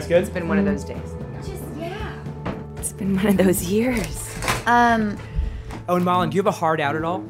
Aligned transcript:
guys 0.00 0.08
good? 0.08 0.22
It's 0.22 0.30
been 0.30 0.48
one 0.48 0.58
of 0.58 0.64
those 0.64 0.84
days. 0.84 1.14
Just 1.46 1.62
yeah. 1.76 2.22
It's 2.76 2.92
been 2.92 3.16
one 3.16 3.26
of 3.26 3.36
those 3.36 3.64
years. 3.64 4.36
Um, 4.66 5.16
Oh, 5.88 5.96
and 5.96 6.04
Malin, 6.04 6.30
do 6.30 6.36
you 6.36 6.40
have 6.40 6.46
a 6.46 6.56
hard 6.56 6.80
out 6.80 6.94
at 6.94 7.02
all? 7.04 7.24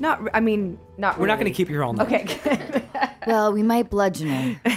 Not, 0.00 0.20
I 0.32 0.40
mean, 0.40 0.78
not. 0.96 1.18
We're 1.18 1.26
not 1.26 1.38
going 1.38 1.52
to 1.52 1.54
keep 1.56 1.68
you 1.68 1.74
here 1.74 1.84
all 1.84 1.92
night. 1.92 2.06
Okay. 2.06 2.82
well, 3.26 3.52
we 3.52 3.62
might 3.62 3.90
bludgeon 3.90 4.28
her. 4.28 4.70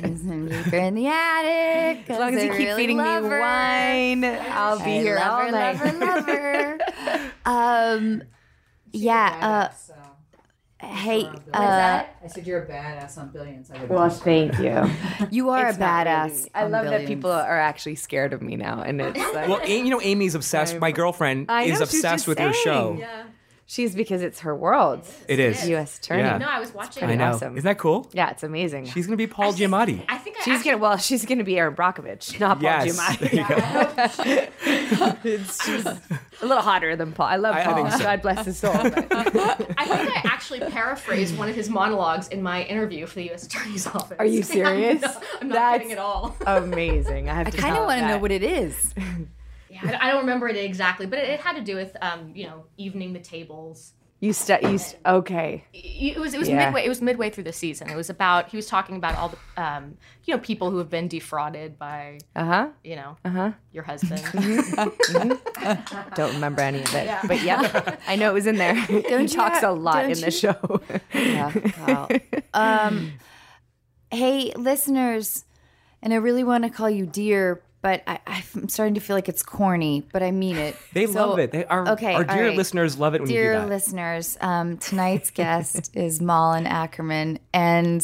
Cause 0.00 0.22
I'm 0.24 0.48
deeper 0.48 0.76
in 0.76 0.94
the 0.94 1.06
attic. 1.08 2.08
As 2.08 2.18
long 2.18 2.34
as 2.34 2.42
you 2.42 2.52
keep 2.54 2.70
feeding 2.70 2.96
me 2.96 3.02
wine, 3.02 4.24
I'll 4.24 4.78
be 4.78 4.84
I 4.84 5.00
here 5.00 5.16
love 5.16 5.30
all 5.30 5.40
her, 5.44 5.50
night. 5.50 5.84
love 5.84 6.26
her, 6.26 6.78
love 6.78 6.90
her. 7.20 7.32
um, 7.44 8.22
yeah. 8.92 9.70
Uh, 9.70 9.74
hey, 10.88 11.24
uh, 11.52 12.02
I 12.22 12.26
said 12.28 12.46
you're 12.46 12.62
a 12.62 12.66
badass 12.66 13.18
on 13.18 13.28
billions. 13.30 13.70
I 13.70 13.78
would 13.80 13.88
Well, 13.90 14.10
thank 14.10 14.58
you. 14.58 14.90
you 15.30 15.50
are 15.50 15.68
It's 15.68 15.78
a 15.78 15.80
badass. 15.80 16.48
I 16.54 16.64
on 16.64 16.70
love 16.72 16.86
that 16.86 17.06
people 17.06 17.30
are 17.30 17.58
actually 17.58 17.94
scared 17.96 18.32
of 18.32 18.42
me 18.42 18.56
now, 18.56 18.82
and 18.82 19.00
it's 19.00 19.18
like 19.34 19.48
Well, 19.48 19.66
you 19.66 19.90
know, 19.90 20.00
Amy's 20.00 20.34
obsessed. 20.34 20.78
My 20.78 20.92
girlfriend 20.92 21.46
I 21.50 21.64
is 21.64 21.78
she 21.78 21.82
obsessed 21.84 22.02
just 22.02 22.28
with 22.28 22.40
your 22.40 22.52
show. 22.52 22.96
saying. 22.98 23.08
She's 23.70 23.94
because 23.94 24.22
it's 24.22 24.40
her 24.40 24.56
world. 24.56 25.06
It 25.28 25.38
is. 25.38 25.68
U.S. 25.68 25.98
Attorney. 25.98 26.22
Yeah. 26.22 26.38
No, 26.38 26.48
I 26.48 26.58
was 26.58 26.72
watching. 26.72 27.04
I 27.04 27.14
know. 27.16 27.32
awesome. 27.32 27.54
Isn't 27.54 27.66
that 27.66 27.76
cool? 27.76 28.08
Yeah, 28.14 28.30
it's 28.30 28.42
amazing. 28.42 28.86
She's 28.86 29.06
going 29.06 29.18
to 29.18 29.22
be 29.22 29.26
Paul 29.26 29.52
Giamatti. 29.52 30.02
I 30.08 30.16
think 30.16 30.36
I 30.38 30.42
She's 30.42 30.54
actually, 30.56 30.70
gonna 30.70 30.82
well, 30.82 30.96
she's 30.96 31.26
gonna 31.26 31.44
be 31.44 31.58
Erin 31.58 31.74
Brockovich, 31.76 32.40
not 32.40 32.60
Paul 32.60 32.62
Yes. 32.62 32.98
Giamatti. 32.98 33.30
There 33.30 33.34
you 33.34 33.46
go. 33.46 34.48
Oh, 35.00 35.18
it's 35.22 35.64
she's 35.64 35.84
a 35.84 36.00
little 36.40 36.62
hotter 36.62 36.96
than 36.96 37.12
Paul. 37.12 37.26
I 37.26 37.36
love 37.36 37.54
I- 37.54 37.60
I 37.60 37.64
Paul. 37.64 37.74
think 37.74 37.90
so. 37.92 37.98
God 37.98 38.22
bless 38.22 38.46
his 38.46 38.56
soul. 38.58 38.72
but- 38.72 39.12
I 39.12 39.24
think 39.84 40.16
I 40.16 40.22
actually 40.24 40.60
paraphrased 40.60 41.36
one 41.36 41.48
of 41.50 41.54
his 41.54 41.68
monologues 41.68 42.28
in 42.28 42.42
my 42.42 42.62
interview 42.64 43.04
for 43.06 43.16
the 43.16 43.24
U.S. 43.24 43.44
Attorney's 43.44 43.86
Office. 43.86 44.16
Are 44.18 44.24
you 44.24 44.42
serious? 44.56 45.02
no, 45.02 45.08
I'm 45.42 45.48
not 45.48 45.54
That's- 45.54 45.78
kidding 45.78 45.92
at 45.92 45.98
all. 45.98 46.34
Amazing. 46.46 47.28
I 47.28 47.34
have 47.34 47.50
to 47.50 47.58
I 47.58 47.60
kind 47.60 47.76
of 47.76 47.84
want 47.84 48.00
to 48.00 48.08
know 48.08 48.18
what 48.18 48.32
it 48.32 48.42
is. 48.42 48.94
Yeah, 49.84 49.98
I 50.00 50.08
I 50.08 50.10
don't 50.10 50.20
remember 50.20 50.48
it 50.48 50.56
exactly, 50.56 51.06
but 51.06 51.18
it, 51.18 51.28
it 51.28 51.40
had 51.40 51.56
to 51.56 51.62
do 51.62 51.76
with, 51.76 51.96
um, 52.02 52.32
you 52.34 52.46
know, 52.46 52.64
evening 52.76 53.12
the 53.12 53.20
tables. 53.20 53.94
you 54.20 54.32
st- 54.32 54.62
you 54.64 54.78
st- 54.78 55.00
okay. 55.06 55.62
It 55.72 56.18
was 56.18 56.34
it 56.34 56.38
was 56.40 56.48
Yeah. 56.48 56.64
midway 56.64 56.84
it 56.84 56.88
was 56.88 57.00
midway 57.00 57.30
through 57.30 57.44
the 57.44 57.52
season. 57.52 57.88
It 57.88 57.94
was 57.94 58.10
about 58.10 58.48
he 58.48 58.56
was 58.56 58.66
talking 58.66 58.96
about 58.96 59.14
all 59.16 59.28
the 59.28 59.62
um, 59.62 59.96
you 60.24 60.34
know 60.34 60.40
people 60.40 60.70
who 60.72 60.78
have 60.78 60.90
been 60.90 61.06
defrauded 61.06 61.78
by 61.78 62.18
Uh 62.34 62.44
huh. 62.44 62.68
you 62.82 62.96
know 62.96 63.16
Uh 63.24 63.30
huh. 63.30 63.50
your 63.72 63.84
husband. 63.84 64.22
Don't 66.14 66.34
remember 66.34 66.62
any 66.62 66.82
of 66.82 66.92
it, 66.94 67.08
but 67.28 67.42
yeah, 67.42 67.96
I 68.08 68.16
know 68.16 68.30
it 68.30 68.34
was 68.34 68.46
in 68.48 68.56
there. 68.56 68.74
he 69.18 69.26
talks 69.28 69.60
ha- 69.60 69.70
a 69.70 69.72
lot 69.72 70.02
don't 70.02 70.10
in 70.12 70.20
the 70.20 70.30
show. 70.32 70.80
Yeah. 71.14 71.52
Wow. 71.86 72.08
um, 72.54 73.12
hey, 74.10 74.52
listeners, 74.56 75.44
and 76.02 76.12
I 76.12 76.16
really 76.16 76.42
want 76.44 76.64
to 76.64 76.70
call 76.70 76.90
you 76.90 77.06
dear, 77.06 77.62
but 77.80 78.02
I, 78.06 78.18
I'm 78.26 78.68
starting 78.68 78.94
to 78.94 79.00
feel 79.00 79.14
like 79.16 79.28
it's 79.28 79.42
corny, 79.42 80.06
but 80.12 80.22
I 80.22 80.30
mean 80.30 80.56
it. 80.56 80.76
They 80.92 81.06
So- 81.06 81.28
love 81.30 81.38
it. 81.38 81.52
They 81.52 81.64
are, 81.64 81.88
okay, 81.90 82.14
our 82.14 82.24
dear 82.24 82.48
right. 82.48 82.56
listeners 82.56 82.98
love 82.98 83.14
it 83.14 83.20
when 83.20 83.30
you 83.30 83.36
do 83.36 83.42
Dear 83.42 83.66
listeners, 83.66 84.36
um, 84.40 84.78
tonight's 84.78 85.30
guest 85.30 85.90
is 85.96 86.20
Malin 86.20 86.64
Akerman, 86.64 87.38
and 87.52 88.00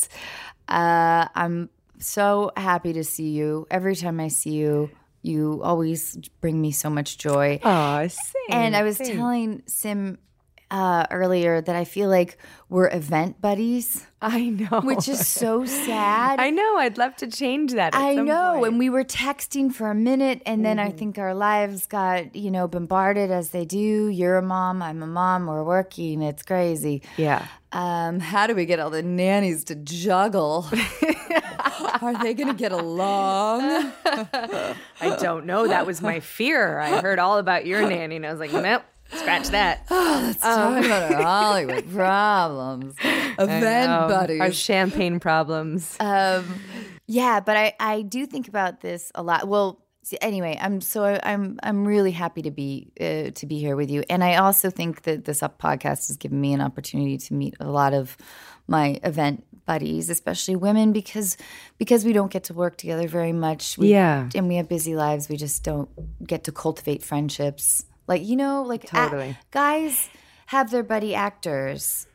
uh, 0.69 1.27
I'm 1.35 1.71
so 1.99 2.53
happy 2.57 2.93
to 2.95 3.05
see 3.05 3.31
you. 3.31 3.67
Every 3.71 3.97
time 3.97 4.21
I 4.21 4.29
see 4.29 4.53
you, 4.53 4.91
you 5.23 5.61
always 5.63 6.17
bring 6.41 6.61
me 6.61 6.71
so 6.71 6.91
much 6.91 7.19
joy. 7.19 7.59
Oh, 7.65 8.07
And 8.51 8.77
I 8.77 8.83
was 8.83 8.99
telling 8.99 9.63
Sim 9.67 10.19
uh, 10.71 11.07
earlier 11.11 11.61
that 11.61 11.77
I 11.77 11.85
feel 11.85 12.09
like 12.09 12.37
we're 12.69 12.89
event 12.89 13.41
buddies, 13.41 14.07
I 14.21 14.49
know, 14.49 14.81
which 14.81 15.07
is 15.09 15.29
so 15.29 15.65
sad. 15.67 16.41
I 16.47 16.51
know. 16.51 16.79
I'd 16.79 16.99
love 16.99 17.15
to 17.17 17.27
change 17.27 17.73
that. 17.73 17.95
at 17.95 18.01
I 18.01 18.17
some 18.17 18.27
know. 18.27 18.55
point. 18.55 18.67
And 18.69 18.79
we 18.79 18.91
were 18.91 19.05
texting 19.05 19.73
for 19.73 19.91
a 19.91 19.95
minute, 19.95 20.43
and 20.47 20.65
then 20.65 20.79
I 20.79 20.89
Mm-hmm. 20.89 20.99
think 20.99 21.19
our 21.19 21.35
lives 21.35 21.87
got, 21.87 22.35
you 22.35 22.51
know, 22.51 22.67
bombarded 22.67 23.31
as 23.31 23.51
they 23.51 23.65
do. 23.65 24.09
You're 24.09 24.37
a 24.39 24.43
mom, 24.43 24.83
I'm 24.83 25.03
a 25.03 25.07
mom, 25.07 25.47
we're 25.47 25.63
working. 25.65 26.23
It's 26.23 26.43
crazy. 26.43 27.03
yeah. 27.17 27.47
Um, 27.73 28.21
how 28.21 28.47
do 28.47 28.55
we 28.55 28.67
get 28.67 28.79
all 28.81 28.91
the 28.91 29.03
nannies 29.03 29.65
to 29.65 29.75
juggle? 29.75 30.67
Are 32.01 32.17
they 32.23 32.33
going 32.35 32.49
to 32.49 32.55
get 32.55 32.71
along? 32.73 33.63
I 34.05 35.17
don't 35.21 35.47
know. 35.47 35.67
That 35.67 35.87
was 35.87 36.01
my 36.01 36.21
fear. 36.21 36.79
I 36.79 37.01
heard 37.01 37.19
all 37.19 37.39
about 37.39 37.67
your 37.67 37.83
nanny, 37.89 38.17
and 38.17 38.27
I 38.27 38.31
was 38.31 38.41
like, 38.41 38.53
nope, 38.53 38.83
scratch 39.19 39.49
that. 39.49 39.87
Let's 39.91 40.41
talk 40.41 40.85
about 40.85 41.13
our 41.13 41.23
Hollywood 41.23 41.91
problems. 41.93 42.95
Event 43.39 43.91
Um, 43.91 44.09
buddies. 44.09 44.41
Our 44.41 44.53
champagne 44.53 45.21
problems. 45.21 45.97
Um, 46.01 46.61
yeah, 47.07 47.41
but 47.41 47.57
I, 47.57 47.75
I 47.81 48.03
do 48.03 48.27
think 48.27 48.49
about 48.49 48.81
this 48.81 49.11
a 49.15 49.23
lot. 49.23 49.47
Well, 49.49 49.81
see, 50.03 50.19
anyway, 50.23 50.59
I'm 50.61 50.81
so 50.81 51.05
I, 51.05 51.21
I'm 51.23 51.59
I'm 51.63 51.85
really 51.87 52.13
happy 52.13 52.43
to 52.43 52.51
be 52.51 52.93
uh, 53.01 53.31
to 53.35 53.47
be 53.47 53.59
here 53.59 53.77
with 53.77 53.91
you, 53.91 54.03
and 54.09 54.23
I 54.25 54.37
also 54.37 54.71
think 54.71 55.03
that 55.03 55.25
this 55.25 55.43
up 55.43 55.61
podcast 55.61 56.09
has 56.09 56.17
given 56.17 56.41
me 56.41 56.53
an 56.53 56.61
opportunity 56.61 57.19
to 57.19 57.35
meet 57.35 57.55
a 57.61 57.69
lot 57.69 57.93
of 57.95 58.17
my 58.67 58.99
event 59.03 59.45
buddies, 59.67 60.09
especially 60.11 60.57
women, 60.57 60.93
because 60.93 61.37
because 61.79 62.05
we 62.05 62.13
don't 62.13 62.31
get 62.33 62.45
to 62.45 62.55
work 62.55 62.77
together 62.77 63.07
very 63.09 63.33
much. 63.33 63.77
We, 63.79 63.89
Yeah. 63.91 64.29
and 64.35 64.49
we 64.49 64.57
have 64.57 64.69
busy 64.69 64.95
lives. 64.97 65.29
We 65.29 65.37
just 65.37 65.63
don't 65.63 65.89
get 66.27 66.45
to 66.45 66.53
cultivate 66.53 67.03
friendships. 67.03 67.85
Like 68.07 68.23
you 68.25 68.37
know, 68.37 68.63
like 68.63 68.85
a- 68.85 68.89
Totally. 68.89 69.37
guys 69.51 70.09
have 70.47 70.71
their 70.71 70.83
buddy 70.83 71.15
actors. 71.15 72.07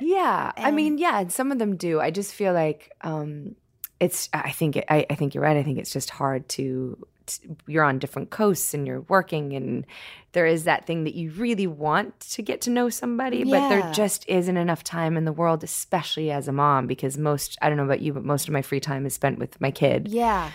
Yeah, 0.00 0.52
I 0.56 0.70
mean, 0.70 0.98
yeah, 0.98 1.18
and 1.18 1.32
some 1.32 1.50
of 1.50 1.58
them 1.58 1.76
do. 1.76 2.00
I 2.00 2.10
just 2.12 2.32
feel 2.32 2.52
like 2.52 2.92
um, 3.00 3.56
it's. 3.98 4.28
I 4.32 4.52
think. 4.52 4.76
It, 4.76 4.84
I, 4.88 5.04
I 5.10 5.14
think 5.16 5.34
you're 5.34 5.42
right. 5.42 5.56
I 5.56 5.62
think 5.64 5.78
it's 5.78 5.92
just 5.92 6.10
hard 6.10 6.48
to, 6.50 6.96
to. 7.26 7.56
You're 7.66 7.82
on 7.82 7.98
different 7.98 8.30
coasts 8.30 8.74
and 8.74 8.86
you're 8.86 9.00
working, 9.02 9.54
and 9.54 9.84
there 10.32 10.46
is 10.46 10.64
that 10.64 10.86
thing 10.86 11.02
that 11.02 11.14
you 11.16 11.32
really 11.32 11.66
want 11.66 12.20
to 12.20 12.42
get 12.42 12.60
to 12.60 12.70
know 12.70 12.90
somebody, 12.90 13.42
but 13.42 13.68
there 13.70 13.90
just 13.92 14.24
isn't 14.28 14.56
enough 14.56 14.84
time 14.84 15.16
in 15.16 15.24
the 15.24 15.32
world, 15.32 15.64
especially 15.64 16.30
as 16.30 16.46
a 16.46 16.52
mom, 16.52 16.86
because 16.86 17.18
most. 17.18 17.58
I 17.60 17.68
don't 17.68 17.76
know 17.76 17.84
about 17.84 18.00
you, 18.00 18.12
but 18.12 18.24
most 18.24 18.46
of 18.46 18.52
my 18.52 18.62
free 18.62 18.78
time 18.80 19.04
is 19.04 19.14
spent 19.14 19.40
with 19.40 19.60
my 19.60 19.72
kid, 19.72 20.06
Yeah. 20.06 20.50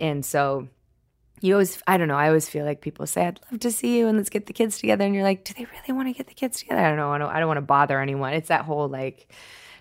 and 0.00 0.24
so. 0.26 0.66
You 1.40 1.54
always, 1.54 1.82
I 1.86 1.96
don't 1.96 2.08
know. 2.08 2.16
I 2.16 2.28
always 2.28 2.48
feel 2.48 2.64
like 2.64 2.80
people 2.80 3.06
say, 3.06 3.26
"I'd 3.26 3.40
love 3.50 3.60
to 3.60 3.70
see 3.70 3.98
you," 3.98 4.08
and 4.08 4.16
let's 4.18 4.30
get 4.30 4.46
the 4.46 4.52
kids 4.52 4.78
together. 4.78 5.04
And 5.04 5.14
you're 5.14 5.24
like, 5.24 5.44
"Do 5.44 5.54
they 5.54 5.64
really 5.64 5.92
want 5.96 6.08
to 6.08 6.12
get 6.12 6.26
the 6.26 6.34
kids 6.34 6.58
together?" 6.58 6.80
I 6.80 6.88
don't 6.88 6.96
know. 6.96 7.10
I 7.10 7.18
don't. 7.18 7.30
I 7.30 7.38
don't 7.38 7.48
want 7.48 7.58
to 7.58 7.62
bother 7.62 8.00
anyone. 8.00 8.34
It's 8.34 8.48
that 8.48 8.64
whole 8.64 8.88
like, 8.88 9.32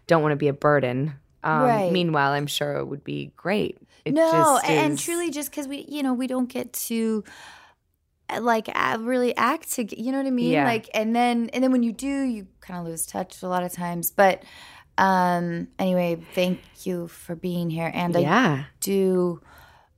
don't 0.08 0.22
want 0.22 0.34
to 0.34 0.38
be 0.38 0.48
a 0.48 0.54
burden. 0.54 1.16
Um, 1.44 1.62
Right. 1.64 1.92
Meanwhile, 1.92 2.32
I'm 2.32 2.48
sure 2.48 2.74
it 2.78 2.86
would 2.86 3.04
be 3.04 3.32
great. 3.38 3.78
It 4.06 4.14
no, 4.14 4.32
just 4.32 4.66
and 4.70 4.98
truly, 4.98 5.32
just 5.32 5.52
because 5.52 5.68
we, 5.68 5.86
you 5.88 6.04
know, 6.04 6.14
we 6.14 6.28
don't 6.28 6.50
get 6.50 6.74
to 6.74 7.24
uh, 8.30 8.42
like 8.42 8.70
really 9.00 9.36
act 9.36 9.74
to, 9.74 10.02
you 10.02 10.12
know 10.12 10.18
what 10.18 10.28
I 10.28 10.32
mean? 10.32 10.52
Yeah. 10.52 10.66
Like, 10.66 10.90
and 10.94 11.16
then, 11.16 11.50
and 11.54 11.64
then 11.64 11.72
when 11.72 11.84
you 11.84 11.92
do, 11.92 12.22
you 12.24 12.48
kind 12.62 12.80
of 12.80 12.86
lose 12.86 13.06
touch 13.06 13.42
a 13.44 13.48
lot 13.48 13.64
of 13.64 13.72
times. 13.72 14.12
But 14.12 14.44
um 14.98 15.68
anyway, 15.78 16.18
thank 16.34 16.60
you 16.84 17.08
for 17.08 17.36
being 17.36 17.70
here, 17.70 17.92
and 17.94 18.16
I 18.18 18.20
yeah, 18.22 18.64
do. 18.80 19.42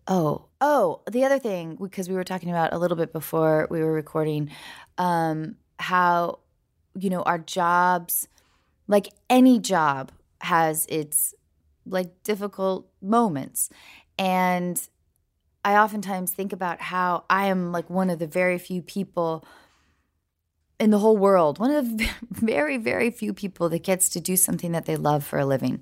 Oh, 0.07 0.48
oh, 0.61 1.01
the 1.09 1.23
other 1.23 1.39
thing 1.39 1.77
because 1.81 2.09
we 2.09 2.15
were 2.15 2.23
talking 2.23 2.49
about 2.49 2.73
a 2.73 2.77
little 2.77 2.97
bit 2.97 3.13
before 3.13 3.67
we 3.69 3.81
were 3.81 3.93
recording, 3.93 4.49
um, 4.97 5.55
how 5.79 6.39
you 6.97 7.09
know 7.09 7.21
our 7.23 7.39
jobs, 7.39 8.27
like 8.87 9.09
any 9.29 9.59
job, 9.59 10.11
has 10.41 10.85
its 10.87 11.33
like 11.85 12.23
difficult 12.23 12.89
moments, 13.01 13.69
and 14.17 14.87
I 15.63 15.75
oftentimes 15.77 16.33
think 16.33 16.53
about 16.53 16.81
how 16.81 17.25
I 17.29 17.47
am 17.47 17.71
like 17.71 17.89
one 17.89 18.09
of 18.09 18.19
the 18.19 18.27
very 18.27 18.57
few 18.57 18.81
people 18.81 19.45
in 20.79 20.91
the 20.91 20.99
whole 20.99 21.17
world, 21.17 21.59
one 21.59 21.71
of 21.71 21.97
the 21.97 22.09
very, 22.31 22.77
very 22.77 23.11
few 23.11 23.33
people 23.33 23.69
that 23.69 23.83
gets 23.83 24.09
to 24.09 24.19
do 24.19 24.35
something 24.35 24.71
that 24.71 24.85
they 24.85 24.95
love 24.95 25.23
for 25.23 25.37
a 25.39 25.45
living. 25.45 25.81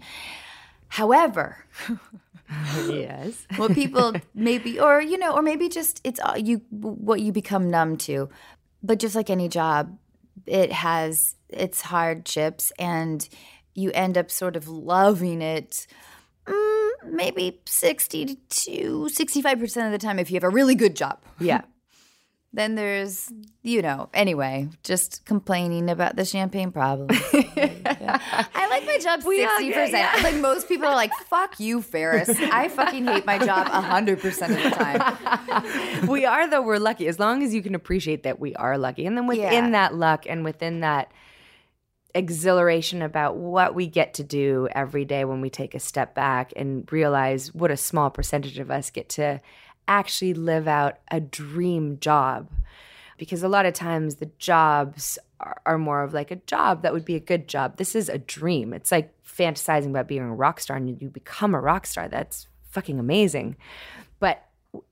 However, 0.89 1.65
yes, 2.87 3.45
what 3.57 3.73
people 3.73 4.13
maybe 4.33 4.79
or 4.79 5.01
you 5.01 5.17
know 5.17 5.33
or 5.33 5.41
maybe 5.41 5.69
just 5.69 6.01
it's 6.03 6.19
all 6.19 6.37
you 6.37 6.61
what 6.69 7.21
you 7.21 7.31
become 7.31 7.69
numb 7.69 7.97
to. 7.97 8.29
But 8.83 8.99
just 8.99 9.15
like 9.15 9.29
any 9.29 9.49
job 9.49 9.97
it 10.45 10.71
has 10.71 11.35
its 11.49 11.81
hardships 11.81 12.71
and 12.77 13.27
you 13.73 13.91
end 13.91 14.17
up 14.17 14.31
sort 14.31 14.55
of 14.55 14.67
loving 14.67 15.41
it 15.41 15.87
mm, 16.47 16.89
maybe 17.05 17.59
60 17.65 18.37
to 18.49 19.09
65% 19.11 19.85
of 19.85 19.91
the 19.91 19.97
time 19.97 20.19
if 20.19 20.31
you 20.31 20.35
have 20.35 20.43
a 20.43 20.49
really 20.49 20.75
good 20.75 20.95
job. 20.95 21.19
Yeah. 21.39 21.61
Then 22.57 22.73
there's 22.73 23.31
you 23.61 23.81
know 23.83 24.09
anyway 24.15 24.67
just 24.83 25.23
complaining 25.25 25.89
about 25.91 26.15
the 26.15 26.25
champagne 26.25 26.71
problem 26.71 27.09
i 27.11 28.67
like 28.69 28.85
my 28.85 28.97
job 28.97 29.19
60% 29.19 29.25
We 29.27 29.41
yeah. 29.41 30.19
like 30.23 30.35
most 30.35 30.67
people 30.67 30.87
are 30.87 30.95
like 30.95 31.11
fuck 31.29 31.59
you 31.59 31.81
Faris 31.83 32.29
i 32.29 32.67
fucking 32.67 33.05
hate 33.05 33.25
my 33.27 33.37
job 33.37 33.67
100% 33.67 34.23
of 34.23 34.63
the 34.63 34.69
time 34.71 36.07
we 36.07 36.25
are 36.25 36.49
though. 36.49 36.61
We're 36.63 36.79
lucky 36.79 37.07
as 37.07 37.19
long 37.19 37.43
as 37.43 37.53
you 37.53 37.61
can 37.61 37.75
appreciate 37.75 38.23
that 38.23 38.39
we 38.39 38.55
are 38.55 38.77
lucky, 38.77 39.05
and 39.05 39.15
then 39.15 39.27
within 39.27 39.65
Yeah. 39.65 39.69
that 39.71 39.93
luck 39.95 40.25
and 40.27 40.43
within 40.43 40.79
that, 40.81 41.11
exhilaration 42.15 43.01
about 43.01 43.37
what 43.37 43.75
we 43.75 43.85
get 43.87 44.15
to 44.15 44.23
do 44.23 44.67
every 44.71 45.05
day 45.05 45.23
when 45.25 45.41
we 45.41 45.49
take 45.49 45.75
a 45.75 45.79
step 45.79 46.15
back 46.15 46.51
and 46.55 46.91
realize 46.91 47.53
what 47.53 47.69
a 47.69 47.77
small 47.77 48.09
percentage 48.09 48.57
of 48.57 48.71
us 48.71 48.89
get 48.89 49.09
to 49.09 49.39
actually 49.87 50.33
live 50.33 50.67
out 50.67 50.99
a 51.09 51.19
dream 51.19 51.99
job. 51.99 52.49
Because 53.17 53.41
a 53.41 53.47
lot 53.47 53.65
of 53.65 53.73
times 53.73 54.15
the 54.15 54.29
jobs 54.37 55.17
are, 55.39 55.61
are 55.65 55.77
more 55.77 56.03
of 56.03 56.13
like 56.13 56.29
a 56.29 56.35
job 56.35 56.83
that 56.83 56.93
would 56.93 57.05
be 57.05 57.15
a 57.15 57.19
good 57.19 57.47
job. 57.47 57.77
This 57.77 57.95
is 57.95 58.09
a 58.09 58.17
dream. 58.17 58.73
It's 58.73 58.91
like 58.91 59.11
fantasizing 59.23 59.89
about 59.89 60.07
being 60.07 60.21
a 60.21 60.35
rock 60.35 60.59
star 60.59 60.77
and 60.77 60.89
you, 60.89 60.97
you 60.99 61.09
become 61.09 61.55
a 61.55 61.59
rock 61.59 61.87
star. 61.87 62.07
That's 62.07 62.47
fucking 62.69 62.99
amazing. 62.99 63.57
But 64.19 64.46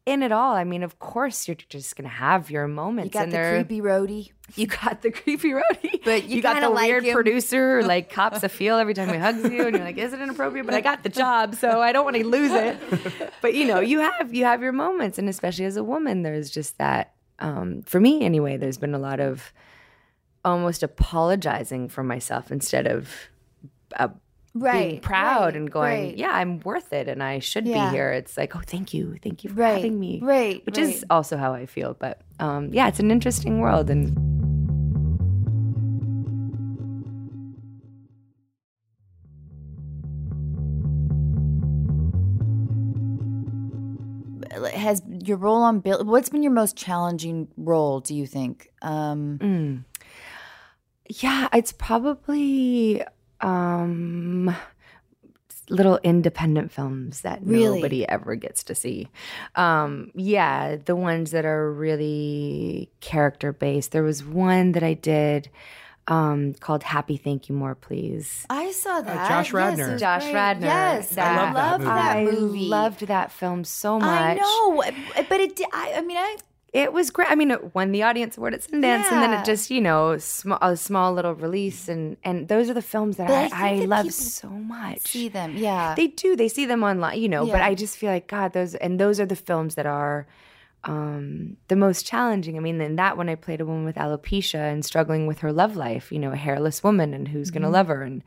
in 0.05 0.23
it 0.23 0.31
all, 0.31 0.53
I 0.55 0.63
mean, 0.63 0.83
of 0.83 0.99
course, 0.99 1.47
you're 1.47 1.55
just 1.55 1.95
gonna 1.95 2.09
have 2.09 2.49
your 2.49 2.67
moments. 2.67 3.13
You 3.13 3.19
got 3.19 3.23
and 3.23 3.33
the 3.33 3.63
creepy 3.65 3.81
roadie. 3.81 4.31
you 4.55 4.67
got 4.67 5.01
the 5.01 5.11
creepy 5.11 5.51
roadie, 5.51 6.01
But 6.05 6.25
you 6.25 6.41
got 6.41 6.61
the 6.61 6.69
like 6.69 6.87
weird 6.87 7.03
him. 7.03 7.13
producer 7.13 7.83
like 7.83 8.09
cops 8.09 8.43
a 8.43 8.49
feel 8.49 8.77
every 8.77 8.93
time 8.93 9.09
he 9.09 9.17
hugs 9.17 9.43
you, 9.43 9.65
and 9.67 9.75
you're 9.75 9.85
like, 9.85 9.97
"Is 9.97 10.13
it 10.13 10.21
inappropriate?" 10.21 10.65
But 10.65 10.75
I 10.75 10.81
got 10.81 11.03
the 11.03 11.09
job, 11.09 11.55
so 11.55 11.81
I 11.81 11.91
don't 11.91 12.05
want 12.05 12.15
to 12.15 12.25
lose 12.25 12.51
it. 12.51 12.77
But 13.41 13.53
you 13.53 13.67
know, 13.67 13.79
you 13.79 13.99
have 13.99 14.33
you 14.33 14.45
have 14.45 14.61
your 14.61 14.71
moments, 14.71 15.17
and 15.19 15.29
especially 15.29 15.65
as 15.65 15.77
a 15.77 15.83
woman, 15.83 16.23
there's 16.23 16.49
just 16.49 16.77
that. 16.77 17.13
Um, 17.39 17.81
for 17.83 17.99
me, 17.99 18.23
anyway, 18.23 18.57
there's 18.57 18.77
been 18.77 18.95
a 18.95 18.99
lot 18.99 19.19
of 19.19 19.53
almost 20.43 20.83
apologizing 20.83 21.89
for 21.89 22.03
myself 22.03 22.51
instead 22.51 22.87
of 22.87 23.09
uh, 23.97 24.07
Right. 24.55 24.89
being 24.91 24.99
proud 25.01 25.47
right, 25.47 25.55
and 25.57 25.69
going, 25.69 26.01
right. 26.07 26.17
"Yeah, 26.17 26.31
I'm 26.31 26.59
worth 26.61 26.93
it, 26.93 27.09
and 27.09 27.21
I 27.21 27.39
should 27.39 27.67
Yeah. 27.67 27.89
be 27.89 27.95
here." 27.95 28.11
It's 28.13 28.37
like, 28.37 28.55
"Oh, 28.55 28.61
thank 28.65 28.93
you, 28.93 29.17
thank 29.21 29.43
you 29.43 29.49
for 29.49 29.57
Right, 29.57 29.75
having 29.75 29.99
me." 29.99 30.21
right, 30.23 30.65
which 30.65 30.77
is 30.77 31.05
also 31.09 31.35
how 31.35 31.53
I 31.53 31.65
feel. 31.65 31.93
But 31.93 32.21
um, 32.39 32.69
yeah, 32.73 32.87
it's 32.87 33.01
an 33.01 33.11
interesting 33.11 33.59
world, 33.59 33.89
and 33.89 34.15
Has 44.73 45.01
your 45.09 45.37
role 45.37 45.63
on 45.63 45.79
Bill? 45.79 46.03
What's 46.05 46.29
been 46.29 46.43
your 46.43 46.51
most 46.51 46.77
challenging 46.77 47.47
role? 47.57 47.99
Do 47.99 48.15
you 48.15 48.25
think? 48.25 48.69
Um, 48.81 49.83
Yeah, 51.09 51.49
it's 51.53 51.71
probably 51.71 53.03
um 53.41 54.55
little 55.69 55.99
independent 56.03 56.71
films 56.71 57.21
that 57.21 57.39
Really? 57.41 57.77
nobody 57.79 58.07
ever 58.07 58.35
gets 58.35 58.63
to 58.65 58.75
see. 58.75 59.09
Um 59.55 60.11
yeah, 60.13 60.75
the 60.83 60.95
ones 60.95 61.31
that 61.31 61.45
are 61.45 61.71
really 61.71 62.89
character 63.01 63.51
based. 63.51 63.91
There 63.91 64.03
was 64.03 64.23
one 64.23 64.73
that 64.73 64.83
I 64.83 64.93
did 64.93 65.49
um 66.07 66.53
called 66.59 66.83
Happy 66.83 67.17
Thank 67.17 67.49
You 67.49 67.55
More 67.55 67.73
Please. 67.73 68.45
I 68.47 68.71
saw 68.73 69.01
that. 69.01 69.27
Josh 69.27 69.47
Yes, 69.47 69.53
Radnor. 69.53 69.97
Josh 69.97 70.23
great. 70.23 70.33
Radnor. 70.35 70.67
Yes, 70.67 71.17
I 71.17 71.51
love 71.51 71.81
that 71.81 72.23
love 72.23 72.33
movie. 72.33 72.65
I 72.65 72.69
loved 72.69 73.07
that 73.07 73.31
film 73.31 73.63
so 73.63 73.99
much. 73.99 74.07
I 74.07 74.33
know, 74.35 74.83
but 75.27 75.39
it. 75.39 75.55
did- 75.55 75.67
I, 75.73 75.93
I 75.97 76.01
mean, 76.01 76.17
I. 76.17 76.37
It 76.75 76.91
was 76.91 77.09
great. 77.09 77.31
I 77.31 77.35
mean, 77.35 77.51
it 77.51 77.73
won 77.73 77.91
the 77.93 78.03
audience 78.03 78.37
award 78.37 78.53
at 78.53 78.61
Sundance, 78.61 79.09
and 79.11 79.21
then 79.23 79.31
it 79.33 79.45
just, 79.45 79.71
you 79.71 79.79
know, 79.79 80.17
sm- 80.17 80.53
a 80.61 80.75
small 80.75 81.13
little 81.13 81.33
release, 81.33 81.87
and 81.87 82.17
and 82.23 82.47
those 82.49 82.69
are 82.69 82.73
the 82.73 82.81
films 82.81 83.15
that 83.17 83.27
But 83.27 83.33
I 83.35 83.45
I, 83.45 83.49
think 83.49 83.61
I, 83.61 83.79
that 83.79 83.87
love 83.89 84.13
so 84.13 84.49
much. 84.49 84.99
See 85.07 85.29
them, 85.29 85.55
yeah. 85.55 85.95
They 85.95 86.07
do. 86.07 86.35
They 86.35 86.49
see 86.49 86.65
them 86.65 86.83
online, 86.83 87.19
you 87.21 87.29
know. 87.29 87.45
But 87.45 87.61
I 87.61 87.75
just 87.75 87.97
feel 87.97 88.11
like 88.11 88.27
God, 88.27 88.53
those 88.53 88.75
and 88.75 88.99
those 88.99 89.19
are 89.21 89.25
the 89.25 89.35
films 89.37 89.75
that 89.75 89.85
are 89.85 90.27
um, 90.83 91.57
the 91.67 91.75
most 91.75 92.05
challenging. 92.05 92.57
I 92.57 92.59
mean, 92.59 92.79
in 92.81 92.95
that 92.97 93.17
one, 93.17 93.29
I 93.29 93.35
played 93.35 93.61
a 93.61 93.65
woman 93.65 93.85
with 93.85 93.95
alopecia 93.95 94.71
and 94.71 94.83
struggling 94.85 95.25
with 95.27 95.39
her 95.39 95.51
love 95.51 95.75
life. 95.75 96.11
You 96.11 96.19
know, 96.19 96.31
a 96.31 96.35
hairless 96.35 96.83
woman, 96.83 97.13
and 97.13 97.27
who's 97.27 97.47
Mm-hmm. 97.49 97.53
going 97.59 97.63
to 97.63 97.69
love 97.69 97.87
her. 97.87 98.01
And 98.03 98.23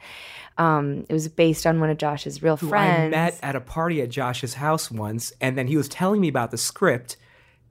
um, 0.57 1.05
it 1.09 1.13
was 1.13 1.29
based 1.29 1.67
on 1.67 1.81
one 1.81 1.91
of 1.91 1.99
Josh's 1.99 2.43
real 2.43 2.57
who 2.57 2.69
friends. 2.69 3.07
I 3.15 3.17
met 3.17 3.39
at 3.43 3.55
a 3.57 3.61
party 3.61 4.01
at 4.03 4.09
Josh's 4.09 4.55
house 4.55 4.91
once, 4.91 5.33
and 5.41 5.57
then 5.57 5.67
he 5.69 5.77
was 5.77 5.89
telling 5.89 6.21
me 6.21 6.29
about 6.29 6.51
the 6.51 6.59
script, 6.59 7.17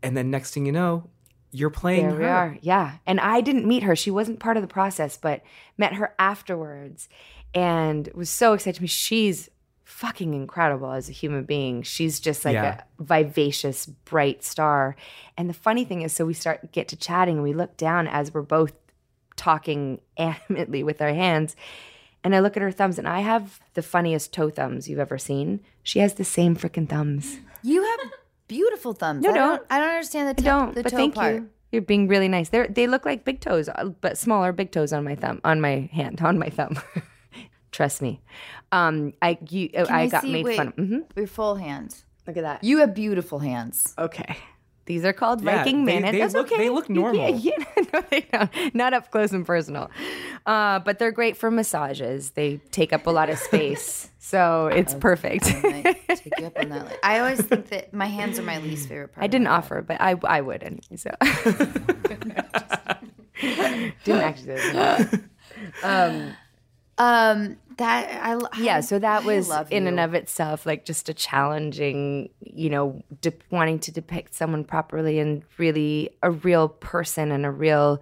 and 0.04 0.16
then 0.18 0.30
next 0.32 0.54
thing 0.54 0.66
you 0.66 0.72
know, 0.72 1.10
you're 1.52 1.70
playing 1.70 2.04
There 2.08 2.12
her. 2.16 2.20
we 2.20 2.26
are. 2.26 2.58
Yeah. 2.62 2.94
And 3.06 3.20
I 3.20 3.42
didn't 3.42 3.66
meet 3.66 3.84
her. 3.84 3.96
She 3.96 4.12
wasn't 4.12 4.40
part 4.40 4.58
of 4.58 4.62
the 4.64 4.68
process, 4.68 5.18
but 5.18 5.42
met 5.78 5.94
her 5.94 6.14
afterwards 6.20 7.08
and 7.54 8.10
was 8.14 8.30
so 8.30 8.54
excited 8.54 8.76
to 8.78 8.82
me. 8.82 8.88
She's 8.88 9.50
fucking 9.86 10.34
incredible 10.34 10.92
as 10.92 11.08
a 11.08 11.14
human 11.14 11.46
being. 11.46 11.82
She's 11.82 12.20
just 12.20 12.44
like 12.44 12.54
Yeah. 12.56 12.82
a 13.00 13.04
vivacious, 13.04 13.86
bright 13.86 14.44
star. 14.44 14.96
And 15.38 15.50
the 15.50 15.54
funny 15.54 15.86
thing 15.86 16.02
is, 16.02 16.12
so 16.12 16.26
we 16.26 16.34
start 16.34 16.72
get 16.74 16.90
to 16.90 16.96
chatting 16.98 17.36
and 17.36 17.44
we 17.44 17.54
look 17.54 17.78
down 17.78 18.08
as 18.08 18.34
we're 18.34 18.42
both 18.42 18.74
talking 19.38 20.02
animately 20.20 20.84
with 20.84 21.02
our 21.02 21.14
hands. 21.14 21.56
And 22.24 22.36
I 22.36 22.40
look 22.40 22.58
at 22.58 22.64
her 22.64 22.72
thumbs 22.72 23.00
and 23.00 23.08
I 23.08 23.22
have 23.22 23.62
the 23.74 23.82
funniest 23.82 24.34
toe 24.34 24.50
thumbs 24.50 24.90
you've 24.90 25.00
ever 25.00 25.18
seen. 25.18 25.62
She 25.84 26.00
has 26.00 26.16
the 26.16 26.26
same 26.26 26.58
freaking 26.58 26.90
thumbs. 26.90 27.38
you 27.64 27.82
have 27.84 28.12
beautiful 28.48 28.94
thumbs. 28.94 29.24
No, 29.24 29.32
I 29.32 29.34
don't. 29.34 29.48
don't. 29.58 29.68
I 29.70 29.80
don't 29.80 29.90
understand 29.90 30.28
the. 30.38 30.42
I 30.42 30.46
toe- 30.46 30.60
don't, 30.66 30.76
The 30.76 30.84
but 30.84 30.90
toe 30.92 30.98
thank 30.98 31.16
part. 31.16 31.36
you. 31.36 31.50
You're 31.72 31.82
being 31.82 32.08
really 32.08 32.28
nice. 32.30 32.50
They 32.50 32.66
they 32.68 32.88
look 32.88 33.06
like 33.06 33.26
big 33.26 33.42
toes, 33.42 33.68
uh, 33.70 33.92
but 34.02 34.18
smaller 34.18 34.52
big 34.54 34.72
toes 34.72 34.94
on 34.94 35.04
my 35.04 35.16
thumb, 35.16 35.42
on 35.44 35.60
my 35.62 35.90
hand, 35.92 36.22
on 36.22 36.40
my 36.40 36.50
thumb. 36.50 36.80
Trust 37.72 38.02
me. 38.02 38.22
Um, 38.72 39.14
I 39.22 39.38
you 39.50 39.70
Can 39.70 39.86
I 39.88 40.08
got 40.08 40.22
see- 40.24 40.32
made 40.34 40.46
wait, 40.46 40.58
fun 40.58 40.68
of. 40.70 40.74
hmm 40.76 40.98
Your 41.16 41.28
full 41.28 41.56
hands. 41.56 42.06
Look 42.26 42.38
at 42.38 42.44
that. 42.44 42.64
You 42.64 42.80
have 42.80 42.94
beautiful 42.94 43.40
hands. 43.40 43.94
Okay. 43.98 44.38
These 44.88 45.06
are 45.06 45.14
called 45.14 45.44
Yeah, 45.44 45.58
Viking 45.58 45.86
they- 45.86 46.00
men. 46.00 46.12
they 46.12 46.20
That's 46.20 46.34
look- 46.34 46.48
okay. 46.48 46.58
they 46.58 46.70
look 46.70 46.90
Yeah, 46.90 46.96
normal. 46.96 47.30
Yeah, 47.36 47.52
no, 47.94 48.02
they 48.10 48.22
don't. 48.32 48.50
Not 48.74 48.94
up 48.94 49.12
close 49.12 49.32
and 49.34 49.46
personal. 49.46 49.92
Uh, 50.46 50.80
but 50.80 50.98
they're 50.98 51.12
great 51.12 51.38
for 51.38 51.52
massages. 51.52 52.32
They 52.32 52.58
take 52.72 52.92
up 52.94 53.06
a 53.06 53.12
lot 53.12 53.30
of 53.30 53.38
space, 53.38 54.10
so 54.20 54.68
it's 54.68 54.94
perfect. 54.96 55.46
I 55.46 55.62
might 55.84 56.08
take 56.18 56.40
you 56.40 56.46
up 56.48 56.58
on 56.58 56.70
that. 56.70 56.98
I 57.04 57.20
always 57.20 57.42
think 57.42 57.68
that 57.70 57.94
my 57.94 58.08
hands 58.08 58.40
are 58.40 58.44
my 58.44 58.58
least 58.68 58.88
favorite 58.90 59.10
part. 59.14 59.24
I 59.24 59.28
didn't 59.28 59.46
my 59.48 59.58
offer, 59.58 59.82
but 59.82 60.00
I 60.02 60.16
I 60.24 60.42
would 60.42 60.64
anyway. 60.64 60.96
So 60.96 61.12
didn't 64.04 64.22
actually. 64.22 64.58
say 64.58 64.72
that. 64.74 66.34
Um, 66.98 67.58
that 67.78 68.10
I 68.24 68.40
yeah 68.60 68.80
so 68.82 69.00
that 69.00 69.24
was 69.24 69.50
in 69.70 69.88
and 69.88 70.00
of 70.00 70.14
itself 70.14 70.66
like 70.66 70.86
just 70.86 71.10
a 71.10 71.14
challenging 71.14 72.30
you 72.42 72.70
know 72.70 73.02
de- 73.22 73.34
wanting 73.52 73.80
to 73.80 73.92
depict 73.92 74.34
someone 74.34 74.64
properly 74.64 75.20
and 75.20 75.44
really 75.58 76.10
a 76.24 76.32
real 76.32 76.68
person 76.70 77.32
and 77.32 77.46
a 77.46 77.52
real 77.52 78.00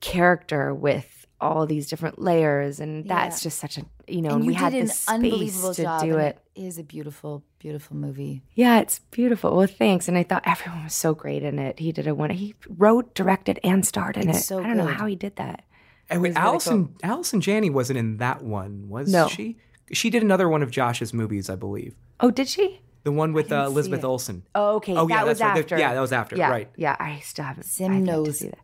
character 0.00 0.74
with 0.74 1.26
all 1.40 1.66
these 1.66 1.88
different 1.88 2.18
layers. 2.20 2.80
And 2.80 3.06
that's 3.08 3.40
Yeah. 3.40 3.46
just 3.48 3.58
such 3.58 3.76
a 3.78 3.84
you 4.06 4.20
know 4.22 4.30
and 4.30 4.36
and 4.36 4.44
you 4.44 4.48
we 4.48 4.54
had 4.54 4.72
the 4.72 4.86
space 4.86 5.08
unbelievable 5.08 5.74
to 5.74 5.82
job. 5.82 6.00
do 6.02 6.18
it. 6.18 6.38
It 6.54 6.62
is 6.64 6.78
a 6.78 6.82
beautiful, 6.84 7.42
beautiful 7.58 7.96
movie. 7.96 8.42
yeah 8.54 8.78
it's 8.80 9.00
beautiful. 9.10 9.56
Well 9.56 9.66
thanks. 9.66 10.08
And 10.08 10.16
i 10.16 10.22
thought 10.22 10.42
everyone 10.46 10.84
was 10.84 10.94
so 10.94 11.14
great 11.14 11.42
in 11.42 11.58
it. 11.58 11.78
He 11.78 11.92
did 11.92 12.06
a 12.06 12.14
one 12.14 12.30
he 12.30 12.54
wrote 12.68 13.14
directed 13.14 13.58
and 13.64 13.84
starred 13.86 14.16
in 14.16 14.28
It's 14.28 14.40
it. 14.40 14.44
so 14.44 14.60
i 14.60 14.66
don't 14.66 14.76
know 14.76 14.86
how 14.86 15.06
he 15.06 15.16
did 15.16 15.36
that 15.36 15.64
And 16.10 16.22
wait, 16.22 16.30
was 16.30 16.36
really 16.36 16.46
Allison 16.48 16.94
Allison 17.02 17.40
Janney 17.40 17.70
wasn't 17.70 17.98
in 17.98 18.16
that 18.18 18.42
one, 18.42 18.88
was 18.88 19.10
No. 19.12 19.28
she? 19.28 19.56
She 19.92 20.10
did 20.10 20.22
another 20.22 20.48
one 20.48 20.62
of 20.62 20.70
Josh's 20.70 21.12
movies, 21.14 21.48
I 21.50 21.56
believe. 21.56 21.94
oh 22.20 22.30
did 22.30 22.48
she 22.48 22.80
The 23.04 23.12
one 23.12 23.32
with 23.32 23.50
uh, 23.52 23.64
Elizabeth 23.66 24.00
it. 24.00 24.06
Olsen. 24.06 24.42
oh 24.54 24.76
okay 24.76 24.94
Oh, 24.96 25.08
yeah, 25.08 25.16
that 25.16 25.26
was 25.26 25.40
right. 25.40 25.58
after 25.58 25.78
Yeah, 25.78 25.94
that 25.94 26.00
was 26.00 26.12
after, 26.12 26.36
yeah, 26.36 26.50
right. 26.50 26.68
yeah 26.76 26.96
i 27.00 27.20
still 27.20 27.44
haven't 27.44 27.64
Sim 27.64 27.92
I'd 27.92 27.94
like 27.96 28.04
to 28.04 28.10
knows 28.12 28.38
that. 28.40 28.58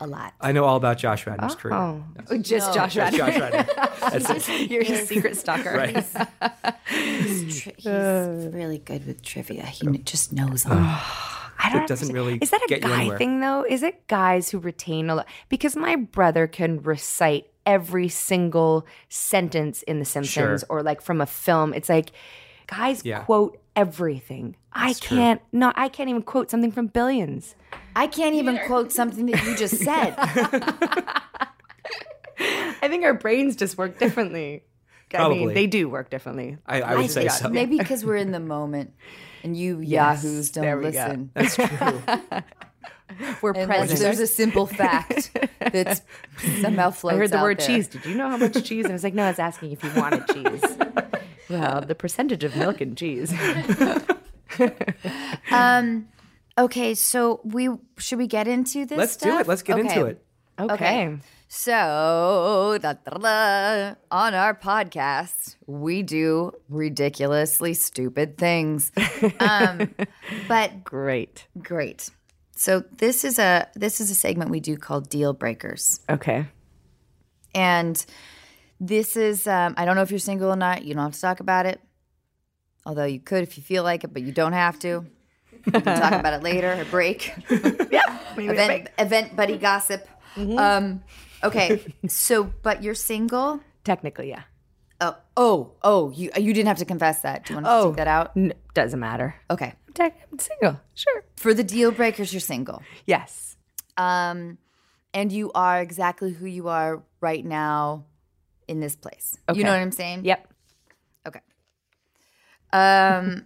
a 0.00 0.06
lot. 0.06 0.34
I 0.40 0.52
know 0.52 0.64
all 0.64 0.76
about 0.76 0.98
Josh 0.98 1.24
Radnor's 1.26 1.54
career. 1.54 1.74
Oh, 1.74 2.04
just 2.38 2.74
Josh 2.74 2.94
That's 2.96 3.16
Radnor. 3.18 3.18
Josh 3.18 3.40
Radnor. 3.40 4.18
That's. 4.28 4.48
You're 4.70 4.82
a 4.82 5.06
secret 5.06 5.36
stalker. 5.36 5.72
Right. 5.76 5.94
He's, 6.88 7.62
tri- 7.62 7.72
he's 7.76 7.86
really 8.52 8.78
good 8.78 9.06
with 9.06 9.22
trivia. 9.22 9.62
He 9.64 9.86
kn- 9.86 10.04
just 10.04 10.32
knows 10.32 10.64
a 10.66 10.70
lot. 10.70 11.02
I 11.64 11.70
don't 11.72 11.82
It 11.84 11.88
doesn't 11.88 12.08
understand. 12.08 12.14
really 12.14 12.38
Is 12.42 12.50
that 12.50 12.62
a 12.62 12.66
get 12.68 12.82
guy 12.82 13.16
thing 13.16 13.40
though? 13.40 13.64
Is 13.68 13.82
it 13.82 14.06
guys 14.08 14.50
who 14.50 14.58
retain 14.58 15.08
a 15.10 15.14
lot? 15.16 15.26
Because 15.48 15.76
my 15.76 15.96
brother 15.96 16.46
can 16.46 16.82
recite 16.82 17.46
every 17.64 18.08
single 18.08 18.84
sentence 19.08 19.82
in 19.84 19.98
The 20.00 20.04
Simpsons 20.04 20.60
Sure. 20.62 20.66
or 20.68 20.82
like 20.82 21.00
from 21.00 21.20
a 21.20 21.26
film. 21.26 21.72
It's 21.74 21.88
like 21.88 22.10
guys 22.66 23.04
Yeah. 23.04 23.20
quote 23.20 23.60
everything. 23.76 24.56
I 24.72 24.94
can't. 24.94 25.40
Not. 25.52 25.74
I 25.76 25.88
can't 25.88 26.08
even 26.10 26.22
quote 26.22 26.50
something 26.50 26.72
from 26.72 26.86
Billions. 26.88 27.54
I 27.94 28.06
can't 28.06 28.34
even 28.34 28.58
quote 28.66 28.90
something 28.92 29.26
that 29.26 29.44
you 29.44 29.54
just 29.56 29.76
said. 29.76 30.14
I 32.38 32.88
think 32.88 33.04
our 33.04 33.14
brains 33.14 33.54
just 33.54 33.78
work 33.78 33.98
differently. 33.98 34.64
I 35.14 35.28
mean, 35.28 35.52
they 35.54 35.66
do 35.66 35.88
work 35.88 36.10
differently. 36.10 36.58
I, 36.66 36.82
I 36.82 36.94
would 36.96 37.10
say 37.10 37.24
yeah, 37.24 37.30
so. 37.30 37.48
Maybe 37.48 37.78
because 37.78 38.04
we're 38.04 38.16
in 38.16 38.30
the 38.32 38.40
moment 38.40 38.92
and 39.44 39.56
you 39.56 39.80
Yes, 39.80 40.22
yahoos 40.24 40.50
there 40.52 40.74
don't 40.76 40.84
we 40.84 40.90
go. 40.92 40.98
listen. 40.98 41.30
That's 41.34 41.56
true. 41.56 42.02
We're 43.42 43.52
And 43.52 43.68
present. 43.68 44.00
there's 44.00 44.20
a 44.20 44.26
simple 44.26 44.66
fact 44.66 45.32
that's 45.60 46.00
somehow 46.62 46.90
floats 46.90 47.14
I 47.14 47.18
heard 47.18 47.30
the 47.30 47.36
out 47.36 47.42
word 47.42 47.58
there. 47.60 47.66
cheese. 47.66 47.86
Did 47.86 48.06
you 48.06 48.14
know 48.14 48.26
how 48.30 48.38
much 48.38 48.64
cheese? 48.64 48.86
And 48.86 48.92
I 48.92 48.94
was 48.94 49.04
like, 49.04 49.12
no, 49.12 49.24
I 49.24 49.28
was 49.28 49.38
asking 49.38 49.72
if 49.72 49.84
you 49.84 49.90
wanted 49.94 50.26
cheese. 50.28 50.62
well, 51.50 51.82
the 51.82 51.94
percentage 51.94 52.42
of 52.42 52.56
milk 52.56 52.80
and 52.80 52.96
cheese. 52.96 53.30
Um, 55.50 56.08
okay, 56.58 56.94
so 56.94 57.40
we 57.44 57.68
should 57.98 58.18
we 58.18 58.26
get 58.26 58.48
into 58.48 58.86
this? 58.86 58.98
Let's 58.98 59.16
do 59.16 59.38
it. 59.38 59.46
Let's 59.46 59.62
get 59.62 59.78
into 59.78 60.00
Okay. 60.00 60.10
it. 60.10 60.24
Okay. 60.58 61.16
So, 61.54 62.78
da, 62.80 62.94
da, 62.94 63.18
da, 63.18 63.94
on 64.10 64.32
our 64.32 64.54
podcast, 64.54 65.56
we 65.66 66.02
do 66.02 66.52
ridiculously 66.70 67.74
stupid 67.74 68.38
things. 68.38 68.90
Um, 69.38 69.94
but 70.48 70.82
Great. 70.82 71.46
great. 71.58 72.08
So 72.56 72.84
this 72.96 73.22
is 73.22 73.38
a 73.38 73.68
this 73.74 74.00
is 74.00 74.10
a 74.10 74.14
segment 74.14 74.50
we 74.50 74.60
do 74.60 74.78
called 74.78 75.10
Deal 75.10 75.34
Breakers, 75.34 76.00
Okay. 76.08 76.46
and 77.54 78.02
this 78.80 79.14
is 79.18 79.46
um, 79.46 79.74
I 79.76 79.84
don't 79.84 79.94
know 79.94 80.02
if 80.02 80.10
you're 80.10 80.20
single 80.20 80.50
or 80.50 80.56
not. 80.56 80.84
You 80.86 80.94
don't 80.94 81.02
have 81.02 81.12
to 81.12 81.20
talk 81.20 81.40
about 81.40 81.66
it, 81.66 81.82
although 82.86 83.04
you 83.04 83.20
could 83.20 83.42
if 83.42 83.58
you 83.58 83.62
feel 83.62 83.82
like 83.82 84.04
it, 84.04 84.12
but 84.14 84.22
you 84.22 84.32
don't 84.32 84.54
have 84.54 84.78
to. 84.80 85.04
We 85.66 85.72
can 85.72 85.82
talk 85.82 86.12
about 86.14 86.32
it 86.32 86.42
later. 86.42 86.72
A 86.80 86.86
break. 86.86 87.30
Yeah. 87.90 88.18
event 88.38 88.88
event 88.98 89.36
buddy 89.36 89.58
gossip. 89.58 90.08
Um, 90.36 91.02
okay, 91.44 91.82
so 92.08 92.44
but 92.62 92.82
you're 92.82 92.94
single. 92.94 93.60
Technically, 93.84 94.28
yeah. 94.28 94.42
Oh, 95.00 95.16
oh, 95.36 95.72
oh! 95.82 96.10
You 96.10 96.30
you 96.38 96.54
didn't 96.54 96.68
have 96.68 96.78
to 96.78 96.84
confess 96.84 97.22
that. 97.22 97.44
Do 97.46 97.54
you 97.54 97.56
want 97.56 97.66
to 97.66 97.72
Oh. 97.72 97.86
take 97.90 97.96
that 97.96 98.08
out? 98.08 98.32
N- 98.36 98.52
doesn't 98.74 99.00
matter. 99.00 99.34
Okay. 99.50 99.74
Tech- 99.94 100.16
I'm 100.30 100.38
single. 100.38 100.80
Sure. 100.94 101.24
For 101.36 101.52
the 101.52 101.64
deal 101.64 101.90
breakers, 101.90 102.32
you're 102.32 102.40
single. 102.40 102.82
Yes. 103.04 103.56
Um, 103.96 104.58
and 105.12 105.30
you 105.30 105.50
are 105.54 105.80
exactly 105.82 106.32
who 106.32 106.46
you 106.46 106.68
are 106.68 107.02
right 107.20 107.44
now 107.44 108.06
in 108.68 108.80
this 108.80 108.96
place. 108.96 109.36
Okay. 109.48 109.58
You 109.58 109.64
know 109.64 109.70
what 109.72 109.80
I'm 109.80 109.92
saying? 109.92 110.24
Yep. 110.24 110.48
Okay. 111.28 111.40
Um, 112.72 113.44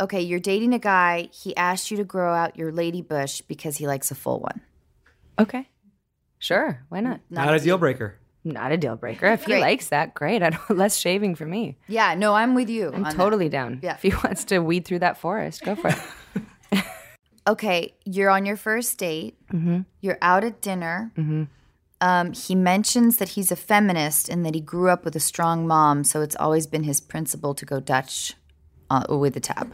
okay, 0.00 0.20
you're 0.22 0.40
dating 0.40 0.72
a 0.72 0.78
guy. 0.78 1.28
He 1.32 1.54
asked 1.56 1.90
you 1.90 1.96
to 1.98 2.04
grow 2.04 2.32
out 2.32 2.56
your 2.56 2.72
lady 2.72 3.02
bush 3.02 3.42
because 3.42 3.76
he 3.76 3.86
likes 3.86 4.10
a 4.10 4.14
full 4.14 4.40
one. 4.40 4.60
Okay. 5.38 5.68
Sure. 6.38 6.82
Why 6.88 7.00
not? 7.00 7.20
Not 7.30 7.54
a 7.54 7.60
deal 7.60 7.78
breaker. 7.78 8.16
Not 8.44 8.70
a 8.70 8.76
deal 8.76 8.94
breaker. 8.96 9.26
If 9.26 9.40
he 9.44 9.52
Great. 9.52 9.60
likes 9.60 9.88
that, 9.88 10.14
great. 10.14 10.42
I 10.42 10.50
don't 10.50 10.70
less 10.78 10.96
shaving 10.96 11.34
for 11.34 11.46
me. 11.46 11.76
Yeah, 11.88 12.14
no, 12.14 12.34
I'm 12.34 12.54
with 12.54 12.68
you. 12.70 12.88
I'm 12.88 12.94
on 12.96 13.02
that. 13.04 13.14
totally 13.14 13.48
down. 13.48 13.80
Yeah. 13.82 13.94
If 13.94 14.02
he 14.02 14.10
wants 14.24 14.44
to 14.46 14.60
weed 14.60 14.84
through 14.84 15.00
that 15.00 15.18
forest, 15.18 15.62
go 15.64 15.74
for 15.74 15.88
it. 15.88 15.98
Okay, 17.48 17.94
you're 18.04 18.28
on 18.30 18.44
your 18.44 18.56
first 18.56 18.98
date. 18.98 19.38
You're 20.00 20.18
out 20.20 20.42
at 20.42 20.60
dinner. 20.60 21.12
Um, 22.00 22.32
he 22.32 22.56
mentions 22.56 23.18
that 23.18 23.30
he's 23.30 23.52
a 23.52 23.56
feminist 23.56 24.28
and 24.28 24.44
that 24.44 24.52
he 24.56 24.60
grew 24.60 24.90
up 24.90 25.04
with 25.04 25.14
a 25.14 25.20
strong 25.20 25.64
mom, 25.64 26.02
so 26.02 26.22
it's 26.22 26.34
always 26.34 26.66
been 26.66 26.82
his 26.82 27.00
principle 27.00 27.54
to 27.54 27.64
go 27.64 27.78
Dutch 27.78 28.34
uh, 28.90 29.04
with 29.08 29.34
the 29.34 29.40
tab. 29.40 29.72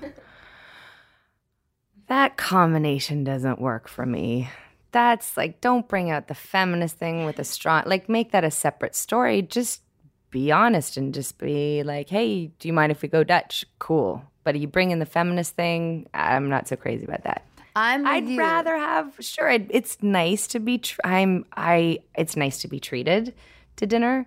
that 2.08 2.36
combination 2.36 3.24
doesn't 3.24 3.58
work 3.58 3.88
for 3.88 4.04
me. 4.04 4.50
That's 4.92 5.36
like, 5.36 5.60
don't 5.60 5.88
bring 5.88 6.10
out 6.10 6.28
the 6.28 6.34
feminist 6.34 6.96
thing 6.96 7.24
with 7.24 7.38
a 7.38 7.44
strong, 7.44 7.82
like, 7.86 8.08
make 8.08 8.30
that 8.32 8.44
a 8.44 8.50
separate 8.50 8.94
story. 8.94 9.42
Just 9.42 9.82
be 10.30 10.52
honest 10.52 10.96
and 10.96 11.12
just 11.12 11.38
be 11.38 11.82
like, 11.82 12.08
hey, 12.08 12.46
do 12.58 12.68
you 12.68 12.72
mind 12.72 12.92
if 12.92 13.02
we 13.02 13.08
go 13.08 13.24
Dutch? 13.24 13.64
Cool. 13.78 14.22
But 14.44 14.58
you 14.58 14.66
bring 14.66 14.90
in 14.90 14.98
the 14.98 15.06
feminist 15.06 15.56
thing, 15.56 16.08
I'm 16.12 16.48
not 16.48 16.68
so 16.68 16.76
crazy 16.76 17.04
about 17.04 17.24
that. 17.24 17.44
I'm 17.74 18.06
I'd 18.06 18.28
you. 18.28 18.38
rather 18.38 18.76
have 18.76 19.14
sure. 19.20 19.48
It, 19.48 19.66
it's 19.70 20.02
nice 20.02 20.46
to 20.48 20.60
be. 20.60 20.78
Tr- 20.78 21.00
I'm. 21.04 21.46
I. 21.56 22.00
It's 22.14 22.36
nice 22.36 22.60
to 22.62 22.68
be 22.68 22.78
treated 22.78 23.34
to 23.76 23.86
dinner, 23.86 24.26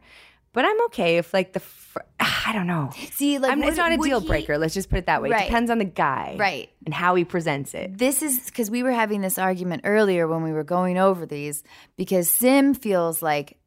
but 0.55 0.65
I'm 0.65 0.81
okay 0.85 1.17
if 1.17 1.31
like 1.35 1.53
the. 1.53 1.59
Fr- 1.59 1.99
I 2.47 2.51
don't 2.53 2.65
know. 2.67 2.89
see 3.13 3.37
like 3.39 3.51
I'm, 3.51 3.59
would- 3.59 3.67
it's 3.69 3.77
not 3.77 3.91
a 3.91 3.97
would 3.97 4.05
deal 4.07 4.19
he- 4.21 4.27
breaker. 4.27 4.57
Let's 4.57 4.73
just 4.73 4.89
put 4.89 4.97
it 4.99 5.05
that 5.05 5.21
way. 5.21 5.29
Right. 5.29 5.43
It 5.43 5.45
depends 5.45 5.69
on 5.69 5.77
the 5.77 5.85
guy, 5.85 6.35
Right. 6.39 6.69
and 6.85 6.93
how 6.93 7.13
he 7.15 7.23
presents 7.25 7.73
it. 7.75 7.97
This 7.97 8.23
is 8.23 8.45
because 8.45 8.71
we 8.71 8.81
were 8.81 8.91
having 8.91 9.21
this 9.21 9.37
argument 9.37 9.81
earlier 9.85 10.27
when 10.27 10.41
we 10.41 10.51
were 10.51 10.63
going 10.63 10.97
over 10.97 11.25
these 11.27 11.63
because 11.97 12.27
Sim 12.29 12.73
feels 12.73 13.21
like 13.21 13.57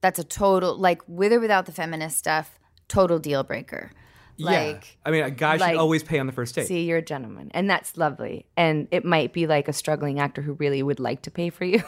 that's 0.00 0.18
a 0.18 0.24
total 0.24 0.76
like 0.78 1.02
with 1.06 1.32
or 1.32 1.40
without 1.40 1.66
the 1.66 1.72
feminist 1.72 2.16
stuff, 2.18 2.58
total 2.88 3.18
deal 3.18 3.42
breaker. 3.42 3.90
yeah. 4.36 4.78
I 5.04 5.10
mean, 5.10 5.24
a 5.24 5.30
guy 5.30 5.56
like- 5.56 5.70
should 5.72 5.78
always 5.80 6.02
pay 6.02 6.18
on 6.18 6.26
the 6.26 6.32
first 6.32 6.54
date. 6.54 6.66
See, 6.66 6.84
you're 6.84 6.98
a 6.98 7.02
gentleman, 7.02 7.50
and 7.54 7.68
that's 7.70 7.96
lovely. 7.96 8.44
And 8.56 8.86
it 8.90 9.04
might 9.04 9.32
be 9.32 9.46
like 9.46 9.66
a 9.68 9.72
struggling 9.72 10.20
actor 10.20 10.42
who 10.42 10.52
really 10.54 10.82
would 10.82 11.00
like 11.00 11.22
to 11.22 11.30
pay 11.30 11.48
for 11.50 11.64
you, 11.64 11.82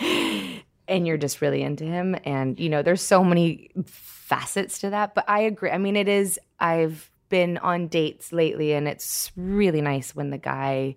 and 0.90 1.06
you're 1.06 1.16
just 1.16 1.40
really 1.40 1.62
into 1.62 1.84
him. 1.84 2.16
And 2.24 2.60
you 2.60 2.68
know, 2.68 2.82
there's 2.82 3.00
so 3.00 3.24
many 3.24 3.70
facets 3.86 4.80
to 4.80 4.90
that. 4.90 5.14
But 5.14 5.24
I 5.28 5.40
agree. 5.40 5.70
I 5.70 5.78
mean, 5.78 5.96
it 5.96 6.08
is. 6.08 6.38
I've 6.58 7.10
been 7.30 7.56
on 7.58 7.88
dates 7.88 8.32
lately, 8.32 8.74
and 8.74 8.86
it's 8.86 9.32
really 9.36 9.80
nice 9.80 10.14
when 10.14 10.30
the 10.30 10.38
guy 10.38 10.96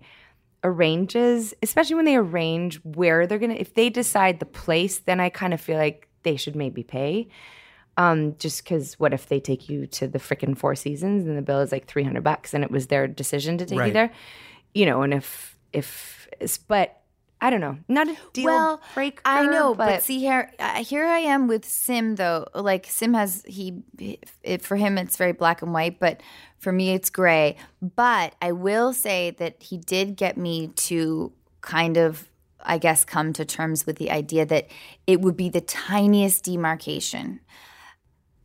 arranges, 0.64 1.54
especially 1.62 1.94
when 1.94 2.04
they 2.04 2.16
arrange 2.16 2.76
where 2.84 3.26
they're 3.26 3.38
gonna. 3.38 3.54
If 3.54 3.74
they 3.74 3.88
decide 3.88 4.40
the 4.40 4.46
place, 4.46 4.98
then 4.98 5.20
I 5.20 5.30
kind 5.30 5.54
of 5.54 5.60
feel 5.60 5.78
like 5.78 6.08
they 6.24 6.36
should 6.36 6.56
maybe 6.56 6.82
pay. 6.82 7.28
Um, 7.96 8.34
just 8.38 8.64
because 8.64 8.98
what 8.98 9.12
if 9.12 9.28
they 9.28 9.38
take 9.38 9.68
you 9.68 9.86
to 9.86 10.08
the 10.08 10.18
frickin' 10.18 10.58
Four 10.58 10.74
Seasons 10.74 11.28
and 11.28 11.38
the 11.38 11.42
bill 11.42 11.60
is 11.60 11.70
like 11.70 11.86
three 11.86 12.02
hundred 12.02 12.24
bucks 12.24 12.52
and 12.52 12.64
it 12.64 12.70
was 12.70 12.88
their 12.88 13.06
decision 13.06 13.56
to 13.58 13.66
take 13.66 13.78
you 13.86 13.92
there, 13.92 14.10
you 14.74 14.84
know? 14.84 15.02
And 15.02 15.14
if 15.14 15.56
if 15.72 16.28
but 16.66 17.03
I 17.44 17.50
don't 17.50 17.60
know, 17.60 17.76
not 17.88 18.08
a 18.08 18.16
deal 18.32 18.46
well, 18.46 18.80
breaker. 18.94 19.20
I 19.26 19.44
know, 19.44 19.74
but, 19.74 20.02
see 20.02 20.18
here, 20.18 20.50
uh, 20.58 20.82
here 20.82 21.04
I 21.04 21.18
am 21.18 21.46
with 21.46 21.66
Sim 21.66 22.14
though. 22.14 22.46
Like 22.54 22.86
Sim 22.88 23.12
has 23.12 23.44
he, 23.46 23.82
it, 24.42 24.62
for 24.62 24.76
him 24.76 24.96
it's 24.96 25.18
very 25.18 25.32
black 25.32 25.60
and 25.60 25.74
white, 25.74 26.00
but 26.00 26.22
for 26.58 26.72
me 26.72 26.94
it's 26.94 27.10
gray. 27.10 27.58
But 27.82 28.34
I 28.40 28.52
will 28.52 28.94
say 28.94 29.32
that 29.32 29.62
he 29.62 29.76
did 29.76 30.16
get 30.16 30.38
me 30.38 30.68
to 30.68 31.32
kind 31.60 31.98
of, 31.98 32.30
I 32.62 32.78
guess, 32.78 33.04
come 33.04 33.34
to 33.34 33.44
terms 33.44 33.84
with 33.84 33.96
the 33.96 34.10
idea 34.10 34.46
that 34.46 34.68
it 35.06 35.20
would 35.20 35.36
be 35.36 35.50
the 35.50 35.60
tiniest 35.60 36.44
demarcation, 36.44 37.40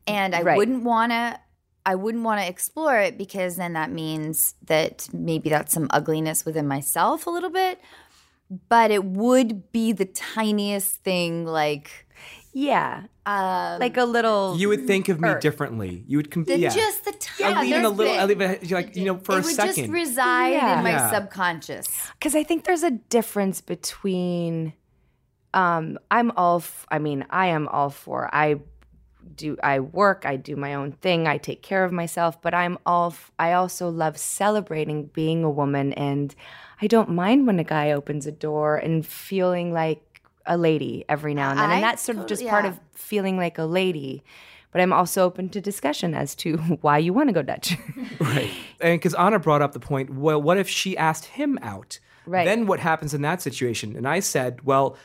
and 0.07 0.35
I 0.35 0.41
Right. 0.41 0.57
wouldn't 0.57 0.83
want 0.83 1.13
to. 1.13 1.39
I 1.85 1.95
wouldn't 1.95 2.25
want 2.25 2.41
to 2.41 2.47
explore 2.47 2.99
it 2.99 3.17
because 3.17 3.55
then 3.55 3.73
that 3.73 3.89
means 3.91 4.55
that 4.67 5.07
maybe 5.13 5.49
that's 5.49 5.73
some 5.73 5.87
ugliness 5.89 6.45
within 6.45 6.67
myself 6.67 7.25
a 7.25 7.29
little 7.29 7.49
bit 7.49 7.79
but 8.69 8.91
it 8.91 9.03
would 9.03 9.71
be 9.71 9.91
the 9.91 10.05
tiniest 10.05 11.03
thing 11.03 11.45
like 11.45 12.05
yeah, 12.51 13.03
um 13.27 13.79
like 13.79 13.95
a 13.95 14.05
little. 14.05 14.57
you 14.57 14.69
would 14.69 14.87
think 14.87 15.07
of 15.07 15.21
me 15.21 15.29
Earth. 15.29 15.41
differently. 15.41 16.03
You 16.07 16.17
would 16.17 16.31
compete. 16.31 16.55
the, 16.55 16.61
Yeah. 16.61 16.69
just 16.69 17.05
the 17.05 17.11
I 17.11 17.53
tiniest 17.53 17.61
leave 17.61 17.75
it 17.75 17.85
a 17.85 17.89
little. 17.89 18.13
bit. 18.13 18.19
I 18.21 18.25
leave 18.25 18.41
it 18.41 18.71
like 18.71 18.95
you 18.95 19.05
know 19.05 19.17
for 19.19 19.33
it 19.37 19.41
a 19.41 19.41
would 19.43 19.53
second. 19.55 19.75
just 19.75 19.89
reside 19.89 20.49
Yeah. 20.53 20.77
in 20.79 20.83
my 20.83 20.89
Yeah. 20.91 21.11
subconscious 21.11 21.85
because 22.13 22.35
I 22.35 22.43
think 22.43 22.63
there's 22.65 22.83
a 22.83 22.91
difference 22.91 23.61
between. 23.61 24.73
Um, 25.53 25.97
I'm 26.11 26.31
all. 26.31 26.57
F- 26.57 26.85
I 26.89 26.99
mean, 26.99 27.25
I 27.29 27.47
am 27.47 27.67
all 27.67 27.89
for. 27.91 28.29
I 28.33 28.55
do. 29.35 29.55
I 29.63 29.79
work. 29.79 30.23
I 30.25 30.35
do 30.35 30.55
my 30.55 30.73
own 30.73 30.91
thing. 30.93 31.27
I 31.27 31.37
take 31.37 31.61
care 31.63 31.83
of 31.83 31.91
myself. 31.91 32.41
But 32.41 32.53
I'm 32.53 32.77
all. 32.85 33.09
F- 33.11 33.31
I 33.39 33.53
also 33.53 33.89
love 33.89 34.17
celebrating 34.17 35.05
being 35.05 35.43
a 35.43 35.49
woman, 35.49 35.93
and 35.93 36.33
I 36.81 36.87
don't 36.87 37.09
mind 37.09 37.47
when 37.47 37.59
a 37.59 37.63
guy 37.63 37.91
opens 37.91 38.25
a 38.25 38.31
door 38.31 38.77
and 38.77 39.05
feeling 39.05 39.73
like 39.73 40.21
a 40.45 40.57
lady 40.57 41.05
every 41.09 41.33
now 41.33 41.51
and 41.51 41.59
then, 41.59 41.69
I 41.69 41.75
and 41.75 41.83
that's 41.83 42.01
sort 42.01 42.17
of 42.17 42.25
just 42.27 42.41
totally- 42.41 42.49
part 42.49 42.65
of 42.65 42.79
feeling 42.93 43.37
like 43.37 43.57
a 43.57 43.65
lady. 43.65 44.23
But 44.71 44.81
I'm 44.81 44.93
also 44.93 45.23
open 45.23 45.49
to 45.49 45.61
discussion 45.61 46.13
as 46.13 46.35
to 46.35 46.57
why 46.81 46.99
you 46.99 47.11
want 47.11 47.29
to 47.29 47.33
go 47.33 47.41
Dutch. 47.41 47.75
Right. 48.19 48.51
And 48.79 48.99
because 48.99 49.13
Anna 49.15 49.39
brought 49.39 49.61
up 49.61 49.71
the 49.73 49.79
point, 49.79 50.11
well, 50.13 50.41
what 50.41 50.57
if 50.57 50.69
she 50.69 50.95
asked 50.97 51.25
him 51.25 51.57
out? 51.61 51.99
Right. 52.25 52.45
Then 52.45 52.67
what 52.67 52.79
happens 52.79 53.13
in 53.13 53.21
that 53.23 53.41
situation? 53.41 53.95
And 53.95 54.07
I 54.07 54.19
said, 54.19 54.63
well, 54.63 54.95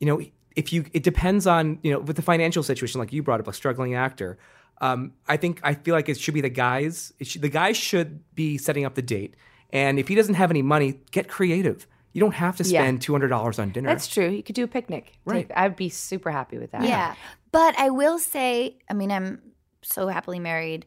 you 0.00 0.06
know, 0.06 0.20
if 0.56 0.72
you, 0.72 0.84
it 0.92 1.02
depends 1.04 1.46
on, 1.46 1.78
you 1.82 1.90
know, 1.92 2.00
with 2.00 2.16
the 2.16 2.22
financial 2.22 2.62
situation, 2.62 2.98
like 3.00 3.12
you 3.12 3.22
brought 3.22 3.40
up, 3.40 3.48
a 3.48 3.52
struggling 3.52 3.94
actor. 3.94 4.38
Um, 4.80 5.12
I 5.26 5.36
think 5.38 5.60
I 5.62 5.74
feel 5.74 5.94
like 5.94 6.08
it 6.08 6.18
should 6.20 6.34
be 6.34 6.40
the 6.42 6.50
guys. 6.50 7.12
It 7.18 7.26
should, 7.28 7.42
the 7.42 7.48
guy 7.48 7.72
should 7.72 8.22
be 8.34 8.58
setting 8.58 8.84
up 8.84 8.94
the 8.94 9.02
date, 9.02 9.34
and 9.70 9.98
if 9.98 10.08
he 10.08 10.14
doesn't 10.14 10.34
have 10.34 10.50
any 10.50 10.62
money, 10.62 11.00
get 11.10 11.28
creative. 11.28 11.86
You 12.12 12.20
don't 12.20 12.34
have 12.34 12.56
to 12.56 12.64
Yeah. 12.64 12.80
spend 12.82 13.02
two 13.02 13.12
hundred 13.12 13.28
dollars 13.28 13.58
on 13.58 13.70
dinner. 13.70 13.88
That's 13.88 14.06
true. 14.08 14.28
You 14.28 14.42
could 14.42 14.54
do 14.54 14.64
a 14.64 14.68
picnic. 14.68 15.12
Right. 15.24 15.50
I'd 15.54 15.76
be 15.76 15.88
super 15.90 16.30
happy 16.30 16.58
with 16.58 16.70
that. 16.72 16.82
yeah 16.82 17.14
but 17.50 17.78
i 17.78 17.88
will 17.88 18.18
say 18.18 18.76
i 18.90 18.92
mean 18.94 19.10
i'm 19.10 19.40
so 19.82 20.06
happily 20.08 20.38
married 20.38 20.84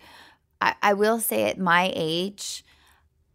i, 0.61 0.75
I 0.83 0.93
will 0.93 1.19
say 1.19 1.49
at 1.49 1.57
my 1.57 1.91
age 1.95 2.63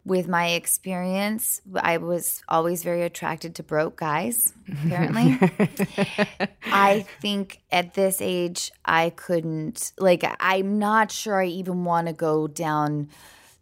with 0.05 0.29
my 0.29 0.47
experience 0.51 1.59
i 1.75 1.97
was 1.97 2.41
always 2.47 2.83
very 2.83 3.01
attracted 3.03 3.55
to 3.55 3.63
broke 3.63 3.97
guys 3.97 4.53
apparently 4.85 5.37
I 6.71 7.05
think 7.21 7.59
at 7.71 7.93
this 7.93 8.21
age, 8.21 8.71
I 8.85 9.09
couldn't, 9.11 9.93
like, 9.97 10.23
I'm 10.39 10.77
not 10.79 11.11
sure 11.11 11.41
I 11.41 11.45
even 11.47 11.83
want 11.85 12.07
to 12.07 12.13
go 12.13 12.47
down 12.47 13.09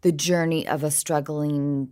the 0.06 0.12
journey 0.12 0.66
of 0.68 0.84
a 0.84 0.90
struggling. 0.90 1.90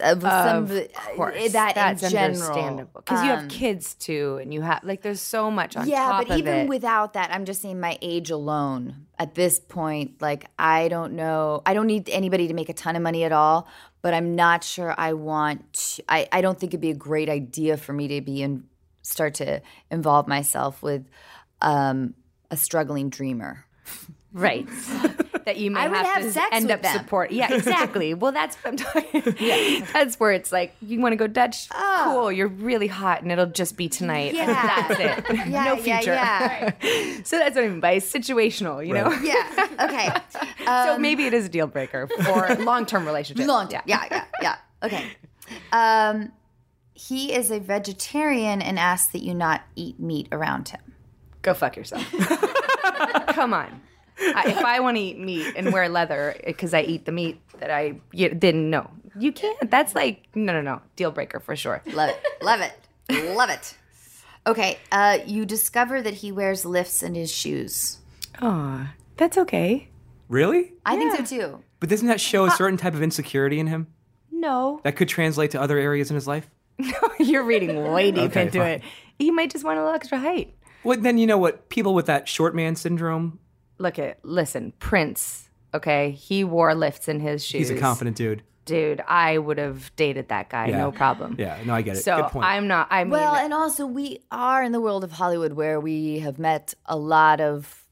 Of, 0.00 0.24
Of 0.24 0.68
some, 0.68 0.86
course, 1.14 1.52
that 1.52 1.74
that's 1.76 2.02
in 2.02 2.10
general. 2.10 2.40
understandable 2.42 3.00
because 3.02 3.22
you 3.22 3.28
have 3.30 3.42
Um, 3.44 3.48
kids 3.48 3.94
too, 3.94 4.38
and 4.40 4.52
you 4.52 4.62
have 4.62 4.82
like 4.82 5.02
there's 5.02 5.20
so 5.20 5.50
much 5.50 5.76
on 5.76 5.86
yeah, 5.86 6.20
but 6.24 6.36
even 6.38 6.54
it. 6.60 6.68
without 6.68 7.12
that, 7.12 7.30
I'm 7.30 7.44
just 7.44 7.60
saying 7.62 7.78
my 7.78 7.96
age 8.02 8.30
alone 8.30 9.06
at 9.18 9.34
this 9.34 9.60
point, 9.60 10.20
like 10.22 10.46
I 10.58 10.88
don't 10.88 11.12
know, 11.12 11.62
I 11.66 11.74
don't 11.74 11.86
need 11.86 12.08
anybody 12.08 12.48
to 12.48 12.54
make 12.54 12.70
a 12.70 12.72
ton 12.72 12.96
of 12.96 13.02
money 13.02 13.22
at 13.24 13.30
all, 13.32 13.68
but 14.02 14.14
I'm 14.14 14.34
not 14.34 14.64
sure 14.64 14.94
I 14.96 15.12
want. 15.12 15.60
To, 15.74 16.04
I 16.08 16.28
I 16.32 16.40
don't 16.40 16.58
think 16.58 16.70
it'd 16.70 16.80
be 16.80 16.90
a 16.90 16.94
great 17.10 17.28
idea 17.28 17.76
for 17.76 17.92
me 17.92 18.08
to 18.08 18.20
be 18.22 18.42
and 18.42 18.64
start 19.02 19.34
to 19.34 19.60
involve 19.90 20.26
myself 20.26 20.82
with 20.82 21.04
um, 21.60 22.14
a 22.50 22.56
struggling 22.56 23.10
dreamer. 23.10 23.64
Right. 24.32 24.66
that 25.44 25.56
you 25.56 25.70
may 25.70 25.80
I 25.80 25.88
would 25.88 25.96
have, 25.96 26.06
have 26.06 26.22
to 26.22 26.32
sex 26.32 26.48
end 26.52 26.66
with 26.66 26.72
up 26.72 26.82
them. 26.82 26.98
support. 26.98 27.30
Yeah, 27.30 27.52
exactly. 27.54 28.14
well, 28.14 28.32
that's 28.32 28.56
what 28.56 28.72
I'm 28.72 28.76
talking. 28.76 29.34
yeah. 29.38 29.86
That's 29.92 30.18
where 30.18 30.32
it's 30.32 30.52
like 30.52 30.74
you 30.82 31.00
want 31.00 31.12
to 31.12 31.16
go 31.16 31.26
Dutch. 31.26 31.68
Cool. 31.70 32.32
You're 32.32 32.48
really 32.48 32.86
hot, 32.86 33.22
and 33.22 33.30
it'll 33.30 33.46
just 33.46 33.76
be 33.76 33.88
tonight. 33.88 34.34
Yeah. 34.34 34.46
that's 34.46 35.00
it. 35.00 35.36
Yeah, 35.48 35.64
no 35.64 35.74
yeah, 35.74 35.98
future. 35.98 36.14
yeah. 36.14 36.72
so 37.24 37.38
that's 37.38 37.54
what 37.54 37.64
I 37.64 37.68
mean 37.68 37.80
by 37.80 37.96
situational. 37.96 38.86
You 38.86 38.94
know. 38.94 39.12
Yeah. 39.12 39.68
Okay. 39.80 40.08
so 40.64 40.98
maybe 40.98 41.26
it 41.26 41.34
is 41.34 41.46
a 41.46 41.48
deal 41.48 41.66
breaker 41.66 42.08
for 42.24 42.54
long 42.56 42.86
term 42.86 43.06
relationships. 43.06 43.46
Long 43.46 43.68
time. 43.68 43.82
Yeah, 43.86 44.04
yeah, 44.10 44.24
yeah. 44.42 44.56
Okay. 44.82 45.04
Um, 45.72 46.32
he 46.94 47.32
is 47.34 47.50
a 47.50 47.58
vegetarian 47.58 48.62
and 48.62 48.78
asks 48.78 49.12
that 49.12 49.22
you 49.22 49.34
not 49.34 49.62
eat 49.76 49.98
meat 49.98 50.28
around 50.32 50.68
him. 50.68 50.80
Go 51.42 51.52
fuck 51.54 51.76
yourself. 51.76 52.10
Come 53.28 53.52
on. 53.52 53.80
I, 54.20 54.44
if 54.50 54.58
I 54.64 54.80
want 54.80 54.96
to 54.96 55.02
eat 55.02 55.18
meat 55.18 55.54
and 55.56 55.72
wear 55.72 55.88
leather 55.88 56.36
because 56.46 56.72
I 56.74 56.82
eat 56.82 57.04
the 57.04 57.12
meat 57.12 57.40
that 57.58 57.70
I 57.70 58.00
you, 58.12 58.28
then 58.30 58.70
no, 58.70 58.90
you 59.18 59.32
can't. 59.32 59.70
That's 59.70 59.94
like 59.94 60.24
no, 60.34 60.52
no, 60.52 60.60
no, 60.60 60.80
deal 60.96 61.10
breaker 61.10 61.40
for 61.40 61.56
sure. 61.56 61.82
Love 61.86 62.10
it. 62.10 62.22
Love 62.42 62.60
it. 62.60 63.34
Love 63.36 63.50
it. 63.50 63.74
Okay. 64.46 64.78
Uh, 64.92 65.18
you 65.26 65.44
discover 65.46 66.02
that 66.02 66.14
he 66.14 66.30
wears 66.32 66.64
lifts 66.64 67.02
in 67.02 67.14
his 67.14 67.32
shoes. 67.32 67.98
Oh, 68.42 68.86
that's 69.16 69.38
okay. 69.38 69.88
Really? 70.28 70.72
I 70.84 70.96
think 70.96 71.16
so 71.16 71.24
too. 71.24 71.62
But 71.80 71.88
doesn't 71.90 72.08
that 72.08 72.20
show 72.20 72.46
a 72.46 72.50
certain 72.50 72.76
type 72.78 72.94
of 72.94 73.02
insecurity 73.02 73.60
in 73.60 73.66
him 73.66 73.88
No, 74.30 74.80
that 74.84 74.96
could 74.96 75.08
translate 75.08 75.50
to 75.52 75.60
other 75.60 75.78
areas 75.78 76.10
in 76.10 76.14
his 76.14 76.26
life? 76.26 76.48
No, 76.78 76.92
you're 77.20 77.44
reading 77.44 77.92
way 77.92 78.10
deep 78.10 78.30
Okay, 78.30 78.42
into 78.42 78.58
fine. 78.58 78.68
it. 78.72 78.82
He 79.18 79.30
might 79.30 79.50
just 79.52 79.64
want 79.64 79.78
a 79.78 79.82
little 79.82 79.94
extra 79.94 80.18
height. 80.18 80.56
Well, 80.82 80.98
then 81.00 81.18
you 81.18 81.26
know 81.26 81.38
what? 81.38 81.68
People 81.68 81.94
with 81.94 82.06
that 82.06 82.26
short 82.28 82.52
man 82.54 82.74
syndrome, 82.74 83.38
Look 83.78 83.98
at 83.98 84.18
listen, 84.24 84.72
Prince. 84.78 85.50
Okay, 85.72 86.12
he 86.12 86.44
wore 86.44 86.74
lifts 86.74 87.08
in 87.08 87.20
his 87.20 87.44
shoes. 87.44 87.68
he's 87.68 87.76
a 87.76 87.80
confident 87.80 88.16
dude. 88.16 88.42
dude. 88.64 89.00
I 89.08 89.38
would 89.38 89.58
have 89.58 89.90
dated 89.96 90.28
that 90.28 90.48
guy, 90.48 90.68
Yeah. 90.68 90.78
no 90.78 90.92
problem. 90.92 91.34
Yeah, 91.38 91.58
no, 91.66 91.74
I 91.74 91.82
get 91.82 91.96
it. 91.96 92.04
So 92.04 92.16
Good 92.22 92.30
point. 92.30 92.46
I'm 92.46 92.68
not. 92.68 92.86
I 92.90 93.02
mean, 93.04 93.10
Well, 93.10 93.34
and 93.34 93.52
also 93.52 93.84
we 93.86 94.20
are 94.30 94.62
in 94.62 94.70
the 94.72 94.80
world 94.80 95.02
of 95.04 95.12
Hollywood 95.12 95.54
where 95.54 95.80
we 95.80 96.20
have 96.20 96.38
met 96.38 96.74
a 96.86 96.96
lot 96.96 97.40
of 97.40 97.84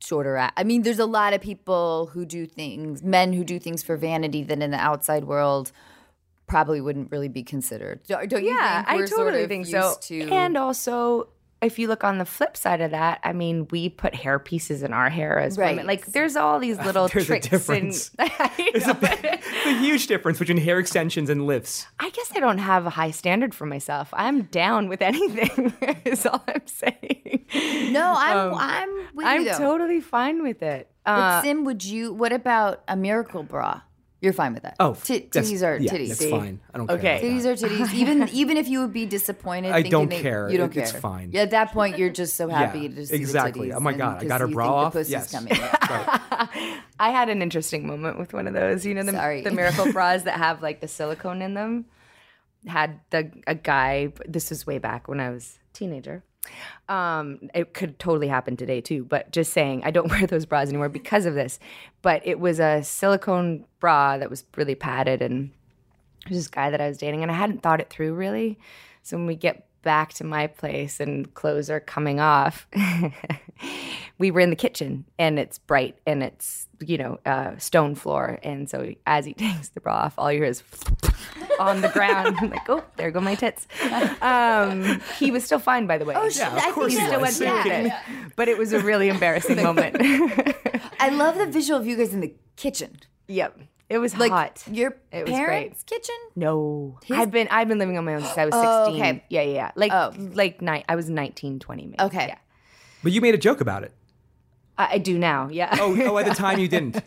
shorter. 0.00 0.36
a- 0.36 0.52
I 0.56 0.62
mean, 0.64 0.82
there's 0.82 1.00
a 1.00 1.06
lot 1.06 1.34
of 1.34 1.40
people 1.40 2.10
who 2.12 2.24
do 2.24 2.46
things, 2.46 3.02
men 3.02 3.32
who 3.32 3.42
do 3.44 3.58
things 3.58 3.82
for 3.82 3.96
vanity 3.96 4.42
that 4.44 4.62
in 4.62 4.70
the 4.70 4.78
outside 4.78 5.24
world 5.24 5.72
probably 6.46 6.80
wouldn't 6.80 7.10
really 7.10 7.28
be 7.28 7.42
considered. 7.42 8.00
Don't 8.06 8.30
don't 8.30 8.44
you 8.44 8.50
yeah, 8.52 8.76
think? 8.84 8.88
I 8.88 8.96
We're 8.96 9.06
sort 9.08 9.18
totally 9.26 9.42
of 9.42 9.48
think 9.48 9.66
so. 9.66 9.88
used 9.88 10.02
To, 10.02 10.20
And 10.30 10.56
also, 10.56 11.28
if 11.60 11.78
you 11.78 11.88
look 11.88 12.04
on 12.04 12.18
the 12.18 12.24
flip 12.24 12.56
side 12.56 12.80
of 12.80 12.92
that, 12.92 13.20
I 13.24 13.32
mean, 13.32 13.66
we 13.70 13.88
put 13.88 14.14
hair 14.14 14.38
pieces 14.38 14.82
in 14.82 14.92
our 14.92 15.08
hair 15.10 15.38
as 15.38 15.58
women. 15.58 15.86
Like, 15.86 16.06
there's 16.06 16.36
all 16.36 16.58
these 16.58 16.78
little 16.84 17.08
There's 17.08 17.24
a 17.24 17.26
tricks. 17.26 17.48
difference. 17.48 18.10
And, 18.18 18.30
I, 18.38 18.70
There's 18.72 18.86
know, 18.86 18.92
a, 18.92 18.94
but 18.94 19.18
there's 19.22 19.66
a 19.66 19.78
huge 19.80 20.06
difference 20.06 20.38
between 20.38 20.58
hair 20.58 20.78
extensions 20.78 21.28
and 21.30 21.46
lifts. 21.46 21.86
I 21.98 22.10
guess 22.10 22.30
I 22.34 22.40
don't 22.40 22.58
have 22.58 22.86
a 22.86 22.90
high 22.90 23.10
standard 23.10 23.54
for 23.54 23.66
myself. 23.66 24.08
I'm 24.12 24.42
down 24.42 24.88
with 24.88 25.02
anything. 25.02 25.72
is 26.04 26.24
all 26.26 26.42
I'm 26.46 26.66
saying. 26.66 27.46
no, 27.92 28.14
I'm 28.16 28.54
I'm 28.54 28.90
with 29.14 29.26
I'm 29.26 29.42
you 29.42 29.52
totally 29.54 30.00
fine 30.00 30.42
with 30.42 30.62
it. 30.62 30.90
But 31.04 31.10
Uh, 31.10 31.42
Sim, 31.42 31.64
would 31.64 31.82
you? 31.84 32.12
What 32.12 32.32
about 32.32 32.82
a 32.86 32.94
miracle 32.96 33.42
bra? 33.42 33.80
You're 34.20 34.32
fine 34.32 34.52
with 34.52 34.64
that. 34.64 34.74
Oh, 34.80 34.94
T- 34.94 35.20
titties 35.30 35.62
are 35.64 35.76
yeah, 35.76 35.92
titties. 35.92 36.08
That's 36.08 36.18
See? 36.20 36.30
fine. 36.30 36.58
I 36.74 36.78
don't 36.78 36.90
Okay. 36.90 37.02
care. 37.02 37.16
about 37.18 37.24
Titties 37.24 37.44
are 37.44 37.54
titties. 37.68 37.94
Even 37.94 38.28
even 38.32 38.56
if 38.56 38.66
you 38.66 38.80
would 38.80 38.92
be 38.92 39.06
disappointed, 39.06 39.70
I 39.70 39.74
thinking 39.82 39.90
don't 39.92 40.10
that- 40.10 40.22
care. 40.22 40.50
You 40.50 40.58
don't 40.58 40.76
It- 40.76 40.80
it's 40.80 40.90
care. 40.92 41.00
fine. 41.00 41.30
Yeah, 41.32 41.42
at 41.42 41.50
that 41.52 41.70
point, 41.72 41.98
you're 41.98 42.10
just 42.10 42.34
so 42.34 42.48
happy 42.48 42.80
Yeah, 42.80 42.88
to 42.96 43.06
see 43.06 43.14
exactly. 43.14 43.68
The 43.68 43.74
titties 43.74 43.76
Oh 43.76 43.80
my 43.80 43.92
God, 43.92 44.20
I 44.22 44.24
got 44.26 44.40
her 44.40 44.48
you 44.48 44.54
bra 44.54 44.64
think 44.64 44.74
off? 44.74 44.92
The 44.92 44.98
pussy's 44.98 45.12
Yes. 45.12 45.30
coming. 45.32 45.52
Yeah. 45.88 46.48
I 47.00 47.10
had 47.10 47.28
an 47.28 47.42
interesting 47.42 47.86
moment 47.86 48.18
with 48.18 48.32
one 48.32 48.46
of 48.48 48.54
those. 48.54 48.84
You 48.84 48.94
know, 48.94 49.04
the, 49.04 49.12
Sorry. 49.12 49.42
the 49.42 49.52
miracle 49.52 49.92
bras 49.92 50.24
that 50.24 50.36
have 50.36 50.62
like 50.62 50.80
the 50.80 50.88
silicone 50.88 51.40
in 51.42 51.54
them. 51.54 51.84
Had 52.66 52.98
the 53.10 53.30
a 53.46 53.54
guy. 53.54 54.12
This 54.26 54.50
was 54.50 54.66
way 54.66 54.78
back 54.78 55.06
when 55.06 55.20
I 55.20 55.30
was 55.30 55.58
a 55.70 55.76
teenager. 55.78 56.24
Um, 56.88 57.50
it 57.54 57.74
could 57.74 57.98
totally 57.98 58.28
happen 58.28 58.56
today 58.56 58.80
too. 58.80 59.04
But 59.04 59.30
just 59.30 59.52
saying, 59.52 59.82
I 59.84 59.90
don't 59.90 60.08
wear 60.10 60.26
those 60.26 60.46
bras 60.46 60.68
anymore 60.68 60.88
because 60.88 61.26
of 61.26 61.34
this. 61.34 61.58
But 62.02 62.26
it 62.26 62.40
was 62.40 62.60
a 62.60 62.82
silicone 62.82 63.64
bra 63.80 64.18
that 64.18 64.30
was 64.30 64.44
really 64.56 64.74
padded, 64.74 65.22
and 65.22 65.50
there's 66.24 66.38
this 66.38 66.48
guy 66.48 66.70
that 66.70 66.80
I 66.80 66.88
was 66.88 66.98
dating, 66.98 67.22
and 67.22 67.30
I 67.30 67.34
hadn't 67.34 67.62
thought 67.62 67.80
it 67.80 67.90
through 67.90 68.14
really. 68.14 68.58
So 69.02 69.16
when 69.16 69.26
we 69.26 69.36
get 69.36 69.67
back 69.82 70.12
to 70.14 70.24
my 70.24 70.46
place 70.46 71.00
and 71.00 71.32
clothes 71.34 71.70
are 71.70 71.80
coming 71.80 72.20
off, 72.20 72.66
we 74.18 74.30
were 74.30 74.40
in 74.40 74.50
the 74.50 74.56
kitchen 74.56 75.04
and 75.18 75.38
it's 75.38 75.58
bright 75.58 75.96
and 76.06 76.22
it's 76.22 76.66
you 76.80 76.96
know 76.98 77.18
uh, 77.26 77.56
stone 77.58 77.94
floor, 77.94 78.38
and 78.42 78.68
so 78.70 78.92
as 79.06 79.24
he 79.24 79.34
takes 79.44 79.70
the 79.70 79.80
bra 79.80 79.94
off, 80.04 80.14
all 80.18 80.30
you 80.32 80.38
hear 80.38 80.46
is 80.48 80.62
on 81.60 81.80
the 81.80 81.88
ground. 81.88 82.36
I'm 82.40 82.50
like, 82.50 82.68
oh, 82.68 82.84
there 82.96 83.10
go 83.10 83.20
my 83.20 83.34
tits. 83.34 83.66
Um, 84.22 85.00
he 85.18 85.30
was 85.30 85.44
still 85.44 85.58
fine, 85.58 85.86
by 85.86 85.98
the 85.98 86.04
way. 86.04 86.14
Oh 86.16 86.28
shit, 86.28 86.42
I 86.46 86.70
think 86.72 86.90
he 86.90 86.98
he 86.98 87.04
still 87.06 87.20
was. 87.20 87.40
went 87.40 87.40
Yeah. 87.40 87.62
through 87.62 87.82
with 87.84 87.92
it, 88.26 88.32
but 88.36 88.48
it 88.48 88.58
was 88.58 88.72
a 88.72 88.80
really 88.80 89.08
embarrassing 89.08 89.62
moment. 89.62 89.96
I 91.00 91.10
love 91.10 91.36
the 91.38 91.46
visual 91.46 91.80
of 91.80 91.86
you 91.86 91.96
guys 91.96 92.12
in 92.14 92.20
the 92.20 92.34
kitchen. 92.56 92.98
yep, 93.26 93.58
it 93.88 93.98
was 93.98 94.16
Like 94.16 94.30
hot. 94.32 94.64
your 94.70 94.96
It 95.12 95.22
was 95.26 95.30
parents' 95.30 95.82
kitchen. 95.84 96.14
No, 96.36 96.98
I've 97.10 97.30
been 97.30 97.48
I've 97.50 97.68
been 97.68 97.78
living 97.78 97.96
on 97.98 98.04
my 98.04 98.14
own 98.14 98.22
since 98.22 98.36
I 98.38 98.44
was 98.44 98.54
Oh, 98.54 98.84
sixteen. 98.86 99.02
okay. 99.02 99.24
Yeah, 99.28 99.42
yeah, 99.42 99.52
yeah. 99.54 99.70
Like 99.76 99.92
Oh. 99.92 100.12
like 100.34 100.60
nine. 100.62 100.84
I 100.88 100.96
was 100.96 101.08
19, 101.08 101.58
20 101.58 101.82
maybe. 101.86 102.00
Okay. 102.00 102.26
Yeah. 102.28 102.38
But 103.02 103.12
you 103.12 103.20
made 103.20 103.34
a 103.34 103.38
joke 103.38 103.60
about 103.60 103.84
it. 103.84 103.92
I, 104.76 104.94
I 104.94 104.98
do 104.98 105.18
now. 105.18 105.48
Yeah. 105.50 105.76
Oh, 105.80 105.96
oh, 106.02 106.18
at 106.18 106.26
the 106.26 106.34
time 106.44 106.58
you 106.58 106.68
didn't. 106.68 107.00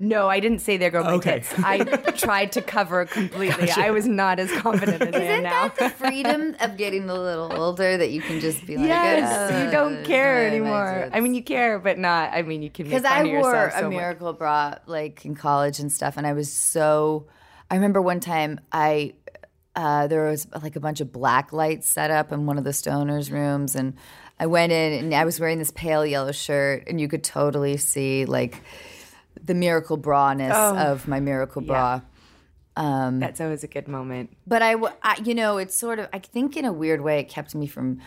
No, 0.00 0.28
I 0.28 0.40
didn't 0.40 0.60
say 0.60 0.76
there 0.76 0.90
go 0.90 1.02
my 1.02 1.14
Okay. 1.14 1.40
tits. 1.40 1.52
I 1.58 1.84
tried 2.16 2.52
to 2.52 2.62
cover 2.62 3.04
completely. 3.06 3.70
I 3.70 3.90
was 3.90 4.06
not 4.06 4.38
as 4.38 4.50
confident 4.52 5.02
as 5.02 5.14
I 5.14 5.18
am 5.18 5.22
Isn't 5.30 5.42
now. 5.42 5.68
that 5.68 5.76
the 5.76 5.88
freedom 5.90 6.54
of 6.60 6.76
getting 6.76 7.08
a 7.10 7.14
little 7.20 7.50
older 7.52 7.96
that 7.96 8.10
you 8.10 8.22
can 8.22 8.40
just 8.40 8.64
be 8.66 8.76
like, 8.76 8.88
Yes, 8.88 9.50
"Oh, 9.50 9.64
you 9.64 9.70
don't 9.70 10.04
care 10.04 10.40
my 10.42 10.46
anymore. 10.46 11.00
tits." 11.04 11.10
I 11.16 11.20
mean, 11.20 11.34
you 11.34 11.42
care, 11.42 11.78
but 11.78 11.98
not. 11.98 12.32
I 12.32 12.42
mean, 12.42 12.62
you 12.62 12.70
can 12.70 12.86
make 12.88 13.02
because 13.02 13.04
I 13.10 13.20
of 13.22 13.28
wore 13.28 13.52
yourself 13.52 13.74
a 13.74 13.78
so 13.80 13.90
much. 13.90 13.98
miracle 13.98 14.32
bra 14.32 14.74
like 14.86 15.24
in 15.24 15.34
college 15.34 15.78
and 15.80 15.90
stuff, 15.92 16.16
and 16.16 16.26
I 16.26 16.32
was 16.32 16.52
so. 16.52 17.26
I 17.70 17.74
remember 17.74 18.00
one 18.00 18.20
time 18.20 18.60
I 18.72 19.14
uh, 19.76 20.06
there 20.06 20.24
was 20.28 20.46
like 20.62 20.74
a 20.76 20.80
bunch 20.80 21.00
of 21.00 21.12
black 21.12 21.52
lights 21.52 21.88
set 21.88 22.10
up 22.10 22.32
in 22.32 22.46
one 22.46 22.58
of 22.58 22.64
the 22.64 22.70
stoners' 22.70 23.30
rooms, 23.30 23.74
and 23.76 23.94
I 24.40 24.46
went 24.46 24.72
in 24.72 24.92
and 25.04 25.14
I 25.14 25.24
was 25.24 25.38
wearing 25.40 25.58
this 25.58 25.70
pale 25.70 26.06
yellow 26.06 26.32
shirt, 26.32 26.84
and 26.88 27.00
you 27.00 27.08
could 27.08 27.22
totally 27.24 27.76
see 27.76 28.24
like 28.24 28.62
the 29.44 29.54
miracle 29.54 29.96
bra-ness 29.96 30.52
Oh. 30.54 30.76
of 30.76 31.08
my 31.08 31.20
miracle 31.20 31.62
bra. 31.62 32.00
That's 32.76 33.40
always 33.40 33.64
a 33.64 33.68
good 33.68 33.88
moment. 33.88 34.36
But 34.46 34.62
I, 34.62 34.74
you 35.24 35.34
know, 35.34 35.58
it's 35.58 35.74
sort 35.76 35.98
of. 35.98 36.08
I 36.12 36.18
think 36.20 36.56
in 36.56 36.64
a 36.64 36.72
weird 36.72 37.00
way, 37.00 37.18
it 37.20 37.28
kept 37.28 37.54
me 37.54 37.66
from, 37.66 38.00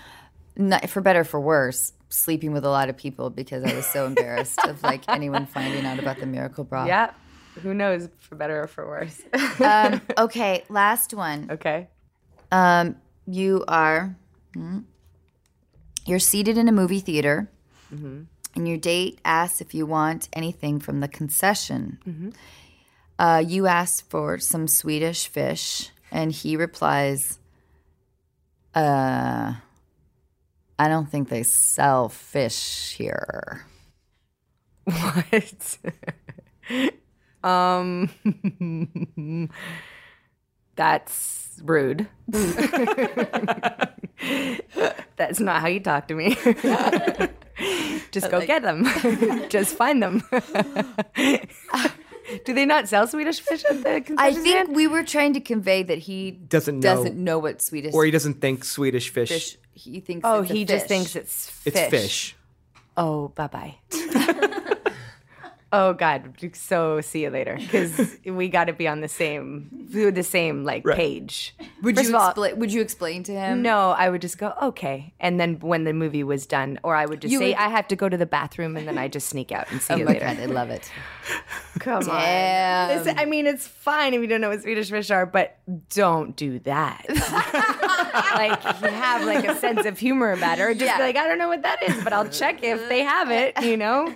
not, 0.55 0.89
for 0.89 1.01
better 1.01 1.21
or 1.21 1.23
for 1.25 1.39
worse, 1.41 1.91
sleeping 2.09 2.53
with 2.53 2.63
a 2.65 2.69
lot 2.69 2.87
of 2.89 2.95
people 2.97 3.29
because 3.29 3.63
I 3.63 3.75
was 3.75 3.85
so 3.85 4.05
embarrassed 4.05 4.59
of 4.65 4.81
like 4.83 5.03
anyone 5.09 5.45
finding 5.45 5.85
out 5.85 5.99
about 5.99 6.19
the 6.19 6.25
miracle 6.25 6.63
bra. 6.63 6.85
Yeah. 6.85 7.11
Who 7.63 7.73
knows, 7.73 8.07
for 8.19 8.35
better 8.35 8.63
or 8.63 8.67
for 8.67 8.87
worse? 8.87 9.21
Um, 9.61 10.01
okay, 10.17 10.63
last 10.69 11.13
one. 11.13 11.49
okay. 11.51 11.89
Um, 12.51 12.95
you 13.27 13.63
are 13.67 14.15
hmm, 14.53 14.79
you're 16.05 16.19
seated 16.19 16.57
in 16.57 16.67
a 16.67 16.71
movie 16.71 16.99
theater, 17.01 17.49
and 18.55 18.67
your 18.67 18.77
date 18.77 19.19
asks 19.23 19.61
if 19.61 19.73
you 19.73 19.85
want 19.85 20.29
anything 20.33 20.79
from 20.79 20.99
the 20.99 21.07
concession. 21.07 22.33
Uh, 23.17 23.43
you 23.45 23.67
ask 23.67 24.09
for 24.09 24.39
some 24.39 24.67
Swedish 24.67 25.27
fish, 25.27 25.89
and 26.11 26.31
he 26.31 26.57
replies, 26.57 27.37
"Uh, 28.73 29.53
I 30.79 30.87
don't 30.87 31.09
think 31.09 31.29
they 31.29 31.43
sell 31.43 32.09
fish 32.09 32.95
here." 32.97 33.65
What? 34.83 35.77
um, 37.43 38.09
that's 40.75 41.59
rude. 41.63 42.07
that's 45.15 45.39
not 45.39 45.61
how 45.61 45.67
you 45.67 45.79
talk 45.79 46.07
to 46.07 46.15
me. 46.15 46.35
Just 48.11 48.31
go 48.31 48.45
get 48.45 48.61
them. 48.63 48.85
Just 49.49 49.75
find 49.75 50.01
them. 50.01 50.23
Do 52.45 52.53
they 52.53 52.65
not 52.65 52.87
sell 52.87 53.07
Swedish 53.07 53.41
fish 53.41 53.63
at 53.69 53.83
the 53.83 54.01
concession 54.01 54.17
I 54.17 54.31
think 54.31 54.47
stand? 54.47 54.75
we 54.75 54.87
were 54.87 55.03
trying 55.03 55.33
to 55.33 55.41
convey 55.41 55.83
that 55.83 55.97
he 55.97 56.31
Doesn't 56.31 56.79
know. 56.79 56.95
doesn't 56.95 57.17
know 57.17 57.39
what 57.39 57.61
Swedish 57.61 57.93
Or 57.93 58.05
he 58.05 58.11
doesn't 58.11 58.35
think 58.35 58.63
Swedish 58.63 59.09
fish. 59.09 59.29
fish. 59.29 59.57
He 59.73 59.99
thinks. 59.99 60.21
Oh, 60.23 60.41
it's 60.41 60.51
a 60.51 60.53
he 60.53 60.63
just 60.65 60.83
fish. 60.85 60.89
thinks 60.89 61.15
it's 61.15 61.49
fish. 61.49 61.73
It's 61.75 61.89
fish. 61.89 62.35
Oh, 62.95 63.29
bye 63.29 63.47
bye. 63.47 63.75
Oh 65.73 65.93
God! 65.93 66.35
So 66.53 66.99
see 67.01 67.21
you 67.23 67.29
later 67.29 67.55
because 67.57 68.17
we 68.25 68.49
got 68.49 68.65
to 68.65 68.73
be 68.73 68.87
on 68.89 68.99
the 68.99 69.07
same 69.07 69.69
the 69.91 70.21
same 70.23 70.63
like 70.65 70.83
page. 70.85 71.55
Would 71.81 71.95
First 71.95 72.09
you 72.09 72.15
of 72.15 72.21
all- 72.21 72.29
explain? 72.29 72.59
Would 72.59 72.73
you 72.73 72.81
explain 72.81 73.23
to 73.23 73.31
him? 73.31 73.61
No, 73.61 73.91
I 73.91 74.09
would 74.09 74.21
just 74.21 74.37
go 74.37 74.53
okay, 74.61 75.13
and 75.19 75.39
then 75.39 75.59
when 75.61 75.85
the 75.85 75.93
movie 75.93 76.23
was 76.23 76.45
done, 76.45 76.77
or 76.83 76.95
I 76.95 77.05
would 77.05 77.21
just 77.21 77.31
You 77.31 77.39
say 77.39 77.49
would- 77.49 77.57
I 77.57 77.69
have 77.69 77.87
to 77.87 77.95
go 77.95 78.09
to 78.09 78.17
the 78.17 78.25
bathroom, 78.25 78.75
and 78.75 78.85
then 78.87 78.97
I 78.97 79.07
just 79.07 79.29
sneak 79.29 79.51
out 79.53 79.71
and 79.71 79.81
see 79.81 79.93
Oh 79.93 79.97
you 79.97 80.05
my 80.05 80.11
later. 80.13 80.25
god, 80.25 80.39
I 80.39 80.45
love 80.45 80.69
it. 80.71 80.91
Come 81.79 82.03
Damn. 82.03 82.89
on. 82.91 82.97
Listen, 82.97 83.17
I 83.17 83.23
mean, 83.25 83.47
it's 83.47 83.65
fine 83.65 84.13
if 84.13 84.19
you 84.21 84.27
don't 84.27 84.41
know 84.41 84.49
what 84.49 84.61
Swedish 84.61 84.89
fish 84.89 85.09
are, 85.09 85.25
but 85.25 85.57
don't 85.89 86.35
do 86.35 86.59
that. 86.59 87.05
like, 88.35 88.59
if 88.65 88.81
you 88.81 88.89
have 88.89 89.23
like 89.25 89.45
a 89.47 89.55
sense 89.57 89.85
of 89.85 89.97
humor 89.97 90.31
about 90.33 90.59
it, 90.59 90.63
or 90.63 90.73
just 90.73 90.85
Yeah. 90.85 90.97
be 90.97 91.03
like, 91.03 91.15
I 91.15 91.27
don't 91.27 91.37
know 91.37 91.47
what 91.47 91.61
that 91.63 91.81
is, 91.83 92.03
but 92.03 92.11
I'll 92.13 92.27
check 92.27 92.63
if 92.63 92.87
they 92.89 92.99
have 92.99 93.31
it. 93.31 93.59
You 93.63 93.77
know? 93.77 94.13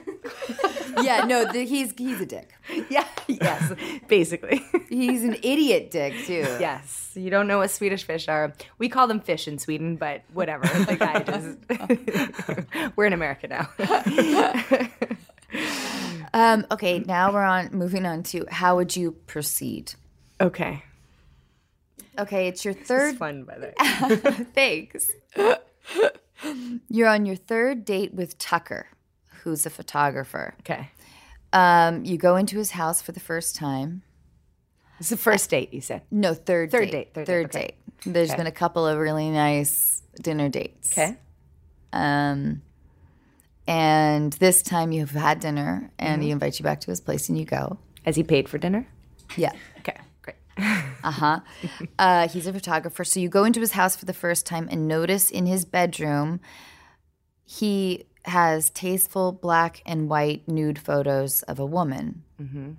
yeah, 1.01 1.25
no, 1.25 1.44
the, 1.53 1.65
he's 1.65 1.93
he's 1.97 2.19
a 2.21 2.25
dick. 2.25 2.53
yeah. 2.89 3.08
Yes. 3.27 3.73
Basically. 4.08 4.62
He's 4.89 5.23
an 5.23 5.36
idiot 5.41 5.91
dick 5.91 6.13
too. 6.25 6.45
Yes, 6.60 7.12
you 7.15 7.29
don't 7.29 7.47
know 7.47 7.58
what 7.60 7.71
Swedish 7.71 8.03
fish 8.03 8.27
are. 8.27 8.53
We 8.77 8.89
call 8.89 9.08
them 9.08 9.19
fish 9.19 9.47
in 9.47 9.58
Sweden, 9.58 9.95
but 9.95 10.21
whatever. 10.34 10.65
The 10.67 10.95
guy 10.95 11.23
just 11.23 12.93
we're 12.97 13.05
in 13.05 13.13
America 13.13 13.47
now. 13.47 13.69
Um, 16.34 16.65
okay, 16.69 16.99
now 16.99 17.31
we're 17.31 17.43
on 17.43 17.69
moving 17.71 18.05
on 18.05 18.23
to 18.23 18.45
how 18.51 18.75
would 18.75 18.95
you 18.95 19.12
proceed? 19.27 19.93
okay, 20.41 20.84
Okay, 22.17 22.47
it's 22.47 22.63
your 22.63 22.73
it's 22.73 22.88
third. 22.88 23.17
fun 23.17 23.43
by 23.43 23.58
the 23.58 23.67
way. 23.67 24.45
Thanks. 24.53 25.12
You're 26.89 27.08
on 27.10 27.25
your 27.25 27.36
third 27.36 27.84
date 27.86 28.13
with 28.13 28.38
Tucker, 28.38 28.88
who's 29.43 29.65
a 29.65 29.69
photographer. 29.69 30.53
Okay, 30.62 30.89
Um, 31.55 32.03
you 32.03 32.17
go 32.17 32.35
into 32.35 32.57
his 32.57 32.71
house 32.71 33.01
for 33.01 33.11
the 33.13 33.19
first 33.19 33.55
time. 33.55 34.01
it's 34.99 35.09
the 35.09 35.17
first 35.17 35.49
date 35.49 35.73
you 35.73 35.81
said. 35.81 36.01
No, 36.11 36.33
third 36.33 36.69
Third 36.71 36.91
date. 36.91 37.13
date, 37.13 37.25
third 37.25 37.49
date, 37.51 37.55
okay. 37.57 37.67
date. 37.67 38.13
There's 38.13 38.35
been 38.35 38.47
a 38.47 38.51
couple 38.51 38.85
of 38.85 38.97
really 38.99 39.29
nice 39.29 40.03
dinner 40.21 40.49
dates. 40.49 40.91
Okay, 40.91 41.15
Um, 41.93 42.61
and 43.67 44.33
this 44.33 44.61
time 44.61 44.91
you've 44.91 45.11
had 45.11 45.39
dinner, 45.39 45.89
and 45.97 46.15
Mm-hmm. 46.19 46.21
he 46.25 46.31
invites 46.31 46.59
you 46.59 46.63
back 46.63 46.81
to 46.81 46.91
his 46.91 46.99
place, 47.01 47.29
and 47.29 47.37
you 47.39 47.45
go. 47.45 47.79
has 48.05 48.15
he 48.15 48.23
paid 48.23 48.47
for 48.49 48.57
dinner? 48.57 48.85
Yeah. 49.37 49.51
Okay, 49.79 49.97
great. 50.21 50.35
Uh-huh. 51.03 51.39
Uh, 51.99 52.27
he's 52.27 52.47
a 52.47 52.53
photographer. 52.53 53.03
So 53.03 53.19
you 53.19 53.29
go 53.29 53.43
into 53.43 53.59
his 53.59 53.71
house 53.73 53.95
for 53.95 54.05
the 54.05 54.13
first 54.13 54.45
time 54.47 54.67
and 54.71 54.87
notice 54.87 55.29
in 55.29 55.45
his 55.45 55.63
bedroom 55.65 56.39
he 57.45 58.05
has 58.25 58.69
tasteful 58.71 59.31
black 59.31 59.81
and 59.85 60.09
white 60.09 60.47
nude 60.47 60.79
photos 60.79 61.41
of 61.43 61.59
a 61.59 61.65
woman. 61.65 62.23
One 62.38 62.77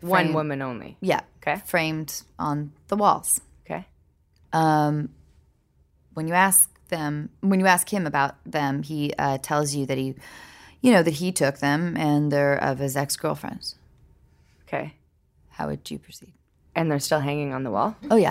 Frame- 0.00 0.32
woman 0.34 0.62
only. 0.62 0.96
Yeah. 1.00 1.20
Okay. 1.42 1.60
Framed 1.66 2.22
on 2.38 2.72
the 2.88 2.96
walls. 2.96 3.40
Okay. 3.64 3.86
Um, 4.52 5.10
when 6.14 6.28
you 6.28 6.34
ask 6.34 6.70
them, 6.88 7.30
when 7.40 7.60
you 7.60 7.66
ask 7.66 7.92
him 7.92 8.06
about 8.06 8.36
them, 8.44 8.82
he 8.82 9.12
uh, 9.18 9.38
tells 9.38 9.74
you 9.74 9.86
that 9.86 9.98
he, 9.98 10.14
you 10.80 10.92
know, 10.92 11.02
that 11.02 11.14
he 11.14 11.32
took 11.32 11.58
them 11.58 11.96
and 11.96 12.30
they're 12.30 12.56
of 12.56 12.78
his 12.78 12.96
ex 12.96 13.16
girlfriends. 13.16 13.76
Okay. 14.68 14.94
How 15.50 15.68
would 15.68 15.90
you 15.90 15.98
proceed? 15.98 16.32
And 16.74 16.90
they're 16.90 16.98
still 17.00 17.20
hanging 17.20 17.52
on 17.52 17.62
the 17.62 17.70
wall. 17.70 17.96
Oh 18.10 18.16
yeah. 18.16 18.30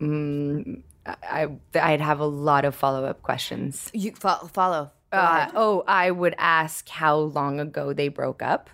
people 0.00 0.64
today. 0.64 0.82
I 1.06 1.48
I'd 1.74 2.00
have 2.00 2.20
a 2.20 2.26
lot 2.26 2.64
of 2.64 2.74
follow 2.74 3.04
up 3.04 3.22
questions. 3.22 3.90
You 3.92 4.12
fo- 4.12 4.46
follow. 4.52 4.90
Uh, 5.12 5.50
oh, 5.54 5.82
I 5.88 6.10
would 6.10 6.34
ask 6.38 6.88
how 6.88 7.16
long 7.16 7.58
ago 7.58 7.92
they 7.92 8.08
broke 8.08 8.42
up. 8.42 8.70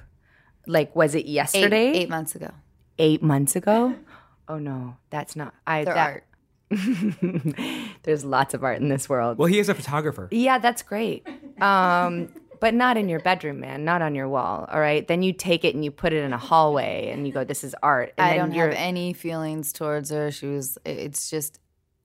Like, 0.67 0.95
was 0.95 1.15
it 1.15 1.21
Eight, 1.21 1.29
yesterday? 1.29 1.93
eight 1.93 2.11
months 2.11 2.35
ago. 2.35 2.51
Eight 2.99 3.23
months 3.23 3.57
ago? 3.57 3.95
Oh 4.49 4.59
no, 4.59 4.97
that's 5.11 5.35
not. 5.35 5.55
I. 5.67 5.83
Their 5.83 5.95
that, 5.95 6.09
art. 6.09 6.25
There's 8.05 8.25
lots 8.25 8.55
of 8.55 8.63
art 8.63 8.81
in 8.81 8.89
this 8.89 9.09
world. 9.09 9.39
Well, 9.39 9.49
he 9.49 9.59
is 9.59 9.69
a 9.69 9.75
photographer. 9.75 10.29
Yeah, 10.31 10.59
that's 10.59 10.83
great. 10.83 11.27
Um, 11.61 12.29
but 12.61 12.75
not 12.75 12.97
in 12.97 13.09
your 13.09 13.21
bedroom, 13.21 13.61
man. 13.61 13.85
Not 13.85 14.03
on 14.03 14.15
your 14.15 14.29
wall. 14.29 14.67
All 14.71 14.81
right. 14.81 15.07
Then 15.07 15.23
you 15.23 15.33
take 15.33 15.65
it 15.65 15.75
and 15.75 15.85
you 15.85 15.91
put 15.91 16.13
it 16.13 16.23
in 16.25 16.33
a 16.33 16.39
hallway, 16.39 17.11
and 17.13 17.27
you 17.27 17.33
go, 17.33 17.45
"This 17.45 17.63
is 17.65 17.75
art." 17.83 18.13
And 18.19 18.27
I 18.27 18.31
then 18.39 18.51
don't 18.51 18.59
have 18.59 18.73
any 18.77 19.13
feelings 19.13 19.73
towards 19.73 20.11
her. 20.11 20.31
She 20.31 20.47
was. 20.47 20.79
It's 20.85 21.31
just, 21.31 21.59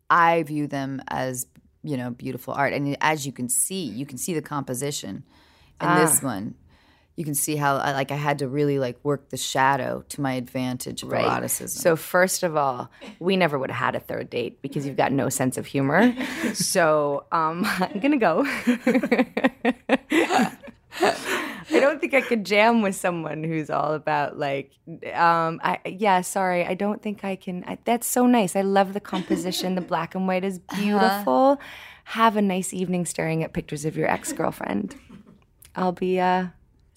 I 0.10 0.44
view 0.44 0.68
them 0.68 1.02
as 1.08 1.48
you 1.84 1.98
know 1.98 2.12
beautiful 2.12 2.54
art, 2.54 2.74
and 2.74 2.96
as 3.02 3.26
you 3.26 3.32
can 3.32 3.50
see, 3.50 3.84
you 3.86 4.06
can 4.06 4.18
see 4.18 4.34
the 4.34 4.42
composition 4.42 5.24
in 5.82 5.88
Ah. 5.88 6.00
this 6.06 6.22
one. 6.22 6.56
You 7.22 7.26
can 7.26 7.36
see 7.36 7.56
how 7.56 7.78
I 7.78 7.92
like 7.92 8.12
I 8.12 8.16
had 8.16 8.40
to 8.40 8.48
really 8.48 8.80
like 8.80 8.98
work 9.04 9.30
the 9.30 9.38
shadow 9.38 10.04
to 10.10 10.22
my 10.22 10.34
advantage 10.34 11.04
of 11.04 11.10
eroticism. 11.10 11.80
So 11.80 11.96
first 11.96 12.42
of 12.42 12.58
all, 12.58 12.90
we 13.20 13.38
never 13.38 13.60
would 13.60 13.70
have 13.70 13.78
had 13.78 13.96
a 13.96 14.00
third 14.00 14.32
date 14.32 14.60
because 14.64 14.88
you've 14.88 14.98
got 14.98 15.12
no 15.12 15.30
sense 15.30 15.56
of 15.56 15.68
humor. 15.68 16.16
so 16.56 17.26
um, 17.32 17.64
I'm 17.80 18.00
gonna 18.00 18.18
go. 18.18 18.44
I 21.70 21.80
don't 21.80 22.02
think 22.02 22.16
I 22.16 22.22
could 22.22 22.44
jam 22.44 22.82
with 22.82 22.96
someone 22.96 23.44
who's 23.44 23.70
all 23.70 23.94
about 23.94 24.40
like, 24.40 24.72
um, 25.14 25.62
I 25.64 25.78
yeah, 25.86 26.22
sorry, 26.22 26.66
I 26.66 26.74
don't 26.74 27.04
think 27.04 27.24
I 27.24 27.36
can. 27.36 27.64
I, 27.68 27.78
that's 27.86 28.08
so 28.08 28.26
nice. 28.26 28.56
I 28.56 28.62
love 28.62 28.94
the 28.94 29.00
composition. 29.00 29.76
the 29.76 29.82
black 29.82 30.16
and 30.16 30.28
white 30.28 30.44
is 30.44 30.58
beautiful. 30.58 31.62
Have 32.06 32.36
a 32.36 32.42
nice 32.42 32.74
evening 32.74 33.06
staring 33.06 33.44
at 33.44 33.54
pictures 33.54 33.86
of 33.86 33.96
your 33.96 34.10
ex 34.10 34.34
girlfriend. 34.34 34.96
I'll 35.76 35.92
be 35.92 36.20
uh, 36.20 36.48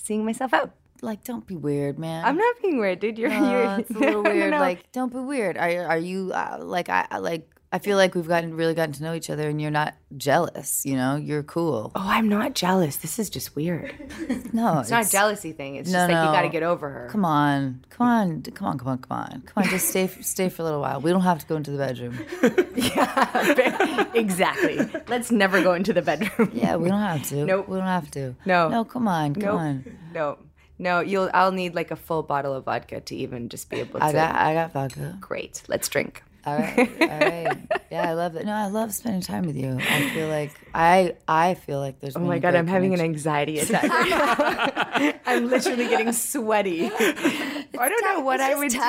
seeing 0.04 0.24
myself 0.24 0.52
out. 0.52 0.70
like, 1.02 1.24
don't 1.24 1.46
be 1.46 1.56
weird, 1.56 1.98
man. 1.98 2.24
I'm 2.24 2.36
not 2.36 2.54
being 2.62 2.78
weird, 2.78 3.00
dude. 3.00 3.18
You're, 3.18 3.30
No, 3.30 3.50
you're 3.50 3.80
it's 3.80 3.90
a 3.90 3.98
little 3.98 4.22
No, 4.28 4.30
no, 4.30 4.36
weird. 4.36 4.50
no. 4.52 4.58
Like, 4.60 4.92
don't 4.92 5.12
be 5.12 5.18
weird. 5.20 5.56
Are 5.58 5.86
are 5.92 5.98
you 5.98 6.30
uh, 6.32 6.58
like 6.62 6.88
I- 6.88 7.18
like? 7.18 7.48
I 7.74 7.78
feel 7.80 7.96
like 7.96 8.14
we've 8.14 8.28
gotten 8.28 8.54
really 8.54 8.72
gotten 8.72 8.92
to 8.94 9.02
know 9.02 9.14
each 9.14 9.28
other, 9.28 9.48
and 9.48 9.60
you're 9.60 9.72
not 9.72 9.94
jealous. 10.16 10.86
You 10.86 10.94
know, 10.94 11.16
you're 11.16 11.42
cool. 11.42 11.90
Oh, 11.96 12.06
I'm 12.06 12.28
not 12.28 12.54
jealous. 12.54 12.94
This 12.98 13.18
is 13.18 13.28
just 13.28 13.56
weird. 13.56 13.92
no, 14.52 14.78
It's 14.78 14.90
not 14.90 15.06
a 15.06 15.10
jealousy 15.10 15.50
thing. 15.50 15.74
It's 15.74 15.90
No, 15.90 15.98
just 16.06 16.12
like 16.12 16.24
you 16.24 16.32
got 16.32 16.42
to 16.42 16.48
get 16.50 16.62
over 16.62 16.88
her. 16.88 17.08
Come 17.10 17.24
on, 17.24 17.84
come 17.90 18.06
on, 18.06 18.42
come 18.42 18.68
on, 18.68 18.78
come 18.78 18.86
on, 18.88 18.98
come 18.98 19.18
on, 19.18 19.42
come 19.44 19.64
on. 19.64 19.68
Just 19.70 19.88
stay, 19.88 20.06
stay 20.20 20.48
for 20.50 20.62
a 20.62 20.64
little 20.66 20.80
while. 20.82 21.00
We 21.00 21.10
don't 21.10 21.22
have 21.22 21.40
to 21.40 21.46
go 21.46 21.56
into 21.56 21.72
the 21.72 21.78
bedroom. 21.78 22.16
Yeah, 22.76 24.08
exactly. 24.14 24.78
Let's 25.08 25.32
never 25.32 25.60
go 25.62 25.74
into 25.74 25.92
the 25.92 26.02
bedroom. 26.02 26.50
Yeah, 26.54 26.76
we 26.76 26.88
don't 26.88 27.00
have 27.00 27.26
to. 27.30 27.44
Nope. 27.44 27.68
we 27.68 27.76
don't 27.78 27.86
have 27.88 28.08
to. 28.12 28.36
No. 28.44 28.68
no, 28.68 28.84
come 28.84 29.08
on, 29.08 29.34
come 29.34 29.42
Nope. 29.42 29.54
on. 29.60 29.98
No, 30.12 30.38
no. 30.78 31.00
You'll. 31.00 31.28
I'll 31.34 31.50
need 31.50 31.74
like 31.74 31.90
a 31.90 31.96
full 31.96 32.22
bottle 32.22 32.54
of 32.54 32.66
vodka 32.66 33.00
to 33.00 33.16
even 33.16 33.48
just 33.48 33.68
be 33.68 33.80
able 33.80 33.98
to. 33.98 34.04
I 34.06 34.12
got, 34.12 34.34
I 34.36 34.54
got 34.54 34.72
vodka. 34.72 35.18
Great. 35.20 35.62
Let's 35.66 35.88
drink. 35.88 36.22
All 36.46 36.58
right, 36.58 36.90
all 37.00 37.08
right. 37.08 37.56
Yeah, 37.90 38.10
I 38.10 38.14
love 38.14 38.34
it. 38.34 38.44
No, 38.44 38.52
I 38.52 38.66
love 38.66 38.92
spending 38.92 39.20
time 39.20 39.46
with 39.46 39.54
you. 39.54 39.78
I 39.80 40.10
feel 40.10 40.26
like 40.26 40.50
I, 40.74 41.14
I 41.28 41.54
feel 41.54 41.78
like 41.78 42.00
there's. 42.00 42.16
Oh 42.16 42.20
my 42.20 42.40
god, 42.40 42.56
I'm 42.56 42.66
having 42.66 42.92
an 42.92 43.00
anxiety 43.00 43.58
attack. 43.60 45.20
I'm 45.26 45.48
literally 45.48 45.86
getting 45.86 46.12
sweaty. 46.12 46.90
I 46.92 47.88
don't 47.88 48.04
know 48.04 48.20
what 48.20 48.40
I 48.40 48.54
would 48.56 48.70
do. 48.70 48.80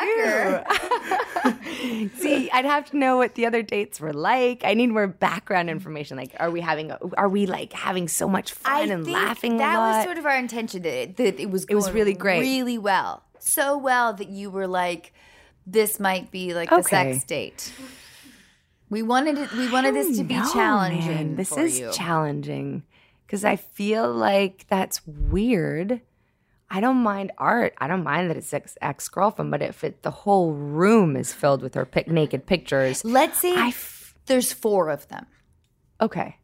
See, 2.18 2.50
I'd 2.52 2.66
have 2.66 2.90
to 2.92 2.98
know 2.98 3.18
what 3.18 3.36
the 3.36 3.46
other 3.46 3.62
dates 3.62 4.00
were 4.00 4.14
like. 4.14 4.64
I 4.66 4.74
need 4.74 4.88
more 4.88 5.08
background 5.08 5.70
information. 5.70 6.18
Like, 6.18 6.32
are 6.40 6.50
we 6.50 6.62
having? 6.62 6.90
A, 6.92 6.98
are 7.18 7.30
we 7.30 7.46
like 7.46 7.74
having 7.74 8.08
so 8.08 8.28
much 8.28 8.54
fun 8.54 8.90
and 8.90 9.06
laughing 9.08 9.58
That 9.58 9.76
a 9.76 9.80
lot? 9.80 9.96
was 9.98 10.04
sort 10.06 10.18
of 10.18 10.26
our 10.26 10.38
intention. 10.38 10.82
That 10.82 10.94
it, 10.94 11.18
that 11.18 11.40
it 11.40 11.52
was. 11.52 11.66
It 11.66 11.76
was 11.76 11.92
really 11.92 12.14
great. 12.14 12.40
really 12.42 12.78
well, 12.80 13.22
so 13.40 13.78
well 13.78 14.14
that 14.14 14.30
you 14.30 14.50
were 14.50 14.68
like, 14.68 15.14
this 15.66 16.00
might 16.00 16.32
be 16.32 16.54
like 16.54 16.70
the 16.70 16.76
Okay. 16.78 17.14
sex 17.14 17.24
date. 17.26 17.74
We 18.90 19.02
wanted 19.02 19.38
it. 19.38 19.52
We 19.54 19.70
wanted 19.72 19.96
this 19.96 20.18
to 20.18 20.24
be 20.24 20.36
No, 20.36 20.52
challenging. 20.54 21.08
man. 21.14 21.36
This 21.36 21.56
is 21.58 21.80
you. 21.80 21.92
challenging 21.92 22.84
because 23.26 23.44
I 23.44 23.56
feel 23.56 24.12
like 24.14 24.66
that's 24.70 25.02
weird. 25.08 26.02
I 26.70 26.80
don't 26.82 26.98
mind 26.98 27.32
art. 27.38 27.74
I 27.80 27.88
don't 27.88 28.04
mind 28.04 28.30
that 28.30 28.38
it's 28.38 28.54
ex 28.82 29.08
girlfriend, 29.08 29.52
but 29.52 29.62
if 29.62 29.84
it, 29.84 30.02
the 30.04 30.12
whole 30.12 30.54
room 30.54 31.16
is 31.16 31.34
filled 31.34 31.62
with 31.62 31.74
her 31.76 31.86
pic- 31.86 32.08
naked 32.10 32.46
pictures, 32.46 33.04
Let's 33.06 33.40
see. 33.40 33.56
I 33.56 33.68
f- 33.70 34.16
there's 34.28 34.52
four 34.54 34.90
of 34.90 35.08
them. 35.08 35.26
Okay. 36.02 36.38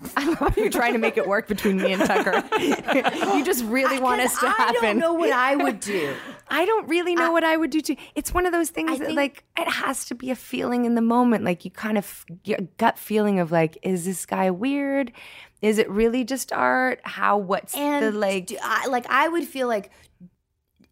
I 0.16 0.26
love 0.26 0.38
how 0.38 0.52
you're 0.56 0.68
trying 0.70 0.92
to 0.92 0.98
make 0.98 1.16
it 1.16 1.26
work 1.26 1.48
between 1.48 1.78
me 1.78 1.92
and 1.94 2.02
Tucker. 2.04 2.42
you 2.58 3.44
just 3.44 3.64
really 3.64 3.98
want 3.98 4.20
us 4.20 4.38
to 4.40 4.46
I 4.46 4.50
happen. 4.50 4.76
I 4.76 4.88
don't 4.92 4.98
know 4.98 5.14
what 5.14 5.30
I 5.32 5.56
would 5.56 5.80
do. 5.94 6.14
I 6.48 6.64
don't 6.64 6.88
really 6.88 7.14
know 7.14 7.32
what 7.32 7.42
I 7.44 7.56
would 7.56 7.70
do 7.70 7.80
too. 7.80 7.96
It's 8.14 8.32
one 8.32 8.46
of 8.46 8.52
those 8.52 8.70
things 8.70 8.98
that, 8.98 9.06
think- 9.06 9.16
like, 9.16 9.44
it 9.58 9.68
has 9.68 10.04
to 10.06 10.14
be 10.14 10.30
a 10.30 10.36
feeling 10.36 10.84
in 10.84 10.94
the 10.94 11.00
moment. 11.02 11.44
Like, 11.44 11.64
you 11.64 11.70
kind 11.70 11.98
of 11.98 12.24
get 12.44 12.60
a 12.60 12.64
gut 12.78 12.98
feeling 12.98 13.40
of, 13.40 13.50
like, 13.50 13.76
is 13.82 14.04
this 14.04 14.24
guy 14.26 14.50
weird? 14.50 15.12
Is 15.60 15.78
it 15.78 15.90
really 15.90 16.22
just 16.24 16.52
art? 16.52 17.00
How, 17.04 17.36
what's 17.38 17.72
the, 17.72 18.12
like, 18.12 18.46
do 18.46 18.56
I, 18.62 18.86
like 18.86 19.06
I 19.10 19.26
would 19.28 19.44
feel 19.44 19.66
like 19.68 19.90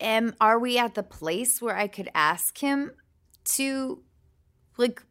am 0.01 0.35
are 0.41 0.59
we 0.59 0.77
at 0.79 0.95
the 0.95 1.03
place 1.05 1.63
where 1.63 1.77
I 1.77 1.87
could 1.87 2.09
ask 2.15 2.59
him 2.59 2.91
to 3.45 4.03
like 4.77 5.03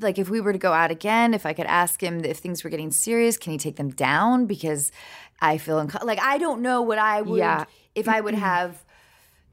like 0.00 0.18
if 0.18 0.28
we 0.28 0.40
were 0.40 0.52
to 0.52 0.58
go 0.58 0.72
out 0.72 0.90
again 0.90 1.34
if 1.34 1.46
I 1.46 1.52
could 1.52 1.66
ask 1.66 2.02
him 2.02 2.24
if 2.24 2.38
things 2.38 2.64
were 2.64 2.70
getting 2.70 2.90
serious 2.90 3.36
can 3.38 3.52
he 3.52 3.58
take 3.58 3.76
them 3.76 3.90
down 3.90 4.46
because 4.46 4.90
I 5.40 5.56
feel 5.58 5.78
unco- 5.78 6.04
like 6.04 6.18
I 6.20 6.38
don't 6.38 6.62
know 6.62 6.82
what 6.82 6.98
I 6.98 7.22
would 7.22 7.38
Yeah. 7.38 7.64
if 7.94 8.08
I 8.08 8.20
would 8.20 8.34
have 8.34 8.84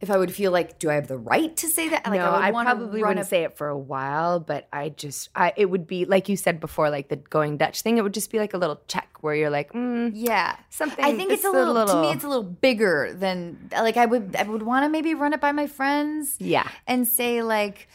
if 0.02 0.10
I 0.10 0.18
would 0.18 0.34
feel 0.34 0.52
like 0.54 0.80
do 0.80 0.90
I 0.90 0.94
have 0.96 1.08
the 1.08 1.18
right 1.18 1.56
to 1.58 1.68
say 1.68 1.90
that 1.90 2.06
like 2.06 2.20
no, 2.20 2.32
would 2.32 2.42
I, 2.42 2.52
probably 2.52 3.02
wouldn't 3.04 3.20
a- 3.20 3.26
say 3.26 3.44
it 3.44 3.58
for 3.58 3.68
a 3.68 3.78
while, 3.78 4.40
but 4.40 4.68
I 4.72 4.90
just, 4.90 5.30
I 5.36 5.52
it 5.58 5.66
would 5.70 5.88
be 5.88 6.06
like 6.06 6.30
you 6.30 6.38
said 6.38 6.60
before, 6.60 6.90
like 6.90 7.10
the 7.10 7.18
going 7.18 7.58
Dutch 7.58 7.82
thing. 7.82 7.98
It 7.98 8.02
would 8.04 8.14
just 8.14 8.32
be 8.32 8.40
like 8.40 8.54
a 8.54 8.58
little 8.58 8.80
check 8.88 9.10
where 9.22 9.36
you're 9.36 9.50
like, 9.50 9.74
mm, 9.74 10.12
Yeah, 10.14 10.56
Something- 10.70 11.04
I 11.04 11.14
think 11.16 11.32
it's, 11.32 11.44
a 11.44 11.50
a 11.50 11.52
little, 11.52 11.86
To 11.88 12.02
me, 12.02 12.12
it's 12.12 12.24
a 12.24 12.28
little 12.30 12.44
bigger 12.44 13.12
than 13.14 13.70
like 13.74 13.98
I 13.98 14.06
would. 14.06 14.36
I 14.38 14.44
would 14.44 14.64
want 14.64 14.86
to 14.86 14.90
maybe 14.90 15.14
run 15.16 15.34
it 15.34 15.42
by 15.42 15.52
my 15.52 15.68
friends. 15.68 16.38
Yeah. 16.40 16.68
and 16.88 17.06
say 17.08 17.42
like, 17.44 17.90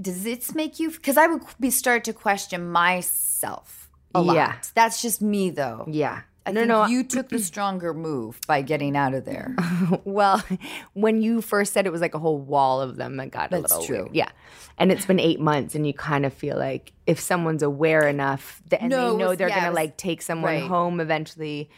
does 0.00 0.24
this 0.24 0.54
make 0.54 0.80
you? 0.80 0.90
Because 0.90 1.16
I 1.16 1.26
would 1.28 1.42
be 1.60 1.70
start 1.70 2.04
to 2.04 2.12
question 2.12 2.68
myself 2.70 3.90
a 4.14 4.20
lot. 4.22 4.34
Yeah. 4.34 4.54
That's 4.74 5.00
just 5.02 5.22
me 5.22 5.50
though. 5.50 5.84
yeah. 5.88 6.22
I 6.48 6.52
no, 6.52 6.64
no. 6.64 6.86
you 6.86 7.04
took 7.04 7.28
the 7.28 7.38
stronger 7.50 7.94
move 7.94 8.40
by 8.46 8.62
getting 8.62 8.96
out 8.96 9.14
of 9.14 9.24
there. 9.24 9.54
well, 10.04 10.42
when 10.94 11.22
you 11.22 11.40
first 11.40 11.72
said 11.72 11.86
it 11.86 11.92
was 11.92 12.00
like 12.00 12.14
a 12.14 12.18
whole 12.18 12.38
wall 12.38 12.80
of 12.80 12.96
them 12.96 13.16
that 13.18 13.30
got 13.30 13.52
a 13.52 13.60
That's 13.60 13.72
little 13.72 13.86
true. 13.86 14.02
weird. 14.04 14.14
Yeah. 14.16 14.28
And 14.78 14.92
it's 14.92 15.06
been 15.06 15.18
eight 15.20 15.40
months, 15.40 15.74
and 15.74 15.86
you 15.86 15.92
kind 15.94 16.24
of 16.24 16.32
feel 16.32 16.56
like 16.56 16.92
if 17.06 17.18
someone's 17.18 17.62
aware 17.62 18.06
enough 18.06 18.62
that, 18.68 18.80
and 18.80 18.90
No, 18.90 19.12
they 19.12 19.16
know 19.18 19.28
was- 19.30 19.38
they're 19.38 19.48
yeah, 19.48 19.56
gonna 19.56 19.70
was- 19.70 19.76
like 19.76 19.96
take 19.96 20.22
someone 20.22 20.52
right. 20.54 20.62
home 20.68 21.00
eventually, 21.00 21.68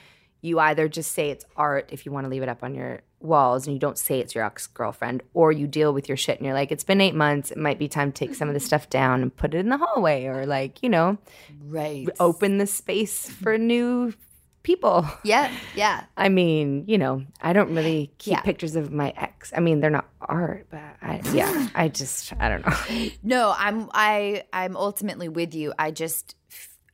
you 0.42 0.58
either 0.58 0.88
just 0.88 1.12
say 1.12 1.30
it's 1.30 1.44
art 1.56 1.90
if 1.92 2.06
you 2.06 2.12
want 2.12 2.24
to 2.24 2.30
leave 2.30 2.42
it 2.42 2.48
up 2.48 2.62
on 2.62 2.74
your 2.74 3.00
walls 3.20 3.66
and 3.66 3.74
you 3.74 3.78
don't 3.78 3.98
say 3.98 4.20
it's 4.20 4.34
your 4.34 4.44
ex 4.44 4.66
girlfriend, 4.66 5.22
or 5.34 5.52
you 5.52 5.66
deal 5.66 5.92
with 5.92 6.08
your 6.08 6.16
shit 6.16 6.38
and 6.38 6.46
you're 6.46 6.54
like, 6.54 6.72
it's 6.72 6.84
been 6.84 7.00
eight 7.02 7.14
months. 7.14 7.50
It 7.50 7.58
might 7.58 7.78
be 7.78 7.88
time 7.88 8.12
to 8.12 8.26
take 8.26 8.34
some 8.34 8.48
of 8.48 8.54
the 8.54 8.60
stuff 8.60 8.88
down 8.88 9.20
and 9.22 9.34
put 9.34 9.54
it 9.54 9.58
in 9.58 9.68
the 9.68 9.76
hallway, 9.78 10.24
or 10.26 10.46
like, 10.46 10.82
you 10.82 10.88
know, 10.88 11.18
right. 11.66 12.08
open 12.18 12.56
the 12.58 12.66
space 12.66 13.28
for 13.28 13.58
new 13.58 14.14
people. 14.62 15.06
Yeah. 15.24 15.50
Yeah. 15.74 16.04
I 16.16 16.28
mean, 16.28 16.84
you 16.86 16.98
know, 16.98 17.24
I 17.40 17.52
don't 17.52 17.74
really 17.74 18.12
keep 18.18 18.32
Yeah. 18.32 18.40
pictures 18.42 18.76
of 18.76 18.92
my 18.92 19.12
ex. 19.16 19.52
I 19.56 19.60
mean, 19.60 19.80
they're 19.80 19.90
not 19.90 20.08
art, 20.20 20.66
but 20.70 20.80
I, 21.02 21.20
yeah, 21.32 21.68
I 21.74 21.88
just, 21.88 22.32
I 22.38 22.48
don't 22.48 22.66
know. 22.66 23.08
No, 23.22 23.54
I'm 23.56 23.88
I 23.94 24.44
I'm 24.52 24.76
ultimately 24.76 25.28
with 25.28 25.54
you. 25.54 25.72
I 25.78 25.90
just 25.90 26.34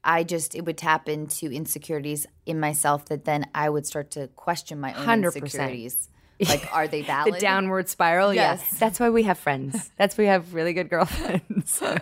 I 0.04 0.22
just 0.24 0.54
it 0.54 0.64
would 0.64 0.78
tap 0.78 1.08
into 1.08 1.50
insecurities 1.50 2.26
in 2.46 2.60
myself 2.60 3.06
that 3.06 3.24
then 3.24 3.46
I 3.54 3.68
would 3.68 3.86
start 3.86 4.10
to 4.12 4.28
question 4.28 4.78
my 4.80 4.92
own 4.94 5.06
100%. 5.06 5.24
insecurities. 5.36 6.08
Like 6.40 6.68
are 6.74 6.86
they 6.88 7.02
valid? 7.14 7.34
The 7.34 7.38
downward 7.40 7.88
spiral. 7.88 8.34
Yes. 8.34 8.60
Yes. 8.70 8.78
That's 8.78 9.00
why 9.00 9.10
we 9.10 9.22
have 9.24 9.38
friends. 9.38 9.90
That's 9.96 10.16
why 10.18 10.22
we 10.24 10.28
have 10.28 10.54
really 10.54 10.72
good 10.72 10.88
girlfriends. 10.90 11.82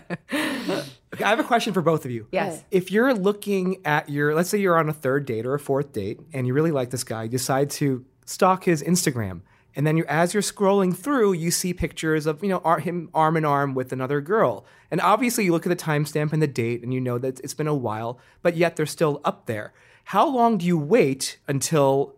Okay, 1.15 1.23
I 1.23 1.31
have 1.31 1.39
a 1.39 1.45
question 1.45 1.73
for 1.73 1.81
both 1.81 2.05
of 2.05 2.11
you. 2.11 2.27
Yes. 2.33 2.65
If 2.73 2.91
you're 2.91 3.15
looking 3.15 3.77
at 3.85 4.09
your, 4.09 4.35
let's 4.35 4.49
say 4.51 4.59
you're 4.59 4.77
on 4.77 4.89
a 4.89 4.93
third 4.93 5.27
date 5.27 5.47
or 5.47 5.55
a 5.55 5.61
fourth 5.61 5.93
date, 5.93 6.19
and 6.33 6.45
you 6.45 6.53
really 6.53 6.73
like 6.73 6.91
this 6.91 7.05
guy, 7.05 7.23
you 7.23 7.29
decide 7.29 7.71
to 7.71 8.05
stalk 8.27 8.65
his 8.65 8.83
Instagram, 8.83 9.43
and 9.77 9.87
then 9.87 9.97
you, 9.97 10.05
as 10.09 10.35
you're 10.35 10.43
scrolling 10.43 10.93
through, 10.93 11.35
you 11.35 11.53
see 11.53 11.73
pictures 11.73 12.27
of 12.27 12.43
you 12.43 12.49
know 12.49 12.61
ar- 12.65 12.81
him 12.81 13.11
arm 13.15 13.37
in 13.37 13.45
arm 13.45 13.75
with 13.75 13.93
another 13.93 14.21
girl, 14.21 14.67
and 14.91 15.01
obviously 15.01 15.45
you 15.45 15.53
look 15.53 15.65
at 15.65 15.69
the 15.69 15.77
timestamp 15.85 16.33
and 16.33 16.43
the 16.43 16.49
date, 16.49 16.83
and 16.83 16.93
you 16.93 17.01
know 17.01 17.17
that 17.19 17.39
it's 17.41 17.55
been 17.55 17.69
a 17.69 17.75
while, 17.77 18.19
but 18.43 18.57
yet 18.57 18.75
they're 18.75 18.85
still 18.85 19.21
up 19.25 19.47
there. 19.47 19.73
How 20.09 20.27
long 20.29 20.59
do 20.59 20.67
you 20.67 20.77
wait 20.77 21.39
until 21.47 22.14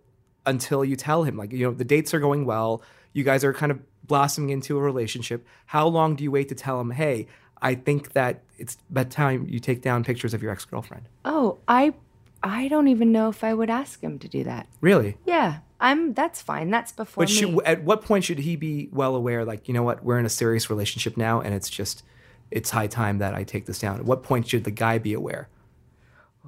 until 0.46 0.84
you 0.84 0.96
tell 0.96 1.24
him 1.24 1.36
like 1.36 1.52
you 1.52 1.66
know 1.66 1.72
the 1.72 1.84
dates 1.84 2.14
are 2.14 2.20
going 2.20 2.44
well, 2.46 2.82
you 3.12 3.24
guys 3.24 3.44
are 3.44 3.52
kind 3.52 3.72
of 3.72 3.80
blossoming 4.06 4.50
into 4.50 4.78
a 4.78 4.80
relationship? 4.80 5.46
How 5.66 5.86
long 5.86 6.14
do 6.16 6.24
you 6.24 6.30
wait 6.30 6.48
to 6.48 6.54
tell 6.54 6.80
him, 6.80 6.92
hey? 6.92 7.26
I 7.62 7.74
think 7.74 8.12
that 8.12 8.42
it's 8.58 8.76
about 8.90 9.10
time 9.10 9.46
you 9.48 9.60
take 9.60 9.80
down 9.80 10.04
pictures 10.04 10.34
of 10.34 10.42
your 10.42 10.52
ex 10.52 10.64
girlfriend. 10.66 11.08
oh, 11.24 11.58
I, 11.66 11.94
I 12.42 12.68
don't 12.68 12.88
even 12.88 13.12
know 13.12 13.30
if 13.30 13.42
I 13.42 13.54
would 13.54 13.70
ask 13.70 14.02
him 14.02 14.18
to 14.18 14.28
do 14.28 14.44
that. 14.44 14.66
Really? 14.82 15.16
Yeah, 15.24 15.60
I'm. 15.80 16.12
That's 16.12 16.42
fine. 16.42 16.70
That's 16.70 16.92
before 16.92 17.22
But 17.22 17.30
should, 17.30 17.58
at 17.64 17.82
what 17.82 18.02
point 18.02 18.24
should 18.24 18.40
he 18.40 18.56
be 18.56 18.90
well 18.92 19.16
aware, 19.16 19.44
like, 19.44 19.68
you 19.68 19.74
know 19.74 19.82
what, 19.82 20.04
we're 20.04 20.18
in 20.18 20.26
a 20.26 20.30
serious 20.30 20.68
relationship 20.68 21.16
now 21.16 21.40
and 21.40 21.54
it's 21.54 21.70
just, 21.70 22.04
it's 22.50 22.70
high 22.70 22.86
time 22.88 23.18
that 23.18 23.34
I 23.34 23.42
take 23.42 23.64
this 23.64 23.78
down? 23.78 24.00
At 24.00 24.04
what 24.04 24.22
point 24.22 24.48
should 24.48 24.64
the 24.64 24.70
guy 24.70 24.98
be 24.98 25.14
aware? 25.14 25.48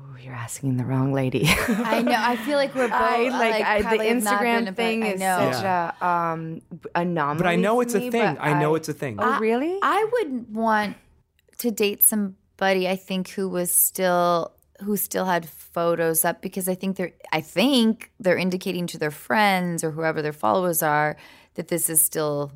Oh, 0.01 0.17
you're 0.21 0.35
asking 0.35 0.77
the 0.77 0.85
wrong 0.85 1.13
lady. 1.13 1.45
I 1.49 2.03
know. 2.03 2.15
I 2.17 2.37
feel 2.37 2.57
like 2.57 2.75
we're 2.75 2.89
both 2.89 2.93
I 2.93 3.29
like, 3.29 3.65
I, 3.65 3.79
the 3.79 3.85
probably 3.85 4.09
have 4.09 4.23
not 4.23 4.41
been 4.43 4.65
Instagram 4.65 4.69
a- 4.69 4.73
thing 4.73 5.03
I 5.05 5.07
is 5.15 5.21
know. 5.21 5.51
such 5.53 5.65
a 5.65 6.07
um 6.07 6.63
anomaly. 6.95 7.39
But 7.39 7.47
I 7.47 7.57
know 7.57 7.77
for 7.77 7.83
it's 7.83 7.95
a 7.95 8.11
thing. 8.11 8.37
I 8.41 8.59
know 8.61 8.75
it's 8.75 8.89
a 8.89 8.93
thing. 8.95 9.17
Oh, 9.19 9.39
really? 9.39 9.79
I 9.83 10.09
wouldn't 10.13 10.51
want 10.51 10.97
to 11.59 11.71
date 11.71 12.03
somebody 12.05 12.89
I 12.89 12.97
think 12.97 13.31
who 13.31 13.49
was 13.49 13.73
still 13.73 14.53
who 14.83 14.97
still 14.97 15.25
had 15.25 15.49
photos 15.49 16.25
up 16.25 16.41
because 16.41 16.69
I 16.69 16.75
think 16.77 16.97
they're 16.97 17.13
I 17.33 17.41
think 17.41 18.11
they're 18.21 18.39
indicating 18.39 18.87
to 18.89 18.99
their 18.99 19.11
friends 19.11 19.83
or 19.83 19.91
whoever 19.91 20.23
their 20.23 20.33
followers 20.33 20.83
are 20.83 21.17
that 21.55 21.69
this 21.69 21.91
is 21.91 22.05
still 22.05 22.53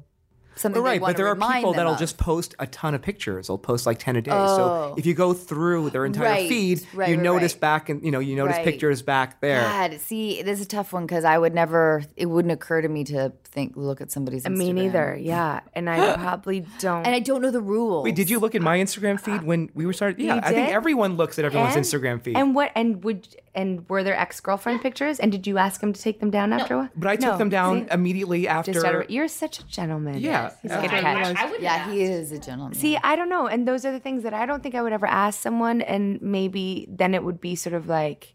something 0.56 0.82
right, 0.82 1.00
but 1.00 1.16
there 1.16 1.26
are 1.28 1.36
people 1.36 1.72
that'll 1.72 1.92
of. 1.94 1.98
just 1.98 2.18
post 2.18 2.54
a 2.58 2.66
ton 2.66 2.94
of 2.94 3.02
pictures. 3.02 3.48
They'll 3.48 3.58
post 3.58 3.86
like 3.86 3.98
ten 3.98 4.16
a 4.16 4.22
day. 4.22 4.30
Oh. 4.32 4.56
So 4.56 4.94
if 4.98 5.06
you 5.06 5.14
go 5.14 5.32
through 5.32 5.90
their 5.90 6.04
entire 6.04 6.24
Right, 6.26 6.48
feed, 6.48 6.86
right, 6.94 7.08
you 7.10 7.16
right, 7.16 7.22
notice 7.22 7.54
back 7.54 7.88
and 7.88 8.04
you 8.04 8.10
know 8.10 8.18
you 8.20 8.36
notice 8.36 8.58
pictures 8.58 9.02
back 9.02 9.40
there. 9.40 9.62
God, 9.62 10.00
see, 10.00 10.42
this 10.42 10.60
is 10.60 10.66
a 10.66 10.68
tough 10.68 10.92
one 10.92 11.04
because 11.06 11.24
I 11.24 11.36
would 11.38 11.54
never. 11.54 12.02
It 12.16 12.26
wouldn't 12.26 12.52
occur 12.52 12.80
to 12.82 12.88
me 12.88 13.04
to 13.04 13.32
think, 13.44 13.76
look 13.76 14.00
at 14.00 14.10
somebody's. 14.10 14.44
Instagram. 14.44 14.58
Me 14.58 14.72
neither. 14.72 15.16
Yeah, 15.20 15.60
and 15.74 15.88
I 15.88 16.16
probably 16.16 16.66
don't. 16.78 17.04
And 17.06 17.14
I 17.14 17.18
don't 17.20 17.42
know 17.42 17.50
the 17.50 17.60
rules. 17.60 18.04
Wait, 18.04 18.14
did 18.14 18.30
you 18.30 18.38
look 18.38 18.54
at 18.54 18.62
my 18.62 18.78
Instagram 18.78 19.20
feed 19.20 19.40
uh, 19.40 19.44
when 19.44 19.70
we 19.74 19.86
were 19.86 19.92
started? 19.92 20.18
Yeah, 20.20 20.40
I 20.42 20.52
think 20.52 20.68
everyone 20.70 21.16
looks 21.16 21.38
at 21.38 21.44
everyone's 21.44 21.76
And- 21.76 21.84
Instagram 21.84 22.22
feed. 22.22 22.36
And 22.36 22.54
what? 22.54 22.70
And 22.74 23.02
would? 23.04 23.28
And 23.54 23.86
were 23.88 24.02
there 24.02 24.16
ex 24.16 24.40
girlfriend 24.40 24.80
pictures? 24.80 25.20
And 25.20 25.30
did 25.30 25.46
you 25.46 25.58
ask 25.58 25.82
him 25.82 25.92
to 25.92 26.00
take 26.00 26.20
them 26.20 26.30
down 26.30 26.52
after 26.52 26.74
a 26.74 26.78
while? 26.78 26.88
but 26.96 27.08
I 27.08 27.16
took 27.16 27.32
No. 27.32 27.38
them 27.38 27.48
down 27.50 27.86
See? 27.86 27.92
immediately 27.92 28.48
after. 28.48 28.72
Just 28.72 29.10
you're 29.10 29.28
such 29.28 29.58
a 29.60 29.66
gentleman. 29.66 30.18
Yeah, 30.20 30.41
He's 30.62 30.70
a 30.72 30.80
good 30.80 30.90
catch. 30.90 31.02
realized- 31.04 31.36
I 31.38 31.50
would 31.50 31.60
Yeah, 31.62 31.90
he 31.90 32.02
is 32.02 32.32
a 32.32 32.38
gentleman. 32.38 32.74
See, 32.74 32.96
I 32.96 33.16
don't 33.16 33.28
know. 33.28 33.46
And 33.46 33.66
those 33.68 33.84
are 33.84 33.92
the 33.92 34.00
things 34.00 34.22
that 34.24 34.34
I 34.34 34.46
don't 34.46 34.62
think 34.62 34.74
I 34.74 34.82
would 34.82 34.92
ever 34.92 35.06
ask 35.06 35.40
someone. 35.40 35.80
And 35.82 36.20
maybe 36.22 36.86
then 36.90 37.14
it 37.14 37.22
would 37.24 37.40
be 37.40 37.54
sort 37.54 37.74
of 37.74 37.88
like, 37.88 38.34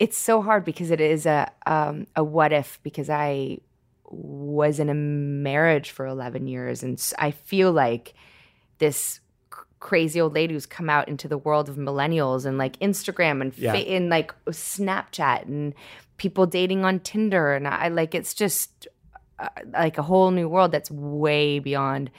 it's 0.00 0.18
so 0.18 0.42
hard 0.42 0.64
because 0.64 0.90
it 0.90 1.00
is 1.00 1.24
a 1.26 1.50
um, 1.66 2.06
a 2.16 2.24
what 2.24 2.52
if 2.52 2.80
because 2.82 3.08
I 3.08 3.58
was 4.10 4.80
in 4.80 4.88
a 4.88 4.94
marriage 4.94 5.90
for 5.90 6.06
11 6.06 6.46
years 6.48 6.82
and 6.82 7.00
I 7.18 7.30
feel 7.30 7.70
like 7.72 8.14
this 8.78 9.20
crazy 9.78 10.20
old 10.20 10.34
lady 10.34 10.54
who's 10.54 10.66
come 10.66 10.90
out 10.90 11.06
into 11.08 11.28
the 11.28 11.38
world 11.38 11.68
of 11.68 11.76
millennials 11.76 12.44
and 12.44 12.58
like 12.58 12.76
Instagram 12.80 13.40
and 13.40 13.56
Yeah. 13.56 13.72
fa- 13.72 13.88
and 13.88 14.08
like 14.08 14.34
Snapchat 14.46 15.44
and 15.44 15.74
people 16.16 16.46
dating 16.46 16.84
on 16.84 16.98
Tinder 17.00 17.54
and 17.54 17.68
I 17.68 17.86
like 17.88 18.14
it's 18.16 18.34
just 18.34 18.88
uh, 19.38 19.48
like 19.72 19.98
a 19.98 20.02
whole 20.02 20.30
new 20.30 20.48
world 20.48 20.72
that's 20.72 20.90
way 20.90 21.58
beyond 21.58 22.10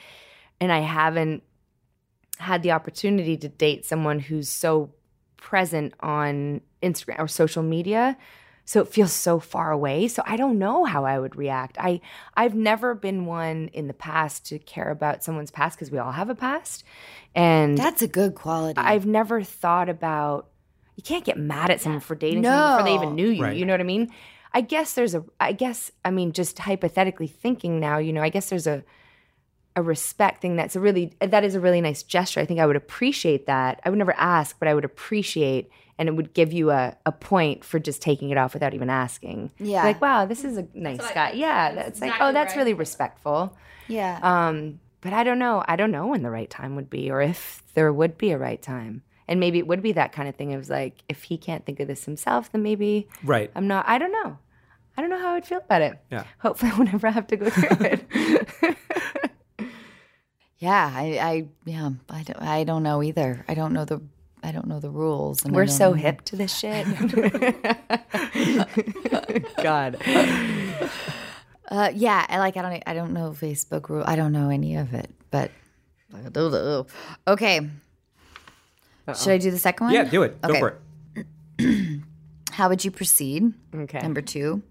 and 0.59 0.71
I 0.71 0.79
haven't 0.79 1.43
had 2.37 2.63
the 2.63 2.71
opportunity 2.71 3.37
to 3.37 3.49
date 3.49 3.85
someone 3.85 4.19
who's 4.19 4.49
so 4.49 4.91
present 5.37 5.93
on 5.99 6.61
Instagram 6.81 7.19
or 7.19 7.27
social 7.27 7.63
media. 7.63 8.17
So 8.65 8.81
it 8.81 8.87
feels 8.87 9.11
so 9.11 9.39
far 9.39 9.71
away. 9.71 10.07
So 10.07 10.21
I 10.27 10.37
don't 10.37 10.59
know 10.59 10.85
how 10.85 11.03
I 11.03 11.17
would 11.17 11.35
react. 11.35 11.77
I 11.79 12.01
I've 12.35 12.53
never 12.53 12.93
been 12.93 13.25
one 13.25 13.69
in 13.73 13.87
the 13.87 13.95
past 13.95 14.45
to 14.47 14.59
care 14.59 14.91
about 14.91 15.23
someone's 15.23 15.49
past 15.49 15.77
because 15.77 15.89
we 15.89 15.97
all 15.97 16.11
have 16.11 16.29
a 16.29 16.35
past. 16.35 16.83
And 17.33 17.77
that's 17.77 18.03
a 18.03 18.07
good 18.07 18.35
quality. 18.35 18.79
I've 18.79 19.07
never 19.07 19.41
thought 19.41 19.89
about 19.89 20.49
you 20.95 21.03
can't 21.03 21.25
get 21.25 21.37
mad 21.37 21.71
at 21.71 21.81
someone 21.81 22.01
for 22.01 22.13
dating 22.13 22.43
someone 22.43 22.77
before 22.77 22.83
they 22.83 22.95
even 22.95 23.15
knew 23.15 23.29
you. 23.29 23.43
Right. 23.43 23.57
You 23.57 23.65
know 23.65 23.73
what 23.73 23.81
I 23.81 23.85
mean? 23.85 24.11
I 24.53 24.61
guess 24.61 24.93
there's 24.93 25.13
a 25.15 25.23
I 25.39 25.51
guess 25.51 25.91
I 26.03 26.11
mean 26.11 26.31
just 26.31 26.59
hypothetically 26.59 27.27
thinking 27.27 27.79
now, 27.79 27.97
you 27.97 28.13
know, 28.13 28.21
I 28.23 28.29
guess 28.29 28.49
there's 28.49 28.67
a 28.67 28.83
a 29.75 29.81
respect 29.83 30.41
thing 30.41 30.55
that's 30.55 30.75
a 30.75 30.79
really 30.79 31.13
that 31.21 31.43
is 31.43 31.55
a 31.55 31.59
really 31.59 31.79
nice 31.81 32.03
gesture. 32.03 32.39
I 32.39 32.45
think 32.45 32.59
I 32.59 32.65
would 32.65 32.75
appreciate 32.75 33.45
that. 33.45 33.79
I 33.85 33.89
would 33.89 33.99
never 33.99 34.15
ask, 34.17 34.57
but 34.59 34.67
I 34.67 34.73
would 34.73 34.85
appreciate 34.85 35.69
and 35.97 36.07
it 36.09 36.13
would 36.15 36.33
give 36.33 36.51
you 36.53 36.71
a, 36.71 36.95
a 37.05 37.11
point 37.11 37.63
for 37.63 37.77
just 37.77 38.01
taking 38.01 38.29
it 38.29 38.37
off 38.37 38.53
without 38.53 38.73
even 38.73 38.89
asking. 38.89 39.51
Yeah. 39.59 39.83
Like, 39.83 39.99
wow, 40.01 40.25
this 40.25 40.43
is 40.45 40.57
a 40.57 40.65
nice 40.73 40.97
what 40.99 41.11
I- 41.11 41.13
guy. 41.13 41.31
Yeah. 41.33 41.73
that's 41.75 41.99
That's 41.99 42.01
like, 42.01 42.21
oh, 42.21 42.31
that's 42.31 42.53
right. 42.53 42.57
really 42.59 42.73
respectful. 42.73 43.55
yeah. 43.87 44.17
Um, 44.23 44.79
but 45.01 45.13
I 45.13 45.23
don't 45.23 45.39
know. 45.39 45.63
I 45.67 45.75
don't 45.75 45.91
know 45.91 46.07
when 46.07 46.23
the 46.23 46.29
right 46.29 46.49
time 46.49 46.75
would 46.77 46.89
be 46.89 47.09
or 47.11 47.21
if 47.21 47.61
there 47.73 47.91
would 47.93 48.17
be 48.17 48.31
a 48.31 48.37
right 48.37 48.61
time. 48.61 49.03
And 49.29 49.39
maybe 49.39 49.59
it 49.59 49.67
would 49.67 49.81
be 49.81 49.93
that 49.93 50.11
kind 50.11 50.27
of 50.27 50.35
thing. 50.35 50.51
It 50.51 50.57
was 50.57 50.69
like, 50.69 51.03
if 51.07 51.23
he 51.23 51.37
can't 51.37 51.65
think 51.65 51.79
of 51.79 51.87
this 51.87 52.03
himself, 52.03 52.51
then 52.51 52.63
maybe 52.63 53.07
Right. 53.23 53.49
I'm 53.55 53.67
not. 53.67 53.87
I 53.87 53.97
don't 53.97 54.11
know. 54.11 54.37
I 54.97 55.01
don't 55.01 55.09
know 55.11 55.19
how 55.19 55.35
I'd 55.35 55.45
feel 55.45 55.59
about 55.59 55.81
it. 55.83 55.97
Yeah. 56.11 56.23
Hopefully, 56.39 56.71
I 56.73 56.77
will 56.77 56.85
never 56.85 57.09
have 57.11 57.27
to 57.27 57.37
go 57.37 57.49
through 57.49 57.87
it. 57.87 58.77
Yeah, 60.61 60.91
I, 60.93 61.17
I 61.19 61.47
yeah, 61.63 61.89
I 62.09 62.23
don't, 62.23 62.41
I 62.41 62.63
don't 62.65 62.83
know 62.83 63.01
either. 63.01 63.45
I 63.47 63.53
don't 63.53 63.71
know 63.71 63.85
the, 63.85 64.01
I 64.43 64.51
don't 64.51 64.67
know 64.67 64.81
the 64.81 64.89
rules. 64.89 65.45
and 65.45 65.55
We're 65.55 65.67
so 65.67 65.91
know- 65.91 65.93
hip 65.93 66.21
to 66.25 66.35
this 66.35 66.53
shit. 66.53 66.85
God. 69.63 69.95
Uh, 71.71 71.91
yeah, 71.93 72.25
I 72.27 72.39
like 72.39 72.57
I 72.57 72.61
don't 72.61 72.83
I 72.87 72.93
don't 72.93 73.13
know 73.13 73.31
Facebook 73.31 73.87
rule. 73.87 74.03
I 74.05 74.17
don't 74.17 74.33
know 74.33 74.49
any 74.49 74.75
of 74.75 74.93
it, 74.93 75.09
but 75.31 75.49
I 76.13 76.27
Okay. 79.07 79.17
Should 79.19 79.31
I 79.31 79.37
do 79.37 79.51
the 79.51 79.57
second 79.57 79.87
one? 79.87 79.93
Yeah, 79.95 80.03
do 80.03 80.23
it. 80.23 80.41
Go 80.41 80.49
Okay. 80.49 80.59
for 80.59 80.77
it. 81.15 81.25
How 82.51 82.69
would 82.69 82.83
you 82.83 82.91
proceed? 82.91 83.53
Okay. 83.73 83.99
Number 84.01 84.21
two, 84.21 84.61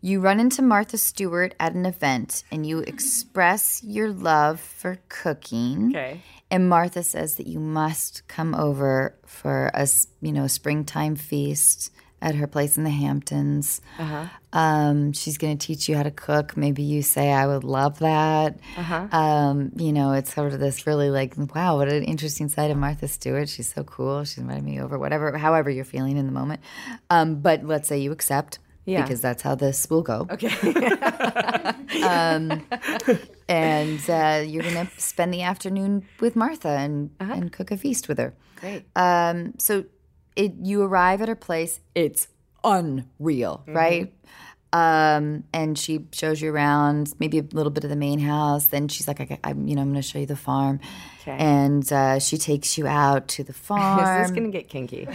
you 0.00 0.20
run 0.20 0.40
into 0.40 0.62
Martha 0.62 0.98
Stewart 0.98 1.54
at 1.60 1.74
an 1.74 1.86
event 1.86 2.42
and 2.50 2.66
you 2.66 2.80
express 2.80 3.82
your 3.84 4.10
love 4.10 4.58
for 4.60 4.98
cooking. 5.08 5.90
Okay. 5.90 6.20
And 6.50 6.68
Martha 6.68 7.02
says 7.04 7.36
that 7.36 7.46
you 7.46 7.60
must 7.60 8.26
come 8.26 8.54
over 8.54 9.14
for 9.24 9.70
a, 9.72 9.86
you 10.20 10.32
know 10.32 10.46
springtime 10.48 11.14
feast 11.16 11.92
at 12.22 12.34
her 12.34 12.46
place 12.46 12.76
in 12.76 12.84
the 12.84 12.90
Hamptons. 12.90 13.80
Uh-huh. 13.98 14.26
Um, 14.52 15.12
she's 15.12 15.38
going 15.38 15.56
to 15.56 15.66
teach 15.66 15.88
you 15.88 15.96
how 15.96 16.02
to 16.02 16.10
cook. 16.10 16.56
Maybe 16.56 16.82
you 16.82 17.02
say, 17.02 17.32
"I 17.32 17.46
would 17.46 17.64
love 17.64 18.00
that." 18.00 18.58
Uh-huh. 18.76 19.08
Um, 19.12 19.72
you 19.76 19.92
know, 19.92 20.12
it's 20.12 20.34
sort 20.34 20.52
of 20.52 20.60
this 20.60 20.86
really 20.86 21.10
like, 21.10 21.34
wow, 21.54 21.76
what 21.76 21.88
an 21.88 22.04
interesting 22.04 22.48
side 22.48 22.70
of 22.70 22.76
Martha 22.76 23.08
Stewart. 23.08 23.48
She's 23.48 23.72
so 23.72 23.84
cool. 23.84 24.24
She's 24.24 24.38
invited 24.38 24.64
me 24.64 24.80
over. 24.80 24.98
Whatever, 24.98 25.36
however 25.38 25.70
you're 25.70 25.84
feeling 25.84 26.16
in 26.16 26.26
the 26.26 26.32
moment. 26.32 26.60
Um, 27.08 27.36
but 27.36 27.64
let's 27.64 27.88
say 27.88 27.98
you 27.98 28.12
accept. 28.12 28.58
Yeah. 28.86 29.02
Because 29.02 29.20
that's 29.20 29.42
how 29.42 29.54
this 29.54 29.88
will 29.88 30.02
go. 30.02 30.26
Okay. 30.30 30.50
And 33.50 33.98
uh, 34.08 34.44
you're 34.46 34.62
going 34.62 34.86
to 34.86 34.88
spend 34.96 35.34
the 35.34 35.42
afternoon 35.42 36.06
with 36.20 36.36
Martha 36.36 36.68
and, 36.68 37.10
and 37.18 37.52
cook 37.52 37.72
a 37.72 37.76
feast 37.76 38.08
with 38.08 38.18
her. 38.18 38.32
Great. 38.54 38.84
Um, 38.94 39.54
so 39.58 39.86
it 40.36 40.54
you 40.62 40.82
arrive 40.82 41.22
at 41.22 41.28
her 41.28 41.36
place. 41.36 41.80
It's 41.94 42.28
unreal, 42.64 43.62
right? 43.66 44.12
Um, 44.72 45.44
and 45.52 45.76
she 45.76 46.06
shows 46.12 46.40
you 46.40 46.52
around, 46.52 47.12
maybe 47.18 47.38
a 47.38 47.42
little 47.42 47.70
bit 47.70 47.82
of 47.82 47.90
the 47.90 47.96
main 47.96 48.20
house. 48.20 48.66
Then 48.66 48.86
she's 48.86 49.08
like, 49.08 49.20
I, 49.20 49.38
am 49.42 49.66
you 49.66 49.74
know, 49.74 49.82
I'm 49.82 49.90
going 49.90 50.00
to 50.00 50.08
show 50.08 50.20
you 50.20 50.26
the 50.26 50.36
farm. 50.36 50.78
Okay. 51.22 51.36
And 51.36 51.92
uh, 51.92 52.20
she 52.20 52.38
takes 52.38 52.78
you 52.78 52.86
out 52.86 53.26
to 53.28 53.42
the 53.42 53.52
farm. 53.68 54.20
this 54.20 54.30
is 54.30 54.34
gonna 54.34 54.48
get 54.48 54.68
kinky? 54.68 55.08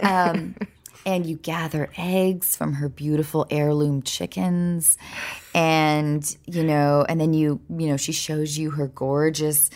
and 1.06 1.24
you 1.24 1.36
gather 1.36 1.88
eggs 1.96 2.56
from 2.56 2.74
her 2.74 2.88
beautiful 2.88 3.46
heirloom 3.48 4.02
chickens 4.02 4.98
and 5.54 6.36
you 6.46 6.64
know 6.64 7.06
and 7.08 7.20
then 7.20 7.32
you 7.32 7.60
you 7.70 7.86
know 7.86 7.96
she 7.96 8.12
shows 8.12 8.58
you 8.58 8.70
her 8.72 8.88
gorgeous 8.88 9.70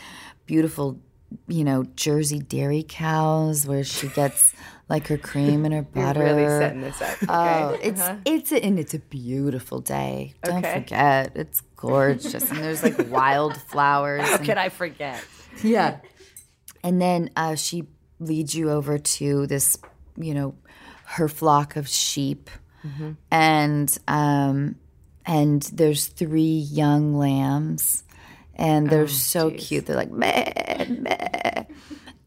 beautiful 0.47 0.99
you 1.49 1.65
know 1.65 1.85
jersey 1.97 2.39
dairy 2.41 2.85
cows 2.89 3.67
where 3.67 3.85
she 3.85 4.09
gets 4.09 4.53
like 4.89 5.07
her 5.07 5.17
cream 5.19 5.65
and 5.65 5.73
her 5.73 5.83
butter 5.95 6.21
Really 6.25 6.47
setting 6.47 6.81
this 6.81 7.01
up. 7.01 7.17
Oh, 7.29 7.69
Okay. 7.75 7.89
it's 7.89 8.03
it's 8.25 8.53
a, 8.53 8.65
and 8.65 8.79
it's 8.79 8.95
a 8.95 8.99
beautiful 8.99 9.81
day. 9.81 10.35
Don't 10.43 10.65
Okay. 10.65 10.81
forget, 10.81 11.33
it's 11.37 11.61
gorgeous, 11.77 12.51
and 12.51 12.59
there's 12.59 12.83
like 12.83 12.99
wildflowers. 13.11 14.23
How 14.29 14.37
and- 14.37 14.45
could 14.45 14.59
I 14.59 14.69
forget? 14.69 15.25
yeah. 15.63 15.99
And 16.83 17.01
then 17.01 17.31
uh, 17.37 17.55
she 17.57 17.85
leads 18.19 18.55
you 18.55 18.71
over 18.71 18.99
to 18.99 19.47
this, 19.47 19.77
you 20.17 20.35
know, 20.35 20.55
her 21.05 21.29
flock 21.29 21.77
of 21.77 21.87
sheep, 21.89 22.51
and 23.31 23.97
um, 24.09 24.77
and 25.27 25.63
there's 25.73 26.07
three 26.07 26.59
young 26.73 27.15
lambs, 27.17 28.03
and 28.61 28.89
they're 28.89 29.09
so 29.09 29.51
cute. 29.51 29.87
They're 29.87 29.97
like 29.97 30.13
meh, 30.13 30.85
meh. 30.89 31.65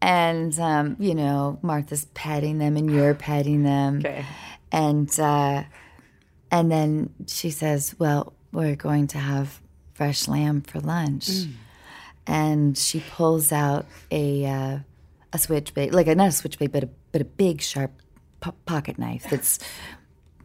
and 0.02 0.60
um, 0.60 0.98
you 1.00 1.16
know 1.16 1.60
Martha's 1.62 2.06
petting 2.14 2.58
them, 2.58 2.76
and 2.76 2.92
you're 2.92 3.14
petting 3.14 3.64
them, 3.64 4.00
Okay. 4.00 4.26
and 4.72 5.10
uh, 5.20 5.64
and 6.52 6.72
then 6.72 7.10
she 7.28 7.50
says, 7.52 7.96
"Well, 8.00 8.34
we're 8.52 8.76
going 8.76 9.08
to 9.08 9.18
have 9.20 9.62
fresh 9.94 10.28
lamb 10.28 10.62
for 10.62 10.80
lunch." 10.82 11.30
and 12.26 12.78
she 12.78 13.02
pulls 13.12 13.52
out 13.52 13.86
a 14.10 14.46
uh, 14.46 14.78
a 15.34 15.38
switchblade, 15.38 15.94
like 15.94 16.08
a, 16.08 16.16
not 16.16 16.30
a 16.30 16.32
switchblade, 16.32 16.72
but 16.72 16.84
a 16.86 16.90
but 17.12 17.22
a 17.22 17.26
big 17.26 17.62
sharp 17.62 17.92
po- 18.40 18.56
pocket 18.66 18.98
knife 18.98 19.26
that's, 19.30 19.60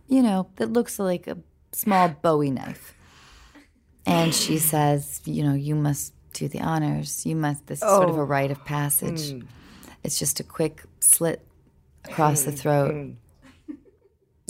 you 0.09 0.21
know, 0.23 0.49
that 0.57 0.73
looks 0.73 0.99
like 0.99 1.27
a 1.29 1.39
small 1.73 2.09
Bowie 2.09 2.51
knife. 2.51 2.95
And 4.09 4.35
she 4.35 4.59
says, 4.59 5.21
you 5.25 5.45
know, 5.45 5.55
you 5.55 5.75
must 5.75 6.13
do 6.33 6.49
the 6.49 6.61
honors. 6.61 7.27
You 7.27 7.37
must. 7.37 7.67
This 7.67 7.83
is 7.83 7.89
sort 7.89 8.09
of 8.09 8.17
a 8.17 8.21
oh. 8.21 8.25
rite 8.25 8.51
of 8.51 8.65
passage. 8.65 9.33
Hmm. 9.33 9.41
It's 10.03 10.19
just 10.19 10.41
a 10.41 10.45
quick 10.45 10.83
slit 11.01 11.47
across 12.05 12.43
the 12.43 12.51
hmm. 12.51 12.57
throat. 12.57 12.93
Hmm. 12.95 13.11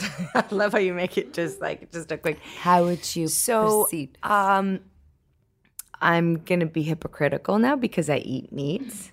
I 0.34 0.44
love 0.50 0.72
how 0.72 0.78
you 0.78 0.94
make 0.94 1.18
it 1.18 1.32
just 1.32 1.60
like 1.60 1.90
just 1.90 2.12
a 2.12 2.18
quick. 2.18 2.38
How 2.58 2.84
would 2.84 3.16
you 3.16 3.26
So, 3.28 3.82
proceed? 3.82 4.16
um, 4.22 4.80
I'm 6.00 6.36
gonna 6.36 6.66
be 6.66 6.82
hypocritical 6.82 7.58
now 7.58 7.74
because 7.74 8.08
I 8.08 8.18
eat 8.18 8.52
meat, 8.52 9.10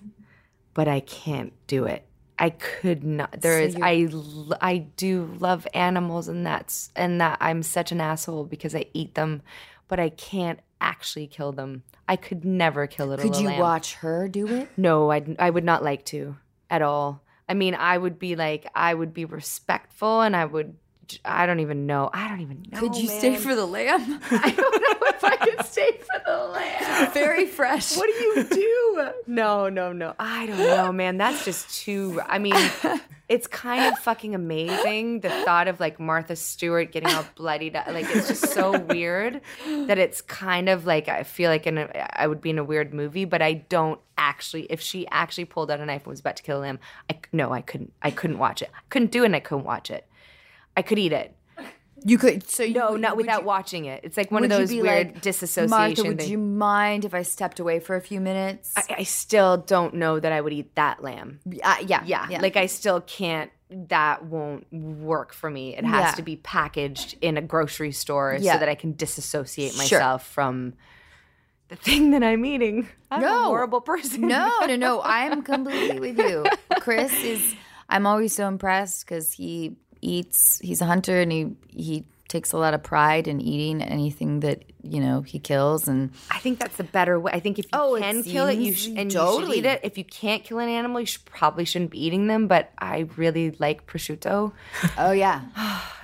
but 0.74 0.86
I 0.86 1.00
can't 1.00 1.52
do 1.66 1.84
it. 1.84 2.06
I 2.38 2.50
could 2.50 3.02
not. 3.02 3.40
there 3.40 3.60
is. 3.60 3.76
i 3.80 4.76
do 4.96 5.36
love 5.40 5.66
animals, 5.74 6.28
and 6.28 6.46
that's 6.46 6.90
and 6.94 7.20
that 7.20 7.38
I'm 7.40 7.62
such 7.62 7.92
an 7.92 8.00
asshole 8.00 8.44
because 8.44 8.74
I 8.74 8.86
eat 8.92 9.14
them, 9.14 9.42
but 9.88 10.00
I 10.00 10.08
can't 10.10 10.60
actually 10.80 11.26
kill 11.26 11.52
them. 11.52 11.82
I 12.08 12.16
could 12.16 12.44
never 12.44 12.86
kill 12.86 13.12
it. 13.12 13.20
Could 13.20 13.36
you 13.36 13.48
lamb. 13.48 13.60
watch 13.60 13.94
her 13.96 14.28
do 14.28 14.46
it? 14.46 14.68
No, 14.76 15.10
I 15.10 15.36
I 15.38 15.50
would 15.50 15.64
not 15.64 15.82
like 15.82 16.04
to 16.06 16.36
at 16.70 16.82
all. 16.82 17.22
I 17.48 17.54
mean, 17.54 17.74
I 17.74 17.96
would 17.98 18.18
be 18.18 18.36
like 18.36 18.66
I 18.74 18.94
would 18.94 19.14
be 19.14 19.24
respectful, 19.24 20.20
and 20.20 20.36
I 20.36 20.44
would. 20.44 20.76
I 21.24 21.46
don't 21.46 21.60
even 21.60 21.86
know. 21.86 22.10
I 22.12 22.28
don't 22.28 22.40
even 22.40 22.64
know. 22.70 22.80
Could 22.80 22.96
you 22.96 23.08
stay 23.08 23.36
for 23.36 23.54
the 23.54 23.66
lamb? 23.66 24.20
I 24.30 24.50
don't 24.50 24.82
know 24.82 25.08
if 25.08 25.24
I 25.24 25.36
could 25.36 25.66
stay 25.66 25.92
for 25.98 26.20
the 26.24 26.36
lamb. 26.46 27.12
Very 27.12 27.46
fresh. 27.46 27.96
What 27.96 28.06
do 28.06 28.12
you 28.12 28.44
do? 28.44 29.10
No, 29.26 29.68
no, 29.68 29.92
no. 29.92 30.14
I 30.18 30.46
don't 30.46 30.58
know, 30.58 30.92
man. 30.92 31.18
That's 31.18 31.44
just 31.44 31.82
too. 31.82 32.20
I 32.26 32.38
mean, 32.38 32.54
it's 33.28 33.46
kind 33.46 33.92
of 33.92 33.98
fucking 34.00 34.34
amazing 34.34 35.20
the 35.20 35.28
thought 35.28 35.68
of 35.68 35.80
like 35.80 36.00
Martha 36.00 36.36
Stewart 36.36 36.92
getting 36.92 37.14
all 37.14 37.24
bloodied. 37.34 37.74
Like 37.74 38.06
it's 38.08 38.28
just 38.28 38.48
so 38.52 38.78
weird 38.78 39.40
that 39.66 39.98
it's 39.98 40.22
kind 40.22 40.68
of 40.68 40.86
like 40.86 41.08
I 41.08 41.22
feel 41.22 41.50
like 41.50 41.66
in 41.66 41.78
a, 41.78 41.88
I 42.20 42.26
would 42.26 42.40
be 42.40 42.50
in 42.50 42.58
a 42.58 42.64
weird 42.64 42.94
movie, 42.94 43.24
but 43.24 43.42
I 43.42 43.52
don't 43.54 44.00
actually. 44.16 44.62
If 44.64 44.80
she 44.80 45.06
actually 45.08 45.44
pulled 45.44 45.70
out 45.70 45.80
a 45.80 45.86
knife 45.86 46.02
and 46.02 46.10
was 46.10 46.20
about 46.20 46.36
to 46.36 46.42
kill 46.42 46.62
him, 46.62 46.78
I 47.10 47.18
no, 47.32 47.52
I 47.52 47.60
couldn't. 47.60 47.92
I 48.02 48.10
couldn't 48.10 48.38
watch 48.38 48.62
it. 48.62 48.70
I 48.74 48.80
couldn't 48.90 49.10
do 49.10 49.22
it. 49.22 49.26
and 49.26 49.36
I 49.36 49.40
couldn't 49.40 49.64
watch 49.64 49.90
it. 49.90 50.06
I 50.76 50.82
could 50.82 50.98
eat 50.98 51.12
it. 51.12 51.32
You 52.04 52.18
could. 52.18 52.48
So 52.48 52.62
you, 52.62 52.74
No, 52.74 52.94
not 52.96 53.16
would 53.16 53.26
without 53.26 53.40
you- 53.40 53.46
watching 53.46 53.86
it. 53.86 54.02
It's 54.04 54.16
like 54.16 54.30
one 54.30 54.44
of 54.44 54.50
those 54.50 54.70
weird 54.70 54.84
like, 55.14 55.20
disassociation 55.22 55.70
Martha, 55.70 56.02
would 56.04 56.18
things. 56.18 56.30
you 56.30 56.38
mind 56.38 57.04
if 57.04 57.14
I 57.14 57.22
stepped 57.22 57.58
away 57.58 57.80
for 57.80 57.96
a 57.96 58.00
few 58.00 58.20
minutes? 58.20 58.72
I, 58.76 58.82
I 58.98 59.02
still 59.02 59.56
don't 59.56 59.94
know 59.94 60.20
that 60.20 60.30
I 60.30 60.40
would 60.40 60.52
eat 60.52 60.74
that 60.76 61.02
lamb. 61.02 61.40
uh, 61.64 61.76
yeah, 61.84 62.04
Yeah, 62.06 62.28
like 62.40 62.56
I 62.56 62.66
still 62.66 63.00
can't. 63.00 63.50
That 63.70 64.24
won't 64.26 64.72
work 64.72 65.32
for 65.32 65.50
me. 65.50 65.76
It 65.76 65.84
has 65.84 66.00
Yeah. 66.04 66.12
to 66.12 66.22
be 66.22 66.36
packaged 66.36 67.16
in 67.20 67.36
a 67.36 67.42
grocery 67.42 67.90
store 67.90 68.36
Yeah. 68.40 68.52
so 68.52 68.58
that 68.60 68.68
I 68.68 68.76
can 68.76 68.94
disassociate 68.94 69.72
Sure. 69.72 69.78
myself 69.98 70.24
from 70.28 70.74
the 71.68 71.74
thing 71.74 72.12
that 72.12 72.22
I'm 72.22 72.44
eating. 72.44 72.86
I'm 73.10 73.24
a 73.24 73.26
No. 73.26 73.44
horrible 73.46 73.80
person. 73.80 74.20
no, 74.28 74.52
no, 74.68 74.76
no. 74.76 75.00
I'm 75.02 75.42
completely 75.42 75.98
with 75.98 76.18
you. 76.18 76.44
Chris 76.78 77.12
is. 77.24 77.56
I'm 77.88 78.06
always 78.06 78.32
so 78.34 78.46
impressed 78.46 79.04
because 79.04 79.32
he 79.32 79.76
eats. 80.06 80.60
He's 80.62 80.80
a 80.80 80.86
hunter 80.86 81.20
and 81.20 81.30
he 81.32 81.56
he 81.68 82.04
takes 82.28 82.50
a 82.52 82.58
lot 82.58 82.74
of 82.74 82.82
pride 82.82 83.28
in 83.28 83.40
eating 83.40 83.80
anything 83.80 84.40
that 84.40 84.64
you 84.82 85.00
know 85.00 85.22
he 85.22 85.38
kills 85.38 85.86
and 85.86 86.10
I 86.30 86.38
think 86.38 86.58
that's 86.58 86.76
the 86.76 86.82
better 86.84 87.18
way. 87.20 87.30
I 87.32 87.38
think 87.40 87.58
if 87.58 87.66
you 87.66 87.70
Oh, 87.72 87.94
it 87.94 88.00
can 88.02 88.22
kill 88.22 88.46
it, 88.48 88.58
you 88.58 88.74
seems 88.74 88.96
sh- 88.96 88.98
and 89.00 89.12
you 89.12 89.18
totally. 89.18 89.56
should 89.56 89.64
eat 89.66 89.66
it. 89.66 89.80
If 89.84 89.96
you 89.98 90.04
can't 90.04 90.42
kill 90.42 90.58
an 90.58 90.68
animal, 90.68 91.00
you 91.00 91.06
should, 91.06 91.24
probably 91.24 91.64
shouldn't 91.64 91.92
be 91.92 92.04
eating 92.04 92.26
them. 92.26 92.46
But 92.48 92.72
I 92.78 93.06
really 93.16 93.52
like 93.58 93.86
prosciutto. 93.86 94.52
oh 94.98 95.12
yeah, 95.12 95.42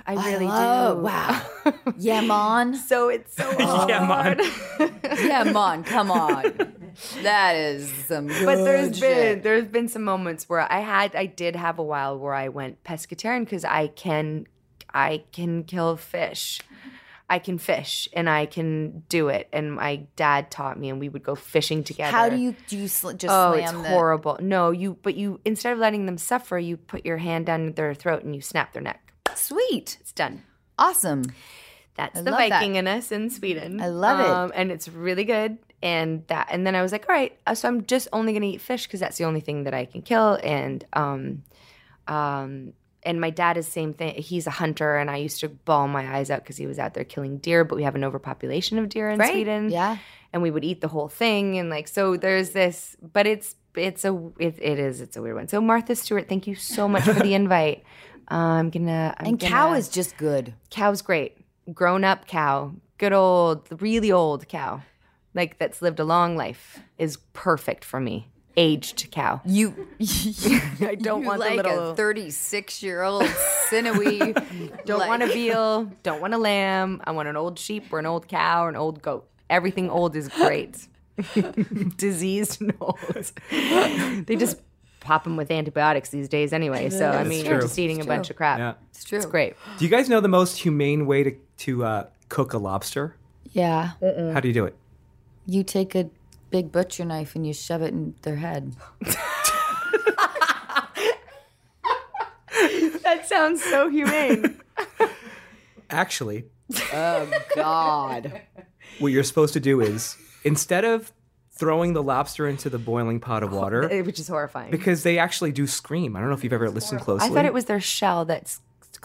I 0.07 0.15
really 0.31 0.47
oh 0.49 0.95
do. 0.95 1.01
wow, 1.03 1.43
yeah, 1.99 2.21
mon, 2.23 2.75
So 2.75 3.09
it's 3.09 3.35
so 3.35 3.49
Yeah, 3.59 4.05
hard. 4.07 4.41
yeah, 5.19 5.43
mon, 5.45 5.83
come 5.85 6.11
on, 6.11 6.43
that 7.23 7.57
is 7.57 7.91
some. 8.07 8.27
but 8.29 8.57
there's 8.65 8.99
good 8.99 9.01
been 9.01 9.43
there's 9.43 9.67
been 9.67 9.89
some 9.89 10.05
moments 10.05 10.49
where 10.49 10.71
I 10.73 10.81
had 10.81 11.15
I 11.17 11.27
did 11.27 11.57
have 11.57 11.79
a 11.79 11.83
while 11.83 12.19
where 12.19 12.35
I 12.35 12.49
went 12.49 12.83
pescatarian 12.85 13.41
because 13.41 13.65
I 13.65 13.89
can 13.89 14.47
I 14.93 15.25
can 15.33 15.65
kill 15.65 15.97
fish. 15.97 16.61
I 17.31 17.39
can 17.39 17.57
fish 17.57 18.09
and 18.13 18.29
I 18.29 18.45
can 18.45 19.05
do 19.09 19.29
it. 19.29 19.49
And 19.55 19.77
my 19.77 20.03
dad 20.17 20.51
taught 20.51 20.79
me, 20.79 20.91
and 20.91 21.01
we 21.01 21.09
would 21.09 21.23
go 21.23 21.35
fishing 21.35 21.83
together. 21.83 22.11
How 22.15 22.29
do 22.29 22.37
you 22.37 22.55
do 22.69 22.77
you 22.77 22.89
sl- 22.89 23.13
just 23.13 23.33
Oh, 23.33 23.53
it's 23.53 23.73
the 23.73 23.79
horrible. 23.89 24.37
No, 24.43 24.71
you. 24.71 24.99
But 25.03 25.15
you 25.15 25.41
instead 25.47 25.73
of 25.73 25.79
letting 25.79 26.05
them 26.05 26.19
suffer, 26.19 26.59
you 26.59 26.77
put 26.77 27.07
your 27.07 27.17
hand 27.17 27.47
down 27.47 27.73
their 27.73 27.95
throat 27.95 28.23
and 28.23 28.35
you 28.35 28.43
snap 28.43 28.75
their 28.75 28.83
neck. 28.83 29.15
Sweet. 29.35 29.97
It's 30.01 30.13
done. 30.13 30.43
Awesome. 30.79 31.23
That's 31.95 32.19
I 32.19 32.23
the 32.23 32.31
love 32.33 32.39
that. 32.41 32.49
Viking 32.51 32.75
in 32.77 32.87
us 32.87 33.11
in 33.13 33.31
Sweden. 33.31 33.81
I 33.81 33.89
love 33.89 34.21
it. 34.21 34.27
um, 34.27 34.53
and 34.55 34.71
it's 34.71 34.89
really 34.89 35.25
good. 35.25 35.57
And 35.83 36.25
that, 36.29 36.49
and 36.51 36.65
then 36.67 36.75
I 36.77 36.83
was 36.83 36.93
like, 36.93 37.07
all 37.09 37.15
right, 37.15 37.37
uh, 37.47 37.55
so 37.57 37.67
I'm 37.69 37.85
just 37.87 38.07
only 38.13 38.33
gonna 38.33 38.47
eat 38.47 38.61
fish 38.61 38.87
because 38.87 39.01
that's 39.01 39.19
the 39.19 39.25
only 39.25 39.41
thing 39.41 39.65
that 39.65 39.75
I 39.75 39.85
can 39.85 40.03
kill. 40.03 40.39
And 40.43 40.85
um, 40.93 41.43
um, 42.07 42.73
and 43.05 43.21
my 43.21 43.31
dad 43.31 43.57
is 43.57 43.67
same 43.67 43.95
thing. 43.95 44.15
He's 44.15 44.47
a 44.47 44.51
hunter, 44.51 44.97
and 44.97 45.11
I 45.11 45.17
used 45.17 45.41
to 45.41 45.49
bawl 45.49 45.89
my 45.89 46.17
eyes 46.17 46.31
out 46.31 46.41
because 46.43 46.57
he 46.57 46.67
was 46.67 46.79
out 46.79 46.95
there 46.95 47.05
killing 47.05 47.39
deer. 47.39 47.65
But 47.65 47.77
we 47.77 47.83
have 47.83 47.95
an 47.97 48.05
overpopulation 48.05 48.79
of 48.79 48.89
deer 48.89 49.11
in 49.11 49.19
Right. 49.19 49.33
Sweden. 49.33 49.71
Yeah. 49.71 49.97
and 50.33 50.41
we 50.41 50.51
would 50.51 50.65
eat 50.65 50.81
the 50.81 50.89
whole 50.89 51.09
thing, 51.09 51.59
and 51.59 51.69
like 51.69 51.89
so. 51.89 52.17
There's 52.17 52.51
this, 52.51 52.97
but 53.13 53.27
it's 53.27 53.57
it's 53.75 54.05
a 54.05 54.15
it, 54.39 54.57
it 54.61 54.79
is 54.79 55.01
it's 55.01 55.17
a 55.17 55.23
weird 55.23 55.35
one. 55.37 55.49
So 55.49 55.61
Martha 55.61 55.97
Stewart, 55.97 56.29
thank 56.29 56.47
you 56.47 56.55
so 56.55 56.87
much 56.89 57.03
for 57.05 57.15
the 57.15 57.35
invite. 57.41 57.83
Uh, 58.31 58.35
I'm 58.35 58.71
gonna 58.71 59.15
I'm 59.19 59.27
And 59.27 59.39
gonna, 59.41 59.51
cow 59.51 59.73
is 59.75 59.89
just 59.89 60.17
good. 60.17 60.55
cow's 60.71 61.03
great. 61.03 61.39
Grown 61.75 62.05
up 62.05 62.27
cow, 62.27 62.73
good 62.99 63.13
old, 63.13 63.67
really 63.83 64.11
old 64.13 64.47
cow, 64.49 64.83
like 65.35 65.59
that's 65.59 65.83
lived 65.83 66.01
a 66.01 66.05
long 66.05 66.37
life, 66.37 66.81
is 66.99 67.19
perfect 67.33 67.85
for 67.85 68.01
me. 68.01 68.29
Aged 68.55 69.11
cow. 69.11 69.41
You, 69.47 69.89
I 70.01 70.97
don't 71.01 71.23
you 71.23 71.27
want 71.29 71.41
like 71.41 71.57
the 71.57 71.69
little. 71.69 71.91
a 71.93 71.97
36 71.97 72.83
year 72.83 73.03
old 73.03 73.27
sinewy. 73.71 74.35
don't 74.85 75.09
want 75.09 75.23
a 75.23 75.27
veal. 75.27 75.91
Don't 76.03 76.21
want 76.21 76.35
a 76.35 76.39
lamb. 76.39 77.01
I 77.05 77.13
want 77.13 77.29
an 77.29 77.37
old 77.37 77.59
sheep 77.59 77.91
or 77.91 77.99
an 77.99 78.05
old 78.05 78.29
cow 78.29 78.67
or 78.67 78.69
an 78.69 78.77
old 78.77 79.01
goat. 79.01 79.27
Everything 79.49 79.89
old 79.89 80.17
is 80.17 80.29
great. 80.29 80.87
Diseased 81.97 82.61
and 82.61 82.75
old. 82.79 82.99
they 84.27 84.37
just 84.37 84.59
pop 85.01 85.25
them 85.25 85.37
with 85.37 85.51
antibiotics 85.51 86.11
these 86.11 86.29
days 86.29 86.53
anyway. 86.53 86.91
So 86.91 87.11
I 87.11 87.25
mean, 87.25 87.47
you're 87.47 87.61
just 87.61 87.79
eating 87.79 88.03
a 88.03 88.05
bunch 88.05 88.29
of 88.29 88.37
crap. 88.37 88.59
Yeah. 88.59 88.75
It's 88.91 89.05
true. 89.05 89.17
It's 89.17 89.27
great. 89.27 89.55
Do 89.79 89.85
you 89.85 89.91
guys 89.91 90.11
know 90.11 90.21
the 90.21 90.29
most 90.29 90.59
humane 90.59 91.07
way 91.07 91.23
to 91.23 91.37
to 91.59 91.85
uh, 91.85 92.07
cook 92.29 92.53
a 92.53 92.59
lobster? 92.59 93.17
Yeah. 93.53 93.93
How 94.01 94.41
do 94.41 94.49
you 94.49 94.55
do 94.55 94.67
it? 94.67 94.77
You 95.47 95.63
take 95.65 95.95
a 95.95 96.09
big 96.51 96.71
butcher 96.73 97.05
knife 97.05 97.35
and 97.35 97.47
you 97.47 97.53
shove 97.53 97.83
it 97.83 97.93
in 97.93 98.15
their 98.23 98.37
head. 98.37 98.75
That 103.03 103.27
sounds 103.29 103.63
so 103.63 103.89
humane. 103.89 104.61
Actually, 105.91 106.45
oh 106.93 107.31
God. 107.55 108.41
what 108.99 109.09
you're 109.13 109.23
supposed 109.25 109.53
to 109.55 109.61
do 109.61 109.81
is 109.81 110.17
instead 110.45 110.85
of 110.85 111.13
throwing 111.51 111.93
the 111.93 112.03
lobster 112.03 112.49
into 112.49 112.71
the 112.71 112.79
boiling 112.79 113.21
pot 113.21 113.43
of 113.43 113.53
water, 113.53 113.87
Which 114.05 114.19
is 114.19 114.29
horrifying. 114.29 114.71
because 114.71 115.03
they 115.03 115.19
actually 115.19 115.53
do 115.53 115.67
scream. 115.67 116.17
I 116.17 116.21
don't 116.21 116.29
know 116.29 116.35
if 116.35 116.43
you've 116.45 116.53
ever 116.53 116.71
listened 116.71 117.01
closely. 117.03 117.29
I 117.29 117.31
thought 117.31 117.45
it 117.45 117.53
was 117.53 117.67
their 117.67 117.81
shell 117.81 118.25
that's 118.25 118.61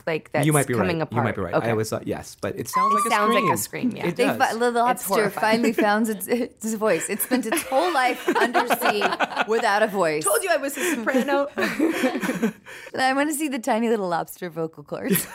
like 0.06 0.32
that's 0.32 0.46
you 0.46 0.54
might 0.54 0.68
be 0.68 0.74
coming 0.74 1.00
right. 1.00 1.04
apart. 1.04 1.20
You 1.20 1.24
might 1.24 1.36
be 1.36 1.42
right. 1.42 1.54
Okay. 1.56 1.68
I 1.68 1.72
always 1.72 1.90
thought 1.90 2.06
yes, 2.06 2.36
but 2.40 2.58
it 2.58 2.68
sounds 2.68 2.94
It 2.94 2.96
like 2.96 3.06
a 3.06 3.10
scream. 3.10 3.12
It 3.12 3.16
sounds 3.16 3.44
like 3.44 3.54
a 3.54 3.58
scream, 3.58 3.92
yeah. 3.92 4.08
It 4.08 4.16
They 4.16 4.26
does. 4.26 4.38
fi- 4.38 4.54
the 4.54 4.72
lobster 4.72 5.08
horrifying. 5.08 5.56
finally 5.62 5.74
found 5.74 6.10
its, 6.10 6.28
its 6.28 6.74
voice. 6.76 7.10
It 7.10 7.22
spent 7.22 7.46
its 7.46 7.64
whole 7.64 7.92
life 7.94 8.28
undersea 8.30 9.04
without 9.48 9.84
a 9.84 9.88
voice. 9.88 10.24
told 10.24 10.44
you 10.44 10.50
I 10.52 10.58
was 10.58 10.78
a 10.78 10.96
soprano. 10.96 11.48
I 11.58 13.14
want 13.14 13.30
to 13.30 13.36
see 13.36 13.48
the 13.48 13.60
tiny 13.60 13.90
little 13.90 14.10
lobster 14.10 14.50
vocal 14.50 14.84
cords. 14.84 15.26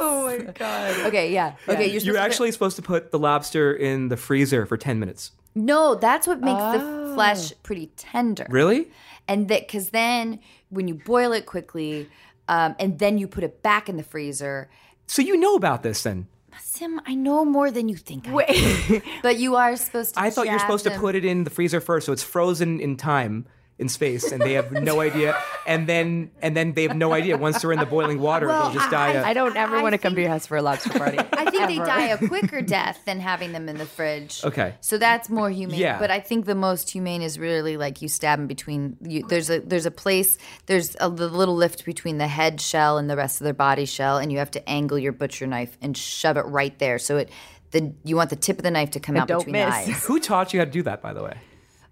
oh 0.00 0.26
my 0.26 0.38
god. 0.52 1.06
okay, 1.06 1.32
yeah. 1.32 1.54
Okay, 1.68 1.86
you're, 1.86 1.92
You're 1.92 2.00
supposed 2.00 2.16
to- 2.16 2.20
actually 2.20 2.52
supposed 2.52 2.76
to 2.76 2.82
put 2.82 3.10
the 3.12 3.18
lobster 3.18 3.72
in 3.72 4.08
the 4.08 4.16
freezer 4.16 4.66
for 4.66 4.76
10 4.76 4.98
minutes. 4.98 5.32
no. 5.54 5.94
That's 5.94 6.26
what 6.26 6.40
makes 6.40 6.60
the 6.60 7.12
flesh 7.14 7.52
oh. 7.52 7.56
pretty 7.62 7.86
tender. 7.96 8.46
Really? 8.50 8.90
and 9.28 9.48
that 9.48 9.60
because 9.66 9.90
then 9.90 10.40
when 10.72 10.88
you 10.88 10.94
boil 10.94 11.32
it 11.32 11.46
quickly, 11.46 12.08
um, 12.48 12.74
and 12.78 12.98
then 12.98 13.18
you 13.18 13.28
put 13.28 13.44
it 13.44 13.62
back 13.62 13.88
in 13.88 13.96
the 13.96 14.02
freezer. 14.02 14.68
So 15.06 15.22
you 15.22 15.36
know 15.36 15.54
about 15.54 15.82
this 15.82 16.02
then? 16.02 16.26
Sim, 16.60 17.00
I 17.06 17.14
know 17.14 17.44
more 17.44 17.70
than 17.70 17.88
you 17.88 17.96
think. 17.96 18.26
I 18.28 18.46
do. 18.88 19.02
but 19.22 19.38
you 19.38 19.56
are 19.56 19.76
supposed 19.76 20.14
to. 20.14 20.20
I 20.20 20.30
thought 20.30 20.46
you 20.46 20.52
were 20.52 20.58
supposed 20.58 20.84
them. 20.84 20.94
to 20.94 20.98
put 20.98 21.14
it 21.14 21.24
in 21.24 21.44
the 21.44 21.50
freezer 21.50 21.80
first, 21.80 22.06
so 22.06 22.12
it's 22.12 22.22
frozen 22.22 22.80
in 22.80 22.96
time, 22.96 23.46
in 23.82 23.90
space, 23.90 24.32
and 24.32 24.40
they 24.40 24.54
have 24.54 24.72
no 24.90 25.00
idea. 25.02 25.36
And 25.66 25.86
then, 25.86 26.30
and 26.40 26.56
then 26.56 26.72
they 26.72 26.84
have 26.84 26.96
no 26.96 27.12
idea. 27.12 27.36
Once 27.36 27.60
they're 27.60 27.72
in 27.72 27.78
the 27.78 27.84
boiling 27.86 28.18
water, 28.20 28.46
Well, 28.46 28.62
they'll 28.70 28.72
just 28.80 28.86
I- 28.92 29.12
die. 29.12 29.28
I 29.28 29.34
don't 29.34 29.54
ever 29.56 29.76
I 29.76 29.82
want 29.82 29.92
to 29.92 29.98
come 29.98 30.12
to 30.12 30.16
think- 30.16 30.24
your 30.24 30.30
house 30.30 30.46
for 30.46 30.56
a 30.56 30.62
lobster 30.62 30.90
party. 30.98 31.18
I 31.32 31.50
think 31.50 31.66
they 31.68 31.76
die 31.76 32.06
a 32.06 32.16
quicker 32.28 32.62
death 32.78 33.00
than 33.04 33.20
having 33.20 33.52
them 33.52 33.68
in 33.68 33.76
the 33.76 33.84
fridge. 33.84 34.40
Okay. 34.44 34.74
So 34.80 34.96
that's 34.96 35.28
more 35.28 35.50
humane. 35.50 35.78
Yeah. 35.78 35.98
But 35.98 36.10
I 36.10 36.20
think 36.20 36.46
the 36.46 36.54
most 36.54 36.90
humane 36.90 37.20
is 37.20 37.38
really 37.38 37.76
like 37.76 38.00
you 38.00 38.08
stab 38.08 38.38
them 38.38 38.46
between. 38.46 38.96
You, 39.02 39.26
there's 39.26 39.50
a 39.50 39.58
there's 39.60 39.86
a 39.86 39.90
place. 39.90 40.38
There's 40.66 40.96
a 41.00 41.10
the 41.10 41.28
little 41.28 41.56
lift 41.56 41.84
between 41.84 42.16
the 42.18 42.28
head 42.28 42.60
shell 42.60 42.96
and 42.98 43.10
the 43.10 43.16
rest 43.16 43.40
of 43.40 43.44
their 43.44 43.52
body 43.54 43.84
shell, 43.84 44.16
and 44.18 44.30
you 44.32 44.38
have 44.38 44.50
to 44.52 44.68
angle 44.68 44.98
your 44.98 45.12
butcher 45.12 45.46
knife 45.46 45.76
and 45.82 45.96
shove 45.96 46.36
it 46.36 46.46
right 46.46 46.78
there. 46.78 46.98
So 46.98 47.16
it 47.18 47.28
the 47.72 47.92
you 48.04 48.14
want 48.16 48.30
the 48.30 48.36
tip 48.36 48.58
of 48.58 48.62
the 48.62 48.70
knife 48.70 48.90
to 48.92 49.00
come 49.00 49.16
out 49.16 49.26
don't 49.28 49.38
between 49.46 49.52
miss. 49.64 49.86
the 49.86 49.92
eyes. 49.92 50.04
Who 50.04 50.20
taught 50.20 50.52
you 50.54 50.60
how 50.60 50.64
to 50.66 50.70
do 50.70 50.82
that, 50.84 51.02
by 51.02 51.12
the 51.12 51.22
way? 51.24 51.34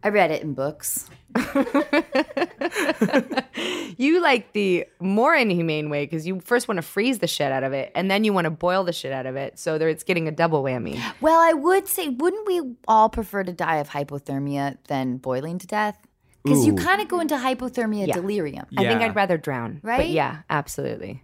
I 0.02 0.08
read 0.08 0.30
it 0.30 0.42
in 0.42 0.54
books. 0.54 1.08
You 3.98 4.22
like 4.22 4.52
the 4.54 4.86
more 4.98 5.34
inhumane 5.34 5.90
way 5.90 6.06
because 6.06 6.26
you 6.26 6.40
first 6.40 6.68
want 6.68 6.78
to 6.78 6.82
freeze 6.82 7.18
the 7.18 7.26
shit 7.26 7.52
out 7.52 7.62
of 7.64 7.74
it, 7.74 7.92
and 7.94 8.10
then 8.10 8.24
you 8.24 8.32
want 8.32 8.46
to 8.46 8.50
boil 8.50 8.82
the 8.82 8.92
shit 8.94 9.12
out 9.12 9.26
of 9.26 9.36
it, 9.36 9.58
so 9.58 9.76
there 9.76 9.90
it's 9.90 10.04
getting 10.04 10.26
a 10.26 10.30
double 10.30 10.62
whammy. 10.62 10.98
Well, 11.20 11.38
I 11.38 11.52
would 11.52 11.86
say, 11.86 12.08
wouldn't 12.08 12.46
we 12.46 12.62
all 12.88 13.10
prefer 13.10 13.42
to 13.44 13.52
die 13.52 13.76
of 13.76 13.90
hypothermia 13.90 14.78
than 14.88 15.18
boiling 15.18 15.58
to 15.58 15.66
death? 15.66 15.98
Because 16.42 16.64
you 16.66 16.72
Ooh. 16.72 16.76
kind 16.76 17.02
of 17.02 17.08
go 17.08 17.20
into 17.20 17.34
hypothermia 17.36 18.06
Yeah. 18.06 18.14
delirium. 18.14 18.66
I 18.78 18.84
think 18.84 19.00
Yeah. 19.00 19.06
I'd 19.08 19.16
rather 19.16 19.36
drown. 19.36 19.80
Right? 19.82 19.98
But 19.98 20.08
yeah, 20.08 20.38
absolutely. 20.48 21.22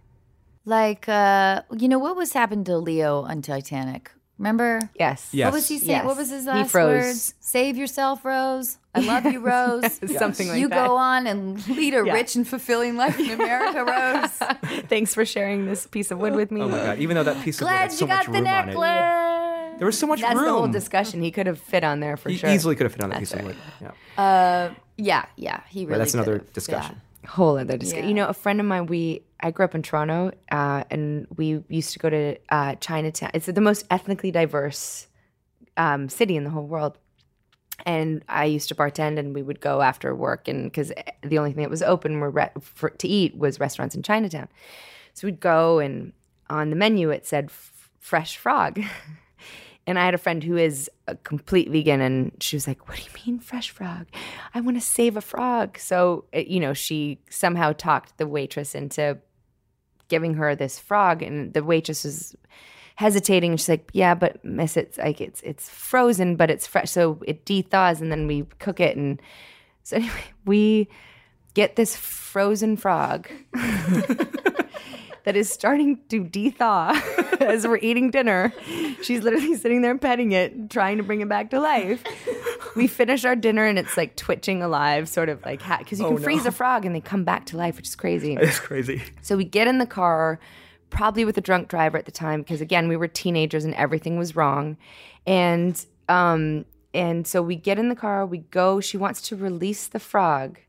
Like, 0.65 1.09
uh, 1.09 1.63
you 1.75 1.87
know, 1.87 1.97
what 1.97 2.15
was 2.15 2.33
happened 2.33 2.67
to 2.67 2.77
Leo 2.77 3.21
on 3.23 3.41
Titanic? 3.41 4.11
Remember? 4.37 4.79
Yes. 4.99 5.29
Yes. 5.31 5.45
What 5.47 5.53
was 5.53 5.67
he 5.67 5.77
saying? 5.79 5.89
Yes. 5.89 6.05
What 6.05 6.15
was 6.17 6.29
his 6.29 6.43
He 6.43 6.49
last 6.49 6.71
froze. 6.71 6.87
words? 7.05 7.33
Save 7.39 7.75
yourself, 7.77 8.23
Rose. 8.23 8.77
I 8.93 8.99
love 8.99 9.25
you, 9.25 9.39
Rose. 9.45 9.99
Something 10.17 10.49
like 10.49 10.59
you 10.59 10.67
that. 10.69 10.85
go 10.87 10.95
on 10.95 11.25
and 11.25 11.67
lead 11.69 11.93
a 11.95 12.05
Yeah. 12.05 12.13
rich 12.13 12.35
and 12.35 12.47
fulfilling 12.47 12.95
life 12.97 13.19
in 13.19 13.31
America, 13.31 13.83
Rose. 13.83 14.81
Thanks 14.89 15.13
for 15.15 15.25
sharing 15.25 15.65
this 15.65 15.87
piece 15.87 16.11
of 16.11 16.19
wood 16.19 16.35
with 16.35 16.51
me. 16.51 16.61
Oh 16.67 16.69
my 16.69 16.77
god! 16.77 16.99
Even 16.99 17.15
though 17.15 17.23
that 17.23 17.43
piece 17.43 17.57
of 17.57 17.61
wood 17.65 17.69
Glad 17.71 17.79
had 17.79 17.91
so 17.93 18.05
you 18.05 18.09
got 18.09 18.17
much 18.17 18.25
the 18.27 18.31
room 18.33 18.47
on 18.47 18.63
it, 18.63 18.65
necklace. 18.67 19.79
there 19.79 19.85
was 19.87 19.97
so 19.97 20.07
much 20.07 20.21
That's 20.21 20.35
room. 20.35 20.45
the 20.45 20.51
whole 20.53 20.67
discussion. 20.67 21.21
He 21.21 21.31
could 21.31 21.47
have 21.47 21.59
fit 21.59 21.83
on 21.83 21.99
there 21.99 22.17
for 22.17 22.29
He 22.29 22.37
sure. 22.37 22.49
easily 22.49 22.75
could 22.75 22.85
have 22.85 22.93
fit 22.93 23.03
on 23.03 23.09
that 23.11 23.19
piece 23.19 23.33
of 23.33 23.43
wood. 23.43 23.55
Yeah. 23.81 23.91
Uh, 24.23 24.73
yeah, 24.97 25.25
yeah. 25.35 25.61
He 25.69 25.81
really. 25.81 25.93
But 25.93 25.97
that's 25.99 26.13
another 26.13 26.39
could've. 26.39 26.53
discussion. 26.53 27.01
whole 27.27 27.57
other 27.57 27.77
discussion. 27.77 28.03
Yeah. 28.05 28.09
You 28.09 28.15
know, 28.15 28.27
a 28.27 28.33
friend 28.33 28.59
of 28.59 28.65
mine, 28.65 28.85
we 28.87 29.21
I 29.39 29.51
grew 29.51 29.65
up 29.65 29.75
in 29.75 29.83
Toronto, 29.83 30.31
uh, 30.51 30.83
and 30.89 31.27
we 31.35 31.63
used 31.69 31.93
to 31.93 31.99
go 31.99 32.09
to 32.09 32.37
uh, 32.49 32.75
Chinatown. 32.75 33.31
It's 33.33 33.45
the 33.45 33.61
most 33.61 33.85
ethnically 33.89 34.31
diverse 34.31 35.07
um, 35.75 36.09
city 36.09 36.35
in 36.35 36.43
the 36.43 36.49
whole 36.49 36.65
world. 36.65 36.97
And 37.85 38.23
I 38.27 38.45
used 38.45 38.69
to 38.69 38.75
bartend, 38.75 39.19
and 39.19 39.35
we 39.35 39.43
would 39.43 39.61
go 39.61 39.81
after 39.81 40.13
work, 40.15 40.47
and 40.47 40.65
because 40.65 40.91
the 41.21 41.37
only 41.37 41.53
thing 41.53 41.61
that 41.61 41.69
was 41.69 41.83
open 41.83 42.19
were 42.19 42.31
re- 42.31 42.49
for, 42.59 42.89
to 42.89 43.07
eat 43.07 43.37
was 43.37 43.59
restaurants 43.59 43.95
in 43.95 44.01
Chinatown. 44.01 44.47
So 45.13 45.27
we'd 45.27 45.39
go, 45.39 45.79
and 45.79 46.13
on 46.49 46.71
the 46.71 46.75
menu 46.75 47.11
it 47.11 47.25
said 47.25 47.45
f- 47.45 47.91
fresh 47.99 48.37
frog. 48.37 48.81
And 49.89 49.97
I 49.97 50.03
had 50.03 50.13
a 50.13 50.17
friend 50.17 50.43
who 50.43 50.57
is 50.57 50.91
a 51.07 51.15
complete 51.15 51.69
vegan, 51.69 52.01
and 52.01 52.33
she 52.41 52.57
was 52.57 52.67
like, 52.67 52.89
"What 52.89 52.97
do 52.97 53.03
you 53.03 53.09
mean 53.25 53.39
fresh 53.39 53.69
frog? 53.69 54.07
I 54.53 54.59
want 54.59 54.75
to 54.75 54.81
save 54.81 55.15
a 55.15 55.21
frog." 55.21 55.79
So 55.79 56.25
you 56.33 56.59
know, 56.59 56.73
she 56.73 57.19
somehow 57.29 57.71
talked 57.71 58.17
the 58.17 58.27
waitress 58.27 58.75
into 58.75 59.17
giving 60.07 60.35
her 60.35 60.55
this 60.55 60.79
frog, 60.79 61.21
and 61.21 61.53
the 61.53 61.63
waitress 61.63 62.05
is 62.05 62.35
hesitating. 62.95 63.55
She's 63.57 63.69
like, 63.69 63.89
"Yeah, 63.93 64.15
but 64.15 64.43
miss, 64.43 64.77
it's 64.77 64.97
like 64.97 65.21
it's 65.21 65.41
it's 65.41 65.69
frozen, 65.69 66.35
but 66.35 66.49
it's 66.49 66.67
fresh, 66.67 66.91
so 66.91 67.19
it 67.25 67.45
de-thaws, 67.45 68.01
and 68.01 68.11
then 68.11 68.27
we 68.27 68.45
cook 68.59 68.79
it." 68.79 68.97
And 68.97 69.21
so 69.83 69.95
anyway, 69.97 70.23
we 70.45 70.89
get 71.53 71.75
this 71.75 71.95
frozen 71.95 72.77
frog 72.77 73.29
that 75.27 75.35
is 75.35 75.49
starting 75.49 75.99
to 76.07 76.23
de-thaw 76.23 76.97
as 77.41 77.67
we're 77.67 77.79
eating 77.79 78.11
dinner. 78.11 78.53
She's 79.01 79.23
literally 79.23 79.55
sitting 79.55 79.81
there 79.81 79.97
petting 79.97 80.31
it, 80.31 80.69
trying 80.69 80.95
to 80.99 81.03
bring 81.03 81.19
it 81.19 81.27
back 81.27 81.49
to 81.49 81.59
life. 81.59 82.01
We 82.77 82.87
finish 82.87 83.25
our 83.25 83.35
dinner 83.35 83.65
and 83.65 83.77
it's 83.77 83.97
like 83.97 84.15
twitching 84.15 84.63
alive, 84.63 85.09
sort 85.09 85.27
of 85.27 85.43
like 85.43 85.61
hat. 85.61 85.79
because 85.79 85.99
you 85.99 86.07
can 86.07 86.17
freeze 86.17 86.45
a 86.45 86.51
frog 86.53 86.85
and 86.85 86.95
they 86.95 87.01
come 87.01 87.25
back 87.25 87.45
to 87.47 87.57
life, 87.57 87.75
which 87.75 87.89
is 87.89 87.95
crazy. 87.95 88.37
It's 88.39 88.61
crazy. 88.61 89.03
So 89.21 89.35
we 89.35 89.43
get 89.43 89.67
in 89.67 89.79
the 89.79 89.85
car, 89.85 90.39
probably 90.91 91.25
with 91.25 91.37
a 91.37 91.41
drunk 91.41 91.67
driver 91.67 91.97
at 91.97 92.05
the 92.05 92.11
time, 92.11 92.39
because 92.39 92.61
again, 92.61 92.87
we 92.87 92.95
were 92.95 93.09
teenagers 93.09 93.65
and 93.65 93.73
everything 93.73 94.17
was 94.17 94.33
wrong. 94.33 94.77
And 95.25 95.85
um, 96.07 96.63
and 96.93 97.27
so 97.27 97.41
we 97.41 97.57
get 97.57 97.77
in 97.77 97.89
the 97.89 97.95
car, 97.95 98.25
we 98.25 98.37
go, 98.37 98.79
she 98.79 98.95
wants 98.95 99.21
to 99.23 99.35
release 99.35 99.87
the 99.87 99.99
frog 99.99 100.59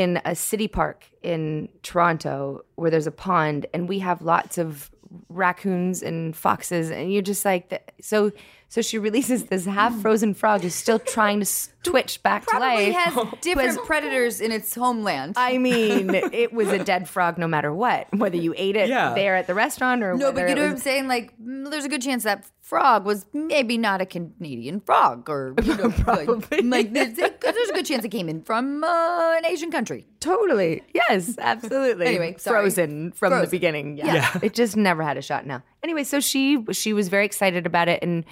in 0.00 0.20
a 0.24 0.34
city 0.34 0.68
park 0.68 0.98
in 1.22 1.68
Toronto 1.82 2.64
where 2.74 2.90
there's 2.90 3.06
a 3.06 3.18
pond 3.28 3.66
and 3.72 3.88
we 3.88 3.98
have 4.00 4.20
lots 4.20 4.58
of 4.58 4.90
raccoons 5.28 6.02
and 6.02 6.36
foxes, 6.36 6.90
and 6.90 7.12
you're 7.12 7.22
just 7.22 7.44
like, 7.44 7.94
so. 8.00 8.32
So 8.68 8.82
she 8.82 8.98
releases 8.98 9.44
this 9.44 9.64
half 9.64 9.94
frozen 10.00 10.34
frog 10.34 10.60
who's 10.62 10.74
still 10.74 10.98
trying 10.98 11.38
to 11.38 11.42
s- 11.44 11.70
twitch 11.84 12.20
back 12.24 12.42
to 12.46 12.50
Probably 12.50 12.92
life. 12.92 12.94
has 12.96 13.26
different 13.40 13.78
predators 13.86 14.40
in 14.40 14.50
its 14.50 14.74
homeland. 14.74 15.34
I 15.36 15.56
mean, 15.58 16.10
it 16.14 16.52
was 16.52 16.68
a 16.68 16.82
dead 16.82 17.08
frog 17.08 17.38
no 17.38 17.46
matter 17.46 17.72
what, 17.72 18.08
whether 18.12 18.36
you 18.36 18.54
ate 18.56 18.74
it 18.74 18.88
Yeah. 18.88 19.14
there 19.14 19.36
at 19.36 19.46
the 19.46 19.54
restaurant 19.54 20.02
or 20.02 20.14
no, 20.14 20.32
but 20.32 20.40
you 20.42 20.46
it 20.48 20.54
know 20.56 20.62
what 20.64 20.70
I'm 20.72 20.78
saying? 20.78 21.06
Like, 21.06 21.32
mm, 21.40 21.70
there's 21.70 21.84
a 21.84 21.88
good 21.88 22.02
chance 22.02 22.24
that 22.24 22.44
frog 22.60 23.04
was 23.06 23.24
maybe 23.32 23.78
not 23.78 24.00
a 24.00 24.06
Canadian 24.06 24.80
frog, 24.80 25.30
or 25.30 25.54
you 25.62 25.76
know, 25.76 25.90
Probably. 25.90 26.26
like, 26.26 26.50
like 26.62 26.92
there's, 26.92 27.14
there's 27.14 27.68
a 27.70 27.72
good 27.72 27.86
chance 27.86 28.04
it 28.04 28.08
came 28.08 28.28
in 28.28 28.42
from 28.42 28.82
uh, 28.82 29.34
an 29.38 29.46
Asian 29.46 29.70
country. 29.70 30.08
Totally. 30.18 30.82
Yes, 30.92 31.36
absolutely. 31.38 32.06
Anyway, 32.06 32.34
sorry. 32.38 32.62
frozen 32.64 33.12
from 33.12 33.30
the 33.30 33.36
Frozen. 33.36 33.50
beginning. 33.52 33.96
Yeah. 33.98 34.36
It 34.42 34.54
just 34.54 34.76
never 34.76 35.04
had 35.04 35.16
a 35.16 35.22
shot 35.22 35.46
now. 35.46 35.62
Anyway, 35.84 36.02
so 36.02 36.18
she 36.18 36.64
she 36.72 36.92
was 36.92 37.06
very 37.08 37.24
excited 37.24 37.64
about 37.64 37.88
it 37.88 38.02
and 38.02 38.24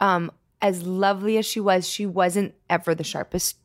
um 0.00 0.30
as 0.62 0.82
lovely 0.86 1.36
as 1.36 1.44
she 1.44 1.60
was, 1.60 1.86
she 1.86 2.06
wasn't 2.06 2.54
ever 2.70 2.94
the 2.94 3.04
sharpest 3.04 3.56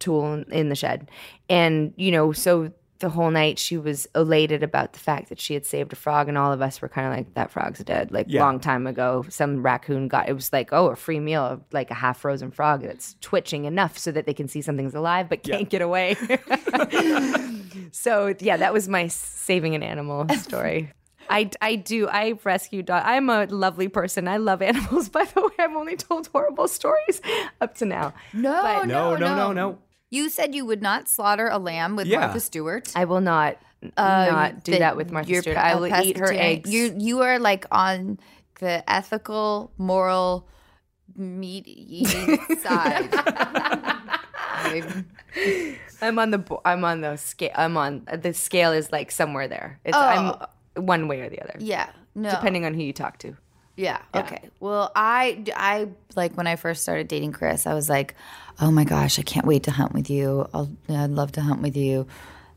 tool 0.00 0.32
in, 0.34 0.44
in 0.52 0.68
the 0.70 0.74
shed. 0.74 1.08
And 1.48 1.92
you 1.96 2.10
know, 2.10 2.32
so 2.32 2.72
the 3.00 3.08
whole 3.08 3.30
night 3.30 3.60
she 3.60 3.76
was 3.78 4.08
elated 4.16 4.64
about 4.64 4.92
the 4.92 4.98
fact 4.98 5.28
that 5.28 5.38
she 5.38 5.54
had 5.54 5.64
saved 5.64 5.92
a 5.92 5.96
frog 5.96 6.28
and 6.28 6.36
all 6.36 6.52
of 6.52 6.60
us 6.60 6.82
were 6.82 6.88
kind 6.88 7.06
of 7.06 7.12
like 7.16 7.32
that 7.34 7.48
frog's 7.48 7.78
dead 7.84 8.10
like 8.10 8.26
Yeah. 8.28 8.42
long 8.42 8.58
time 8.58 8.88
ago 8.88 9.24
some 9.28 9.62
raccoon 9.62 10.08
got 10.08 10.28
it 10.28 10.32
was 10.32 10.52
like 10.52 10.72
oh 10.72 10.86
a 10.88 10.96
free 10.96 11.20
meal 11.20 11.42
of 11.44 11.62
like 11.70 11.92
a 11.92 11.94
half 11.94 12.18
frozen 12.18 12.50
frog 12.50 12.82
that's 12.82 13.14
twitching 13.20 13.66
enough 13.66 13.96
so 13.96 14.10
that 14.10 14.26
they 14.26 14.34
can 14.34 14.48
see 14.48 14.60
something's 14.62 14.96
alive 14.96 15.28
but 15.28 15.44
can't 15.44 15.68
get 15.70 15.80
away 15.80 16.16
so 17.92 18.34
yeah, 18.40 18.56
that 18.56 18.72
was 18.72 18.88
my 18.88 19.06
saving 19.08 19.74
an 19.74 19.82
animal 19.82 20.26
story. 20.36 20.90
I, 21.30 21.50
I 21.60 21.76
do. 21.76 22.08
I 22.08 22.38
rescue 22.44 22.82
dogs. 22.82 23.04
I'm 23.06 23.28
a 23.30 23.46
lovely 23.46 23.88
person. 23.88 24.28
I 24.28 24.36
love 24.38 24.62
animals. 24.62 25.08
By 25.16 25.24
the 25.24 25.40
way, 25.42 25.48
I've 25.58 25.74
only 25.76 25.96
told 25.96 26.28
horrible 26.28 26.68
stories 26.68 27.20
up 27.60 27.74
to 27.76 27.84
now. 27.84 28.14
No, 28.32 28.60
But- 28.62 28.84
No, 28.86 29.16
no, 29.16 29.34
no, 29.36 29.52
no. 29.52 29.78
You 30.10 30.30
said 30.30 30.54
you 30.54 30.64
would 30.64 30.80
not 30.80 31.06
slaughter 31.08 31.48
a 31.48 31.58
lamb 31.58 31.94
with 31.94 32.06
Yeah. 32.06 32.20
Martha 32.20 32.40
Stewart. 32.40 32.90
I 32.96 33.04
will 33.04 33.20
not 33.20 33.58
uh, 33.96 34.26
not 34.30 34.64
do 34.64 34.78
that 34.78 34.96
with 34.96 35.10
Martha 35.12 35.30
you're 35.30 35.42
Stewart. 35.42 35.56
pe- 35.58 35.62
I 35.62 35.72
a 35.72 35.78
will 35.78 35.94
eat 36.02 36.16
her 36.16 36.32
eggs. 36.32 36.70
You 36.72 36.94
you 36.98 37.20
are 37.20 37.38
like 37.38 37.66
on 37.70 38.18
the 38.58 38.82
ethical, 38.90 39.70
moral, 39.76 40.48
meat 41.14 41.64
eating 41.68 42.38
side. 42.62 43.14
I'm- 43.14 45.06
I'm 46.00 46.18
on 46.18 46.30
the 46.30 46.58
I'm 46.64 46.84
on 46.84 47.00
the 47.00 47.16
scale. 47.16 47.50
I'm 47.54 47.76
on 47.76 48.06
the 48.12 48.32
scale 48.32 48.72
is 48.72 48.90
like 48.92 49.10
somewhere 49.10 49.46
there. 49.48 49.78
It's 49.84 49.96
oh. 49.96 50.00
I'm 50.00 50.46
one 50.80 51.08
way 51.08 51.20
or 51.20 51.28
the 51.28 51.40
other, 51.42 51.54
yeah, 51.58 51.90
no, 52.14 52.30
depending 52.30 52.64
on 52.64 52.74
who 52.74 52.82
you 52.82 52.92
talk 52.92 53.18
to. 53.18 53.36
Yeah. 53.76 54.00
Okay. 54.12 54.50
Well, 54.58 54.90
I, 54.96 55.44
I 55.54 55.88
like 56.16 56.36
when 56.36 56.48
I 56.48 56.56
first 56.56 56.82
started 56.82 57.06
dating 57.06 57.30
Chris, 57.30 57.64
I 57.64 57.74
was 57.74 57.88
like, 57.88 58.16
oh 58.60 58.72
my 58.72 58.82
gosh, 58.82 59.20
I 59.20 59.22
can't 59.22 59.46
wait 59.46 59.62
to 59.64 59.70
hunt 59.70 59.92
with 59.92 60.10
you. 60.10 60.48
I'll, 60.52 60.68
I'd 60.88 61.10
love 61.10 61.30
to 61.32 61.40
hunt 61.40 61.62
with 61.62 61.76
you. 61.76 62.08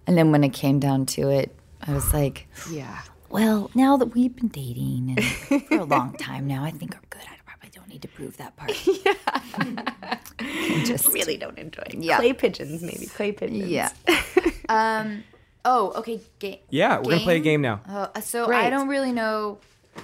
And 0.07 0.17
then 0.17 0.31
when 0.31 0.43
it 0.43 0.49
came 0.49 0.79
down 0.79 1.05
to 1.07 1.29
it, 1.29 1.55
I 1.85 1.93
was 1.93 2.11
like, 2.11 2.47
Yeah. 2.71 3.01
well, 3.29 3.69
now 3.75 3.97
that 3.97 4.15
we've 4.15 4.35
been 4.35 4.47
dating 4.47 5.13
and 5.15 5.61
for 5.67 5.77
a 5.77 5.83
long 5.83 6.15
time 6.17 6.47
now, 6.47 6.63
I 6.63 6.71
think 6.71 6.95
I'm 6.95 7.03
good. 7.11 7.21
I 7.21 7.35
probably 7.45 7.69
don't 7.69 7.87
need 7.87 8.01
to 8.01 8.07
prove 8.07 8.37
that 8.37 8.55
part. 8.57 8.71
Yeah. 9.05 10.17
just 10.85 11.07
Really 11.13 11.37
don't 11.37 11.57
enjoy 11.59 11.83
it. 11.85 11.95
Yeah. 12.03 12.17
Clay 12.17 12.33
pigeons, 12.33 12.81
maybe 12.81 13.05
clay 13.05 13.31
pigeons. 13.31 13.67
yeah. 13.67 13.91
um. 14.69 15.23
Oh, 15.63 15.91
okay. 15.97 16.19
Game. 16.39 16.59
Yeah, 16.69 16.97
we're 16.97 17.11
gonna 17.11 17.19
play 17.21 17.37
a 17.37 17.39
game 17.39 17.61
now. 17.61 17.81
Uh, 17.87 18.19
so 18.21 18.51
I 18.51 18.69
don't 18.69 18.87
really 18.87 19.11
know. 19.11 19.59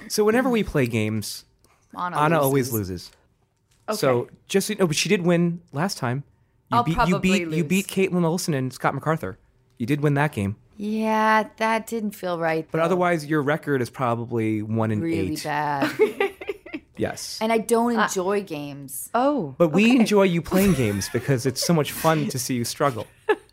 So 0.08 0.24
whenever 0.24 0.48
we 0.48 0.62
play 0.62 0.86
games, 0.86 1.44
Anna, 1.98 2.16
Anna 2.16 2.36
loses. 2.36 2.44
always 2.44 2.72
loses. 2.72 3.10
So 3.94 4.28
just 4.46 4.66
so 4.66 4.74
you 4.74 4.78
know, 4.78 4.86
but 4.86 4.96
she 4.96 5.08
did 5.08 5.22
win 5.22 5.62
last 5.72 5.98
time. 5.98 6.24
You 6.70 6.76
I'll 6.76 6.84
beat 6.84 6.90
you 6.90 6.96
probably 6.96 7.44
beat 7.44 7.56
you 7.56 7.64
beat 7.64 7.86
Kaitlin 7.86 8.24
Olson 8.24 8.54
and 8.54 8.72
Scott 8.72 8.94
MacArthur. 8.94 9.38
You 9.78 9.86
did 9.86 10.00
win 10.02 10.14
that 10.14 10.32
game. 10.32 10.56
Yeah, 10.76 11.48
that 11.56 11.86
didn't 11.86 12.12
feel 12.12 12.38
right. 12.38 12.68
But 12.70 12.78
though. 12.78 12.84
otherwise 12.84 13.26
your 13.26 13.42
record 13.42 13.80
is 13.82 13.90
probably 13.90 14.62
one 14.62 14.90
in 14.90 15.00
really 15.00 15.32
eight. 15.32 15.44
bad. 15.44 15.90
Yes. 16.98 17.38
and 17.40 17.52
I 17.52 17.58
don't 17.58 17.92
enjoy 17.98 18.42
games. 18.42 19.08
Oh. 19.14 19.54
But 19.56 19.68
we 19.68 19.96
enjoy 19.96 20.24
you 20.24 20.42
playing 20.42 20.74
games 20.74 21.08
because 21.08 21.46
it's 21.46 21.64
so 21.64 21.72
much 21.72 21.92
fun 21.92 22.26
to 22.26 22.38
see 22.40 22.54
you 22.54 22.64
struggle. 22.64 23.06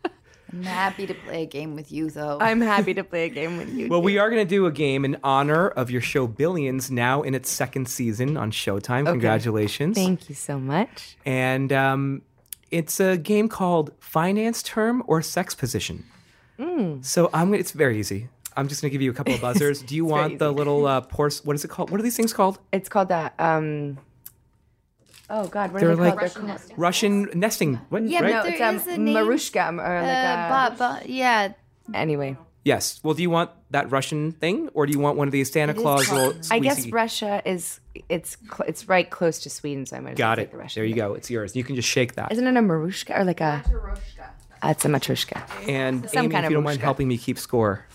I'm 0.56 0.62
happy 0.62 1.06
to 1.06 1.14
play 1.14 1.42
a 1.42 1.46
game 1.46 1.74
with 1.74 1.92
you, 1.92 2.10
though. 2.10 2.38
I'm 2.40 2.60
happy 2.74 2.94
to 2.94 3.04
play 3.04 3.26
a 3.26 3.28
game 3.28 3.58
with 3.58 3.72
you. 3.74 3.88
Well, 3.88 4.00
we 4.02 4.16
are 4.18 4.30
going 4.30 4.42
to 4.42 4.48
do 4.48 4.66
a 4.66 4.72
game 4.72 5.04
in 5.04 5.18
honor 5.22 5.68
of 5.68 5.90
your 5.90 6.00
show 6.00 6.26
Billions, 6.26 6.90
now 6.90 7.22
in 7.22 7.34
its 7.34 7.50
second 7.50 7.88
season 7.88 8.36
on 8.36 8.50
Showtime. 8.50 9.04
Congratulations. 9.06 9.96
Thank 9.96 10.28
you 10.28 10.34
so 10.34 10.58
much. 10.58 11.16
and 11.26 11.72
um, 11.72 12.22
it's 12.70 12.98
a 13.00 13.16
game 13.16 13.48
called 13.48 13.92
Finance 14.00 14.62
Term 14.62 15.02
or 15.06 15.22
Sex 15.22 15.54
Position. 15.54 16.04
Hmm. 16.58 17.02
So 17.02 17.28
I'm 17.34 17.52
it's 17.54 17.72
very 17.72 17.98
easy. 17.98 18.28
I'm 18.56 18.68
just 18.68 18.80
going 18.80 18.88
to 18.90 18.92
give 18.92 19.02
you 19.02 19.10
a 19.10 19.14
couple 19.14 19.34
of 19.34 19.40
buzzers. 19.48 19.82
Do 19.82 19.94
you 19.94 20.06
want 20.06 20.38
the 20.38 20.50
little 20.50 20.86
uh, 20.86 21.02
pors- 21.02 21.44
What 21.44 21.54
is 21.54 21.64
it 21.64 21.68
called? 21.68 21.90
What 21.90 22.00
are 22.00 22.02
these 22.02 22.16
things 22.16 22.32
called? 22.32 22.58
It's 22.72 22.88
called 22.88 23.08
that. 23.10 23.34
Um, 23.38 23.98
oh 25.30 25.46
God, 25.48 25.72
what 25.72 25.80
They're 25.80 25.90
are 25.92 25.96
they 25.96 26.02
like 26.10 26.32
called? 26.34 26.48
They're 26.48 26.76
Russian 26.76 27.28
nesting. 27.34 27.76
What, 27.88 28.02
Yeah, 28.08 28.20
right? 28.22 28.32
no, 28.32 28.42
it's 28.44 28.86
um, 28.86 28.92
a 28.94 28.98
name. 28.98 29.16
Marushka 29.16 29.70
or 29.72 30.02
like 30.02 30.24
uh, 30.24 30.74
a, 30.74 30.76
but, 30.76 30.78
but 30.78 31.08
yeah, 31.08 31.52
anyway. 31.94 32.36
Yes. 32.64 32.98
Well, 33.04 33.14
do 33.14 33.22
you 33.22 33.30
want 33.30 33.50
that 33.70 33.92
Russian 33.92 34.32
thing, 34.32 34.70
or 34.74 34.86
do 34.86 34.92
you 34.92 34.98
want 34.98 35.16
one 35.16 35.28
of 35.28 35.32
these 35.32 35.52
Santa 35.52 35.72
Claus 35.72 36.06
called- 36.08 36.34
little? 36.36 36.42
I 36.52 36.58
guess 36.58 36.86
Russia 36.88 37.40
is 37.44 37.78
it's 38.08 38.36
cl- 38.42 38.68
it's 38.68 38.88
right 38.88 39.08
close 39.08 39.38
to 39.40 39.50
Sweden, 39.50 39.86
so 39.86 39.96
I 39.96 40.00
might 40.00 40.10
as 40.12 40.18
well 40.18 40.28
Got 40.30 40.34
take 40.36 40.48
it. 40.48 40.50
the 40.52 40.58
Russian. 40.58 40.80
There 40.80 40.86
you 40.88 40.96
go. 40.96 41.14
It's 41.14 41.30
yours. 41.30 41.54
You 41.54 41.62
can 41.62 41.76
just 41.76 41.88
shake 41.88 42.14
that. 42.16 42.32
Isn't 42.32 42.44
it 42.46 42.56
a 42.56 42.60
Marushka 42.60 43.18
or 43.20 43.24
like 43.24 43.40
a? 43.40 43.62
It's 44.64 44.84
a 44.84 44.88
matrushka. 44.88 45.68
And 45.68 46.10
Some 46.10 46.24
Amy, 46.24 46.32
kind 46.32 46.44
if 46.44 46.50
you 46.50 46.56
don't 46.56 46.64
mind 46.64 46.80
helping 46.80 47.06
me 47.06 47.18
keep 47.18 47.38
score, 47.38 47.86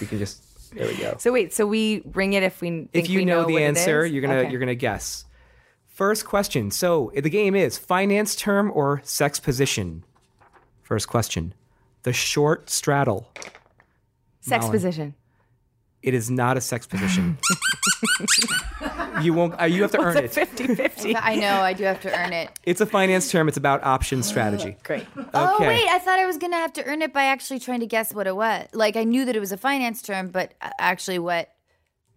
you 0.00 0.06
can 0.06 0.18
just. 0.18 0.40
There 0.74 0.86
we 0.86 0.96
go. 0.96 1.16
So 1.18 1.30
wait, 1.32 1.52
so 1.52 1.66
we 1.66 2.02
ring 2.14 2.32
it 2.32 2.42
if 2.42 2.62
we 2.62 2.70
think 2.70 2.90
if 2.94 3.10
you 3.10 3.18
we 3.18 3.24
know, 3.26 3.42
know 3.42 3.46
the 3.48 3.52
what 3.54 3.62
answer, 3.62 4.06
you're 4.06 4.22
gonna 4.22 4.36
Okay. 4.36 4.50
you're 4.50 4.60
gonna 4.60 4.74
guess. 4.74 5.26
First 6.02 6.24
question. 6.24 6.72
So 6.72 7.12
the 7.14 7.30
game 7.30 7.54
is 7.54 7.78
finance 7.78 8.34
term 8.34 8.72
or 8.74 9.00
sex 9.04 9.38
position. 9.38 10.02
First 10.82 11.06
question. 11.06 11.54
The 12.02 12.12
short 12.12 12.68
straddle. 12.68 13.30
sex 14.40 14.64
Malin. 14.64 14.72
position. 14.72 15.14
It 16.02 16.12
is 16.12 16.28
not 16.28 16.56
a 16.56 16.60
sex 16.60 16.88
position. 16.88 17.38
you 19.22 19.32
won't. 19.32 19.60
Uh, 19.60 19.66
you 19.66 19.82
have 19.82 19.92
to 19.92 20.00
earn 20.02 20.16
it. 20.16 20.32
50-50. 20.32 21.14
I 21.22 21.36
know. 21.36 21.60
I 21.60 21.72
do 21.72 21.84
have 21.84 22.00
to 22.00 22.20
earn 22.20 22.32
it. 22.32 22.50
It's 22.64 22.80
a 22.80 22.86
finance 22.86 23.30
term. 23.30 23.46
It's 23.46 23.56
about 23.56 23.84
option 23.84 24.24
strategy. 24.24 24.76
Great. 24.82 25.06
Oh 25.32 25.56
wait, 25.60 25.86
I 25.86 26.00
thought 26.00 26.18
I 26.18 26.26
was 26.26 26.36
gonna 26.36 26.56
have 26.56 26.72
to 26.72 26.84
earn 26.84 27.02
it 27.02 27.12
by 27.12 27.26
actually 27.26 27.60
trying 27.60 27.78
to 27.78 27.86
guess 27.86 28.12
what 28.12 28.26
it 28.26 28.34
was. 28.34 28.66
Like 28.72 28.96
I 28.96 29.04
knew 29.04 29.24
that 29.24 29.36
it 29.36 29.40
was 29.40 29.52
a 29.52 29.56
finance 29.56 30.02
term, 30.02 30.30
but 30.30 30.52
uh, 30.60 30.70
actually 30.80 31.20
what 31.20 31.54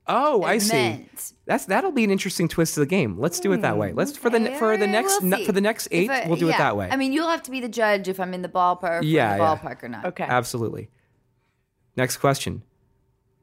Oh, 0.08 0.44
I 0.44 0.60
see. 0.60 0.74
meant. 0.74 1.34
That's 1.46 1.66
that'll 1.66 1.92
be 1.92 2.04
an 2.04 2.12
interesting 2.12 2.48
twist 2.48 2.76
to 2.76 2.80
the 2.82 2.86
game. 2.86 3.20
Let's 3.20 3.40
do 3.40 3.52
it 3.54 3.62
that 3.62 3.78
way. 3.78 3.92
Let's 3.94 4.16
for 4.16 4.30
the 4.30 4.52
for 4.60 4.78
the 4.78 4.86
next 4.88 5.22
we'll 5.22 5.38
see. 5.38 5.46
for 5.46 5.52
the 5.52 5.62
next 5.62 5.88
eight. 5.92 6.10
I- 6.10 6.28
we'll 6.28 6.38
do 6.38 6.50
it 6.50 6.58
that 6.58 6.78
way. 6.78 6.90
I 6.92 6.96
mean, 6.96 7.12
you'll 7.14 7.30
have 7.30 7.42
to 7.44 7.52
be 7.52 7.60
the 7.60 7.70
judge 7.70 8.08
if 8.08 8.20
I'm 8.20 8.34
in 8.34 8.42
the 8.44 8.50
ballpark, 8.50 9.02
Yeah, 9.04 9.34
or 9.34 9.38
the 9.38 9.44
yeah. 9.44 9.56
ballpark 9.58 9.84
or 9.84 9.90
not. 9.90 10.06
Okay. 10.06 10.24
Absolutely. 10.24 10.90
Next 11.96 12.18
question. 12.18 12.62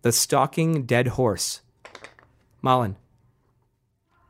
The 0.03 0.13
stalking 0.13 0.85
dead 0.85 1.09
horse. 1.09 1.63
Malin. 2.63 2.97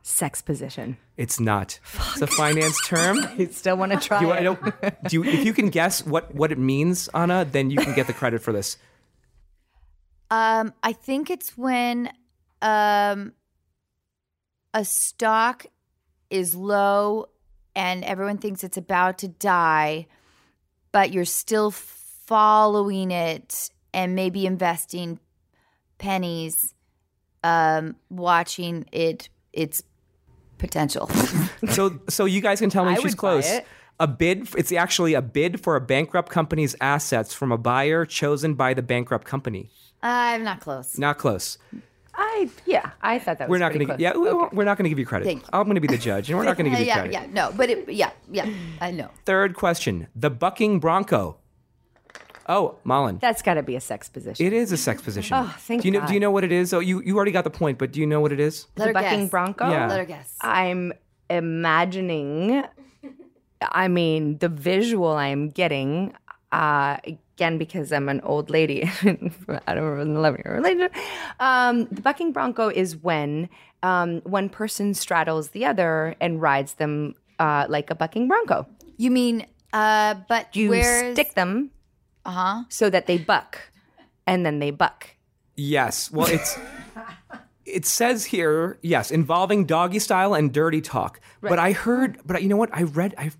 Sex 0.01 0.41
position. 0.41 0.97
It's 1.17 1.39
not. 1.39 1.79
It's 2.11 2.21
a 2.21 2.27
finance 2.27 2.79
term. 2.87 3.19
You 3.37 3.47
still 3.51 3.77
want 3.77 3.91
to 3.93 3.99
try 3.99 4.19
Do 4.19 4.25
you, 4.27 4.31
I 4.33 4.41
don't, 4.43 4.61
do 5.07 5.15
you, 5.17 5.23
if 5.23 5.45
you 5.45 5.53
can 5.53 5.69
guess 5.69 6.05
what, 6.05 6.33
what 6.35 6.51
it 6.51 6.57
means, 6.57 7.07
Anna, 7.13 7.45
then 7.45 7.69
you 7.69 7.77
can 7.77 7.93
get 7.95 8.07
the 8.07 8.13
credit 8.13 8.41
for 8.41 8.51
this. 8.51 8.77
Um, 10.31 10.73
I 10.83 10.93
think 10.93 11.29
it's 11.29 11.57
when 11.57 12.11
um 12.63 13.33
a 14.73 14.83
stock 14.83 15.67
is 16.31 16.55
low 16.55 17.27
and 17.75 18.03
everyone 18.03 18.37
thinks 18.39 18.63
it's 18.63 18.77
about 18.77 19.19
to 19.19 19.27
die, 19.27 20.07
but 20.91 21.11
you're 21.11 21.25
still 21.25 21.71
following 21.71 23.11
it 23.11 23.69
and 23.93 24.15
maybe 24.15 24.45
investing 24.45 25.19
pennies, 25.99 26.73
um, 27.43 27.95
watching 28.09 28.85
it 28.91 29.29
its 29.51 29.83
potential. 30.57 31.09
So, 31.69 31.97
so 32.09 32.25
you 32.25 32.41
guys 32.41 32.59
can 32.59 32.69
tell 32.69 32.83
me 32.83 32.91
I 32.91 32.95
she's 32.95 33.03
would 33.03 33.11
buy 33.11 33.17
close. 33.17 33.49
it. 33.49 33.65
A 33.99 34.07
bid. 34.07 34.49
It's 34.57 34.71
actually 34.73 35.13
a 35.13 35.21
bid 35.21 35.61
for 35.61 35.77
a 35.77 35.81
bankrupt 35.81 36.29
company's 36.29 36.75
assets 36.81 37.33
from 37.33 37.53
a 37.53 37.57
buyer 37.57 38.05
chosen 38.05 38.55
by 38.55 38.73
the 38.73 38.81
bankrupt 38.81 39.25
company. 39.25 39.69
I'm 40.01 40.43
not 40.43 40.59
close. 40.59 40.97
Not 40.97 41.17
close. 41.19 41.57
I 42.15 42.49
yeah, 42.65 42.91
I 43.01 43.17
thought 43.19 43.39
that 43.39 43.49
We're 43.49 43.57
not 43.57 43.69
going 43.73 43.79
to. 43.79 43.85
close. 43.85 43.99
Yeah, 43.99 44.15
we- 44.15 44.29
Okay. 44.29 44.55
we're 44.55 44.63
not 44.65 44.77
going 44.77 44.83
to 44.85 44.89
give 44.89 44.99
you 44.99 45.05
credit. 45.05 45.25
Thank 45.25 45.41
you. 45.41 45.49
I'm 45.51 45.63
going 45.63 45.75
to 45.75 45.81
be 45.81 45.87
the 45.87 45.97
judge, 45.97 46.29
and 46.29 46.37
we're 46.37 46.45
not 46.45 46.57
going 46.57 46.65
to 46.65 46.71
give 46.71 46.79
you 46.81 46.85
yeah, 46.93 46.99
credit. 46.99 47.13
yeah, 47.13 47.25
no, 47.31 47.51
but 47.55 47.69
it, 47.69 47.89
yeah, 47.89 48.11
yeah, 48.31 48.47
I 48.79 48.91
know. 48.91 49.09
Third 49.25 49.55
question: 49.55 50.07
The 50.15 50.29
bucking 50.29 50.79
bronco. 50.79 51.37
Oh, 52.47 52.75
Malin. 52.83 53.19
That's 53.21 53.41
got 53.41 53.53
to 53.53 53.63
be 53.63 53.75
a 53.77 53.81
sex 53.81 54.09
position. 54.09 54.45
It 54.45 54.51
is 54.51 54.71
a 54.73 54.77
sex 54.77 55.01
position. 55.01 55.35
Oh, 55.37 55.55
thank 55.59 55.81
do 55.81 55.87
you 55.87 55.91
know? 55.93 56.01
God. 56.01 56.07
Do 56.09 56.13
you 56.13 56.19
know 56.19 56.29
what 56.31 56.43
it 56.43 56.51
is? 56.51 56.73
Oh, 56.73 56.79
you 56.79 57.01
you 57.01 57.15
already 57.15 57.31
got 57.31 57.45
the 57.45 57.49
point, 57.49 57.77
but 57.77 57.91
do 57.93 57.99
you 58.01 58.05
know 58.05 58.19
what 58.19 58.31
it 58.33 58.39
is? 58.39 58.67
Let 58.75 58.87
her 58.87 58.93
the 58.93 58.99
bucking 58.99 59.19
guess. 59.21 59.29
bronco. 59.29 59.69
Yeah. 59.69 59.87
Let 59.87 59.99
her 59.99 60.05
guess. 60.05 60.35
I'm 60.41 60.91
imagining. 61.29 62.63
I 63.61 63.87
mean, 63.87 64.37
the 64.39 64.49
visual 64.49 65.11
I'm 65.11 65.49
getting. 65.49 66.13
Uh, 66.51 66.97
again, 67.35 67.57
because 67.57 67.91
I'm 67.91 68.09
an 68.09 68.21
old 68.21 68.49
lady, 68.49 68.83
I 69.01 69.05
don't 69.73 69.83
remember 69.83 70.01
an 70.01 70.15
11 70.15 70.41
year 70.45 70.55
relationship. 70.55 70.95
Um, 71.39 71.85
the 71.91 72.01
bucking 72.01 72.31
bronco 72.31 72.69
is 72.69 72.95
when 72.97 73.49
um, 73.81 74.21
one 74.21 74.49
person 74.49 74.93
straddles 74.93 75.49
the 75.49 75.65
other 75.65 76.15
and 76.21 76.41
rides 76.41 76.75
them 76.75 77.15
uh, 77.39 77.65
like 77.69 77.89
a 77.89 77.95
bucking 77.95 78.27
bronco. 78.27 78.67
You 78.97 79.11
mean, 79.11 79.45
uh, 79.73 80.15
but 80.29 80.55
You 80.55 80.69
where's 80.69 81.13
stick 81.13 81.33
them 81.33 81.71
Uh 82.25 82.31
huh. 82.31 82.63
so 82.69 82.89
that 82.89 83.07
they 83.07 83.17
buck, 83.17 83.59
and 84.27 84.45
then 84.45 84.59
they 84.59 84.71
buck. 84.71 85.09
Yes. 85.55 86.11
Well, 86.11 86.27
it's 86.27 86.57
it 87.65 87.85
says 87.85 88.25
here, 88.25 88.77
yes, 88.81 89.09
involving 89.11 89.65
doggy 89.65 89.99
style 89.99 90.33
and 90.33 90.53
dirty 90.53 90.81
talk. 90.81 91.19
But 91.41 91.59
I 91.59 91.71
heard, 91.73 92.19
but 92.25 92.41
you 92.41 92.47
know 92.49 92.57
what? 92.57 92.69
I 92.73 92.83
read, 92.83 93.15
I, 93.17 93.31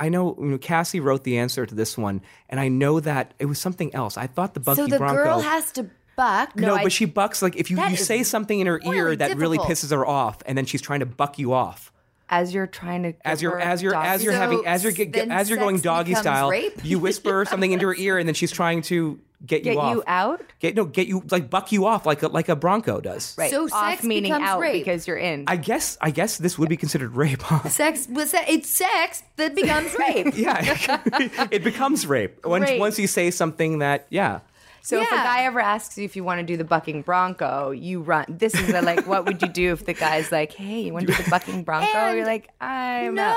I 0.00 0.08
know, 0.08 0.36
you 0.38 0.46
know, 0.46 0.58
Cassie 0.58 1.00
wrote 1.00 1.24
the 1.24 1.38
answer 1.38 1.66
to 1.66 1.74
this 1.74 1.98
one, 1.98 2.20
and 2.48 2.60
I 2.60 2.68
know 2.68 3.00
that 3.00 3.34
it 3.38 3.46
was 3.46 3.58
something 3.58 3.94
else. 3.94 4.16
I 4.16 4.26
thought 4.26 4.54
the 4.54 4.60
Bucky 4.60 4.82
So 4.82 4.86
the 4.86 4.98
Bronco. 4.98 5.24
girl 5.24 5.40
has 5.40 5.72
to 5.72 5.90
buck. 6.16 6.54
no, 6.56 6.74
I- 6.76 6.82
but 6.84 6.92
she 6.92 7.04
bucks 7.04 7.42
like 7.42 7.56
if 7.56 7.70
you, 7.70 7.80
you 7.80 7.96
say 7.96 8.22
something 8.22 8.60
in 8.60 8.66
her 8.66 8.80
ear 8.84 9.04
really 9.04 9.16
that 9.16 9.36
really 9.36 9.58
pisses 9.58 9.90
her 9.90 10.06
off, 10.06 10.38
and 10.46 10.56
then 10.56 10.64
she's 10.66 10.82
trying 10.82 11.00
to 11.00 11.06
buck 11.06 11.38
you 11.38 11.52
off. 11.52 11.92
As 12.30 12.52
you're 12.52 12.66
trying 12.66 13.04
to 13.04 13.14
As 13.24 13.40
you're 13.40 13.58
as 13.58 13.82
you're 13.82 13.94
as 13.94 14.22
you're 14.22 14.34
So 14.34 14.38
having 14.38 14.66
as 14.66 14.84
you're 14.84 14.92
as 15.32 15.48
you're 15.48 15.58
going 15.58 15.78
doggy 15.80 16.14
style, 16.14 16.50
rape? 16.50 16.84
you 16.84 16.98
whisper 16.98 17.44
something 17.48 17.72
into 17.72 17.86
her 17.86 17.94
ear, 17.96 18.18
and 18.18 18.28
then 18.28 18.34
she's 18.34 18.52
trying 18.52 18.82
to 18.82 19.18
get 19.44 19.58
you 19.64 19.72
get 19.72 19.76
off. 19.78 19.94
you 19.94 20.02
out. 20.06 20.40
Get 20.60 20.74
no, 20.76 20.84
get 20.84 21.06
you 21.06 21.22
like 21.30 21.48
buck 21.50 21.70
you 21.72 21.86
off 21.86 22.06
like 22.06 22.22
a, 22.22 22.28
like 22.28 22.48
a 22.48 22.56
bronco 22.56 23.00
does. 23.00 23.34
Right. 23.38 23.50
So 23.50 23.64
off 23.64 23.90
sex 23.90 24.02
meaning 24.04 24.32
becomes 24.32 24.48
out 24.48 24.60
rape. 24.60 24.84
because 24.84 25.06
you're 25.06 25.16
in. 25.16 25.44
I 25.46 25.56
guess 25.56 25.96
I 26.00 26.10
guess 26.10 26.38
this 26.38 26.58
would 26.58 26.68
be 26.68 26.76
considered 26.76 27.14
rape, 27.14 27.42
huh? 27.42 27.68
Sex, 27.68 28.08
was 28.08 28.32
that, 28.32 28.48
it's 28.48 28.68
sex 28.68 29.22
that 29.36 29.54
becomes 29.54 29.94
rape. 29.98 30.36
Yeah, 30.36 31.48
it 31.50 31.62
becomes 31.64 32.06
rape 32.06 32.44
once 32.44 32.68
Rape. 32.70 32.80
once 32.80 32.98
you 32.98 33.06
say 33.06 33.30
something 33.30 33.78
that 33.78 34.06
yeah. 34.10 34.40
So 34.80 35.02
if 35.02 35.08
a 35.12 35.16
guy 35.16 35.42
ever 35.44 35.60
asks 35.60 35.98
you 35.98 36.04
if 36.04 36.16
you 36.16 36.24
want 36.24 36.38
to 36.40 36.46
do 36.46 36.56
the 36.56 36.64
bucking 36.64 37.02
bronco, 37.02 37.72
you 37.72 38.00
run. 38.00 38.24
This 38.28 38.54
is 38.54 38.70
a, 38.70 38.80
like, 38.80 39.06
what 39.06 39.26
would 39.26 39.42
you 39.42 39.48
do 39.48 39.72
if 39.72 39.84
the 39.84 39.92
guy's 39.92 40.32
like, 40.32 40.52
"Hey, 40.52 40.80
you 40.82 40.94
want 40.94 41.06
to 41.06 41.12
do 41.14 41.22
the 41.22 41.28
bucking 41.28 41.64
bronco?" 41.64 41.86
And 41.92 42.16
You're 42.16 42.24
like, 42.24 42.48
"I'm 42.58 43.18
out." 43.18 43.36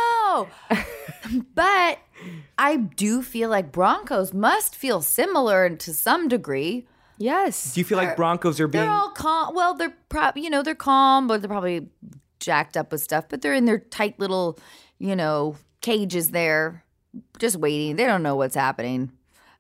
No. 0.70 0.78
but 1.54 2.00
I 2.58 2.78
do 2.78 3.22
feel 3.22 3.50
like 3.50 3.72
Broncos 3.72 4.34
must 4.34 4.76
feel 4.76 5.02
similar 5.02 5.70
to 5.70 5.94
some 5.94 6.28
degree. 6.28 6.88
Yes. 7.18 7.74
Do 7.74 7.80
you 7.80 7.86
feel 7.86 7.98
like 7.98 8.16
Broncos 8.16 8.60
are 8.60 8.68
being? 8.68 8.84
They're 8.84 8.92
all 8.92 9.12
calm. 9.12 9.54
Well, 9.54 9.76
they're 9.76 9.96
probably, 10.10 10.44
you 10.44 10.50
know, 10.50 10.64
they're 10.64 10.76
calm, 10.76 11.28
but 11.28 11.42
they're 11.42 11.50
probably 11.50 11.88
jacked 12.40 12.76
up 12.76 12.92
with 12.92 13.02
stuff. 13.02 13.26
But 13.30 13.42
they're 13.42 13.54
in 13.54 13.66
their 13.66 13.80
tight 13.80 14.20
little, 14.20 14.58
you 14.98 15.16
know, 15.16 15.56
cages 15.82 16.32
there, 16.32 16.84
just 17.38 17.58
waiting. 17.58 17.96
They 17.96 18.06
don't 18.06 18.24
know 18.24 18.36
what's 18.36 18.56
happening. 18.56 19.12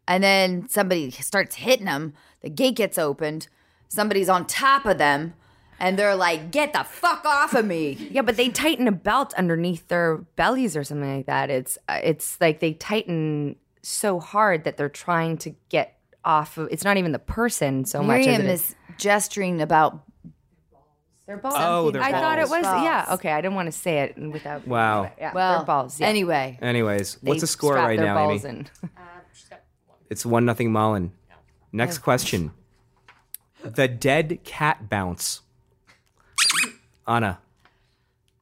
And 0.07 0.23
then 0.23 0.67
somebody 0.69 1.11
starts 1.11 1.55
hitting 1.55 1.85
them. 1.85 2.13
The 2.41 2.49
gate 2.49 2.75
gets 2.75 2.97
opened. 2.97 3.47
Somebody's 3.87 4.29
on 4.29 4.47
top 4.47 4.85
of 4.85 4.97
them. 4.97 5.35
And 5.81 5.97
they're 5.97 6.15
like, 6.15 6.51
get 6.51 6.73
the 6.73 6.83
fuck 6.83 7.25
off 7.25 7.55
of 7.55 7.65
me. 7.65 8.07
Yeah, 8.11 8.21
but 8.21 8.37
they 8.37 8.49
tighten 8.49 8.87
a 8.87 8.91
belt 8.91 9.33
underneath 9.33 9.87
their 9.87 10.17
bellies 10.35 10.77
or 10.77 10.83
something 10.83 11.17
like 11.17 11.25
that. 11.25 11.49
It's 11.49 11.77
uh, 11.89 11.99
it's 12.03 12.39
like 12.39 12.59
they 12.59 12.73
tighten 12.73 13.55
so 13.81 14.19
hard 14.19 14.63
that 14.65 14.77
they're 14.77 14.89
trying 14.89 15.37
to 15.39 15.55
get 15.69 15.97
off 16.23 16.59
of. 16.59 16.67
It's 16.69 16.83
not 16.83 16.97
even 16.97 17.13
the 17.13 17.19
person 17.19 17.85
so 17.85 18.03
much 18.03 18.19
as 18.19 18.25
Miriam 18.27 18.41
it 18.43 18.53
is 18.53 18.61
is 18.61 18.75
gesturing 18.99 19.59
about 19.59 20.03
their 21.25 21.37
balls. 21.37 21.55
Oh, 21.57 21.89
their 21.89 22.03
I 22.03 22.11
thought 22.11 22.37
it 22.37 22.49
was 22.49 22.61
Balls. 22.61 22.83
yeah. 22.83 23.05
Okay, 23.13 23.31
I 23.31 23.41
didn't 23.41 23.55
want 23.55 23.65
to 23.65 23.71
say 23.71 24.01
it 24.01 24.17
without. 24.17 24.67
Wow. 24.67 25.11
Yeah, 25.17 25.33
well 25.33 25.57
their 25.57 25.65
balls. 25.65 25.99
Yeah. 25.99 26.07
Anyway, 26.07 26.59
Anyways, 26.61 27.17
what's 27.21 27.41
the 27.41 27.47
score 27.47 27.73
right 27.73 27.97
their 27.97 28.05
now, 28.05 28.27
balls 28.27 28.45
Amy? 28.45 28.59
in. 28.83 28.89
It's 30.11 30.25
one 30.25 30.43
nothing 30.43 30.73
Malin. 30.73 31.13
Next 31.71 31.99
question. 31.99 32.51
The 33.63 33.87
dead 33.87 34.43
cat 34.43 34.89
bounce. 34.89 35.41
Anna. 37.15 37.39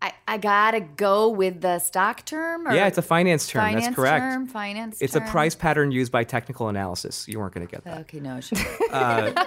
I, 0.01 0.13
I 0.27 0.37
gotta 0.37 0.79
go 0.79 1.29
with 1.29 1.59
the 1.59 1.79
stock 1.79 2.23
term. 2.23 2.67
Or 2.67 2.73
Yeah, 2.73 2.87
it's 2.87 2.97
a 2.97 3.01
finance 3.01 3.47
term. 3.49 3.61
finance 3.63 3.85
That's 3.85 3.95
correct. 3.95 4.23
Term, 4.23 4.47
finance. 4.47 5.01
It's 5.01 5.15
a 5.15 5.21
price 5.21 5.55
pattern 5.55 5.91
used 5.91 6.11
by 6.11 6.23
technical 6.23 6.69
analysis. 6.69 7.27
You 7.27 7.39
weren't 7.39 7.53
going 7.53 7.67
to 7.67 7.71
get 7.71 7.83
that. 7.83 7.99
Okay, 8.01 8.19
no, 8.19 8.39
sure. 8.39 8.57
Uh, 8.91 9.45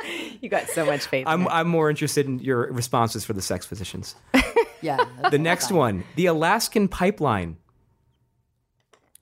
you 0.40 0.48
got 0.48 0.68
so 0.68 0.84
much 0.84 1.06
faith. 1.06 1.24
I'm. 1.28 1.46
I'm 1.48 1.68
more 1.68 1.90
interested 1.90 2.26
in 2.26 2.38
your 2.40 2.72
responses 2.72 3.24
for 3.24 3.34
the 3.34 3.42
sex 3.42 3.66
positions. 3.66 4.16
yeah. 4.80 5.04
The 5.30 5.38
next 5.38 5.70
one, 5.70 6.02
the 6.16 6.26
Alaskan 6.26 6.88
pipeline. 6.88 7.56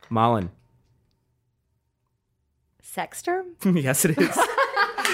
Malin. 0.09 0.51
sex 2.81 3.21
term. 3.21 3.57
yes, 3.65 4.05
it 4.07 4.17
is. 4.17 4.39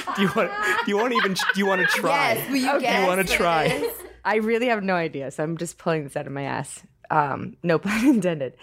do 0.16 0.22
you 0.22 0.30
want? 0.36 0.50
Do 0.84 0.90
you 0.90 0.96
want 0.96 1.12
to 1.12 1.16
even? 1.18 1.32
Do 1.34 1.40
you 1.56 1.66
want 1.66 1.80
to 1.80 1.86
try? 1.86 2.34
Yes, 2.34 2.48
will 2.48 2.56
you 2.56 2.80
Do 2.80 2.86
you 3.00 3.06
want 3.06 3.26
to 3.26 3.36
try? 3.36 3.90
I 4.24 4.36
really 4.36 4.66
have 4.66 4.82
no 4.82 4.94
idea, 4.94 5.30
so 5.30 5.42
I'm 5.42 5.56
just 5.56 5.78
pulling 5.78 6.04
this 6.04 6.16
out 6.16 6.26
of 6.26 6.32
my 6.32 6.42
ass. 6.44 6.82
Um, 7.10 7.56
no 7.62 7.78
pun 7.78 8.06
intended. 8.14 8.54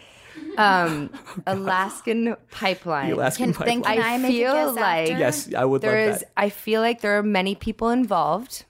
Um, 0.57 1.09
Alaskan 1.45 2.35
pipeline. 2.51 3.09
The 3.09 3.15
Alaskan 3.17 3.53
Can, 3.53 3.65
then 3.65 3.81
pipeline. 3.81 3.97
can 3.97 4.03
I, 4.05 4.13
I 4.13 4.17
make 4.19 4.31
feel 4.31 4.51
a 4.51 4.53
guess 4.53 4.75
like- 4.75 5.11
after? 5.11 5.19
yes, 5.19 5.53
I 5.53 5.65
would 5.65 5.81
There 5.81 6.05
love 6.07 6.15
is. 6.15 6.19
that. 6.21 6.31
I 6.37 6.49
feel 6.49 6.81
like 6.81 7.01
there 7.01 7.17
are 7.17 7.23
many 7.23 7.55
people 7.55 7.89
involved. 7.89 8.63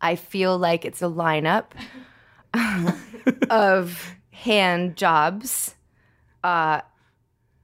I 0.00 0.16
feel 0.16 0.58
like 0.58 0.84
it's 0.84 1.00
a 1.02 1.06
lineup 1.06 1.66
of 3.50 4.14
hand 4.30 4.96
jobs, 4.96 5.74
uh, 6.44 6.80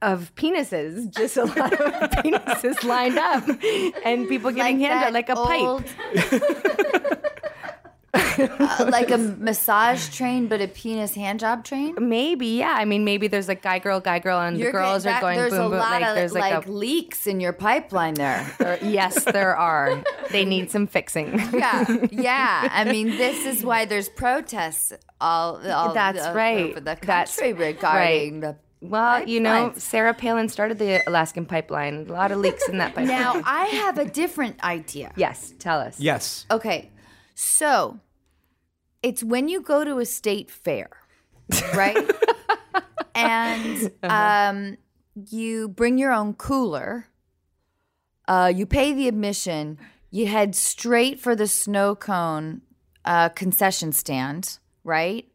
of 0.03 0.33
penises, 0.35 1.09
just 1.09 1.37
a 1.37 1.45
lot 1.45 1.73
of 1.73 1.79
penises 2.11 2.83
lined 2.83 3.17
up, 3.17 3.43
and 4.05 4.27
people 4.27 4.51
getting 4.51 4.79
Like 4.79 4.89
handed 4.89 5.13
like 5.13 5.29
a 5.29 5.35
old- 5.35 5.85
pipe. 5.85 7.19
Uh, 8.15 8.89
like 8.91 9.09
a 9.11 9.17
massage 9.17 10.09
train, 10.09 10.47
but 10.47 10.59
a 10.61 10.67
penis 10.67 11.13
hand 11.15 11.39
job 11.39 11.63
train. 11.63 11.95
Maybe, 11.99 12.47
yeah. 12.59 12.75
I 12.77 12.85
mean, 12.85 13.03
maybe 13.05 13.27
there's 13.27 13.47
like 13.47 13.61
guy, 13.63 13.77
girl, 13.79 13.99
guy, 13.99 14.19
girl, 14.19 14.39
and 14.39 14.57
You're 14.57 14.71
the 14.71 14.77
girls 14.77 15.05
are 15.05 15.19
going 15.21 15.37
There's 15.37 15.51
boom, 15.51 15.61
a 15.61 15.69
boom. 15.69 15.77
lot 15.79 16.01
Like 16.01 16.03
of 16.09 16.15
there's 16.15 16.33
like, 16.33 16.53
like, 16.53 16.65
a 16.65 16.71
leaks 16.71 17.25
in 17.27 17.39
your 17.39 17.53
pipeline 17.53 18.13
there. 18.15 18.45
There- 18.59 18.79
yes, 18.83 19.23
there 19.23 19.55
are. 19.55 20.03
They 20.31 20.45
need 20.45 20.69
some 20.71 20.85
fixing. 20.87 21.39
yeah, 21.53 21.85
yeah. 22.11 22.69
I 22.71 22.83
mean, 22.85 23.09
this 23.17 23.45
is 23.45 23.63
why 23.63 23.85
there's 23.85 24.09
protests 24.09 24.93
all. 25.21 25.59
all 25.71 25.93
That's 25.93 26.23
the- 26.25 26.33
right. 26.33 26.69
over 26.71 26.79
the 26.79 26.97
That's 27.01 27.35
country 27.35 27.53
regarding 27.53 28.39
the. 28.41 28.57
Well, 28.83 29.27
you 29.27 29.39
know, 29.39 29.69
Pipelines. 29.69 29.79
Sarah 29.79 30.13
Palin 30.13 30.49
started 30.49 30.77
the 30.77 31.01
Alaskan 31.07 31.45
pipeline. 31.45 32.05
A 32.09 32.11
lot 32.11 32.31
of 32.31 32.39
leaks 32.39 32.67
in 32.67 32.79
that 32.79 32.89
pipeline. 32.95 33.07
Now, 33.07 33.41
I 33.45 33.65
have 33.65 33.97
a 33.97 34.05
different 34.05 34.61
idea. 34.63 35.13
yes, 35.15 35.53
tell 35.57 35.79
us. 35.79 35.99
Yes. 35.99 36.45
Okay, 36.51 36.91
so 37.33 37.99
it's 39.01 39.23
when 39.23 39.47
you 39.47 39.61
go 39.61 39.83
to 39.85 39.99
a 39.99 40.05
state 40.05 40.51
fair, 40.51 40.89
right? 41.75 42.11
and 43.15 43.91
um, 44.03 44.77
you 45.29 45.69
bring 45.69 45.97
your 45.97 46.11
own 46.11 46.33
cooler. 46.33 47.07
Uh, 48.27 48.51
you 48.53 48.65
pay 48.65 48.93
the 48.93 49.07
admission. 49.07 49.77
You 50.11 50.27
head 50.27 50.55
straight 50.55 51.19
for 51.19 51.35
the 51.35 51.47
snow 51.47 51.95
cone 51.95 52.61
uh, 53.05 53.29
concession 53.29 53.91
stand, 53.93 54.59
right? 54.83 55.27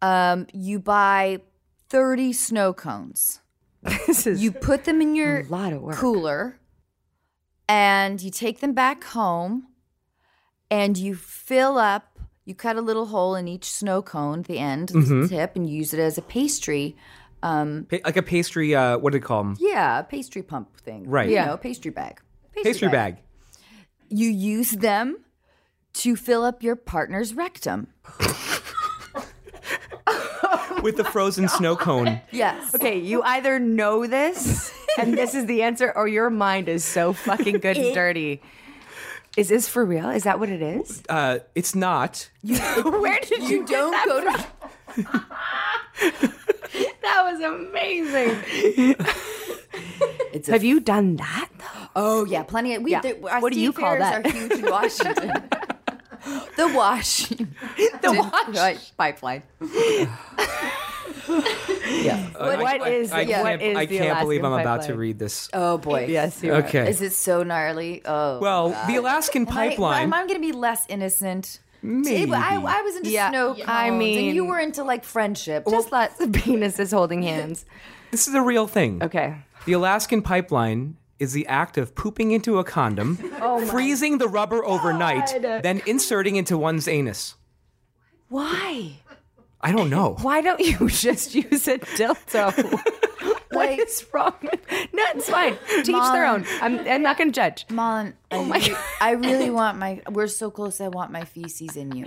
Um, 0.00 0.46
you 0.52 0.78
buy 0.78 1.40
thirty 1.88 2.32
snow 2.32 2.72
cones. 2.72 3.40
This 3.82 4.26
is 4.26 4.42
You 4.42 4.50
put 4.52 4.84
them 4.84 5.00
in 5.00 5.14
your 5.14 5.40
a 5.40 5.44
lot 5.44 5.72
of 5.72 5.80
work. 5.82 5.96
cooler 5.96 6.58
and 7.68 8.20
you 8.20 8.30
take 8.30 8.60
them 8.60 8.72
back 8.72 9.04
home 9.04 9.68
and 10.70 10.96
you 10.98 11.14
fill 11.14 11.78
up 11.78 12.18
you 12.44 12.54
cut 12.54 12.76
a 12.76 12.80
little 12.80 13.06
hole 13.06 13.34
in 13.34 13.46
each 13.46 13.70
snow 13.70 14.00
cone 14.02 14.40
at 14.40 14.46
the 14.46 14.58
end 14.58 14.88
the 14.88 15.26
tip 15.28 15.54
and 15.54 15.68
use 15.68 15.92
it 15.94 16.00
as 16.00 16.16
a 16.18 16.22
pastry 16.22 16.96
um 17.42 17.86
Pa- 17.90 17.98
like 18.04 18.16
a 18.16 18.22
pastry. 18.22 18.74
Uh, 18.74 18.98
what 18.98 19.12
do 19.12 19.18
they 19.18 19.24
call 19.24 19.44
them? 19.44 19.56
yeah 19.60 20.00
a 20.00 20.02
pastry 20.04 20.42
pump 20.42 20.76
thing 20.80 21.08
Right. 21.08 21.28
you 21.28 21.34
Yeah. 21.34 21.46
know 21.46 21.56
pastry 21.56 21.90
bag 21.90 22.20
Pastry 22.64 22.88
bag. 22.88 23.18
you 24.08 24.28
use 24.28 24.72
them 24.72 25.18
to 25.94 26.16
fill 26.16 26.42
up 26.42 26.62
your 26.62 26.74
partner's 26.74 27.34
rectum 27.34 27.88
with 30.82 30.96
the 30.96 31.04
frozen 31.04 31.48
snow 31.58 31.76
cone. 31.76 32.20
yes 32.30 32.74
Okay, 32.74 32.98
you 32.98 33.22
either 33.22 33.58
know 33.58 34.06
this 34.06 34.72
and 34.98 35.16
this 35.16 35.34
is 35.34 35.46
the 35.46 35.62
answer, 35.62 35.92
or 35.94 36.08
your 36.08 36.30
mind 36.30 36.68
is 36.68 36.84
so 36.84 37.12
fucking 37.12 37.58
good 37.58 37.76
and 37.76 37.94
dirty. 37.94 38.40
Is 39.36 39.48
this 39.48 39.68
for 39.68 39.84
real? 39.84 40.08
Is 40.10 40.24
that 40.24 40.40
what 40.40 40.48
it 40.48 40.60
is? 40.62 41.02
Uh, 41.08 41.38
it's 41.54 41.74
not. 41.74 42.28
Where 42.42 43.20
did 43.22 43.42
you, 43.48 43.60
you 43.60 43.66
don't 43.66 44.04
go 44.04 44.20
to 44.22 44.46
That 47.02 47.22
was 47.24 47.40
amazing. 47.40 48.96
It's 50.32 50.48
a 50.48 50.52
Have 50.52 50.64
you 50.64 50.80
done 50.80 51.16
that 51.16 51.48
though? 51.58 51.86
Oh 51.96 52.24
yeah, 52.24 52.42
plenty 52.42 52.74
of. 52.74 52.82
We, 52.82 52.90
Yeah. 52.92 53.00
the- 53.00 53.28
our 53.28 53.40
What 53.40 53.52
do 53.52 53.60
you 53.60 53.72
state 53.72 53.80
call 53.80 53.96
fairs 53.96 54.22
that? 54.22 54.26
Are 54.26 54.30
huge 54.30 54.52
in 54.52 54.64
Washington. 54.70 55.32
The 56.56 56.72
washing. 56.74 57.54
The 58.02 58.30
wash 58.56 58.90
pipeline. 58.96 59.42
yeah. 59.60 60.16
Uh, 62.34 62.38
What 62.58 62.82
I, 62.82 62.88
is- 62.90 63.12
I, 63.12 63.18
I 63.18 63.20
yeah. 63.22 63.42
can't, 63.42 63.60
what 63.60 63.62
is 63.62 63.76
I 63.76 63.86
the 63.86 63.98
can't 63.98 64.20
believe 64.20 64.44
I'm 64.44 64.52
Alaskan 64.52 64.72
about 64.74 64.86
to 64.86 64.94
read 64.94 65.18
this. 65.18 65.48
Oh 65.52 65.78
boy. 65.78 66.06
Yes, 66.08 66.42
you 66.42 66.52
Okay. 66.54 66.88
Is 66.88 67.02
it 67.02 67.12
so 67.12 67.42
gnarly? 67.42 68.02
Oh. 68.04 68.38
Well, 68.40 68.70
God. 68.70 68.88
the 68.88 68.96
Alaskan 68.96 69.42
Am 69.42 69.48
I- 69.48 69.68
pipeline. 69.68 70.02
Am 70.02 70.14
I, 70.14 70.20
going 70.26 70.40
to 70.40 70.42
be 70.46 70.52
less 70.52 70.84
innocent? 70.88 71.60
Maybe. 71.82 72.32
I, 72.32 72.56
I 72.56 72.82
was 72.82 72.96
into 72.96 73.10
Yeah, 73.10 73.30
snow 73.30 73.54
cones, 73.54 73.64
I 73.68 73.90
mean- 73.90 74.26
and 74.28 74.34
you 74.34 74.44
were 74.44 74.58
into 74.58 74.84
like 74.84 75.04
friendship. 75.04 75.64
Just 75.68 75.92
lots 75.92 76.20
of 76.20 76.30
penises 76.30 76.92
holding 76.92 77.22
hands. 77.22 77.64
this 78.10 78.26
is 78.28 78.34
a 78.34 78.42
real 78.42 78.66
thing. 78.66 79.02
Okay. 79.02 79.36
The 79.64 79.72
Alaskan 79.74 80.22
pipeline 80.22 80.96
is 81.18 81.32
the 81.32 81.46
act 81.46 81.76
of 81.78 81.94
pooping 81.94 82.30
into 82.30 82.58
a 82.58 82.64
condom, 82.64 83.18
Oh 83.40 83.64
freezing 83.66 84.18
the 84.18 84.28
rubber 84.28 84.64
overnight, 84.64 85.30
then 85.42 85.82
inserting 85.86 86.36
into 86.36 86.56
one's 86.56 86.86
anus. 86.88 87.34
Why? 88.28 88.92
I 89.60 89.72
don't 89.72 89.90
know. 89.90 90.16
Why 90.22 90.40
don't 90.40 90.60
you 90.60 90.88
just 90.88 91.34
use 91.34 91.66
a 91.66 91.78
dildo? 91.78 92.52
what 93.50 93.70
is 93.78 94.06
wrong? 94.12 94.34
with- 94.42 94.60
No, 94.92 95.02
it's 95.14 95.28
fine. 95.28 95.56
Teach 95.82 95.86
their 96.12 96.26
own. 96.26 96.44
I'm, 96.60 96.78
I'm 96.86 97.02
not 97.02 97.18
going 97.18 97.30
to 97.30 97.34
judge. 97.34 97.66
Malin, 97.70 98.14
Oh 98.30 98.52
I, 98.52 98.58
re- 98.58 98.76
I 99.00 99.10
really 99.12 99.50
want 99.50 99.78
my. 99.78 100.00
We're 100.10 100.28
so 100.28 100.50
close. 100.50 100.80
I 100.80 100.88
want 100.88 101.10
my 101.10 101.24
feces 101.24 101.76
in 101.76 101.92
you. 101.96 102.06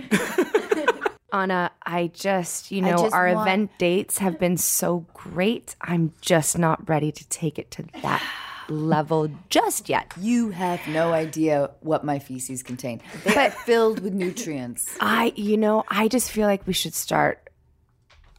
Anna, 1.32 1.70
I 1.84 2.08
just, 2.12 2.70
you 2.70 2.82
know, 2.82 2.96
just 2.98 3.14
our 3.14 3.32
want- 3.34 3.48
event 3.48 3.70
dates 3.78 4.18
have 4.18 4.38
been 4.38 4.56
so 4.56 5.06
great. 5.14 5.76
I'm 5.80 6.12
just 6.20 6.58
not 6.58 6.88
ready 6.88 7.10
to 7.12 7.28
take 7.28 7.58
it 7.58 7.70
to 7.72 7.84
that 8.02 8.22
level 8.68 9.30
just 9.50 9.88
yet. 9.88 10.12
You 10.18 10.50
have 10.50 10.86
no 10.88 11.12
idea 11.12 11.70
what 11.80 12.04
my 12.04 12.18
feces 12.18 12.62
contain. 12.62 13.00
They 13.24 13.36
are 13.36 13.50
filled 13.50 14.00
with 14.00 14.12
nutrients. 14.12 14.96
I, 15.00 15.32
you 15.36 15.56
know, 15.56 15.84
I 15.88 16.08
just 16.08 16.30
feel 16.30 16.46
like 16.46 16.66
we 16.66 16.72
should 16.72 16.94
start 16.94 17.48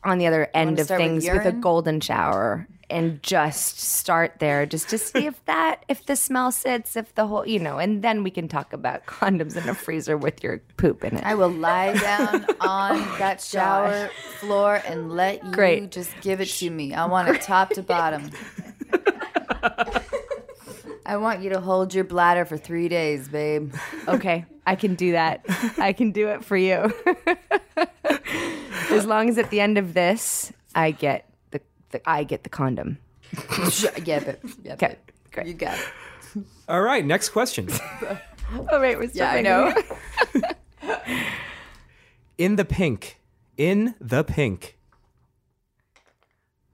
on 0.03 0.17
the 0.17 0.27
other 0.27 0.49
end 0.53 0.79
of 0.79 0.85
start 0.85 1.01
with 1.01 1.23
things 1.23 1.29
with, 1.29 1.45
a 1.45 1.51
golden 1.51 1.99
shower 2.01 2.67
and 2.89 3.23
just 3.23 3.79
start 3.79 4.35
there 4.39 4.65
just 4.65 4.89
to 4.89 4.97
see 4.97 5.25
if 5.25 5.43
that, 5.45 5.83
if 5.87 6.05
the 6.05 6.15
smell 6.15 6.51
sits, 6.51 6.95
if 6.95 7.15
the 7.15 7.25
whole, 7.25 7.47
you 7.47 7.59
know, 7.59 7.79
and 7.79 8.03
then 8.03 8.21
we 8.21 8.29
can 8.29 8.47
talk 8.47 8.73
about 8.73 9.05
condoms 9.07 9.55
in 9.55 9.67
a 9.67 9.73
freezer 9.73 10.17
with 10.17 10.43
your 10.43 10.59
poop 10.77 11.03
in 11.03 11.17
it. 11.17 11.23
I 11.23 11.33
will 11.35 11.49
lie 11.49 11.93
down 11.93 12.45
oh 12.61 12.67
on 12.69 12.99
that 13.17 13.41
shower 13.41 14.09
floor 14.39 14.81
and 14.85 15.11
let 15.11 15.43
you 15.43 15.51
Great. 15.51 15.91
just 15.91 16.11
give 16.21 16.41
it 16.41 16.49
to 16.49 16.69
me. 16.69 16.93
I 16.93 17.05
want 17.05 17.29
it 17.29 17.41
top 17.41 17.71
to 17.71 17.81
bottom. 17.83 18.29
I 21.05 21.17
want 21.17 21.41
you 21.41 21.49
to 21.51 21.59
hold 21.59 21.93
your 21.93 22.03
bladder 22.05 22.45
for 22.45 22.57
three 22.57 22.87
days, 22.87 23.27
babe. 23.27 23.73
Okay, 24.07 24.45
I 24.65 24.75
can 24.75 24.95
do 24.95 25.11
that. 25.13 25.43
I 25.77 25.91
can 25.93 26.11
do 26.11 26.27
it 26.29 26.43
for 26.45 26.55
you. 26.57 26.93
as 28.89 29.05
long 29.05 29.29
as 29.29 29.37
at 29.37 29.49
the 29.49 29.59
end 29.59 29.77
of 29.77 29.93
this, 29.93 30.53
I 30.75 30.91
get 30.91 31.29
the, 31.51 31.61
the 31.91 32.01
I 32.09 32.23
get 32.23 32.43
the 32.43 32.49
condom. 32.49 32.97
yeah, 34.05 34.19
but 34.23 34.39
yeah, 34.63 34.73
Okay, 34.73 34.95
great. 35.31 35.47
you 35.47 35.53
got 35.53 35.77
it. 35.77 36.43
All 36.67 36.81
right, 36.81 37.05
next 37.05 37.29
question. 37.29 37.67
Oh 38.69 38.79
wait, 38.79 38.97
we're 38.97 39.09
still 39.09 39.25
Yeah, 39.25 39.31
I 39.31 39.41
know. 39.41 39.73
In 42.37 42.55
the 42.55 42.65
pink. 42.65 43.19
In 43.57 43.95
the 43.99 44.23
pink. 44.23 44.77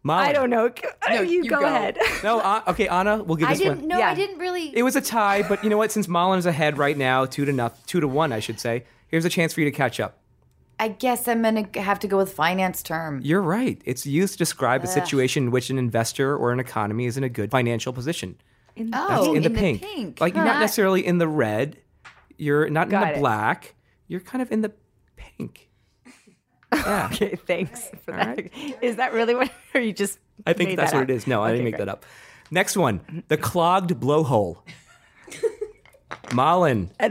Molly. 0.03 0.27
I 0.29 0.33
don't 0.33 0.49
know. 0.49 0.71
No, 1.09 1.21
you, 1.21 1.43
you 1.43 1.49
go, 1.49 1.59
go. 1.59 1.65
ahead. 1.65 1.97
No, 2.23 2.39
uh, 2.43 2.61
okay, 2.67 2.87
Anna, 2.87 3.21
we'll 3.21 3.35
give 3.35 3.47
I 3.49 3.51
this 3.53 3.59
didn't 3.59 3.79
one. 3.79 3.87
know. 3.89 3.97
Yeah. 3.97 4.09
I 4.11 4.15
didn't 4.15 4.37
really. 4.39 4.75
It 4.75 4.83
was 4.83 4.95
a 4.95 5.01
tie, 5.01 5.43
but 5.47 5.63
you 5.63 5.69
know 5.69 5.77
what? 5.77 5.91
Since 5.91 6.07
Malin's 6.07 6.45
ahead 6.45 6.77
right 6.77 6.97
now, 6.97 7.25
two 7.25 7.45
to 7.45 7.51
nothing, 7.51 7.81
two 7.85 7.99
to 7.99 8.07
one, 8.07 8.31
I 8.31 8.39
should 8.39 8.59
say. 8.59 8.85
Here's 9.07 9.25
a 9.25 9.29
chance 9.29 9.53
for 9.53 9.59
you 9.61 9.65
to 9.65 9.75
catch 9.75 9.99
up. 9.99 10.17
I 10.81 10.87
guess 10.87 11.27
I'm 11.27 11.41
gonna 11.41 11.67
have 11.75 11.99
to 11.99 12.07
go 12.07 12.15
with 12.17 12.31
finance 12.31 12.81
term. 12.81 13.19
You're 13.21 13.41
right. 13.41 13.81
It's 13.83 14.05
used 14.05 14.33
to 14.33 14.37
describe 14.37 14.83
a 14.83 14.87
situation 14.87 15.43
in 15.45 15.51
which 15.51 15.69
an 15.69 15.77
investor 15.77 16.37
or 16.37 16.53
an 16.53 16.59
economy 16.61 17.05
is 17.05 17.17
in 17.17 17.23
a 17.25 17.29
good 17.29 17.51
financial 17.51 17.91
position. 17.91 18.37
Oh, 18.93 19.33
in, 19.33 19.43
the, 19.43 19.49
pink. 19.49 20.21
Like 20.21 20.33
you're 20.35 20.45
Huh. 20.45 20.53
not 20.53 20.59
necessarily 20.61 21.05
in 21.05 21.17
the 21.17 21.27
red. 21.27 21.75
You're 22.37 22.69
not 22.69 22.85
in 22.93 22.97
the 22.97 23.09
it. 23.11 23.19
black. 23.19 23.75
You're 24.07 24.21
kind 24.21 24.41
of 24.41 24.53
in 24.53 24.61
the 24.61 24.71
pink. 25.17 25.68
Yeah. 26.75 27.09
Okay, 27.11 27.35
thanks 27.35 27.89
for 28.05 28.11
that. 28.11 28.39
Is 28.81 28.97
that 28.97 29.13
really 29.13 29.35
what? 29.35 29.51
Or 29.75 29.81
you 29.81 29.93
just? 29.93 30.19
I 30.45 30.53
think 30.53 30.75
that's 30.75 30.91
that 30.91 30.97
what 30.97 31.03
up? 31.03 31.09
it 31.09 31.13
is. 31.13 31.27
No, 31.27 31.43
I 31.43 31.51
didn't 31.51 31.65
make 31.65 31.75
great. 31.75 31.85
that 31.85 31.89
up. 31.89 32.05
Next 32.51 32.77
one. 32.77 33.23
The 33.27 33.37
clogged 33.37 33.91
blowhole. 33.99 34.57
Malin. 36.33 36.91
Uh, 36.99 37.09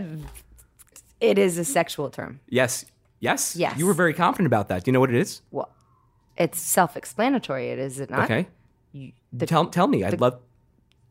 it 1.21 1.39
is 1.39 1.59
a 1.59 1.65
sexual 1.65 2.11
term. 2.11 2.41
Yes. 2.49 2.85
Yes? 3.21 3.57
Yes. 3.57 3.77
You 3.79 3.87
were 3.87 3.95
very 3.95 4.15
confident 4.15 4.47
about 4.47 4.69
that. 4.69 4.85
Do 4.85 4.89
you 4.89 4.93
know 4.93 5.01
what 5.01 5.11
it 5.11 5.17
is? 5.17 5.43
Well, 5.51 5.71
it's 6.37 6.61
self-explanatory. 6.61 7.71
It 7.71 7.79
is 7.79 7.99
it 8.01 8.11
not? 8.11 8.31
Okay. 8.31 8.47
tell 9.47 9.67
tell 9.67 9.89
me. 9.89 10.05
I'd 10.05 10.21
love 10.21 10.39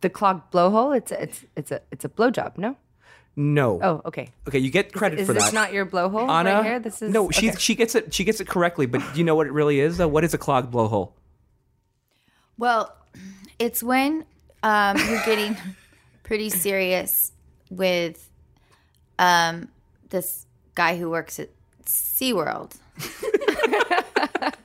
The 0.01 0.09
clogged 0.09 0.51
blowhole. 0.51 0.95
It's 0.95 1.11
a, 1.11 1.21
it's 1.21 1.45
it's 1.55 1.71
a 1.71 1.81
it's 1.91 2.05
a 2.05 2.09
blowjob. 2.09 2.57
No. 2.57 2.77
No. 3.39 3.79
Oh, 3.81 4.01
okay. 4.03 4.31
Okay, 4.47 4.57
you 4.57 4.71
get 4.71 4.91
credit 4.91 5.19
Is 5.19 5.27
for 5.27 5.33
this 5.33 5.45
that. 5.45 5.53
not 5.53 5.71
your 5.71 5.85
blowhole 5.85 6.27
Anna, 6.27 6.55
right 6.55 6.65
here? 6.65 6.79
This 6.79 7.03
is 7.03 7.13
no. 7.13 7.29
She 7.29 7.49
okay. 7.49 7.57
she 7.59 7.75
gets 7.75 7.93
it. 7.93 8.11
She 8.11 8.23
gets 8.23 8.41
it 8.41 8.47
correctly. 8.47 8.87
But 8.87 9.03
do 9.13 9.19
you 9.19 9.23
know 9.23 9.35
what 9.35 9.45
it 9.45 9.53
really 9.53 9.79
is? 9.79 9.97
Though? 9.97 10.07
What 10.07 10.23
is 10.23 10.33
a 10.33 10.39
clogged 10.39 10.73
blowhole? 10.73 11.11
Well, 12.57 12.95
it's 13.59 13.83
when 13.83 14.25
um, 14.63 14.97
you're 14.97 15.23
getting 15.23 15.55
pretty 16.23 16.49
serious 16.49 17.31
with 17.69 18.27
um, 19.19 19.67
this 20.09 20.47
guy 20.73 20.97
who 20.97 21.11
works 21.11 21.39
at 21.39 21.49
SeaWorld. 21.85 22.75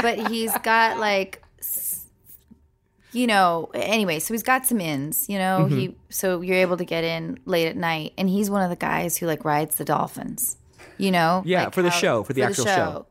but 0.00 0.30
he's 0.30 0.56
got 0.58 0.98
like 0.98 1.42
s- 1.42 1.43
you 3.14 3.26
know, 3.26 3.70
anyway, 3.74 4.18
so 4.18 4.34
he's 4.34 4.42
got 4.42 4.66
some 4.66 4.80
ins, 4.80 5.28
you 5.28 5.38
know, 5.38 5.66
Mm-hmm. 5.68 5.78
he 5.78 5.96
so 6.10 6.40
you're 6.40 6.56
able 6.58 6.76
to 6.76 6.84
get 6.84 7.04
in 7.04 7.38
late 7.46 7.66
at 7.68 7.76
night 7.76 8.12
and 8.18 8.28
he's 8.28 8.50
one 8.50 8.62
of 8.62 8.70
the 8.70 8.76
guys 8.76 9.16
who 9.16 9.26
like 9.26 9.44
rides 9.44 9.76
the 9.76 9.84
dolphins. 9.84 10.56
You 10.98 11.10
know? 11.10 11.42
Yeah, 11.46 11.64
Like 11.64 11.74
for 11.74 11.82
the 11.82 11.90
how- 11.90 11.96
show, 11.98 12.22
for 12.24 12.32
the 12.34 12.42
actual 12.42 12.64
show. 12.66 13.06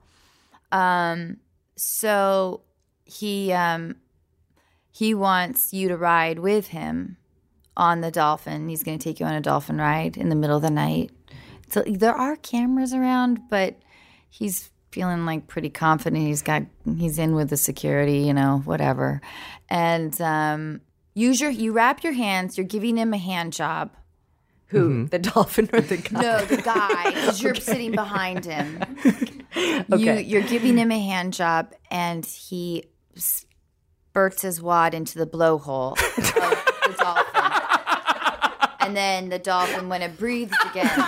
Um 0.72 1.38
so 1.76 2.62
he 3.06 3.52
um 3.54 3.96
he 4.92 5.14
wants 5.14 5.74
you 5.74 5.88
to 5.88 5.98
ride 5.98 6.40
with 6.40 6.68
him 6.68 7.18
on 7.76 8.02
the 8.02 8.12
dolphin. 8.12 8.70
He's 8.70 8.84
going 8.84 9.00
to 9.00 9.04
take 9.04 9.20
you 9.20 9.26
on 9.26 9.34
a 9.34 9.42
dolphin 9.42 9.78
ride 9.80 10.16
in 10.18 10.30
the 10.30 10.36
middle 10.36 10.56
of 10.58 10.62
the 10.62 10.70
night. 10.70 11.10
So 11.70 11.82
there 11.88 12.14
are 12.14 12.36
cameras 12.36 12.94
around, 12.94 13.40
but 13.50 13.76
he's 14.30 14.70
feeling 14.94 15.26
like 15.26 15.48
pretty 15.48 15.70
confident. 15.70 16.26
He's 16.26 16.42
got 16.42 16.64
he's 16.98 17.18
in 17.20 17.36
with 17.36 17.50
the 17.50 17.58
security, 17.58 18.20
you 18.20 18.34
know, 18.34 18.62
whatever. 18.66 19.22
And 19.70 20.20
um 20.22 20.82
use 21.16 21.42
your 21.42 21.50
you 21.50 21.72
wrap 21.74 22.04
your 22.04 22.14
hands, 22.14 22.58
you're 22.58 22.68
giving 22.68 22.96
him 22.98 23.14
a 23.14 23.18
hand 23.18 23.54
job. 23.54 23.92
Who 24.68 24.90
Mm-hmm. 24.90 25.06
the 25.08 25.20
dolphin 25.20 25.70
or 25.74 25.82
the 25.82 25.98
guy? 25.98 26.22
No, 26.22 26.46
the 26.46 26.58
guy, 26.74 27.12
because 27.12 27.42
you're 27.44 27.54
sitting 27.56 27.92
behind 27.92 28.46
him. 28.46 28.82
You, 29.56 29.86
Okay. 29.94 30.22
you're 30.24 30.42
giving 30.42 30.78
him 30.78 30.92
a 30.92 30.98
hand 31.00 31.34
job, 31.34 31.74
and 31.92 32.26
he 32.26 32.86
spurts 33.16 34.42
his 34.42 34.60
wad 34.62 34.94
into 34.96 35.20
the 35.20 35.28
blowhole 35.28 35.92
of 35.94 36.16
the 36.26 36.96
dolphin. 36.98 37.53
And 38.86 38.96
then 38.98 39.30
the 39.30 39.40
dolphin, 39.40 39.90
when 39.90 40.02
it 40.02 40.18
breathes 40.18 40.54
again, 40.72 40.90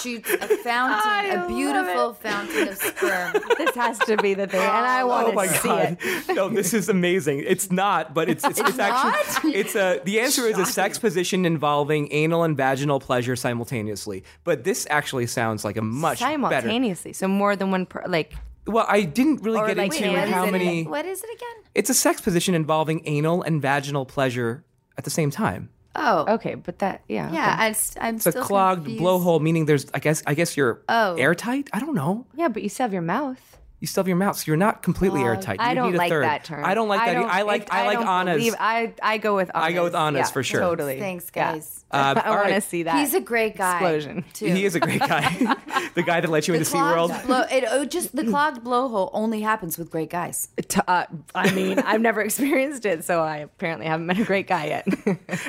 shoots 0.00 0.30
a 0.32 0.48
fountain, 0.58 1.38
a 1.40 1.46
beautiful 1.48 2.14
fountain 2.14 2.68
of 2.68 2.76
sperm. 2.76 3.32
This 3.58 3.74
has 3.74 3.98
to 4.00 4.16
be 4.18 4.34
the 4.34 4.46
thing, 4.46 4.60
and 4.60 4.86
I 4.86 5.04
want 5.04 5.26
Oh 5.26 5.30
to 5.30 5.36
my 5.36 5.46
see 5.46 5.68
god! 5.68 5.96
it. 6.00 6.24
No, 6.36 6.48
this 6.50 6.74
is 6.74 6.88
amazing. 6.88 7.42
It's 7.46 7.70
not, 7.70 8.12
but 8.14 8.28
it's 8.28 8.44
it's, 8.44 8.60
it's, 8.60 8.78
actually 8.78 9.54
it's 9.54 9.74
a 9.74 10.00
the 10.04 10.20
answer 10.20 10.42
is 10.42 10.58
a 10.58 10.66
sex 10.66 10.98
position 10.98 11.46
involving 11.46 12.08
anal 12.12 12.42
and 12.42 12.56
vaginal 12.56 13.00
pleasure 13.00 13.36
simultaneously. 13.36 14.22
But 14.44 14.64
this 14.64 14.86
actually 14.90 15.26
sounds 15.26 15.64
like 15.64 15.76
a 15.78 15.82
much 15.82 16.20
better. 16.20 16.32
Simultaneously, 16.34 17.12
so 17.14 17.26
more 17.28 17.56
than 17.56 17.70
one. 17.70 17.86
Per, 17.86 18.02
like 18.06 18.34
Well, 18.66 18.84
I 18.88 19.02
didn't 19.02 19.42
really 19.42 19.60
Or 19.60 19.66
get 19.66 19.76
like, 19.78 19.94
into 19.96 20.08
wait, 20.12 20.18
what 20.18 20.28
how 20.28 20.42
is 20.44 20.48
it? 20.48 20.52
many. 20.52 20.84
What 20.84 21.06
is 21.06 21.22
it 21.24 21.30
again? 21.34 21.64
It's 21.74 21.88
a 21.90 21.94
sex 21.94 22.20
position 22.20 22.54
involving 22.54 23.00
anal 23.06 23.42
and 23.42 23.62
vaginal 23.62 24.04
pleasure 24.04 24.64
at 24.98 25.04
the 25.04 25.10
same 25.10 25.30
time. 25.30 25.70
Oh, 25.98 26.34
okay, 26.34 26.54
but 26.54 26.78
that 26.80 27.02
yeah. 27.08 27.32
yeah. 27.32 27.56
I, 27.58 27.74
I'm 28.00 28.16
It's 28.16 28.26
a 28.26 28.32
still 28.32 28.44
clogged 28.44 28.84
confused. 28.84 29.02
blowhole, 29.02 29.40
meaning 29.40 29.64
there's 29.66 29.86
I 29.94 29.98
guess 29.98 30.22
I 30.26 30.34
guess 30.34 30.56
you're 30.56 30.82
Oh. 30.88 31.14
airtight. 31.16 31.68
I 31.72 31.80
don't 31.80 31.94
know. 31.94 32.26
Yeah, 32.34 32.48
but 32.48 32.62
you 32.62 32.68
still 32.68 32.84
have 32.84 32.92
your 32.92 33.02
mouth. 33.02 33.58
You 33.78 33.86
still 33.86 34.02
have 34.02 34.08
your 34.08 34.16
mouth, 34.16 34.38
so 34.38 34.44
you're 34.46 34.56
not 34.56 34.82
completely 34.82 35.20
airtight. 35.20 35.60
You 35.60 35.66
I 35.66 35.74
don't 35.74 35.90
need 35.90 35.96
a 35.96 35.98
like 35.98 36.08
third. 36.08 36.24
that 36.24 36.44
term. 36.44 36.64
I 36.64 36.72
don't 36.72 36.88
like 36.88 37.04
that. 37.04 37.12
don't- 37.12 37.28
I 37.28 37.42
like 37.42 37.62
it- 37.64 37.68
I 37.70 37.86
like 37.86 37.98
don't 37.98 38.08
Anna's. 38.08 38.36
believe- 38.38 38.54
I 38.58 38.94
I 39.02 39.18
go 39.18 39.36
with. 39.36 39.50
I 39.54 39.72
go 39.72 39.84
with 39.84 39.94
Anna's. 39.94 40.16
Anna's 40.20 40.28
Yeah, 40.30 40.32
for 40.32 40.42
sure. 40.42 40.60
Totally. 40.60 40.98
Thanks, 40.98 41.30
Yeah. 41.36 41.52
guys. 41.52 41.84
Uh, 41.92 42.14
I 42.16 42.28
all 42.30 42.36
want 42.38 42.48
to 42.48 42.60
see 42.60 42.82
that. 42.82 42.96
He's 42.98 43.14
a 43.14 43.20
great 43.20 43.56
guy. 43.56 43.74
Explosion. 43.74 44.24
Too. 44.32 44.46
He 44.46 44.64
is 44.64 44.74
a 44.74 44.80
great 44.80 44.98
guy. 44.98 45.30
the 45.94 46.02
guy 46.02 46.20
that 46.20 46.28
let 46.28 46.48
you 46.48 46.52
The 46.54 46.58
into 46.58 46.70
clogged 46.72 47.12
SeaWorld. 47.12 47.26
blow, 47.26 47.40
it, 47.42 47.64
oh, 47.70 47.84
just 47.84 48.14
the 48.14 48.24
clogged 48.24 48.64
blowhole 48.64 49.08
only 49.12 49.40
happens 49.40 49.78
with 49.78 49.88
great 49.90 50.10
guys. 50.10 50.48
Uh, 50.88 51.04
I 51.34 51.52
mean, 51.52 51.78
I've 51.78 52.00
never 52.00 52.20
experienced 52.28 52.84
it, 52.86 53.04
so 53.04 53.20
I 53.22 53.36
apparently 53.38 53.86
haven't 53.86 54.06
met 54.06 54.18
a 54.18 54.24
great 54.24 54.48
guy 54.48 54.66
yet. 54.66 54.84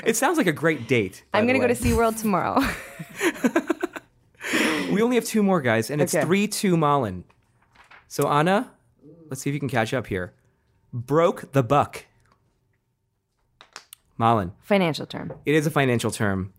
It 0.05 0.15
sounds 0.15 0.37
like 0.37 0.45
a 0.47 0.51
great 0.53 0.87
date. 0.87 1.23
by 1.31 1.39
I'm 1.39 1.47
gonna 1.47 1.57
go 1.59 1.65
way. 1.65 1.73
to 1.73 1.83
SeaWorld 1.83 2.21
tomorrow. 2.21 2.61
We 4.91 5.01
only 5.01 5.15
have 5.15 5.25
two 5.25 5.43
more 5.43 5.59
guys, 5.59 5.89
and 5.89 6.01
it's 6.01 6.13
three 6.13 6.47
two 6.47 6.77
Malin. 6.77 7.23
So 8.07 8.27
Anna, 8.27 8.71
let's 9.29 9.41
see 9.41 9.49
if 9.49 9.53
you 9.53 9.59
can 9.59 9.69
catch 9.69 9.93
up 9.93 10.07
here. 10.07 10.33
Broke 10.93 11.51
the 11.51 11.63
buck. 11.63 12.05
Malin. 14.17 14.53
Financial 14.61 15.05
term. 15.05 15.33
It 15.45 15.53
is 15.53 15.67
a 15.67 15.71
financial 15.71 16.11
term. 16.11 16.53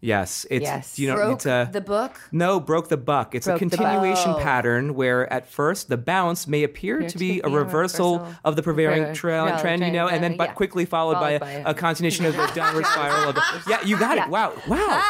Yes. 0.00 0.46
It's 0.50 0.62
Yes. 0.62 0.98
you 0.98 1.08
know 1.08 1.14
Broke 1.16 1.32
it's 1.36 1.46
a 1.46 1.68
the 1.72 1.80
book. 1.80 2.20
no, 2.30 2.60
broke 2.60 2.88
the 2.88 2.96
buck. 2.98 3.34
It's 3.34 3.46
Broke 3.46 3.62
a 3.62 3.64
the 3.64 3.76
continuation 3.76 4.32
Oh. 4.32 4.38
pattern 4.38 4.94
where 4.94 5.30
at 5.32 5.48
first 5.48 5.88
the 5.88 5.96
bounce 5.96 6.46
may 6.46 6.62
appear 6.64 7.08
to 7.08 7.18
be 7.18 7.40
a 7.42 7.48
reversal 7.48 8.28
of 8.44 8.56
the 8.56 8.62
prevailing 8.62 8.96
Prevailing 8.98 9.14
trail 9.14 9.46
trail 9.46 9.58
trend, 9.58 9.82
you 9.82 9.90
know, 9.92 10.06
and 10.08 10.22
then 10.22 10.34
uh, 10.34 10.36
but 10.36 10.48
yeah. 10.50 10.54
quickly 10.54 10.84
followed, 10.84 11.14
by, 11.14 11.38
Followed 11.38 11.40
by 11.40 11.50
a, 11.50 11.64
a- 11.66 11.70
a 11.70 11.74
continuation 11.74 12.26
of 12.26 12.36
the 12.36 12.46
downward 12.54 12.84
spiral 12.86 13.30
of 13.30 13.34
the 13.36 13.42
Yeah, 13.68 13.82
you 13.84 13.98
got 13.98 14.18
it. 14.18 14.28
Wow. 14.28 14.52
Wow. 14.68 15.02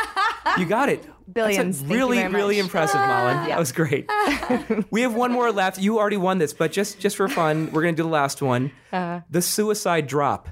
You 0.57 0.65
got 0.67 0.89
it. 0.89 1.05
Billions. 1.33 1.79
That's 1.81 1.89
Thank 1.89 1.93
really, 1.93 2.25
really 2.29 2.57
much. 2.57 2.65
impressive, 2.67 3.01
Malin. 3.01 3.49
That 3.49 3.59
was 3.59 3.73
great. 3.73 4.09
we 4.93 5.03
have 5.03 5.13
one 5.15 5.33
more 5.33 5.51
left. 5.51 5.79
You 5.81 5.99
already 5.99 6.17
won 6.17 6.39
this, 6.39 6.53
but 6.55 6.71
just 6.71 7.01
just 7.01 7.17
for 7.17 7.27
fun, 7.29 7.71
we're 7.73 7.83
gonna 7.83 7.97
do 7.97 8.05
the 8.05 8.09
last 8.09 8.41
one. 8.41 8.71
Uh-huh. 8.93 9.21
The 9.29 9.43
suicide 9.43 10.07
drop. 10.07 10.49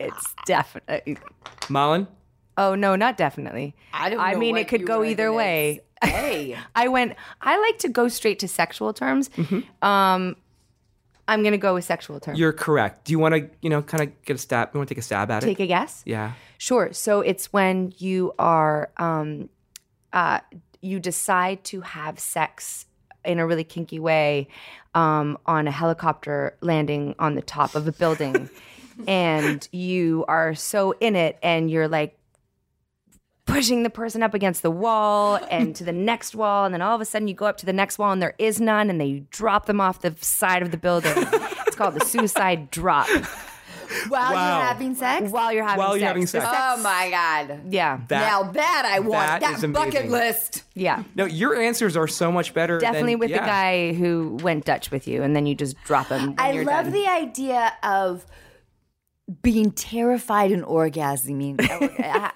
It's 0.00 0.34
definitely. 0.44 1.16
Malin? 1.70 2.08
Oh 2.56 2.74
no, 2.74 2.96
not 2.96 3.16
definitely. 3.16 3.74
I 3.92 4.10
don't 4.10 4.20
I 4.20 4.34
mean, 4.34 4.56
it 4.56 4.68
could 4.68 4.86
go 4.86 5.04
either 5.04 5.32
way. 5.32 5.80
Hey. 6.02 6.56
I 6.74 6.88
went. 6.88 7.16
I 7.40 7.58
like 7.60 7.78
to 7.78 7.88
go 7.88 8.08
straight 8.08 8.38
to 8.40 8.48
sexual 8.48 8.92
terms. 8.92 9.30
Um, 9.82 10.36
I'm 11.26 11.42
gonna 11.42 11.58
go 11.58 11.74
with 11.74 11.84
sexual 11.84 12.20
terms. 12.20 12.38
You're 12.38 12.52
correct. 12.52 13.04
Do 13.06 13.12
you 13.12 13.18
want 13.18 13.34
to, 13.34 13.48
you 13.62 13.70
know, 13.70 13.82
kind 13.82 14.02
of 14.02 14.22
get 14.24 14.34
a 14.34 14.38
stab? 14.38 14.70
You 14.74 14.78
want 14.78 14.88
to 14.88 14.94
take 14.94 15.00
a 15.00 15.02
stab 15.02 15.30
at 15.30 15.42
it? 15.42 15.46
Take 15.46 15.60
a 15.60 15.66
guess. 15.66 16.02
yeah. 16.04 16.32
Sure. 16.58 16.92
So 16.92 17.20
it's 17.20 17.52
when 17.52 17.92
you 17.98 18.32
are, 18.38 18.90
um, 18.96 19.48
uh, 20.12 20.40
you 20.80 21.00
decide 21.00 21.64
to 21.64 21.80
have 21.80 22.18
sex 22.18 22.86
in 23.24 23.38
a 23.38 23.46
really 23.46 23.64
kinky 23.64 23.98
way 23.98 24.48
um, 24.94 25.38
on 25.46 25.66
a 25.66 25.70
helicopter 25.70 26.56
landing 26.60 27.14
on 27.18 27.34
the 27.34 27.42
top 27.42 27.74
of 27.74 27.88
a 27.88 27.92
building, 27.92 28.48
and 29.08 29.66
you 29.72 30.24
are 30.28 30.54
so 30.54 30.92
in 31.00 31.16
it, 31.16 31.38
and 31.42 31.70
you're 31.70 31.88
like 31.88 32.18
pushing 33.46 33.82
the 33.82 33.90
person 33.90 34.22
up 34.22 34.34
against 34.34 34.62
the 34.62 34.70
wall 34.70 35.38
and 35.50 35.74
to 35.76 35.84
the 35.84 35.92
next 36.10 36.34
wall, 36.34 36.64
and 36.64 36.72
then 36.74 36.82
all 36.82 36.94
of 36.94 37.00
a 37.00 37.04
sudden 37.04 37.28
you 37.28 37.34
go 37.34 37.46
up 37.46 37.56
to 37.58 37.66
the 37.66 37.72
next 37.72 37.98
wall 37.98 38.12
and 38.12 38.20
there 38.22 38.34
is 38.38 38.60
none, 38.60 38.90
and 38.90 39.00
they 39.00 39.24
drop 39.30 39.66
them 39.66 39.80
off 39.80 40.00
the 40.00 40.14
side 40.20 40.62
of 40.62 40.70
the 40.70 40.76
building. 40.76 41.12
it's 41.66 41.76
called 41.76 41.94
the 41.94 42.04
suicide 42.04 42.70
drop. 42.70 43.08
While 44.08 44.32
Wow. 44.32 44.56
you're 44.58 44.66
having 44.66 44.94
sex? 44.96 45.30
While 45.30 45.52
you're 45.52 45.62
having 45.62 45.78
While 45.78 45.90
sex. 45.92 46.00
you're 46.00 46.08
having 46.08 46.26
sex. 46.26 46.44
oh 46.48 46.82
my 46.82 47.10
God. 47.10 47.60
Yeah. 47.72 48.00
That- 48.08 48.28
now 48.28 48.50
that 48.52 48.90
I 48.92 48.98
want 49.00 49.12
that 49.28 49.40
that, 49.42 49.62
is 49.62 49.72
bucket 49.72 49.94
amazing. 49.94 50.10
list. 50.10 50.64
yeah. 50.74 51.04
No, 51.14 51.26
your 51.26 51.54
answers 51.60 51.96
are 51.96 52.08
so 52.08 52.32
much 52.32 52.54
better. 52.54 52.78
Definitely 52.78 53.12
than, 53.12 53.20
with 53.20 53.30
yeah. 53.30 53.40
the 53.40 53.46
guy 53.46 53.92
who 53.92 54.38
went 54.42 54.64
Dutch 54.64 54.90
with 54.90 55.06
you, 55.06 55.22
and 55.22 55.36
then 55.36 55.46
you 55.46 55.54
just 55.54 55.76
drop 55.84 56.08
him. 56.08 56.30
When 56.30 56.40
I 56.40 56.52
you're 56.52 56.64
love 56.64 56.86
done. 56.86 56.92
the 56.94 57.06
idea 57.06 57.72
of 57.84 58.26
being 59.42 59.70
terrified 59.72 60.52
and 60.52 60.62
orgasming. 60.64 61.54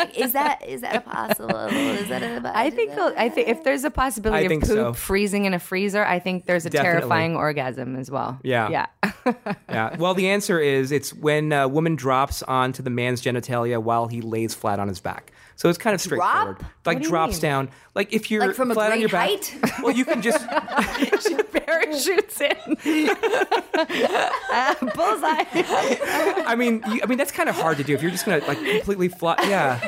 Oh, 0.01 0.07
is 0.17 0.33
that 0.33 0.65
is 0.67 0.81
that 0.81 0.97
a 0.97 1.01
possible? 1.01 1.55
Is 1.67 2.09
that 2.09 2.23
a, 2.23 2.51
I 2.57 2.71
think 2.71 2.93
he'll- 2.93 3.13
I 3.17 3.29
think 3.29 3.49
if 3.49 3.63
there's 3.63 3.85
a 3.85 3.91
possibility 3.91 4.49
I 4.49 4.53
of 4.55 4.61
poop 4.63 4.65
so. 4.69 4.93
freezing 4.95 5.45
in 5.45 5.55
a 5.55 5.59
freezer, 5.59 6.05
I 6.05 6.19
think 6.19 6.47
there's 6.47 6.67
a 6.67 6.71
Definitely. 6.71 7.01
terrifying 7.01 7.37
orgasm 7.37 7.97
as 7.97 8.11
well. 8.11 8.39
Yeah. 8.43 8.69
yeah. 8.71 8.87
Yeah. 9.69 9.97
Well, 9.99 10.15
the 10.15 10.31
answer 10.31 10.59
is 10.59 10.91
it's 10.91 11.13
when 11.13 11.53
a 11.53 11.69
woman 11.69 11.95
drops 11.95 12.43
onto 12.43 12.83
the 12.83 12.91
man's 12.91 13.21
genitalia 13.23 13.81
while 13.83 14.07
he 14.09 14.23
lays 14.23 14.55
flat 14.55 14.81
on 14.81 14.89
his 14.89 15.01
back. 15.01 15.33
So 15.59 15.69
it's 15.69 15.77
kind 15.77 15.93
of 15.93 16.01
straightforward. 16.01 16.65
Like 16.87 17.03
do 17.03 17.09
drops 17.09 17.33
mean? 17.35 17.41
down. 17.43 17.71
Like 17.97 18.13
if 18.13 18.31
you're 18.31 18.47
Like 18.47 18.55
from 18.55 18.71
a 18.71 18.75
flat 18.75 18.93
on 18.93 19.01
your 19.01 19.09
back. 19.09 19.29
height? 19.29 19.57
Well, 19.83 19.91
you 19.91 20.05
can 20.05 20.23
just 20.23 20.39
Parachutes 21.53 22.41
in. 22.41 22.57
Uh, 23.75 24.75
bullseye. 24.95 25.45
I 26.47 26.55
mean, 26.57 26.85
you, 26.89 27.01
I 27.03 27.07
mean 27.07 27.19
that's 27.19 27.33
kind 27.33 27.49
of 27.49 27.57
hard 27.57 27.77
to 27.79 27.83
do 27.83 27.93
if 27.93 28.03
you're 28.03 28.13
just 28.13 28.25
gonna 28.25 28.39
like 28.47 28.59
completely 28.65 29.09
fly. 29.09 29.35
Yeah. 29.49 29.81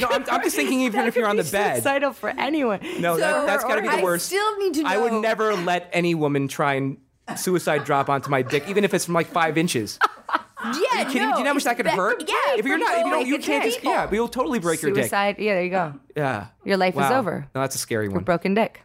No, 0.00 0.08
I'm, 0.08 0.24
I'm 0.30 0.42
just 0.42 0.56
thinking 0.56 0.80
even 0.80 1.04
if 1.06 1.14
you're 1.14 1.28
on 1.28 1.36
the 1.36 1.44
bed. 1.44 1.74
Suicidal 1.76 2.14
for 2.14 2.30
anyone. 2.30 2.80
No, 2.98 3.18
that, 3.18 3.44
that's 3.44 3.64
got 3.64 3.76
to 3.76 3.82
be 3.82 3.88
the 3.88 3.98
I 3.98 4.02
worst. 4.02 4.26
still 4.26 4.58
need 4.58 4.72
to 4.74 4.82
know. 4.82 4.88
I 4.88 4.96
would 4.96 5.12
never 5.12 5.54
let 5.56 5.90
any 5.92 6.14
woman 6.14 6.48
try 6.48 6.74
and 6.74 6.96
suicide 7.36 7.84
drop 7.84 8.08
onto 8.08 8.30
my 8.30 8.40
dick, 8.40 8.64
even 8.66 8.82
if 8.84 8.94
it's 8.94 9.04
from 9.04 9.12
like 9.14 9.26
five 9.26 9.58
inches. 9.58 9.98
Yeah, 10.30 10.40
Are 10.64 10.72
you 10.72 11.04
kidding? 11.06 11.22
no, 11.28 11.32
Do 11.32 11.38
you 11.38 11.44
know 11.44 11.44
how 11.44 11.54
much 11.54 11.64
that 11.64 11.76
could 11.76 11.86
it's 11.86 11.94
hurt? 11.94 12.24
Yeah, 12.28 12.34
if 12.58 12.66
you're 12.66 12.78
not, 12.78 12.98
if 12.98 13.04
you 13.06 13.10
don't, 13.10 13.26
you 13.26 13.38
can't 13.38 13.64
just, 13.64 13.82
yeah, 13.84 14.06
but 14.06 14.14
you'll 14.14 14.28
totally 14.28 14.58
break 14.58 14.82
your 14.82 14.90
dick. 14.92 15.04
Suicide. 15.04 15.36
Yeah, 15.38 15.54
there 15.54 15.64
you 15.64 15.70
go. 15.70 15.94
Yeah. 16.16 16.46
Your 16.64 16.76
life 16.76 16.94
is 16.94 16.98
Wow. 17.00 17.18
over. 17.18 17.48
No, 17.54 17.60
that's 17.60 17.74
a 17.76 17.78
scary 17.78 18.08
one. 18.08 18.24
Broken 18.24 18.54
dick. 18.54 18.82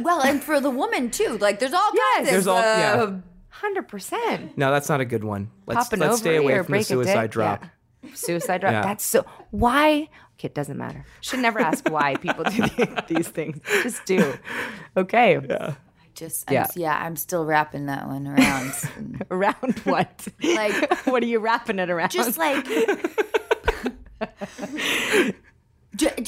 Well, 0.00 0.20
and 0.22 0.42
for 0.42 0.60
the 0.60 0.70
woman 0.70 1.10
too. 1.10 1.38
Like, 1.40 1.58
there's 1.58 1.72
all 1.72 1.90
kinds 2.14 2.28
There's 2.30 2.46
of. 2.46 2.54
all- 2.56 2.60
yeah. 2.62 2.94
uh, 3.02 3.16
Hundred 3.48 3.88
percent. 3.88 4.56
No, 4.58 4.70
that's 4.70 4.88
not 4.90 5.00
a 5.00 5.06
good 5.06 5.24
one. 5.24 5.50
Let's 5.66 5.84
Popping 5.84 6.00
let's 6.00 6.12
over 6.14 6.18
stay 6.18 6.36
away 6.36 6.52
or 6.52 6.56
from 6.64 6.72
the 6.72 6.76
break 6.76 6.80
a 6.82 6.84
suicide 6.84 7.22
dick. 7.22 7.30
drop. 7.30 7.64
Yeah. 8.02 8.10
Suicide 8.14 8.60
drop. 8.60 8.72
Yeah. 8.74 8.82
That's 8.82 9.02
so. 9.04 9.24
Why? 9.50 10.08
Okay, 10.34 10.48
it 10.48 10.54
doesn't 10.54 10.76
matter. 10.76 11.06
Should 11.22 11.40
never 11.40 11.58
ask 11.60 11.88
why 11.88 12.16
people 12.16 12.44
do 12.44 12.50
the- 12.62 13.04
these 13.08 13.28
things. 13.28 13.58
Just 13.82 14.04
do. 14.04 14.34
Okay. 14.94 15.38
Just, 16.16 16.50
Yeah. 16.50 16.66
yeah. 16.74 16.98
yeah, 16.98 17.04
I'm 17.04 17.14
still 17.16 17.44
wrapping 17.44 17.86
that 17.86 18.08
one 18.08 18.26
around. 18.26 18.72
Around 19.30 19.78
what? 19.84 20.26
like, 20.42 20.98
what 21.06 21.22
are 21.22 21.26
you 21.26 21.38
wrapping 21.38 21.78
it 21.78 21.90
around? 21.90 22.10
just 22.10 22.38
like. 22.38 22.66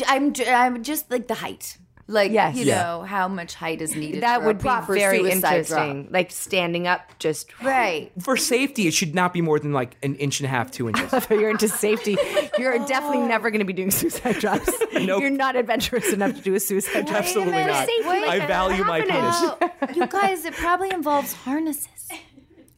I'm, 0.06 0.32
j- 0.32 0.52
I'm 0.52 0.82
just 0.82 1.10
like 1.10 1.28
the 1.28 1.34
height. 1.34 1.78
Like, 2.10 2.32
Yes. 2.32 2.56
you 2.56 2.64
Yeah. 2.64 2.82
know, 2.82 3.02
how 3.02 3.28
much 3.28 3.54
height 3.54 3.82
is 3.82 3.94
needed. 3.94 4.22
that 4.22 4.40
for 4.40 4.46
would 4.46 4.64
a 4.64 4.80
be 4.86 4.94
very 4.94 5.18
suicide 5.18 5.34
interesting. 5.58 6.02
Drop. 6.04 6.12
Like 6.14 6.30
standing 6.30 6.86
up, 6.86 7.02
just 7.18 7.52
Right. 7.62 8.10
For 8.20 8.36
safety, 8.36 8.88
it 8.88 8.94
should 8.94 9.14
not 9.14 9.34
be 9.34 9.42
more 9.42 9.58
than 9.60 9.72
like 9.74 9.96
an 10.02 10.14
inch 10.16 10.40
and 10.40 10.46
a 10.46 10.48
half, 10.48 10.70
two 10.70 10.88
inches. 10.88 11.12
if 11.12 11.28
you're 11.28 11.50
into 11.50 11.68
safety, 11.68 12.16
you're 12.58 12.78
definitely 12.86 13.18
oh. 13.18 13.26
never 13.28 13.50
going 13.50 13.58
to 13.60 13.66
be 13.66 13.74
doing 13.74 13.90
suicide 13.90 14.36
drops. 14.40 14.70
Nope. 14.94 15.20
You're 15.20 15.28
not 15.30 15.54
adventurous 15.54 16.10
enough 16.12 16.34
to 16.36 16.40
do 16.40 16.54
a 16.54 16.60
suicide 16.60 17.04
drop. 17.06 17.18
Absolutely 17.18 17.52
minute, 17.52 17.72
not. 17.72 17.86
safety 17.86 18.08
like 18.08 18.42
I 18.42 18.46
value 18.46 18.84
my 18.84 19.00
penis. 19.02 19.14
Oh, 19.18 19.58
you 19.94 20.06
guys, 20.06 20.44
it 20.46 20.54
probably 20.54 20.90
involves 20.90 21.34
harnesses, 21.34 22.08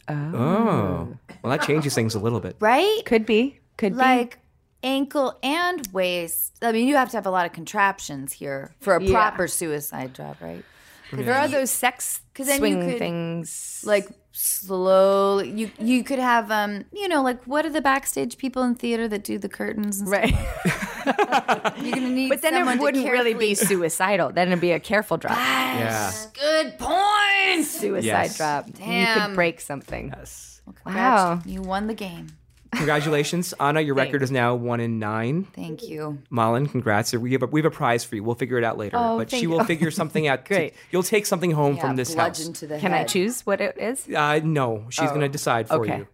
oh. 0.09 0.15
oh, 0.15 1.17
well, 1.43 1.57
that 1.57 1.63
changes 1.65 1.95
things 1.95 2.15
a 2.15 2.19
little 2.19 2.41
bit. 2.41 2.57
right? 2.61 3.01
Could 3.05 3.27
be. 3.27 3.61
Could 3.77 3.93
be. 3.93 3.99
Like 3.99 4.39
ankle 4.83 5.39
and 5.43 5.87
waist. 5.93 6.57
I 6.63 6.73
mean, 6.73 6.89
you 6.89 6.97
have 6.97 7.11
to 7.11 7.17
have 7.17 7.27
a 7.27 7.31
lot 7.31 7.47
of 7.47 7.53
contraptions 7.53 8.33
here 8.33 8.73
for 8.81 8.97
a 8.97 9.03
Yeah. 9.03 9.13
proper 9.13 9.49
suicide 9.49 10.13
drop, 10.13 10.41
right? 10.41 10.65
be. 11.11 11.25
There 11.25 11.35
are 11.35 11.49
those 11.49 11.71
sex 11.71 12.21
then 12.35 12.47
you 12.49 12.59
swing 12.59 12.89
could, 12.91 12.99
things. 12.99 13.83
Like 13.85 14.09
slowly, 14.33 15.51
you 15.51 15.71
you 15.79 16.05
could 16.05 16.19
have 16.21 16.51
um, 16.51 16.85
you 16.93 17.09
know, 17.09 17.23
like 17.23 17.43
what 17.45 17.67
are 17.67 17.71
the 17.71 17.81
backstage 17.81 18.39
people 18.39 18.63
in 18.63 18.75
theater 18.77 19.09
that 19.09 19.25
do 19.25 19.37
the 19.39 19.49
curtains? 19.49 20.01
And 20.01 20.09
right. 20.11 20.29
stuff? 20.35 21.75
You're 21.83 21.95
gonna 21.95 22.11
need. 22.11 22.29
But 22.29 22.43
then 22.43 22.53
someone 22.55 22.79
it 22.79 22.83
wouldn't 22.83 23.11
really 23.11 23.35
be 23.35 23.55
suicidal. 23.55 24.31
Then 24.33 24.49
it'd 24.49 24.61
be 24.61 24.71
a 24.73 24.81
careful 24.81 25.17
drop. 25.17 25.37
Yeah. 25.37 26.13
Good 26.35 26.79
point. 26.79 27.65
Suicide 27.67 28.05
Yes. 28.05 28.37
drop. 28.37 28.67
You 28.69 29.07
could 29.15 29.35
break 29.35 29.61
something. 29.61 30.13
Yes. 30.17 30.63
Wow. 30.87 31.41
You 31.45 31.63
won 31.63 31.89
the 31.89 31.95
game. 31.95 32.29
Congratulations, 32.73 33.53
Anna. 33.61 33.81
Your 33.81 33.95
record 33.95 34.23
is 34.23 34.31
now 34.31 34.55
one 34.55 34.81
in 34.81 34.99
nine. 34.99 35.45
Thank 35.55 35.83
you. 35.83 36.23
Malin, 36.31 36.67
congrats. 36.69 37.13
We 37.13 37.33
have 37.33 37.43
a, 37.43 37.47
we 37.47 37.61
have 37.61 37.73
a 37.73 37.75
prize 37.75 38.05
for 38.05 38.15
you. 38.17 38.23
We'll 38.23 38.37
figure 38.37 38.59
it 38.59 38.65
out 38.65 38.79
later. 38.79 38.97
Oh, 38.97 39.19
but 39.19 39.29
thank 39.31 39.41
she 39.41 39.43
you. 39.43 39.51
will 39.51 39.65
figure 39.65 39.91
something 39.91 40.29
out. 40.29 40.45
to- 40.47 40.55
Great. 40.55 40.75
you'll 40.91 41.03
take 41.03 41.27
something 41.27 41.51
home 41.51 41.77
Yeah, 41.77 41.83
from 41.83 41.97
this 41.97 42.15
house. 42.15 42.39
bludgeon 42.39 42.53
to 42.55 42.67
the 42.69 42.79
Can 42.79 42.93
I 42.95 43.05
choose 43.05 43.45
what 43.45 43.61
it 43.61 43.77
is? 43.79 44.09
Uh, 44.09 44.41
no, 44.45 44.87
she's 44.91 45.09
going 45.11 45.23
to 45.23 45.29
decide 45.29 45.69
for 45.69 45.81
okay. 45.81 45.99
you. 45.99 46.09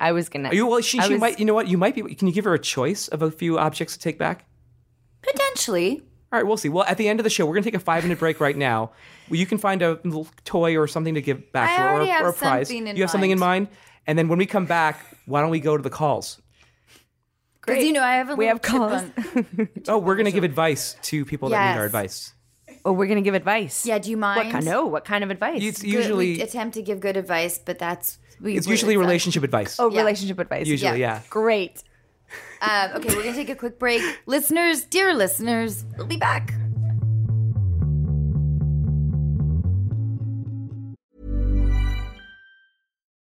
I 0.00 0.12
was 0.12 0.28
gonna. 0.28 0.48
Are 0.48 0.54
you 0.54 0.66
well, 0.66 0.80
she, 0.80 0.98
I 0.98 1.06
she 1.06 1.12
was- 1.14 1.20
might. 1.20 1.38
You 1.38 1.44
know 1.44 1.54
what? 1.54 1.68
You 1.68 1.78
might 1.78 1.94
be. 1.94 2.02
Can 2.14 2.26
you 2.28 2.34
give 2.34 2.44
her 2.44 2.54
a 2.54 2.58
choice 2.58 3.06
of 3.08 3.22
a 3.22 3.30
few 3.30 3.58
objects 3.58 3.94
to 3.94 4.00
take 4.00 4.18
back? 4.18 4.46
Potentially. 5.22 6.02
All 6.32 6.38
right, 6.40 6.46
we'll 6.46 6.56
see. 6.56 6.68
Well, 6.68 6.84
at 6.88 6.98
the 6.98 7.08
end 7.08 7.20
of 7.20 7.24
the 7.24 7.30
show, 7.30 7.46
we're 7.46 7.54
going 7.54 7.62
to 7.62 7.70
take 7.70 7.80
a 7.80 7.84
five 7.84 8.02
minute 8.02 8.18
break 8.18 8.40
right 8.40 8.56
now. 8.56 8.90
Well, 9.28 9.38
you 9.38 9.46
can 9.46 9.58
find 9.58 9.82
a 9.82 9.98
little 10.04 10.28
toy 10.44 10.76
or 10.76 10.86
something 10.86 11.14
to 11.14 11.22
give 11.22 11.52
back 11.52 11.70
I 11.70 11.76
to 11.76 11.82
her, 11.82 12.00
or, 12.02 12.06
have 12.06 12.22
or 12.24 12.28
a 12.28 12.32
prize. 12.32 12.70
in 12.70 12.86
you 12.96 13.02
have 13.02 13.10
something 13.10 13.30
in 13.30 13.38
mind, 13.38 13.68
and 14.06 14.18
then 14.18 14.28
when 14.28 14.38
we 14.38 14.46
come 14.46 14.66
back, 14.66 15.00
why 15.26 15.40
don't 15.40 15.50
we 15.50 15.60
go 15.60 15.76
to 15.76 15.82
the 15.82 15.90
calls? 15.90 16.40
Because 17.64 17.82
you 17.84 17.92
know 17.92 18.02
I 18.02 18.16
have 18.16 18.30
a 18.30 18.36
We 18.36 18.46
have 18.46 18.60
calls. 18.60 18.92
on- 18.92 19.12
Oh, 19.88 19.98
we're 19.98 20.16
going 20.16 20.26
to 20.26 20.32
give 20.32 20.44
advice 20.44 20.96
to 21.02 21.24
people 21.24 21.48
that 21.48 21.72
need 21.72 21.78
our 21.78 21.86
advice. 21.86 22.34
Oh, 22.86 22.92
we're 22.92 23.06
gonna 23.06 23.22
give 23.22 23.34
advice. 23.34 23.86
Yeah, 23.86 23.98
do 23.98 24.10
you 24.10 24.16
mind? 24.18 24.44
What 24.44 24.52
kind? 24.52 24.64
No. 24.66 24.84
What 24.86 25.04
kind 25.06 25.24
of 25.24 25.30
advice? 25.30 25.62
It's 25.62 25.80
Good- 25.80 25.90
usually 25.90 26.36
we 26.36 26.42
attempt 26.42 26.74
to 26.74 26.82
give 26.82 27.00
good 27.00 27.16
advice, 27.16 27.58
but 27.58 27.78
that's 27.78 28.18
we, 28.40 28.58
it's 28.58 28.66
usually 28.66 28.98
relationship 28.98 29.42
advice. 29.42 29.80
oh, 29.80 29.90
yeah. 29.90 30.00
relationship 30.00 30.38
advice. 30.38 30.66
Usually, 30.66 31.00
yeah. 31.00 31.22
Great. 31.30 31.82
Um, 32.60 32.90
okay, 32.96 33.14
we're 33.14 33.22
gonna 33.22 33.34
take 33.34 33.48
a 33.48 33.54
quick 33.54 33.78
break, 33.78 34.02
listeners, 34.26 34.84
dear 34.84 35.14
listeners. 35.14 35.84
We'll 35.96 36.06
be 36.06 36.16
back. 36.18 36.52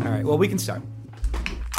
All 0.00 0.10
right. 0.10 0.24
Well, 0.24 0.38
we 0.38 0.48
can 0.48 0.58
start. 0.58 0.82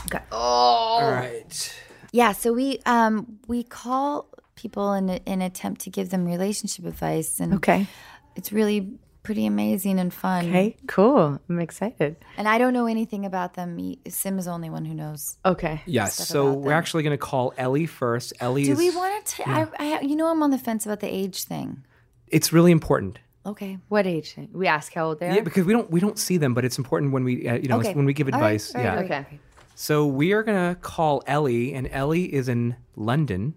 Okay. 0.05 0.23
All 0.31 1.01
right. 1.09 1.75
Yeah, 2.11 2.33
so 2.33 2.51
we 2.53 2.79
um 2.85 3.39
we 3.47 3.63
call 3.63 4.27
people 4.55 4.93
in 4.93 5.09
an 5.09 5.41
attempt 5.41 5.81
to 5.81 5.89
give 5.89 6.09
them 6.09 6.25
relationship 6.25 6.85
advice, 6.85 7.39
and 7.39 7.53
Okay. 7.55 7.87
it's 8.35 8.51
really 8.51 8.99
pretty 9.23 9.45
amazing 9.45 9.99
and 9.99 10.13
fun. 10.13 10.49
Okay. 10.49 10.75
Cool. 10.87 11.39
I'm 11.47 11.59
excited. 11.59 12.15
And 12.37 12.47
I 12.47 12.57
don't 12.57 12.73
know 12.73 12.87
anything 12.87 13.25
about 13.25 13.53
them. 13.53 13.95
Sim 14.07 14.39
is 14.39 14.45
the 14.45 14.51
only 14.51 14.69
one 14.69 14.83
who 14.85 14.93
knows. 14.95 15.37
Okay. 15.45 15.81
Yes. 15.85 16.15
stuff 16.15 16.27
So 16.27 16.53
we're 16.53 16.73
actually 16.73 17.03
going 17.03 17.13
to 17.13 17.17
call 17.19 17.53
Ellie 17.57 17.85
first. 17.85 18.33
Ellie 18.39 18.63
Do 18.65 18.71
is. 18.73 18.77
we 18.79 18.89
want 18.89 19.25
to? 19.25 19.49
I, 19.49 19.67
I, 19.79 19.99
you 20.01 20.15
know, 20.15 20.27
I'm 20.27 20.41
on 20.41 20.49
the 20.49 20.57
fence 20.57 20.85
about 20.87 21.01
the 21.01 21.07
age 21.07 21.43
thing. 21.43 21.83
It's 22.27 22.51
really 22.51 22.71
important. 22.71 23.19
Okay. 23.45 23.77
What 23.89 24.05
age? 24.05 24.35
We 24.53 24.67
ask 24.67 24.93
how 24.93 25.07
old 25.07 25.19
they 25.19 25.27
are. 25.29 25.33
Yeah, 25.35 25.41
because 25.41 25.65
we 25.65 25.73
don't 25.73 25.89
we 25.89 25.99
don't 25.99 26.19
see 26.19 26.37
them, 26.37 26.53
but 26.53 26.63
it's 26.63 26.77
important 26.77 27.11
when 27.11 27.23
we 27.23 27.47
uh, 27.47 27.55
you 27.55 27.67
know 27.69 27.79
Okay. 27.79 27.93
when 27.93 28.05
we 28.05 28.13
give 28.13 28.27
All 28.27 28.31
right, 28.39 28.53
advice. 28.53 28.75
all 28.75 28.81
right, 28.81 28.85
yeah. 28.85 28.91
all 28.91 29.01
right. 29.01 29.11
Okay. 29.11 29.39
So 29.75 30.05
we 30.05 30.31
are 30.33 30.43
gonna 30.43 30.75
call 30.81 31.23
Ellie, 31.25 31.73
and 31.73 31.87
Ellie 31.91 32.31
is 32.33 32.47
in 32.47 32.75
London. 32.95 33.55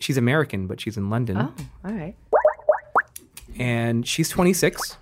She's 0.00 0.16
American, 0.16 0.66
but 0.66 0.80
she's 0.80 0.96
in 0.96 1.08
London, 1.10 1.36
Oh, 1.38 1.54
all 1.84 1.92
right. 1.92 2.14
and 3.58 4.06
she's 4.06 4.28
26, 4.28 4.96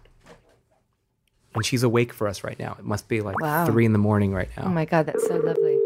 and 1.54 1.64
she's 1.66 1.82
awake 1.82 2.12
for 2.14 2.26
us 2.28 2.42
right 2.44 2.58
now. 2.58 2.76
It 2.78 2.84
must 2.84 3.06
be 3.08 3.20
like 3.20 3.38
Wow. 3.40 3.66
three 3.66 3.84
in 3.84 3.92
the 3.92 3.98
morning 3.98 4.32
right 4.34 4.48
now. 4.56 4.64
Oh 4.66 4.68
my 4.70 4.84
God, 4.86 5.04
that's 5.06 5.26
so 5.26 5.36
lovely. 5.36 5.78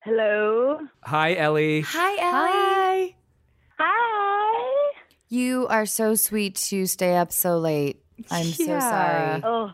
Hello. 0.00 0.80
Hi, 1.02 1.34
Ellie. 1.34 1.80
Hi, 1.82 2.10
Ellie. 2.18 2.20
Hi. 2.50 3.14
Hi. 3.78 4.20
You 5.34 5.66
are 5.68 5.84
so 5.86 6.14
sweet 6.14 6.54
to 6.70 6.86
stay 6.86 7.16
up 7.16 7.32
so 7.32 7.58
late. 7.58 8.00
I'm 8.30 8.44
so 8.46 8.78
sorry. 8.78 9.42
Oh, 9.44 9.72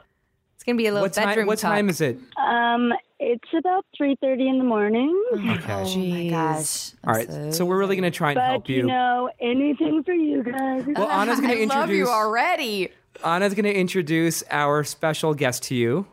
It's 0.55 0.65
gonna 0.65 0.79
be 0.79 0.87
a 0.87 0.93
little 0.93 1.05
What 1.05 1.13
time? 1.13 1.27
bedroom 1.29 1.47
What 1.49 1.59
talk. 1.59 1.73
time 1.73 1.89
is 1.91 2.01
it? 2.01 2.19
um, 2.39 2.93
it's 3.19 3.49
about 3.59 3.85
three 3.95 4.17
thirty 4.23 4.49
in 4.49 4.57
the 4.57 4.65
morning. 4.65 5.11
Okay. 5.35 5.67
Oh 5.69 5.97
my 5.99 6.29
gosh. 6.31 6.93
I'm 7.05 7.09
All 7.11 7.15
right. 7.15 7.55
So 7.55 7.67
we're 7.67 7.79
really 7.79 7.97
gonna 7.97 8.11
try 8.11 8.31
and 8.31 8.37
But 8.37 8.47
help 8.47 8.69
you 8.71 8.77
you. 8.77 8.83
know, 8.87 9.29
anything 9.41 10.03
for 10.03 10.15
you 10.15 10.43
guys. 10.43 10.85
well, 10.97 11.11
Anna's 11.21 11.39
gonna 11.41 11.53
I 11.53 11.65
love 11.65 11.91
introduce. 11.91 11.99
you 11.99 12.09
already. 12.09 12.89
Anna's 13.23 13.53
gonna 13.55 13.69
introduce 13.69 14.43
our 14.51 14.83
special 14.85 15.35
guest 15.35 15.65
to 15.65 15.75
you. 15.75 16.07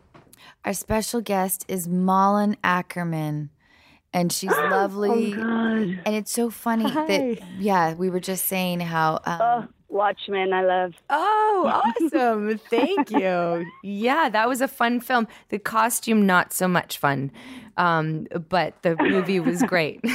Our 0.66 0.74
special 0.74 1.22
guest 1.22 1.64
is 1.70 1.88
Malin 1.88 2.58
Akerman. 2.66 3.48
And 4.18 4.32
she's 4.34 4.50
lovely. 4.72 5.34
Oh 5.34 5.38
God. 5.38 6.00
And 6.06 6.16
it's 6.16 6.32
so 6.32 6.50
funny 6.50 6.90
that, 6.90 7.40
yeah, 7.60 7.94
we 7.94 8.10
were 8.10 8.20
just 8.20 8.46
saying 8.46 8.80
how. 8.80 9.20
Um, 9.26 9.40
Oh, 9.42 9.68
Watchmen, 9.90 10.54
I 10.54 10.64
love. 10.66 10.94
Oh, 11.10 11.82
awesome. 12.02 12.58
Thank 12.70 13.12
you. 13.12 13.66
Yeah, 13.84 14.30
that 14.30 14.48
was 14.50 14.60
a 14.62 14.68
fun 14.68 15.00
film. 15.02 15.28
The 15.50 15.60
costume, 15.60 16.26
not 16.26 16.52
so 16.52 16.68
much 16.68 16.98
fun. 16.98 17.32
Um, 17.78 18.28
but 18.50 18.82
the 18.82 18.96
movie 18.98 19.40
was 19.40 19.62
great. 19.64 20.02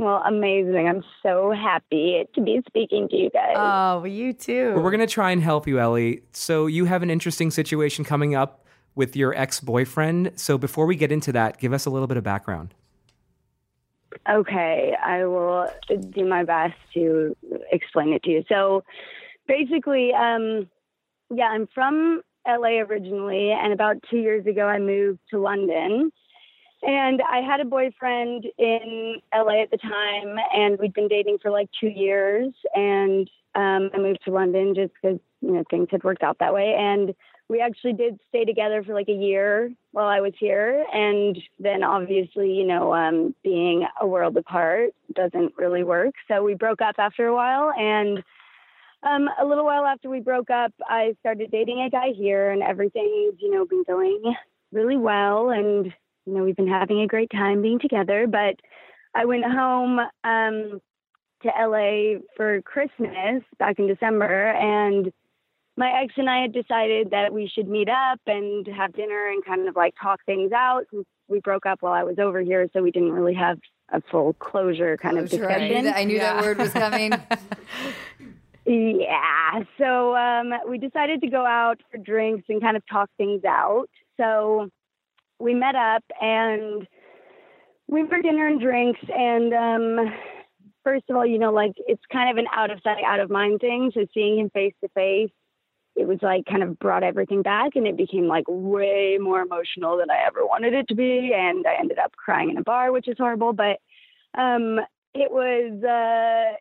Well, 0.00 0.22
amazing. 0.24 0.86
I'm 0.88 1.02
so 1.24 1.50
happy 1.50 2.24
to 2.32 2.40
be 2.40 2.60
speaking 2.68 3.08
to 3.08 3.16
you 3.16 3.30
guys. 3.30 3.54
oh, 3.56 4.04
you 4.04 4.32
too. 4.32 4.74
Well, 4.74 4.84
we're 4.84 4.92
going 4.92 5.00
to 5.04 5.12
try 5.12 5.32
and 5.32 5.42
help 5.42 5.66
you, 5.66 5.80
Ellie. 5.80 6.22
So, 6.32 6.66
you 6.68 6.84
have 6.84 7.02
an 7.02 7.10
interesting 7.10 7.50
situation 7.50 8.04
coming 8.04 8.36
up 8.36 8.64
with 8.94 9.16
your 9.16 9.34
ex 9.34 9.60
boyfriend. 9.60 10.32
So, 10.36 10.58
before 10.58 10.86
we 10.86 10.96
get 10.96 11.12
into 11.12 11.32
that, 11.32 11.58
give 11.58 11.72
us 11.72 11.86
a 11.86 11.90
little 11.90 12.08
bit 12.08 12.16
of 12.16 12.24
background. 12.24 12.74
Okay, 14.28 14.94
I 15.02 15.24
will 15.24 15.68
do 16.10 16.24
my 16.24 16.44
best 16.44 16.74
to 16.94 17.36
explain 17.70 18.12
it 18.12 18.22
to 18.24 18.30
you. 18.30 18.44
So 18.48 18.84
basically, 19.46 20.12
um, 20.12 20.68
yeah, 21.34 21.46
I'm 21.46 21.68
from 21.74 22.22
LA 22.46 22.80
originally, 22.80 23.50
and 23.50 23.72
about 23.72 23.96
two 24.10 24.18
years 24.18 24.46
ago, 24.46 24.66
I 24.66 24.78
moved 24.78 25.20
to 25.30 25.38
London. 25.38 26.12
And 26.80 27.20
I 27.28 27.40
had 27.40 27.60
a 27.60 27.64
boyfriend 27.64 28.46
in 28.56 29.16
LA 29.34 29.62
at 29.62 29.70
the 29.72 29.78
time, 29.78 30.36
and 30.54 30.78
we'd 30.78 30.94
been 30.94 31.08
dating 31.08 31.38
for 31.42 31.50
like 31.50 31.68
two 31.80 31.88
years. 31.88 32.54
And 32.72 33.28
um, 33.56 33.90
I 33.92 33.98
moved 33.98 34.20
to 34.26 34.30
London 34.30 34.74
just 34.76 34.92
because 34.94 35.18
you 35.40 35.52
know 35.52 35.64
things 35.70 35.88
had 35.90 36.04
worked 36.04 36.22
out 36.22 36.38
that 36.38 36.54
way. 36.54 36.76
And 36.78 37.14
we 37.48 37.60
actually 37.60 37.94
did 37.94 38.20
stay 38.28 38.44
together 38.44 38.82
for 38.82 38.92
like 38.92 39.08
a 39.08 39.12
year 39.12 39.72
while 39.92 40.06
I 40.06 40.20
was 40.20 40.34
here. 40.38 40.84
And 40.92 41.38
then 41.58 41.82
obviously, 41.82 42.52
you 42.52 42.66
know, 42.66 42.92
um, 42.92 43.34
being 43.42 43.86
a 44.00 44.06
world 44.06 44.36
apart 44.36 44.90
doesn't 45.14 45.56
really 45.56 45.82
work. 45.82 46.14
So 46.28 46.42
we 46.42 46.54
broke 46.54 46.82
up 46.82 46.96
after 46.98 47.26
a 47.26 47.34
while. 47.34 47.72
And 47.72 48.22
um, 49.02 49.30
a 49.40 49.46
little 49.46 49.64
while 49.64 49.86
after 49.86 50.10
we 50.10 50.20
broke 50.20 50.50
up, 50.50 50.72
I 50.86 51.16
started 51.20 51.50
dating 51.50 51.80
a 51.80 51.90
guy 51.90 52.10
here, 52.14 52.50
and 52.50 52.62
everything's, 52.62 53.34
you 53.38 53.50
know, 53.50 53.64
been 53.64 53.84
going 53.86 54.34
really 54.72 54.96
well. 54.96 55.50
And, 55.50 55.86
you 56.26 56.34
know, 56.34 56.44
we've 56.44 56.56
been 56.56 56.68
having 56.68 57.00
a 57.00 57.06
great 57.06 57.30
time 57.30 57.62
being 57.62 57.78
together. 57.78 58.26
But 58.26 58.56
I 59.14 59.24
went 59.24 59.44
home 59.44 60.00
um, 60.24 60.82
to 61.42 61.48
LA 61.58 62.18
for 62.36 62.60
Christmas 62.62 63.42
back 63.58 63.78
in 63.78 63.86
December. 63.86 64.50
And 64.50 65.12
my 65.78 66.02
ex 66.02 66.12
and 66.16 66.28
I 66.28 66.42
had 66.42 66.52
decided 66.52 67.10
that 67.12 67.32
we 67.32 67.48
should 67.48 67.68
meet 67.68 67.88
up 67.88 68.20
and 68.26 68.66
have 68.66 68.92
dinner 68.94 69.28
and 69.28 69.44
kind 69.44 69.68
of 69.68 69.76
like 69.76 69.94
talk 70.00 70.20
things 70.26 70.52
out 70.52 70.84
we 71.28 71.40
broke 71.40 71.66
up 71.66 71.82
while 71.82 71.92
I 71.92 72.02
was 72.02 72.18
over 72.18 72.40
here, 72.40 72.68
so 72.72 72.82
we 72.82 72.90
didn't 72.90 73.12
really 73.12 73.34
have 73.34 73.58
a 73.90 74.00
full 74.10 74.32
closure 74.34 74.96
kind 74.96 75.18
of 75.18 75.28
Closure. 75.28 75.48
I 75.48 75.58
knew 75.58 75.68
discussion. 75.68 75.84
that, 75.84 75.96
I 75.96 76.04
knew 76.04 76.18
that 76.18 76.42
word 76.42 76.58
was 76.58 76.72
coming. 76.72 77.12
Yeah. 78.70 79.62
So 79.78 80.14
um, 80.14 80.52
we 80.68 80.76
decided 80.76 81.22
to 81.22 81.30
go 81.30 81.46
out 81.46 81.80
for 81.90 81.96
drinks 81.96 82.44
and 82.50 82.60
kind 82.60 82.76
of 82.76 82.82
talk 82.86 83.08
things 83.16 83.42
out. 83.42 83.86
So 84.18 84.68
we 85.38 85.54
met 85.54 85.74
up 85.74 86.04
and 86.20 86.86
we 87.86 88.04
were 88.04 88.20
dinner 88.20 88.46
and 88.46 88.60
drinks. 88.60 89.00
And 89.08 89.54
um, 89.54 90.14
first 90.84 91.04
of 91.08 91.16
all, 91.16 91.24
you 91.24 91.38
know, 91.38 91.50
like 91.50 91.72
it's 91.86 92.02
kind 92.12 92.30
of 92.30 92.36
an 92.36 92.46
out 92.54 92.70
of 92.70 92.80
sight, 92.84 93.02
out 93.06 93.20
of 93.20 93.30
mind 93.30 93.60
thing. 93.60 93.90
So 93.94 94.04
seeing 94.12 94.38
him 94.38 94.50
face 94.50 94.74
to 94.82 94.90
face, 94.90 95.30
it 95.98 96.06
was 96.06 96.18
like 96.22 96.46
kind 96.46 96.62
of 96.62 96.78
brought 96.78 97.02
everything 97.02 97.42
back 97.42 97.74
and 97.74 97.86
it 97.86 97.96
became 97.96 98.28
like 98.28 98.44
way 98.46 99.18
more 99.20 99.40
emotional 99.40 99.98
than 99.98 100.10
I 100.10 100.24
ever 100.26 100.46
wanted 100.46 100.72
it 100.72 100.86
to 100.88 100.94
be. 100.94 101.32
And 101.34 101.66
I 101.66 101.74
ended 101.78 101.98
up 101.98 102.12
crying 102.12 102.50
in 102.50 102.56
a 102.56 102.62
bar, 102.62 102.92
which 102.92 103.08
is 103.08 103.16
horrible. 103.18 103.52
But 103.52 103.80
um, 104.38 104.78
it 105.12 105.30
was, 105.32 105.82
uh, 105.82 106.56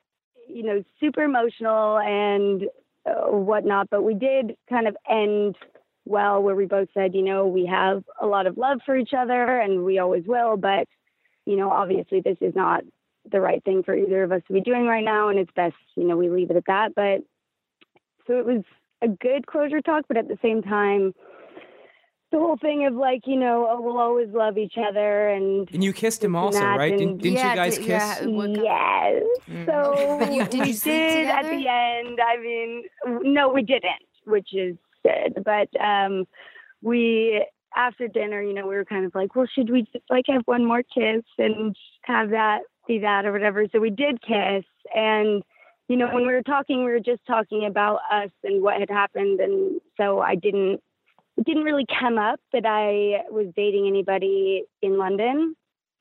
you 0.52 0.64
know, 0.64 0.84
super 1.00 1.22
emotional 1.22 2.00
and 2.00 2.64
uh, 3.06 3.32
whatnot. 3.32 3.92
But 3.92 4.02
we 4.02 4.16
did 4.16 4.58
kind 4.70 4.88
of 4.88 4.98
end 5.08 5.56
well, 6.06 6.42
where 6.42 6.56
we 6.56 6.66
both 6.66 6.88
said, 6.94 7.14
you 7.14 7.22
know, 7.22 7.46
we 7.46 7.66
have 7.66 8.04
a 8.22 8.26
lot 8.26 8.48
of 8.48 8.58
love 8.58 8.80
for 8.86 8.96
each 8.96 9.12
other 9.16 9.60
and 9.60 9.84
we 9.84 10.00
always 10.00 10.24
will, 10.26 10.56
but, 10.56 10.88
you 11.46 11.58
know, 11.58 11.70
obviously 11.70 12.22
this 12.22 12.38
is 12.40 12.56
not 12.56 12.84
the 13.30 13.42
right 13.42 13.62
thing 13.66 13.84
for 13.84 13.94
either 13.94 14.24
of 14.24 14.32
us 14.32 14.42
to 14.48 14.54
be 14.54 14.62
doing 14.62 14.88
right 14.88 15.04
now. 15.04 15.28
And 15.28 15.38
it's 15.38 15.52
best, 15.54 15.76
you 15.98 16.06
know, 16.06 16.16
we 16.16 16.30
leave 16.30 16.50
it 16.50 16.56
at 16.56 16.66
that. 16.68 16.96
But 16.96 17.24
so 18.26 18.40
it 18.40 18.46
was 18.46 18.64
a 19.02 19.08
good 19.08 19.45
closure 19.48 19.82
talk, 19.82 20.06
but 20.08 20.18
at 20.18 20.28
the 20.28 20.38
same 20.41 20.62
time, 20.62 21.14
the 22.32 22.38
whole 22.39 22.58
thing 22.58 22.86
of 22.86 22.93
like, 22.93 23.22
you 23.26 23.38
know, 23.38 23.68
oh, 23.70 23.80
we'll 23.82 23.98
always 24.00 24.28
love 24.30 24.58
each 24.58 24.74
other 24.78 25.30
and 25.30 25.70
And 25.72 25.84
you 25.84 25.93
kissed 25.93 26.24
him 26.24 26.36
also, 26.36 26.60
that 26.60 26.78
right? 26.78 26.91
and- 26.91 27.00
Didn't, 27.00 27.18
didn't 27.22 27.38
Yeah, 27.38 27.50
you 27.52 27.56
guys 27.56 27.76
did- 27.78 27.86
kiss? 27.86 28.22
yeah, 28.22 28.26
what 28.28 28.45
kind- 28.54 28.64
yes. 28.64 29.24
So 29.66 30.32
you- 30.32 30.45
did 30.45 30.62
we 30.62 30.68
you 30.68 30.74
did 30.74 31.28
at 31.30 31.43
the 31.43 31.68
end. 31.68 32.20
I 32.20 32.38
mean, 32.41 32.84
no, 33.34 33.50
we 33.50 33.62
didn't, 33.62 34.04
which 34.26 34.50
is 34.54 34.76
good. 35.04 35.41
But 35.45 35.70
um, 35.82 36.28
we 36.82 37.45
after 37.76 38.08
dinner, 38.08 38.41
you 38.41 38.54
know, 38.54 38.68
we 38.68 38.76
were 38.76 38.86
kind 38.86 39.06
of 39.06 39.14
like, 39.16 39.36
well, 39.36 39.48
should 39.54 39.70
we 39.70 39.84
just 39.84 40.04
like 40.10 40.26
have 40.28 40.41
one 40.45 40.66
more 40.66 40.82
kiss 40.84 41.24
and 41.38 41.76
have 42.04 42.32
that 42.32 42.62
be 42.88 43.00
that 43.00 43.26
or 43.26 43.32
whatever? 43.32 43.68
So 43.72 43.80
we 43.80 43.89
did 43.89 44.22
kiss, 44.22 44.66
and 44.93 45.43
you 45.88 45.96
know, 45.96 46.08
when 46.08 46.28
we 46.28 46.34
were 46.34 46.44
talking, 46.44 46.80
we 46.84 46.92
were 46.92 47.00
just 47.00 47.26
talking 47.26 47.66
about 47.66 48.00
us 48.12 48.32
and 48.44 48.62
what 48.62 48.80
had 48.80 48.90
happened, 48.90 49.40
and 49.40 49.80
so 49.96 50.20
I 50.20 50.36
didn't. 50.36 50.82
It 51.38 51.46
didn't 51.46 51.64
really 51.64 51.86
come 52.00 52.18
up 52.18 52.40
that 52.52 52.66
I 52.66 53.30
was 53.32 53.54
dating 53.56 53.88
anybody 53.88 54.64
in 54.82 54.98
London. 54.98 55.56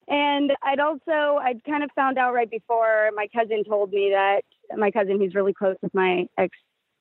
And 0.09 0.53
I'd 0.63 0.81
also, 0.81 1.39
I'd 1.43 1.63
kind 1.65 1.83
of 1.83 1.91
found 1.95 2.17
out 2.17 2.33
right 2.33 2.51
before 2.51 3.11
my 3.15 3.29
cousin 3.35 3.65
told 3.65 3.93
me 3.93 4.13
that 4.15 4.43
my 4.77 4.91
cousin, 4.91 5.19
who's 5.19 5.35
really 5.35 5.53
close 5.53 5.77
with 5.83 5.93
my 5.93 6.27
ex 6.39 6.57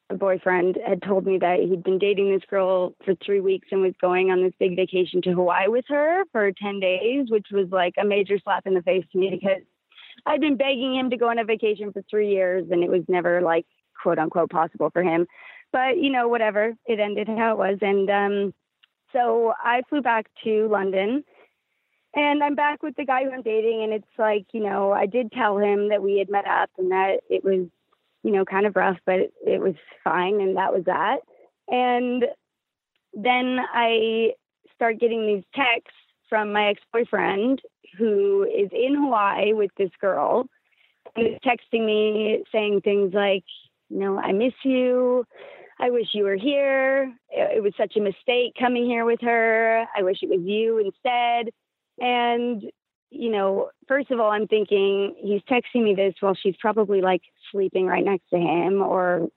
boyfriend, 0.10 0.78
had 0.86 1.02
told 1.02 1.26
me 1.26 1.38
that 1.38 1.60
he'd 1.60 1.84
been 1.84 2.00
dating 2.00 2.34
this 2.34 2.44
girl 2.50 2.94
for 3.06 3.14
three 3.26 3.40
weeks 3.40 3.68
and 3.72 3.82
was 3.82 3.94
going 4.02 4.32
on 4.32 4.44
this 4.44 4.54
big 4.60 4.76
vacation 4.76 5.22
to 5.22 5.32
Hawaii 5.32 5.68
with 5.68 5.86
her 5.88 6.24
for 6.32 6.52
10 6.52 6.80
days, 6.80 7.28
which 7.30 7.48
was 7.52 7.68
like 7.72 7.94
a 7.98 8.06
major 8.06 8.38
slap 8.44 8.66
in 8.66 8.74
the 8.74 8.82
face 8.82 9.06
to 9.12 9.18
me 9.18 9.30
because 9.30 9.62
I'd 10.26 10.41
been 10.41 10.57
begging 10.57 10.95
him 10.95 11.09
to 11.09 11.18
go 11.18 11.30
on 11.30 11.39
a 11.39 11.43
vacation 11.43 11.91
for 11.91 12.03
three 12.09 12.30
years 12.30 12.66
and 12.72 12.84
it 12.84 12.89
was 12.89 13.03
never 13.07 13.41
like 13.41 13.66
quote 14.01 14.20
unquote 14.20 14.49
possible 14.49 14.89
for 14.89 15.03
him. 15.03 15.28
But, 15.72 15.97
you 15.97 16.09
know, 16.09 16.28
whatever, 16.28 16.74
it 16.86 16.99
ended 16.99 17.28
how 17.28 17.51
it 17.51 17.57
was. 17.57 17.78
And 17.82 18.09
um, 18.09 18.53
so 19.11 19.53
I 19.63 19.82
flew 19.89 20.01
back 20.01 20.28
to 20.43 20.68
London 20.68 21.24
and 22.16 22.41
I'm 22.41 22.55
back 22.55 22.82
with 22.82 22.95
the 22.95 23.05
guy 23.05 23.26
who 23.26 23.32
I'm 23.32 23.41
dating, 23.41 23.84
and 23.84 23.91
it's 23.91 24.07
like, 24.18 24.45
you 24.53 24.61
know, 24.61 24.93
I 24.93 25.05
did 25.05 25.34
tell 25.34 25.57
him 25.57 25.89
that 25.89 26.01
we 26.01 26.18
had 26.18 26.30
met 26.30 26.47
up 26.47 26.70
and 26.78 26.91
that 26.91 27.18
it 27.30 27.43
was, 27.43 27.68
you 28.24 28.32
know, 28.32 28.45
kind 28.45 28.66
of 28.66 28.76
rough, 28.76 28.97
but 29.05 29.20
it, 29.45 29.59
was 29.59 29.76
fine, 30.03 30.39
and 30.39 30.55
that 30.55 30.74
was 30.74 30.86
that. 30.86 31.18
And 31.68 32.24
then 33.13 33.59
I 33.74 34.32
start 34.74 34.99
getting 34.99 35.28
these 35.28 35.43
texts 35.53 35.99
from 36.30 36.54
my 36.54 36.70
ex 36.70 36.82
boyfriend 36.92 37.62
who 37.98 38.44
is 38.44 38.70
in 38.72 38.96
Hawaii 38.96 39.54
with 39.54 39.72
this 39.78 39.92
girl, 40.02 40.48
and 41.16 41.40
texting 41.42 41.86
me 41.86 42.44
saying 42.52 42.82
things 42.82 43.14
like, 43.14 43.44
you 43.90 44.00
know, 44.00 44.18
I 44.18 44.32
miss 44.32 44.54
you. 44.64 45.26
I 45.80 45.90
wish 45.90 46.08
you 46.14 46.24
were 46.24 46.38
here. 46.38 47.14
It 47.30 47.62
was 47.62 47.74
such 47.78 47.96
a 47.98 48.02
mistake 48.02 48.54
coming 48.58 48.86
here 48.86 49.06
with 49.06 49.20
her. 49.22 49.86
I 49.96 50.04
wish 50.04 50.18
it 50.22 50.30
was 50.30 50.40
you 50.42 50.78
instead. 50.78 51.54
And, 52.00 52.64
you 53.12 53.30
know, 53.30 53.70
first 53.88 54.10
of 54.10 54.20
all, 54.20 54.32
I'm 54.32 54.48
thinking 54.48 55.16
he's 55.22 55.42
texting 55.42 55.84
me 55.84 55.94
this 55.94 56.14
while 56.22 56.36
she's 56.36 56.56
probably 56.60 57.02
like 57.02 57.22
sleeping 57.52 57.88
right 57.88 58.06
next 58.06 58.30
to 58.30 58.38
him 58.38 58.82
or, 58.82 59.28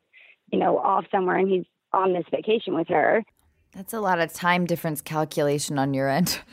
you 0.53 0.59
know, 0.59 0.79
off 0.79 1.07
somewhere 1.11 1.37
and 1.37 1.51
he's 1.51 1.65
on 1.93 2.13
this 2.13 2.25
vacation 2.31 2.75
with 2.75 2.89
her. 2.89 3.25
That's 3.75 3.93
a 3.93 4.01
lot 4.01 4.21
of 4.21 4.33
time 4.33 4.65
difference 4.65 5.01
calculation 5.01 5.79
on 5.79 5.93
your 5.93 6.09
end. 6.09 6.41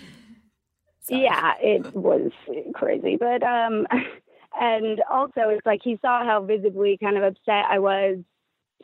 Yeah, 1.09 1.53
it 1.59 1.93
was 1.95 2.31
crazy. 2.73 3.17
But, 3.17 3.43
um, 3.43 3.87
and 4.59 5.01
also 5.09 5.49
it's 5.49 5.65
like 5.65 5.81
he 5.83 5.97
saw 6.01 6.25
how 6.25 6.43
visibly 6.43 6.97
kind 7.01 7.17
of 7.17 7.23
upset 7.23 7.65
I 7.69 7.79
was 7.79 8.17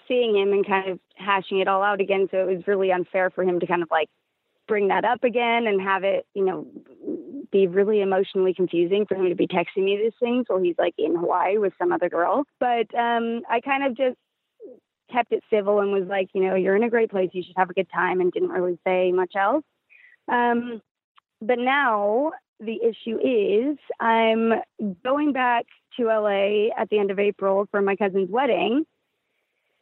seeing 0.07 0.35
him 0.35 0.51
and 0.53 0.65
kind 0.65 0.89
of 0.91 0.99
hashing 1.15 1.59
it 1.59 1.67
all 1.67 1.83
out 1.83 2.01
again. 2.01 2.27
So 2.31 2.37
it 2.37 2.55
was 2.55 2.67
really 2.67 2.91
unfair 2.91 3.29
for 3.29 3.43
him 3.43 3.59
to 3.59 3.67
kind 3.67 3.83
of 3.83 3.89
like 3.91 4.09
bring 4.67 4.87
that 4.87 5.05
up 5.05 5.23
again 5.23 5.67
and 5.67 5.81
have 5.81 6.03
it, 6.03 6.25
you 6.33 6.45
know, 6.45 6.67
be 7.51 7.67
really 7.67 8.01
emotionally 8.01 8.53
confusing 8.53 9.05
for 9.05 9.15
him 9.15 9.29
to 9.29 9.35
be 9.35 9.47
texting 9.47 9.83
me 9.83 9.97
these 9.97 10.13
things 10.19 10.45
while 10.47 10.61
he's 10.61 10.77
like 10.77 10.93
in 10.97 11.15
Hawaii 11.15 11.57
with 11.57 11.73
some 11.77 11.91
other 11.91 12.09
girl. 12.09 12.45
But 12.59 12.93
um, 12.95 13.41
I 13.49 13.59
kind 13.59 13.83
of 13.83 13.97
just 13.97 14.17
kept 15.11 15.33
it 15.33 15.43
civil 15.49 15.79
and 15.81 15.91
was 15.91 16.07
like, 16.07 16.29
you 16.33 16.41
know, 16.41 16.55
you're 16.55 16.75
in 16.75 16.83
a 16.83 16.89
great 16.89 17.11
place. 17.11 17.29
You 17.33 17.43
should 17.43 17.57
have 17.57 17.69
a 17.69 17.73
good 17.73 17.89
time 17.93 18.21
and 18.21 18.31
didn't 18.31 18.49
really 18.49 18.79
say 18.85 19.11
much 19.11 19.33
else. 19.35 19.65
Um, 20.31 20.81
but 21.41 21.59
now 21.59 22.31
the 22.59 22.79
issue 22.83 23.17
is 23.19 23.77
I'm 23.99 24.53
going 25.03 25.33
back 25.33 25.65
to 25.97 26.05
LA 26.05 26.69
at 26.77 26.89
the 26.89 26.99
end 26.99 27.11
of 27.11 27.19
April 27.19 27.67
for 27.71 27.81
my 27.81 27.95
cousin's 27.95 28.29
wedding. 28.29 28.85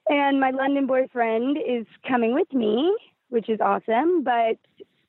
And 0.07 0.39
my 0.39 0.49
London 0.51 0.87
boyfriend 0.87 1.57
is 1.57 1.85
coming 2.07 2.33
with 2.33 2.51
me, 2.51 2.95
which 3.29 3.47
is 3.47 3.59
awesome, 3.61 4.23
but 4.23 4.57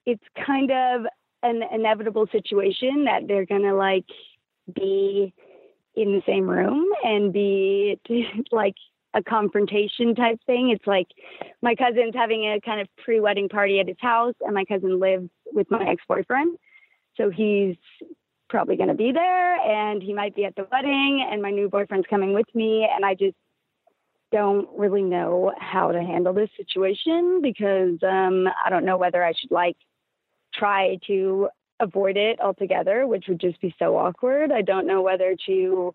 it's 0.05 0.23
kind 0.45 0.71
of 0.71 1.07
an 1.43 1.63
inevitable 1.73 2.27
situation 2.31 3.05
that 3.05 3.27
they're 3.27 3.47
going 3.47 3.63
to 3.63 3.75
like 3.75 4.05
be 4.75 5.33
in 5.95 6.13
the 6.13 6.23
same 6.27 6.49
room 6.49 6.87
and 7.03 7.33
be 7.33 7.99
like 8.53 8.75
a 9.15 9.23
confrontation 9.23 10.15
type 10.15 10.39
thing. 10.47 10.71
It's 10.71 10.87
like 10.87 11.09
my 11.63 11.75
cousin's 11.75 12.15
having 12.15 12.45
a 12.45 12.61
kind 12.61 12.81
of 12.81 12.89
pre 13.05 13.21
wedding 13.21 13.49
party 13.49 13.81
at 13.81 13.89
his 13.89 13.97
house, 14.01 14.35
and 14.41 14.55
my 14.55 14.65
cousin 14.65 15.01
lives 15.01 15.29
with 15.53 15.71
my 15.71 15.89
ex 15.89 16.03
boyfriend. 16.09 16.57
So 17.17 17.31
he's 17.31 17.77
probably 18.49 18.77
going 18.77 18.89
to 18.89 18.95
be 18.95 19.13
there 19.13 19.55
and 19.61 20.03
he 20.03 20.13
might 20.13 20.35
be 20.35 20.45
at 20.45 20.57
the 20.57 20.67
wedding, 20.71 21.27
and 21.31 21.41
my 21.41 21.51
new 21.51 21.69
boyfriend's 21.69 22.07
coming 22.09 22.35
with 22.35 22.53
me. 22.55 22.89
And 22.93 23.05
I 23.05 23.15
just 23.15 23.37
don't 24.33 24.69
really 24.77 25.03
know 25.03 25.53
how 25.59 25.91
to 25.91 26.01
handle 26.01 26.33
this 26.33 26.51
situation 26.57 27.41
because 27.43 27.99
um, 28.03 28.47
I 28.65 28.71
don't 28.71 28.85
know 28.85 28.97
whether 28.97 29.25
I 29.25 29.33
should 29.33 29.51
like 29.51 29.77
try 30.55 30.99
to 31.07 31.49
avoid 31.81 32.17
it 32.17 32.41
altogether, 32.41 33.07
which 33.07 33.25
would 33.29 33.41
just 33.41 33.61
be 33.61 33.75
so 33.79 33.97
awkward. 33.97 34.53
I 34.53 34.63
don't 34.63 34.87
know 34.87 35.03
whether 35.03 35.35
to 35.47 35.95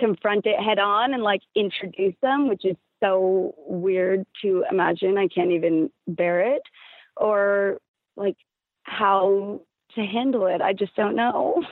confront 0.00 0.46
it 0.46 0.58
head 0.58 0.78
on 0.80 1.14
and 1.14 1.22
like 1.22 1.42
introduce 1.54 2.14
them, 2.22 2.48
which 2.48 2.64
is 2.64 2.76
so 3.00 3.54
weird 3.68 4.26
to 4.42 4.64
imagine. 4.70 5.16
I 5.18 5.28
can't 5.28 5.52
even 5.52 5.90
bear 6.08 6.40
it, 6.56 6.62
or 7.16 7.78
like 8.16 8.36
how 8.82 9.60
to 9.94 10.00
handle 10.00 10.46
it. 10.46 10.60
I 10.60 10.72
just 10.72 10.96
don't 10.96 11.14
know. 11.14 11.62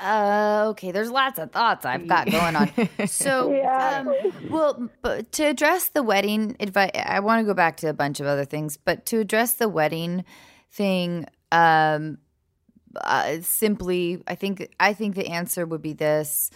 Uh, 0.00 0.68
okay, 0.70 0.92
there's 0.92 1.10
lots 1.10 1.38
of 1.38 1.52
thoughts 1.52 1.84
I've 1.84 2.08
got 2.08 2.30
going 2.30 2.56
on. 2.56 2.72
So, 3.06 3.52
Yeah. 3.54 4.02
um, 4.06 4.14
well, 4.48 4.88
but 5.02 5.30
to 5.32 5.44
address 5.44 5.88
the 5.90 6.02
wedding 6.02 6.56
advice, 6.58 6.90
I 6.94 7.20
want 7.20 7.40
to 7.40 7.44
go 7.44 7.52
back 7.52 7.76
to 7.78 7.88
a 7.88 7.92
bunch 7.92 8.18
of 8.18 8.26
other 8.26 8.46
things, 8.46 8.78
but 8.78 9.04
to 9.06 9.18
address 9.18 9.54
the 9.54 9.68
wedding 9.68 10.24
thing, 10.70 11.26
um, 11.52 12.16
uh, 12.96 13.36
simply, 13.42 14.22
I 14.26 14.34
think 14.36 14.68
I 14.80 14.94
think 14.94 15.14
the 15.16 15.26
answer 15.28 15.66
would 15.66 15.82
be 15.82 15.92
this. 15.92 16.50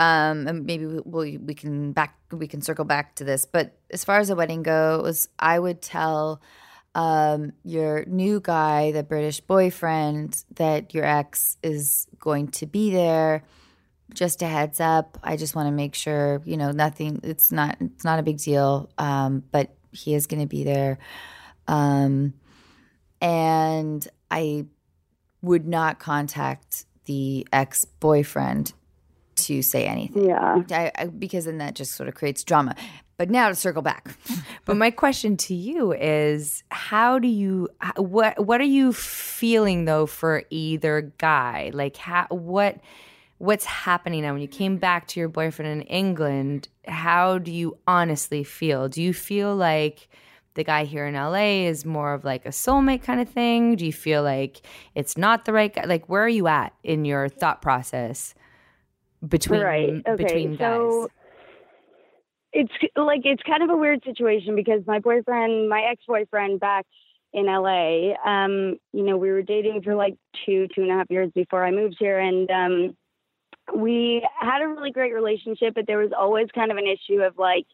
Um, 0.00 0.48
and 0.48 0.64
maybe 0.64 0.86
we, 0.86 1.00
we 1.04 1.36
we 1.36 1.54
can 1.54 1.92
back 1.92 2.16
we 2.32 2.48
can 2.48 2.62
circle 2.62 2.86
back 2.86 3.16
to 3.16 3.24
this. 3.24 3.44
But 3.44 3.76
as 3.90 4.02
far 4.02 4.18
as 4.18 4.28
the 4.28 4.34
wedding 4.34 4.62
goes, 4.62 5.28
I 5.38 5.58
would 5.58 5.82
tell 5.82 6.40
um, 6.94 7.52
your 7.64 8.06
new 8.06 8.40
guy, 8.40 8.92
the 8.92 9.02
British 9.02 9.40
boyfriend, 9.40 10.42
that 10.54 10.94
your 10.94 11.04
ex 11.04 11.58
is 11.62 12.06
going 12.18 12.48
to 12.52 12.66
be 12.66 12.90
there. 12.90 13.44
Just 14.14 14.40
a 14.40 14.46
heads 14.46 14.80
up. 14.80 15.18
I 15.22 15.36
just 15.36 15.54
want 15.54 15.66
to 15.66 15.72
make 15.72 15.94
sure 15.94 16.40
you 16.46 16.56
know 16.56 16.70
nothing. 16.70 17.20
It's 17.22 17.52
not. 17.52 17.76
It's 17.78 18.04
not 18.04 18.18
a 18.18 18.22
big 18.22 18.38
deal. 18.38 18.88
Um, 18.96 19.44
but 19.52 19.76
he 19.92 20.14
is 20.14 20.26
going 20.26 20.40
to 20.40 20.48
be 20.48 20.64
there. 20.64 20.98
Um, 21.68 22.32
and 23.20 24.08
I 24.30 24.64
would 25.42 25.68
not 25.68 25.98
contact 25.98 26.86
the 27.04 27.46
ex 27.52 27.84
boyfriend 27.84 28.72
to 29.46 29.62
say 29.62 29.86
anything. 29.86 30.28
Yeah. 30.28 30.62
I, 30.70 30.92
I, 30.96 31.06
because 31.06 31.44
then 31.44 31.58
that 31.58 31.74
just 31.74 31.92
sort 31.92 32.08
of 32.08 32.14
creates 32.14 32.44
drama. 32.44 32.74
But 33.16 33.28
now 33.28 33.48
to 33.48 33.54
circle 33.54 33.82
back. 33.82 34.16
But 34.64 34.76
my 34.76 34.90
question 34.90 35.36
to 35.38 35.54
you 35.54 35.92
is 35.92 36.62
how 36.70 37.18
do 37.18 37.26
you 37.26 37.68
what 37.96 38.38
what 38.44 38.60
are 38.60 38.72
you 38.78 38.92
feeling 38.92 39.84
though 39.84 40.06
for 40.06 40.44
either 40.48 41.12
guy? 41.18 41.70
Like 41.74 41.96
how 41.96 42.26
what 42.30 42.78
what's 43.38 43.64
happening 43.64 44.22
now 44.22 44.32
when 44.32 44.42
you 44.42 44.48
came 44.48 44.76
back 44.76 45.08
to 45.08 45.20
your 45.20 45.28
boyfriend 45.28 45.72
in 45.72 45.82
England? 45.88 46.68
How 46.86 47.38
do 47.38 47.50
you 47.50 47.78
honestly 47.86 48.44
feel? 48.44 48.88
Do 48.88 49.02
you 49.02 49.12
feel 49.12 49.56
like 49.56 50.08
the 50.54 50.62
guy 50.62 50.84
here 50.84 51.06
in 51.06 51.14
LA 51.14 51.66
is 51.66 51.84
more 51.84 52.12
of 52.14 52.24
like 52.24 52.46
a 52.46 52.50
soulmate 52.50 53.02
kind 53.02 53.20
of 53.20 53.28
thing? 53.28 53.76
Do 53.76 53.86
you 53.86 53.92
feel 53.92 54.22
like 54.22 54.60
it's 54.94 55.16
not 55.16 55.46
the 55.46 55.52
right 55.52 55.74
guy? 55.74 55.84
Like 55.84 56.08
where 56.08 56.22
are 56.22 56.28
you 56.28 56.46
at 56.46 56.74
in 56.84 57.04
your 57.04 57.28
thought 57.28 57.60
process 57.60 58.34
between 59.26 59.60
right. 59.60 60.02
Okay. 60.06 60.24
between 60.24 60.56
guys? 60.56 60.58
so 60.58 61.08
it's 62.52 62.72
like 62.96 63.22
it's 63.24 63.42
kind 63.42 63.62
of 63.62 63.70
a 63.70 63.76
weird 63.76 64.02
situation 64.04 64.56
because 64.56 64.82
my 64.86 64.98
boyfriend, 64.98 65.68
my 65.68 65.82
ex-boyfriend 65.82 66.60
back 66.60 66.86
in 67.32 67.46
LA. 67.46 68.14
Um, 68.24 68.78
you 68.92 69.04
know, 69.04 69.16
we 69.16 69.30
were 69.30 69.42
dating 69.42 69.82
for 69.82 69.94
like 69.94 70.16
two, 70.44 70.66
two 70.74 70.82
and 70.82 70.90
a 70.90 70.94
half 70.94 71.10
years 71.10 71.30
before 71.34 71.64
I 71.64 71.70
moved 71.70 71.96
here. 71.98 72.18
And 72.18 72.50
um, 72.50 72.96
we 73.74 74.26
had 74.38 74.62
a 74.62 74.68
really 74.68 74.90
great 74.90 75.14
relationship, 75.14 75.74
but 75.74 75.86
there 75.86 75.98
was 75.98 76.10
always 76.16 76.48
kind 76.54 76.70
of 76.70 76.76
an 76.76 76.86
issue 76.86 77.22
of 77.22 77.38
like, 77.38 77.66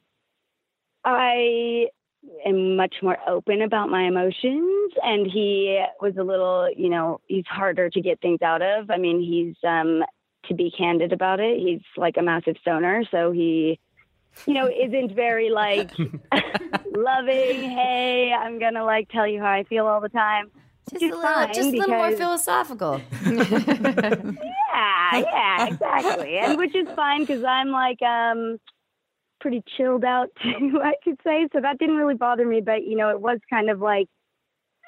I 1.05 1.86
am 2.44 2.77
much 2.77 2.97
more 3.02 3.16
open 3.28 3.62
about 3.62 3.89
my 3.89 4.02
emotions 4.02 4.93
and 5.02 5.27
he 5.31 5.81
was 6.01 6.14
a 6.18 6.23
little 6.23 6.68
you 6.77 6.89
know 6.89 7.20
he's 7.27 7.47
harder 7.47 7.89
to 7.89 8.01
get 8.01 8.20
things 8.20 8.43
out 8.43 8.62
of 8.62 8.90
i 8.90 8.97
mean 8.97 9.20
he's 9.20 9.55
um 9.68 10.02
to 10.48 10.55
be 10.55 10.70
candid 10.70 11.12
about 11.12 11.40
it 11.40 11.59
he's 11.59 11.82
like 11.97 12.16
a 12.16 12.23
massive 12.23 12.56
stoner 12.60 13.02
so 13.10 13.31
he 13.31 13.78
you 14.47 14.55
know 14.55 14.68
isn't 14.68 15.14
very 15.14 15.51
like 15.51 15.90
loving 16.94 17.70
hey 17.70 18.32
i'm 18.39 18.59
gonna 18.59 18.85
like 18.85 19.09
tell 19.09 19.27
you 19.27 19.40
how 19.40 19.51
i 19.51 19.64
feel 19.64 19.86
all 19.86 20.01
the 20.01 20.09
time 20.09 20.51
just 20.90 21.02
a 21.02 21.16
little, 21.16 21.47
just 21.48 21.59
a 21.59 21.70
little 21.70 21.97
more 21.97 22.12
philosophical. 22.12 23.01
yeah, 23.24 24.31
yeah, 25.12 25.66
exactly, 25.66 26.39
and 26.39 26.56
which 26.56 26.77
is 26.77 26.86
fine 26.94 27.23
because 27.23 27.43
I'm 27.43 27.73
like, 27.73 28.01
um, 28.02 28.59
pretty 29.40 29.62
chilled 29.77 30.05
out 30.05 30.28
too, 30.43 30.81
I 30.82 30.94
could 31.02 31.18
say. 31.24 31.48
So 31.52 31.60
that 31.60 31.78
didn't 31.78 31.97
really 31.97 32.14
bother 32.14 32.47
me, 32.47 32.60
but 32.60 32.85
you 32.85 32.97
know, 32.97 33.10
it 33.10 33.20
was 33.20 33.39
kind 33.51 33.70
of 33.70 33.81
like 33.81 34.09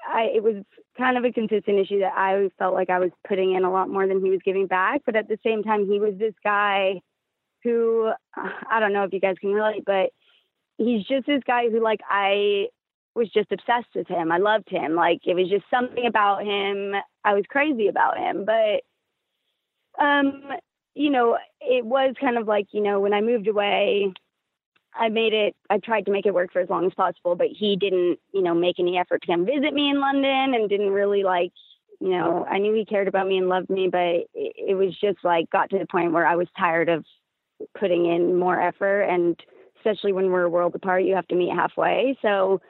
I 0.09 0.31
it 0.35 0.43
was 0.43 0.65
kind 0.99 1.17
of 1.17 1.25
a 1.25 1.33
consistent 1.33 1.79
issue 1.79 2.01
that 2.01 2.13
I 2.17 2.51
felt 2.59 2.75
like 2.75 2.91
I 2.91 2.99
was 2.99 3.11
putting 3.27 3.55
in 3.55 3.65
a 3.65 3.73
lot 3.73 3.89
more 3.89 4.07
than 4.07 4.23
he 4.23 4.31
was 4.31 4.41
giving 4.45 4.67
back, 4.67 5.03
but 5.07 5.17
at 5.17 5.29
the 5.29 5.39
same 5.45 5.63
time 5.63 5.89
he 5.89 5.99
was 5.99 6.15
this 6.19 6.35
guy 6.45 7.01
who 7.63 8.11
I 8.71 8.81
don't 8.81 8.93
know 8.93 9.05
if 9.05 9.13
you 9.13 9.21
guys 9.21 9.37
can 9.41 9.53
relate, 9.53 9.85
but 9.87 10.11
he's 10.77 11.05
just 11.05 11.27
this 11.27 11.43
guy 11.47 11.71
who 11.71 11.83
like 11.83 12.01
I 12.09 12.67
was 13.15 13.31
just 13.31 13.51
obsessed 13.53 13.95
with 13.95 14.09
him. 14.09 14.31
I 14.31 14.39
loved 14.39 14.69
him. 14.69 14.95
Like 14.95 15.21
it 15.25 15.35
was 15.35 15.49
just 15.49 15.65
something 15.71 16.07
about 16.07 16.45
him. 16.45 16.95
I 17.25 17.35
was 17.35 17.45
crazy 17.49 17.89
about 17.89 18.19
him, 18.19 18.45
but 18.45 18.83
um 20.03 20.43
you 20.95 21.11
know, 21.11 21.39
it 21.61 21.85
was 21.85 22.15
kind 22.21 22.37
of 22.37 22.49
like, 22.49 22.67
you 22.73 22.81
know, 22.81 22.99
when 22.99 23.13
I 23.13 23.21
moved 23.21 23.47
away, 23.47 24.13
I 24.95 25.09
made 25.09 25.33
it, 25.33 25.55
I 25.71 25.79
tried 25.79 26.07
to 26.07 26.13
make 26.13 26.27
it 26.27 26.35
work 26.35 26.53
for 26.53 26.61
as 26.61 26.69
long 26.69 26.87
as 26.87 26.95
possible, 26.95 27.37
but 27.37 27.49
he 27.49 27.77
didn't, 27.77 28.19
you 28.33 28.43
know, 28.43 28.55
make 28.55 28.79
any 28.79 28.99
effort 28.99 29.23
to 29.23 29.27
come 29.27 29.47
visit 29.47 29.73
me 29.73 29.91
in 29.91 30.01
London 30.01 30.55
and 30.55 30.69
didn't 30.69 30.91
really 30.91 31.23
like, 31.23 31.53
you 32.01 32.11
know, 32.11 32.47
I 32.49 32.59
knew 32.59 32.75
he 32.75 32.85
cared 32.85 33.09
about 33.09 33.27
me 33.27 33.39
and 33.39 33.49
loved 33.49 33.71
me, 33.71 33.89
but 33.89 34.27
it, 34.35 34.77
was 34.77 34.97
just 35.01 35.19
like 35.25 35.51
got 35.51 35.71
to 35.71 35.79
the 35.79 35.87
point 35.87 36.13
where 36.13 36.27
I 36.27 36.37
was 36.37 36.47
tired 36.57 36.89
of 36.89 37.05
putting 37.79 38.07
in 38.07 38.39
more 38.39 38.61
effort. 38.61 39.03
And 39.03 39.39
especially 39.79 40.13
when 40.13 40.31
we're 40.31 40.45
a 40.45 40.51
world 40.51 40.75
apart, 40.75 41.05
you 41.05 41.15
have 41.15 41.27
to 41.29 41.35
meet 41.35 41.53
halfway. 41.53 42.17
So, 42.23 42.61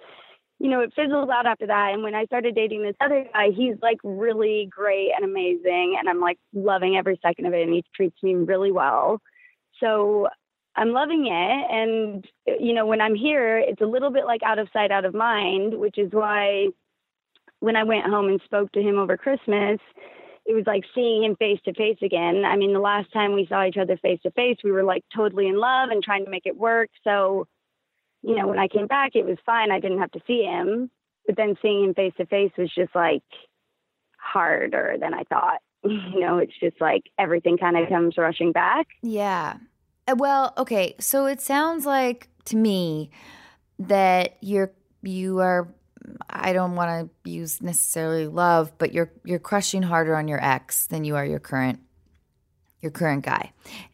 you 0.58 0.70
know, 0.70 0.80
it 0.80 0.92
fizzled 0.96 1.30
out 1.30 1.46
after 1.46 1.66
that. 1.66 1.90
And 1.92 2.02
when 2.02 2.14
I 2.14 2.24
started 2.24 2.54
dating 2.54 2.82
this 2.82 2.96
other 3.00 3.26
guy, 3.32 3.50
he's 3.54 3.76
like 3.82 3.98
really 4.02 4.68
great 4.70 5.10
and 5.14 5.24
amazing. 5.24 5.96
And 5.98 6.08
I'm 6.08 6.20
like 6.20 6.38
loving 6.54 6.96
every 6.96 7.18
second 7.22 7.46
of 7.46 7.54
it. 7.54 7.62
And 7.62 7.72
he 7.72 7.84
treats 7.94 8.20
me 8.22 8.34
really 8.34 8.72
well. 8.72 9.20
So 9.78 10.28
I'm 10.76 10.92
loving 10.92 11.26
it. 11.26 11.66
And, 11.70 12.24
you 12.60 12.72
know, 12.72 12.86
when 12.86 13.00
I'm 13.00 13.14
here, 13.14 13.58
it's 13.58 13.80
a 13.80 13.86
little 13.86 14.10
bit 14.10 14.26
like 14.26 14.42
out 14.42 14.58
of 14.58 14.68
sight, 14.72 14.90
out 14.90 15.04
of 15.04 15.14
mind, 15.14 15.78
which 15.78 15.98
is 15.98 16.12
why 16.12 16.68
when 17.60 17.76
I 17.76 17.84
went 17.84 18.06
home 18.06 18.28
and 18.28 18.40
spoke 18.44 18.70
to 18.72 18.82
him 18.82 18.98
over 18.98 19.16
Christmas, 19.16 19.80
it 20.46 20.54
was 20.54 20.64
like 20.66 20.84
seeing 20.94 21.24
him 21.24 21.36
face 21.36 21.60
to 21.64 21.74
face 21.74 21.98
again. 22.02 22.44
I 22.44 22.56
mean, 22.56 22.72
the 22.72 22.78
last 22.78 23.12
time 23.12 23.34
we 23.34 23.46
saw 23.46 23.66
each 23.66 23.76
other 23.76 23.96
face 23.98 24.20
to 24.22 24.30
face, 24.30 24.56
we 24.64 24.70
were 24.70 24.84
like 24.84 25.04
totally 25.14 25.46
in 25.46 25.58
love 25.58 25.90
and 25.90 26.02
trying 26.02 26.24
to 26.24 26.30
make 26.30 26.46
it 26.46 26.56
work. 26.56 26.88
So, 27.04 27.46
you 28.22 28.36
know, 28.36 28.46
when 28.46 28.58
I 28.58 28.68
came 28.68 28.86
back, 28.86 29.12
it 29.14 29.26
was 29.26 29.36
fine. 29.44 29.70
I 29.70 29.80
didn't 29.80 29.98
have 29.98 30.12
to 30.12 30.22
see 30.26 30.42
him. 30.42 30.90
But 31.26 31.36
then 31.36 31.56
seeing 31.60 31.84
him 31.84 31.94
face 31.94 32.14
to 32.16 32.26
face 32.26 32.52
was 32.56 32.72
just 32.74 32.94
like 32.94 33.22
harder 34.16 34.96
than 35.00 35.14
I 35.14 35.24
thought. 35.24 35.60
You 35.84 36.20
know, 36.20 36.38
it's 36.38 36.58
just 36.58 36.80
like 36.80 37.04
everything 37.18 37.56
kind 37.56 37.76
of 37.76 37.88
comes 37.88 38.18
rushing 38.18 38.50
back. 38.50 38.88
Yeah. 39.00 39.58
Uh, 40.08 40.14
well, 40.16 40.54
okay. 40.56 40.94
So 40.98 41.26
it 41.26 41.40
sounds 41.40 41.84
like 41.84 42.28
to 42.46 42.56
me 42.56 43.10
that 43.78 44.38
you're 44.40 44.72
you 45.02 45.38
are 45.40 45.68
I 46.30 46.52
don't 46.52 46.74
want 46.74 47.10
to 47.24 47.30
use 47.30 47.60
necessarily 47.60 48.26
love, 48.26 48.72
but 48.78 48.92
you're 48.92 49.12
you're 49.24 49.38
crushing 49.38 49.82
harder 49.82 50.16
on 50.16 50.26
your 50.26 50.42
ex 50.42 50.86
than 50.86 51.04
you 51.04 51.16
are 51.16 51.26
your 51.26 51.38
current 51.40 51.80
your 52.80 52.90
current 52.92 53.24
guy. 53.24 53.52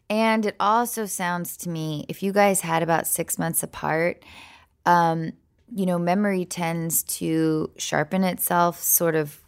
And 0.09 0.45
it 0.45 0.55
also 0.59 1.05
sounds 1.05 1.57
to 1.57 1.69
me 1.69 2.05
if 2.07 2.23
you 2.23 2.31
guys 2.31 2.61
had 2.61 2.83
about 2.83 3.07
6 3.07 3.37
months 3.37 3.63
apart, 3.63 4.23
um 4.85 5.33
you 5.75 5.87
know, 5.87 5.97
memory 5.97 6.45
tends 6.45 7.01
to 7.01 7.71
sharpen 7.77 8.23
itself 8.23 8.81
sort 8.81 9.15
of 9.15 9.39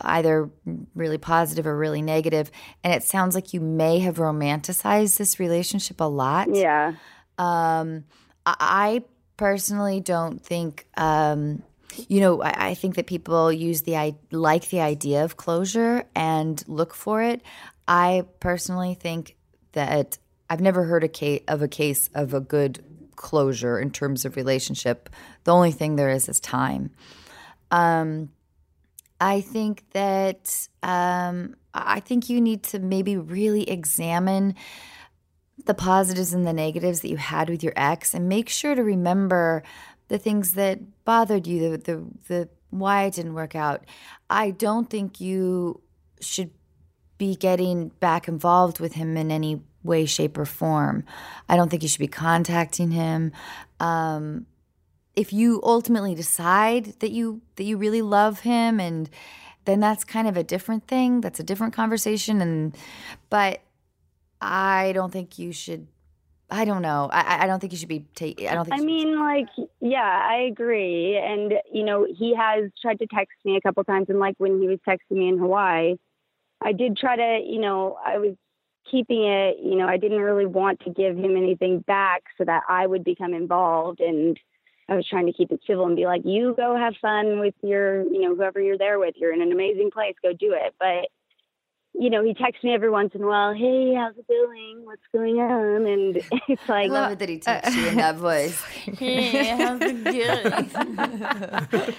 either 0.00 0.50
really 0.94 1.18
positive 1.18 1.66
or 1.66 1.76
really 1.76 2.02
negative. 2.02 2.50
And 2.82 2.92
it 2.92 3.02
sounds 3.02 3.34
like 3.34 3.52
you 3.52 3.60
may 3.60 3.98
have 4.00 4.16
romanticized 4.16 5.18
this 5.18 5.38
relationship 5.38 6.00
a 6.00 6.04
lot. 6.04 6.54
Yeah. 6.54 6.94
Um 7.38 8.04
i 8.44 9.04
personally 9.36 10.00
don't 10.00 10.44
think 10.44 10.86
um 10.96 11.62
you 12.08 12.20
know 12.20 12.42
I, 12.42 12.70
I 12.70 12.74
think 12.74 12.96
that 12.96 13.06
people 13.06 13.52
use 13.52 13.82
the 13.82 13.96
i 13.96 14.14
like 14.30 14.68
the 14.68 14.80
idea 14.80 15.24
of 15.24 15.36
closure 15.36 16.04
and 16.14 16.62
look 16.66 16.94
for 16.94 17.22
it. 17.22 17.42
I 17.86 18.24
personally 18.40 18.94
think 18.94 19.36
that 19.72 20.18
i've 20.50 20.60
never 20.60 20.84
heard 20.84 21.04
a 21.04 21.08
case 21.08 21.42
of 21.48 21.62
a 21.62 21.68
case 21.68 22.08
of 22.14 22.34
a 22.34 22.40
good 22.40 22.84
closure 23.16 23.78
in 23.78 23.90
terms 23.90 24.24
of 24.24 24.36
relationship. 24.36 25.08
The 25.44 25.52
only 25.52 25.70
thing 25.70 25.96
there 25.96 26.10
is 26.10 26.28
is 26.28 26.40
time. 26.40 26.90
Um 27.70 28.30
I 29.22 29.40
think 29.40 29.84
that 29.92 30.66
um, 30.82 31.54
I 31.72 32.00
think 32.00 32.28
you 32.28 32.40
need 32.40 32.64
to 32.64 32.80
maybe 32.80 33.16
really 33.16 33.70
examine 33.70 34.56
the 35.64 35.74
positives 35.74 36.32
and 36.32 36.44
the 36.44 36.52
negatives 36.52 37.02
that 37.02 37.08
you 37.08 37.18
had 37.18 37.48
with 37.48 37.62
your 37.62 37.72
ex, 37.76 38.14
and 38.14 38.28
make 38.28 38.48
sure 38.48 38.74
to 38.74 38.82
remember 38.82 39.62
the 40.08 40.18
things 40.18 40.54
that 40.54 40.80
bothered 41.04 41.46
you, 41.46 41.70
the 41.70 41.78
the, 41.78 42.04
the 42.26 42.48
why 42.70 43.04
it 43.04 43.14
didn't 43.14 43.34
work 43.34 43.54
out. 43.54 43.84
I 44.28 44.50
don't 44.50 44.90
think 44.90 45.20
you 45.20 45.80
should 46.20 46.50
be 47.16 47.36
getting 47.36 47.90
back 48.00 48.26
involved 48.26 48.80
with 48.80 48.94
him 48.94 49.16
in 49.16 49.30
any 49.30 49.62
way, 49.84 50.04
shape, 50.04 50.36
or 50.36 50.46
form. 50.46 51.04
I 51.48 51.54
don't 51.54 51.68
think 51.68 51.84
you 51.84 51.88
should 51.88 52.00
be 52.00 52.08
contacting 52.08 52.90
him. 52.90 53.30
Um, 53.78 54.46
if 55.14 55.32
you 55.32 55.60
ultimately 55.62 56.14
decide 56.14 56.94
that 57.00 57.10
you 57.10 57.42
that 57.56 57.64
you 57.64 57.76
really 57.76 58.02
love 58.02 58.40
him 58.40 58.80
and 58.80 59.10
then 59.64 59.80
that's 59.80 60.04
kind 60.04 60.26
of 60.26 60.36
a 60.36 60.42
different 60.42 60.86
thing 60.86 61.20
that's 61.20 61.40
a 61.40 61.42
different 61.42 61.74
conversation 61.74 62.40
and 62.40 62.76
but 63.30 63.60
i 64.40 64.92
don't 64.94 65.12
think 65.12 65.38
you 65.38 65.52
should 65.52 65.86
i 66.50 66.64
don't 66.64 66.82
know. 66.82 67.08
I, 67.10 67.44
I 67.44 67.46
don't 67.46 67.60
think 67.60 67.72
you 67.72 67.78
should 67.78 67.88
be 67.88 68.04
ta- 68.14 68.26
i 68.26 68.54
don't 68.54 68.64
think 68.64 68.80
i 68.80 68.84
mean 68.84 69.18
like 69.18 69.48
yeah 69.80 70.26
i 70.28 70.42
agree. 70.50 71.16
And 71.16 71.54
you 71.72 71.84
know 71.84 72.06
he 72.06 72.34
has 72.34 72.70
tried 72.80 72.98
to 72.98 73.06
text 73.06 73.36
me 73.44 73.56
a 73.56 73.60
couple 73.60 73.84
times 73.84 74.06
and 74.08 74.18
like 74.18 74.34
when 74.38 74.60
he 74.60 74.66
was 74.66 74.78
texting 74.86 75.18
me 75.18 75.28
in 75.28 75.38
hawaii 75.38 75.96
i 76.62 76.72
did 76.72 76.96
try 76.96 77.16
to 77.16 77.40
you 77.46 77.60
know 77.60 77.98
i 78.04 78.18
was 78.18 78.34
keeping 78.90 79.22
it 79.24 79.56
you 79.62 79.76
know 79.76 79.86
i 79.86 79.96
didn't 79.96 80.20
really 80.20 80.44
want 80.44 80.80
to 80.80 80.90
give 80.90 81.16
him 81.16 81.36
anything 81.36 81.78
back 81.80 82.24
so 82.36 82.44
that 82.44 82.62
i 82.68 82.86
would 82.86 83.04
become 83.04 83.32
involved 83.32 84.00
and 84.00 84.38
I 84.92 84.96
was 84.96 85.08
trying 85.08 85.24
to 85.24 85.32
keep 85.32 85.50
it 85.50 85.60
civil 85.66 85.86
and 85.86 85.96
be 85.96 86.04
like, 86.04 86.20
you 86.26 86.52
go 86.54 86.76
have 86.76 86.92
fun 87.00 87.40
with 87.40 87.54
your, 87.62 88.02
you 88.02 88.20
know, 88.20 88.36
whoever 88.36 88.60
you're 88.60 88.76
there 88.76 88.98
with. 88.98 89.14
You're 89.16 89.32
in 89.32 89.40
an 89.40 89.50
amazing 89.50 89.90
place. 89.90 90.14
Go 90.22 90.34
do 90.34 90.52
it. 90.52 90.74
But, 90.78 91.08
you 91.94 92.10
know, 92.10 92.22
he 92.22 92.34
texts 92.34 92.62
me 92.62 92.74
every 92.74 92.90
once 92.90 93.14
in 93.14 93.22
a 93.22 93.26
while, 93.26 93.54
hey, 93.54 93.94
how's 93.94 94.18
it 94.18 94.28
going? 94.28 94.82
What's 94.84 95.00
going 95.10 95.38
on? 95.38 95.86
And 95.86 96.16
it's 96.48 96.68
like, 96.68 96.90
I 96.90 96.92
love 96.92 97.12
it 97.12 97.20
that 97.20 97.30
he 97.30 97.38
texts 97.38 97.74
you 97.74 97.86
in 97.86 97.96
that 97.96 98.16
voice. 98.18 98.60
hey, 98.60 99.46
how's 99.46 99.80
it 99.80 100.04
going? 101.72 101.94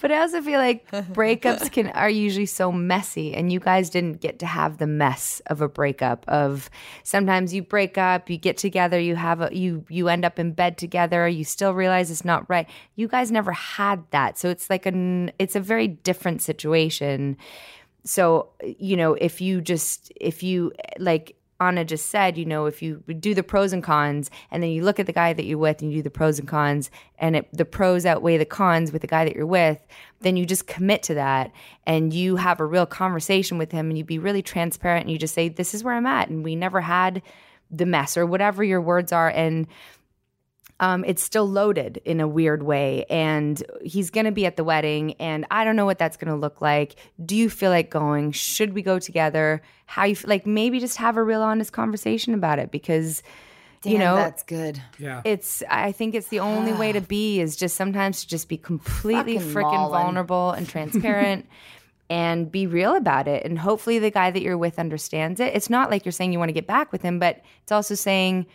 But 0.00 0.12
I 0.12 0.18
also 0.20 0.40
feel 0.40 0.60
like 0.60 0.88
breakups 0.90 1.70
can 1.72 1.88
are 1.88 2.10
usually 2.10 2.46
so 2.46 2.70
messy 2.70 3.34
and 3.34 3.52
you 3.52 3.60
guys 3.60 3.90
didn't 3.90 4.20
get 4.20 4.38
to 4.40 4.46
have 4.46 4.78
the 4.78 4.86
mess 4.86 5.40
of 5.46 5.60
a 5.60 5.68
breakup 5.68 6.24
of 6.28 6.70
sometimes 7.02 7.52
you 7.52 7.62
break 7.62 7.98
up, 7.98 8.30
you 8.30 8.38
get 8.38 8.56
together, 8.56 8.98
you 8.98 9.16
have 9.16 9.40
a 9.40 9.50
you 9.52 9.84
you 9.88 10.08
end 10.08 10.24
up 10.24 10.38
in 10.38 10.52
bed 10.52 10.78
together, 10.78 11.26
you 11.26 11.44
still 11.44 11.74
realize 11.74 12.10
it's 12.10 12.24
not 12.24 12.48
right. 12.48 12.68
You 12.96 13.08
guys 13.08 13.30
never 13.30 13.52
had 13.52 14.04
that. 14.10 14.38
So 14.38 14.48
it's 14.48 14.70
like 14.70 14.86
a 14.86 15.32
it's 15.38 15.56
a 15.56 15.60
very 15.60 15.88
different 15.88 16.42
situation. 16.42 17.36
So, 18.04 18.50
you 18.62 18.96
know, 18.96 19.14
if 19.14 19.40
you 19.40 19.60
just 19.60 20.12
if 20.16 20.42
you 20.42 20.72
like 20.98 21.37
Anna 21.60 21.84
just 21.84 22.06
said, 22.06 22.38
you 22.38 22.44
know, 22.44 22.66
if 22.66 22.82
you 22.82 23.02
do 23.18 23.34
the 23.34 23.42
pros 23.42 23.72
and 23.72 23.82
cons 23.82 24.30
and 24.50 24.62
then 24.62 24.70
you 24.70 24.84
look 24.84 25.00
at 25.00 25.06
the 25.06 25.12
guy 25.12 25.32
that 25.32 25.44
you're 25.44 25.58
with 25.58 25.82
and 25.82 25.90
you 25.90 25.98
do 25.98 26.02
the 26.02 26.10
pros 26.10 26.38
and 26.38 26.46
cons 26.46 26.88
and 27.18 27.34
it, 27.34 27.48
the 27.52 27.64
pros 27.64 28.06
outweigh 28.06 28.36
the 28.36 28.44
cons 28.44 28.92
with 28.92 29.02
the 29.02 29.08
guy 29.08 29.24
that 29.24 29.34
you're 29.34 29.44
with, 29.44 29.84
then 30.20 30.36
you 30.36 30.46
just 30.46 30.68
commit 30.68 31.02
to 31.02 31.14
that 31.14 31.50
and 31.84 32.14
you 32.14 32.36
have 32.36 32.60
a 32.60 32.66
real 32.66 32.86
conversation 32.86 33.58
with 33.58 33.72
him 33.72 33.88
and 33.88 33.98
you 33.98 34.04
be 34.04 34.20
really 34.20 34.42
transparent 34.42 35.06
and 35.06 35.10
you 35.10 35.18
just 35.18 35.34
say, 35.34 35.48
this 35.48 35.74
is 35.74 35.82
where 35.82 35.94
I'm 35.94 36.06
at. 36.06 36.28
And 36.28 36.44
we 36.44 36.54
never 36.54 36.80
had 36.80 37.22
the 37.70 37.86
mess 37.86 38.16
or 38.16 38.24
whatever 38.24 38.62
your 38.62 38.80
words 38.80 39.10
are. 39.10 39.28
And 39.28 39.66
um, 40.80 41.04
it's 41.04 41.22
still 41.22 41.48
loaded 41.48 42.00
in 42.04 42.20
a 42.20 42.28
weird 42.28 42.62
way. 42.62 43.04
And 43.10 43.62
he's 43.82 44.10
going 44.10 44.26
to 44.26 44.32
be 44.32 44.46
at 44.46 44.56
the 44.56 44.64
wedding, 44.64 45.14
and 45.14 45.46
I 45.50 45.64
don't 45.64 45.76
know 45.76 45.86
what 45.86 45.98
that's 45.98 46.16
going 46.16 46.32
to 46.32 46.38
look 46.38 46.60
like. 46.60 46.96
Do 47.24 47.36
you 47.36 47.50
feel 47.50 47.70
like 47.70 47.90
going? 47.90 48.32
Should 48.32 48.74
we 48.74 48.82
go 48.82 48.98
together? 48.98 49.62
How 49.86 50.04
you 50.04 50.16
feel 50.16 50.28
like 50.28 50.46
maybe 50.46 50.80
just 50.80 50.96
have 50.98 51.16
a 51.16 51.22
real 51.22 51.42
honest 51.42 51.72
conversation 51.72 52.34
about 52.34 52.58
it 52.58 52.70
because. 52.70 53.22
you 53.84 53.96
know, 53.96 54.16
that's 54.16 54.42
good. 54.42 54.82
Yeah. 54.98 55.22
it's 55.24 55.62
I 55.70 55.92
think 55.92 56.16
it's 56.16 56.28
the 56.28 56.40
only 56.40 56.72
way 56.72 56.90
to 56.92 57.00
be 57.16 57.40
is 57.40 57.54
just 57.54 57.76
sometimes 57.76 58.22
to 58.22 58.28
just 58.28 58.48
be 58.48 58.56
completely 58.56 59.38
Fucking 59.38 59.52
freaking 59.52 59.90
vulnerable 59.90 60.50
and 60.50 60.68
transparent 60.68 61.46
and 62.10 62.50
be 62.50 62.66
real 62.66 62.96
about 62.96 63.28
it. 63.28 63.44
And 63.44 63.58
hopefully 63.58 63.98
the 63.98 64.10
guy 64.10 64.30
that 64.30 64.42
you're 64.42 64.58
with 64.58 64.78
understands 64.78 65.40
it. 65.40 65.54
It's 65.54 65.70
not 65.70 65.90
like 65.90 66.04
you're 66.04 66.12
saying 66.12 66.32
you 66.32 66.38
want 66.38 66.48
to 66.48 66.54
get 66.54 66.66
back 66.66 66.90
with 66.90 67.02
him, 67.02 67.18
but 67.18 67.42
it's 67.62 67.72
also 67.72 67.94
saying 67.94 68.46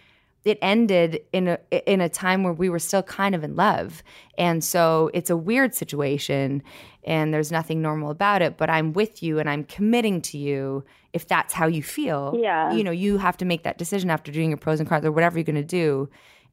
it 0.46 0.60
ended 0.62 1.22
in 1.32 1.48
a 1.48 1.58
in 1.92 2.02
a 2.02 2.10
time 2.10 2.44
where 2.44 2.54
we 2.54 2.70
were 2.70 2.80
still 2.80 3.04
kind 3.04 3.34
of 3.34 3.44
in 3.44 3.56
love. 3.56 4.04
And 4.38 4.64
so 4.64 5.10
it's 5.14 5.30
a 5.30 5.38
weird 5.38 5.74
situation 5.74 6.64
and 7.06 7.34
there's 7.34 7.52
nothing 7.52 7.82
normal 7.82 8.12
about 8.12 8.42
it, 8.42 8.58
but 8.58 8.70
I'm 8.70 8.94
with 8.94 9.24
you 9.24 9.40
and 9.40 9.50
I'm 9.50 9.64
committing 9.64 10.22
to 10.24 10.38
you 10.38 10.84
if 11.14 11.28
that's 11.28 11.54
how 11.54 11.68
you 11.68 11.84
feel. 11.84 12.38
Yeah. 12.40 12.74
You 12.74 12.84
know, 12.84 12.92
you 12.92 13.18
have 13.18 13.38
to 13.38 13.46
make 13.46 13.64
that 13.64 13.78
decision 13.78 14.10
after 14.10 14.32
doing 14.32 14.50
your 14.50 14.58
pros 14.58 14.80
and 14.80 14.90
cons 14.90 15.06
or 15.06 15.12
whatever 15.12 15.38
you're 15.38 15.44
going 15.44 15.56
to 15.56 15.64
do. 15.64 16.10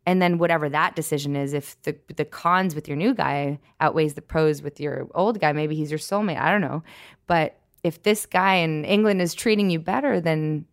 And 0.07 0.23
then 0.23 0.39
whatever 0.39 0.69
that 0.69 0.97
decision 0.97 1.37
is, 1.37 1.53
if 1.53 1.81
the 1.83 1.97
the 2.17 2.25
cons 2.25 2.75
with 2.75 2.89
your 2.89 2.97
new 2.97 3.13
guy 3.13 3.59
outweighs 3.81 4.15
the 4.15 4.23
pros 4.23 4.63
with 4.63 4.81
your 4.81 5.09
old 5.15 5.41
guy, 5.41 5.53
maybe 5.53 5.75
he's 5.75 5.91
your 5.91 5.99
soulmate. 5.99 6.41
I 6.41 6.51
don't 6.51 6.63
know. 6.63 6.83
But 7.27 7.59
if 7.83 8.03
this 8.03 8.25
guy 8.25 8.57
in 8.57 8.85
England 8.85 9.21
is 9.21 9.35
treating 9.35 9.71
you 9.71 9.79
better, 9.79 10.21
then 10.21 10.65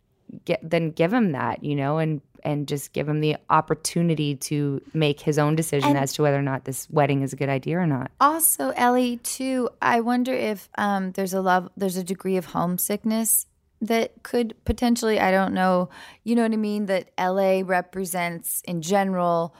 get 0.44 0.60
then 0.68 0.90
give 0.90 1.12
him 1.12 1.32
that, 1.32 1.64
you 1.64 1.74
know, 1.74 1.98
and 1.98 2.20
and 2.44 2.68
just 2.68 2.92
give 2.92 3.08
him 3.08 3.20
the 3.20 3.36
opportunity 3.50 4.36
to 4.36 4.80
make 4.94 5.20
his 5.20 5.38
own 5.38 5.56
decision 5.56 5.90
And- 5.90 5.98
as 5.98 6.12
to 6.14 6.22
whether 6.22 6.38
or 6.38 6.42
not 6.42 6.64
this 6.64 6.88
wedding 6.90 7.22
is 7.22 7.32
a 7.32 7.36
good 7.36 7.48
idea 7.48 7.78
or 7.78 7.86
not. 7.86 8.10
Also, 8.20 8.70
Ellie, 8.70 9.16
too, 9.18 9.68
I 9.82 10.00
wonder 10.00 10.32
if 10.32 10.68
um, 10.78 11.12
there's 11.12 11.34
a 11.34 11.40
love, 11.40 11.68
there's 11.76 11.96
a 11.96 12.04
degree 12.04 12.36
of 12.36 12.46
homesickness 12.46 13.46
that 13.80 14.22
could 14.22 14.54
potentially, 14.64 15.20
I 15.20 15.30
don't 15.30 15.52
know, 15.54 15.88
you 16.24 16.34
know 16.34 16.42
what 16.42 16.52
I 16.52 16.56
mean, 16.56 16.86
that 16.86 17.10
LA 17.18 17.62
represents 17.64 18.62
in 18.66 18.82
general, 18.82 19.54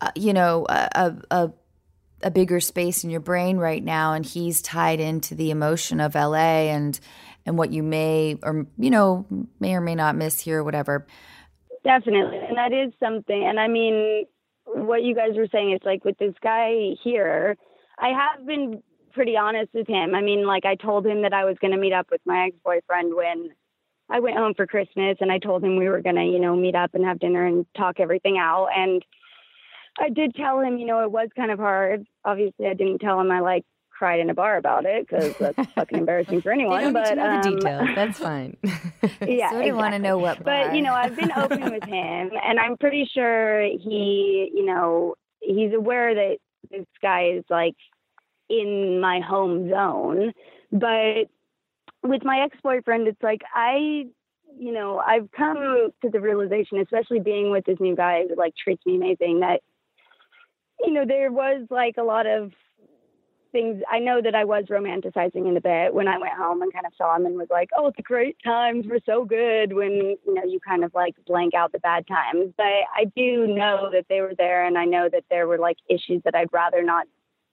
uh, 0.00 0.10
you 0.14 0.32
know, 0.32 0.66
a, 0.68 0.88
a, 0.94 1.14
a 1.30 1.52
a 2.24 2.30
bigger 2.30 2.60
space 2.60 3.02
in 3.02 3.10
your 3.10 3.18
brain 3.20 3.58
right 3.58 3.82
now, 3.82 4.12
and 4.12 4.24
he's 4.24 4.62
tied 4.62 5.00
into 5.00 5.34
the 5.34 5.50
emotion 5.50 6.00
of 6.00 6.14
LA 6.14 6.70
and 6.70 7.00
and 7.46 7.58
what 7.58 7.72
you 7.72 7.82
may 7.82 8.36
or 8.42 8.66
you 8.78 8.90
know 8.90 9.26
may 9.60 9.74
or 9.74 9.80
may 9.80 9.94
not 9.94 10.16
miss 10.16 10.40
here, 10.40 10.62
whatever. 10.62 11.06
Definitely. 11.84 12.38
And 12.38 12.56
that 12.56 12.72
is 12.72 12.92
something. 13.00 13.44
And 13.44 13.58
I 13.58 13.68
mean, 13.68 14.26
what 14.66 15.02
you 15.02 15.14
guys 15.14 15.30
were 15.36 15.48
saying 15.50 15.72
is 15.72 15.80
like 15.84 16.04
with 16.04 16.18
this 16.18 16.34
guy 16.42 16.92
here, 17.02 17.56
I 17.98 18.08
have 18.08 18.46
been 18.46 18.82
pretty 19.12 19.36
honest 19.36 19.70
with 19.74 19.88
him. 19.88 20.14
I 20.14 20.20
mean, 20.20 20.46
like 20.46 20.64
I 20.64 20.76
told 20.76 21.06
him 21.06 21.22
that 21.22 21.32
I 21.32 21.44
was 21.44 21.56
going 21.60 21.72
to 21.72 21.78
meet 21.78 21.92
up 21.92 22.08
with 22.10 22.20
my 22.24 22.46
ex 22.46 22.56
boyfriend 22.64 23.14
when 23.14 23.50
I 24.08 24.20
went 24.20 24.36
home 24.36 24.54
for 24.54 24.66
Christmas 24.66 25.16
and 25.20 25.32
I 25.32 25.38
told 25.38 25.64
him 25.64 25.76
we 25.76 25.88
were 25.88 26.02
going 26.02 26.16
to, 26.16 26.24
you 26.24 26.38
know, 26.38 26.54
meet 26.54 26.74
up 26.74 26.94
and 26.94 27.04
have 27.04 27.18
dinner 27.18 27.46
and 27.46 27.66
talk 27.76 27.98
everything 27.98 28.38
out. 28.38 28.68
And 28.76 29.04
I 29.98 30.08
did 30.08 30.34
tell 30.34 30.60
him, 30.60 30.78
you 30.78 30.86
know, 30.86 31.02
it 31.02 31.10
was 31.10 31.28
kind 31.36 31.50
of 31.50 31.58
hard. 31.58 32.06
Obviously, 32.24 32.66
I 32.66 32.74
didn't 32.74 33.00
tell 33.00 33.20
him 33.20 33.30
I 33.30 33.40
like 33.40 33.64
cried 34.02 34.18
in 34.18 34.30
a 34.30 34.34
bar 34.34 34.56
about 34.56 34.84
it 34.84 35.06
because 35.06 35.32
that's 35.38 35.72
fucking 35.76 35.98
embarrassing 35.98 36.42
for 36.42 36.50
anyone. 36.50 36.92
but 36.92 37.14
know 37.14 37.40
the 37.40 37.48
um, 37.48 37.54
details. 37.54 37.88
That's 37.94 38.18
fine. 38.28 38.56
yeah, 39.24 39.50
Sort 39.50 39.64
of 39.64 39.76
want 39.76 39.94
to 39.94 40.00
know 40.00 40.18
what. 40.18 40.42
But 40.42 40.74
you 40.74 40.82
know, 40.82 40.92
I've 40.92 41.14
been 41.14 41.30
open 41.30 41.70
with 41.70 41.84
him, 41.84 42.32
and 42.42 42.58
I'm 42.58 42.76
pretty 42.76 43.08
sure 43.14 43.62
he, 43.62 44.50
you 44.52 44.66
know, 44.66 45.14
he's 45.38 45.72
aware 45.72 46.16
that 46.16 46.38
this 46.68 46.84
guy 47.00 47.34
is 47.34 47.44
like 47.48 47.76
in 48.50 49.00
my 49.00 49.20
home 49.20 49.70
zone. 49.70 50.32
But 50.72 51.30
with 52.02 52.24
my 52.24 52.40
ex-boyfriend, 52.40 53.06
it's 53.06 53.22
like 53.22 53.42
I, 53.54 54.06
you 54.58 54.72
know, 54.72 54.98
I've 54.98 55.30
come 55.30 55.92
to 56.02 56.10
the 56.10 56.20
realization, 56.20 56.80
especially 56.80 57.20
being 57.20 57.52
with 57.52 57.66
this 57.66 57.78
new 57.78 57.94
guy 57.94 58.24
who 58.28 58.34
like 58.34 58.54
treats 58.56 58.84
me 58.84 58.96
amazing, 58.96 59.40
that 59.40 59.60
you 60.80 60.92
know 60.92 61.04
there 61.06 61.30
was 61.30 61.68
like 61.70 61.98
a 61.98 62.02
lot 62.02 62.26
of 62.26 62.50
things 63.52 63.82
I 63.90 63.98
know 63.98 64.20
that 64.22 64.34
I 64.34 64.44
was 64.44 64.64
romanticizing 64.70 65.46
in 65.46 65.56
a 65.56 65.60
bit 65.60 65.94
when 65.94 66.08
I 66.08 66.18
went 66.18 66.32
home 66.32 66.62
and 66.62 66.72
kind 66.72 66.86
of 66.86 66.92
saw 66.96 67.14
him 67.14 67.26
and 67.26 67.36
was 67.36 67.48
like, 67.50 67.70
oh, 67.76 67.92
the 67.96 68.02
great 68.02 68.36
times 68.42 68.86
were 68.86 69.00
so 69.06 69.24
good 69.24 69.72
when, 69.72 69.92
you 69.92 70.34
know, 70.34 70.44
you 70.44 70.58
kind 70.66 70.82
of 70.82 70.92
like 70.94 71.14
blank 71.26 71.54
out 71.54 71.72
the 71.72 71.78
bad 71.78 72.06
times. 72.06 72.52
But 72.56 72.64
I 72.66 73.04
do 73.14 73.46
know 73.46 73.90
that 73.92 74.06
they 74.08 74.20
were 74.20 74.34
there 74.36 74.64
and 74.66 74.76
I 74.76 74.86
know 74.86 75.08
that 75.12 75.24
there 75.30 75.46
were 75.46 75.58
like 75.58 75.76
issues 75.88 76.22
that 76.24 76.34
I'd 76.34 76.52
rather 76.52 76.82
not 76.82 77.06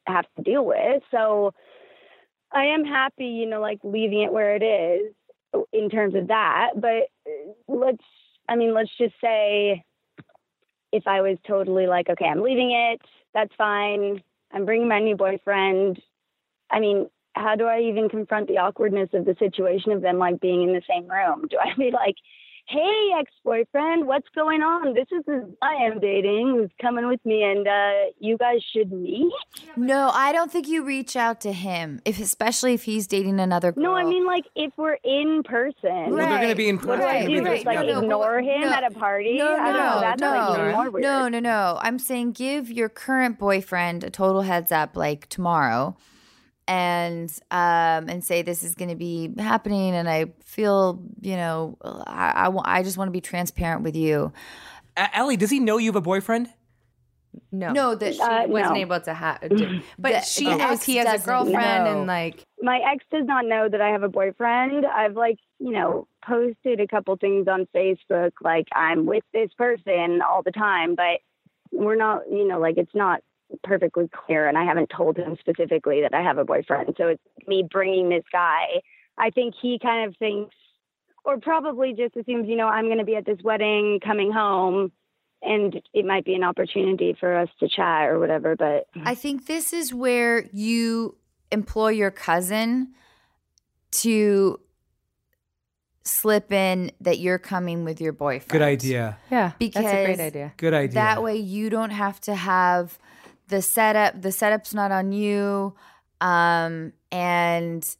have 0.07 0.26
to 0.38 0.43
deal 0.43 0.65
with. 0.65 1.03
So 1.11 1.53
I 2.51 2.65
am 2.65 2.84
happy, 2.84 3.26
you 3.26 3.45
know, 3.45 3.61
like 3.61 3.80
leaving 3.84 4.21
it 4.21 4.34
where 4.34 4.55
it 4.55 4.63
is 4.63 5.13
in 5.73 5.89
terms 5.89 6.15
of 6.15 6.27
that. 6.30 6.71
But 6.76 7.09
uh, 7.27 7.51
let's, 7.67 8.03
I 8.47 8.55
mean, 8.55 8.73
let's 8.73 8.91
just 8.97 9.13
say 9.21 9.84
if 10.91 11.05
I 11.05 11.21
was 11.21 11.38
totally 11.47 11.88
like, 11.88 12.09
okay, 12.09 12.26
I'm 12.26 12.41
leaving 12.41 12.71
it, 12.71 13.01
that's 13.34 13.53
fine. 13.57 14.23
I'm 14.51 14.65
bringing 14.65 14.88
my 14.88 14.99
new 14.99 15.15
boyfriend. 15.15 16.01
I 16.71 16.80
mean, 16.80 17.09
how 17.34 17.55
do 17.55 17.65
I 17.65 17.81
even 17.81 18.09
confront 18.09 18.47
the 18.47 18.57
awkwardness 18.57 19.09
of 19.13 19.26
the 19.26 19.35
situation 19.39 19.91
of 19.91 20.01
them 20.01 20.17
like 20.17 20.39
being 20.39 20.63
in 20.63 20.73
the 20.73 20.81
same 20.89 21.07
room? 21.07 21.47
Do 21.49 21.57
I 21.59 21.73
be 21.77 21.91
like, 21.91 22.15
hey, 22.70 23.10
ex 23.20 23.32
boyfriend, 23.44 24.06
what's 24.06 24.28
going 24.36 24.62
on? 24.62 24.94
This 24.94 25.08
is 25.12 25.24
this 25.26 25.44
guy 25.62 25.74
I'm 25.86 26.00
dating 26.00 26.54
who's 26.56 26.70
coming 26.80 27.08
with 27.08 27.20
me, 27.26 27.44
and 27.44 27.68
uh, 27.68 28.12
you 28.20 28.38
guys 28.38 28.60
should 28.72 28.91
meet? 28.91 29.32
No, 29.76 30.12
I 30.14 30.32
don't 30.32 30.52
think 30.52 30.68
you 30.68 30.84
reach 30.84 31.16
out 31.16 31.41
to 31.41 31.52
him, 31.52 32.00
if 32.06 32.20
especially 32.20 32.76
if 32.76 32.84
he's 32.84 33.08
dating 33.08 33.40
another 33.40 33.72
girl. 33.72 33.84
No, 33.84 33.94
I 33.96 34.04
mean, 34.06 34.26
like, 34.26 34.46
if 34.56 34.72
we're 34.78 35.00
in 35.04 35.41
person. 35.44 35.80
Well, 35.82 36.18
they're 36.18 36.38
going 36.38 36.50
to 36.50 36.56
be 36.56 36.70
in 36.70 36.78
What 36.78 37.00
person. 37.00 37.00
do 37.00 37.06
I 37.06 37.10
Right, 37.10 37.28
do? 37.28 37.38
Everything 37.38 37.54
Just 37.56 37.66
like 37.66 37.76
yeah. 37.80 37.82
no, 37.82 37.94
no, 37.94 38.00
ignore 38.04 38.40
him 38.40 38.62
no. 38.62 38.70
at 38.70 38.84
a 38.84 38.91
party? 38.91 39.38
No, 39.40 39.54
I 39.56 39.72
don't 39.72 39.74
no, 39.74 39.80
know. 39.96 40.00
That's 40.02 40.22
no, 40.22 40.30
like 40.30 40.60
even 40.60 40.72
more 40.72 40.90
weird. 40.91 41.04
No, 41.04 41.28
no, 41.28 41.40
no. 41.40 41.78
I'm 41.82 41.98
saying 41.98 42.34
give 42.34 42.70
your 42.72 42.90
current 42.90 43.40
boyfriend 43.40 44.04
a 44.04 44.10
total 44.12 44.41
heads 44.44 44.72
up, 44.72 44.96
like 44.96 45.28
tomorrow, 45.30 45.98
and 46.70 47.30
um, 47.52 48.08
and 48.10 48.24
say 48.24 48.44
this 48.44 48.64
is 48.64 48.76
going 48.76 48.90
to 48.90 48.96
be 48.96 49.34
happening, 49.38 49.96
and 49.96 50.08
I 50.08 50.28
feel, 50.46 51.02
you 51.22 51.36
know, 51.36 51.78
I 51.84 52.48
I, 52.48 52.78
I 52.80 52.84
just 52.84 52.98
want 52.98 53.08
to 53.10 53.12
be 53.12 53.22
transparent 53.22 53.82
with 53.84 53.96
you. 53.96 54.32
Uh, 54.96 55.08
Ellie, 55.14 55.36
does 55.38 55.50
he 55.50 55.60
know 55.60 55.78
you 55.78 55.88
have 55.90 55.96
a 55.96 56.02
boyfriend? 56.02 56.50
No, 57.52 57.72
No, 57.72 57.96
that 57.96 58.16
she 58.16 58.22
Uh, 58.22 58.48
wasn't 58.48 58.74
no. 58.76 58.80
able 58.82 59.00
to 59.02 59.14
have. 59.14 59.40
But 60.00 60.12
The- 60.14 60.22
she 60.22 60.46
the 60.46 60.56
knows 60.58 60.84
he 60.84 60.98
has 60.98 61.22
a 61.22 61.26
girlfriend, 61.26 61.84
know. 61.86 61.98
and 62.00 62.08
like 62.08 62.44
my 62.62 62.80
ex 62.91 63.04
does 63.12 63.26
not 63.26 63.46
know 63.46 63.68
that 63.70 63.82
I 63.82 63.90
have 63.90 64.04
a 64.04 64.10
boyfriend. 64.10 64.86
I've 64.86 65.16
like, 65.16 65.38
you 65.60 65.72
know, 65.72 66.08
posted 66.26 66.80
a 66.80 66.88
couple 66.88 67.16
things 67.18 67.48
on 67.48 67.68
Facebook 67.76 68.32
like 68.41 68.68
I'm 68.74 69.06
with 69.06 69.24
this 69.34 69.50
person 69.58 70.22
all 70.22 70.44
the 70.44 70.52
time, 70.52 70.96
but 70.96 71.20
we're 71.72 71.96
not, 71.96 72.24
you 72.32 72.48
know, 72.48 72.60
like 72.60 72.78
it's 72.78 72.96
not 72.96 73.22
perfectly 73.63 74.09
clear 74.26 74.47
and 74.47 74.57
I 74.57 74.63
haven't 74.63 74.91
told 74.95 75.17
him 75.17 75.38
specifically 75.39 76.01
that 76.01 76.13
I 76.13 76.21
have 76.21 76.38
a 76.38 76.45
boyfriend. 76.45 76.95
So 76.97 77.07
it's 77.07 77.23
me 77.47 77.67
bringing 77.69 78.09
this 78.09 78.23
guy. 78.31 78.81
I 79.17 79.30
think 79.30 79.55
he 79.61 79.80
kind 79.80 80.07
of 80.07 80.15
thinks 80.17 80.55
or 81.26 81.38
probably 81.39 81.93
just 81.93 82.15
assumes, 82.15 82.47
you 82.47 82.55
know, 82.55 82.67
I'm 82.67 82.85
going 82.85 82.99
to 82.99 83.05
be 83.05 83.15
at 83.15 83.26
this 83.26 83.39
wedding 83.43 83.99
coming 84.03 84.31
home 84.31 84.91
and 85.41 85.81
it 85.93 86.05
might 86.05 86.26
be 86.26 86.34
an 86.34 86.43
opportunity 86.43 87.15
for 87.19 87.35
us 87.35 87.49
to 87.59 87.69
chat 87.69 88.09
or 88.09 88.19
whatever, 88.19 88.55
but 88.55 88.88
I 89.05 89.15
think 89.15 89.45
this 89.45 89.71
is 89.73 89.93
where 89.93 90.49
you 90.51 91.17
employ 91.51 91.89
your 91.89 92.11
cousin 92.11 92.93
to 93.91 94.59
slip 96.03 96.51
in 96.51 96.91
that 97.01 97.19
you're 97.19 97.39
coming 97.39 97.85
with 97.85 98.01
your 98.01 98.11
boyfriend. 98.11 98.49
Good 98.49 98.61
idea. 98.61 99.17
yeah, 99.31 99.51
Because 99.59 99.84
that's 99.84 99.95
a 99.95 100.05
great 100.05 100.19
idea. 100.19 100.53
Good 100.57 100.73
idea. 100.73 100.93
That 100.95 101.23
way 101.23 101.38
you 101.38 101.69
don't 101.69 101.91
have 101.91 102.19
to 102.21 102.35
have 102.35 102.97
the 103.49 103.61
setup. 103.61 104.21
The 104.21 104.31
setup's 104.31 104.73
not 104.73 104.91
on 104.91 105.11
you, 105.11 105.76
um, 106.21 106.93
and 107.11 107.95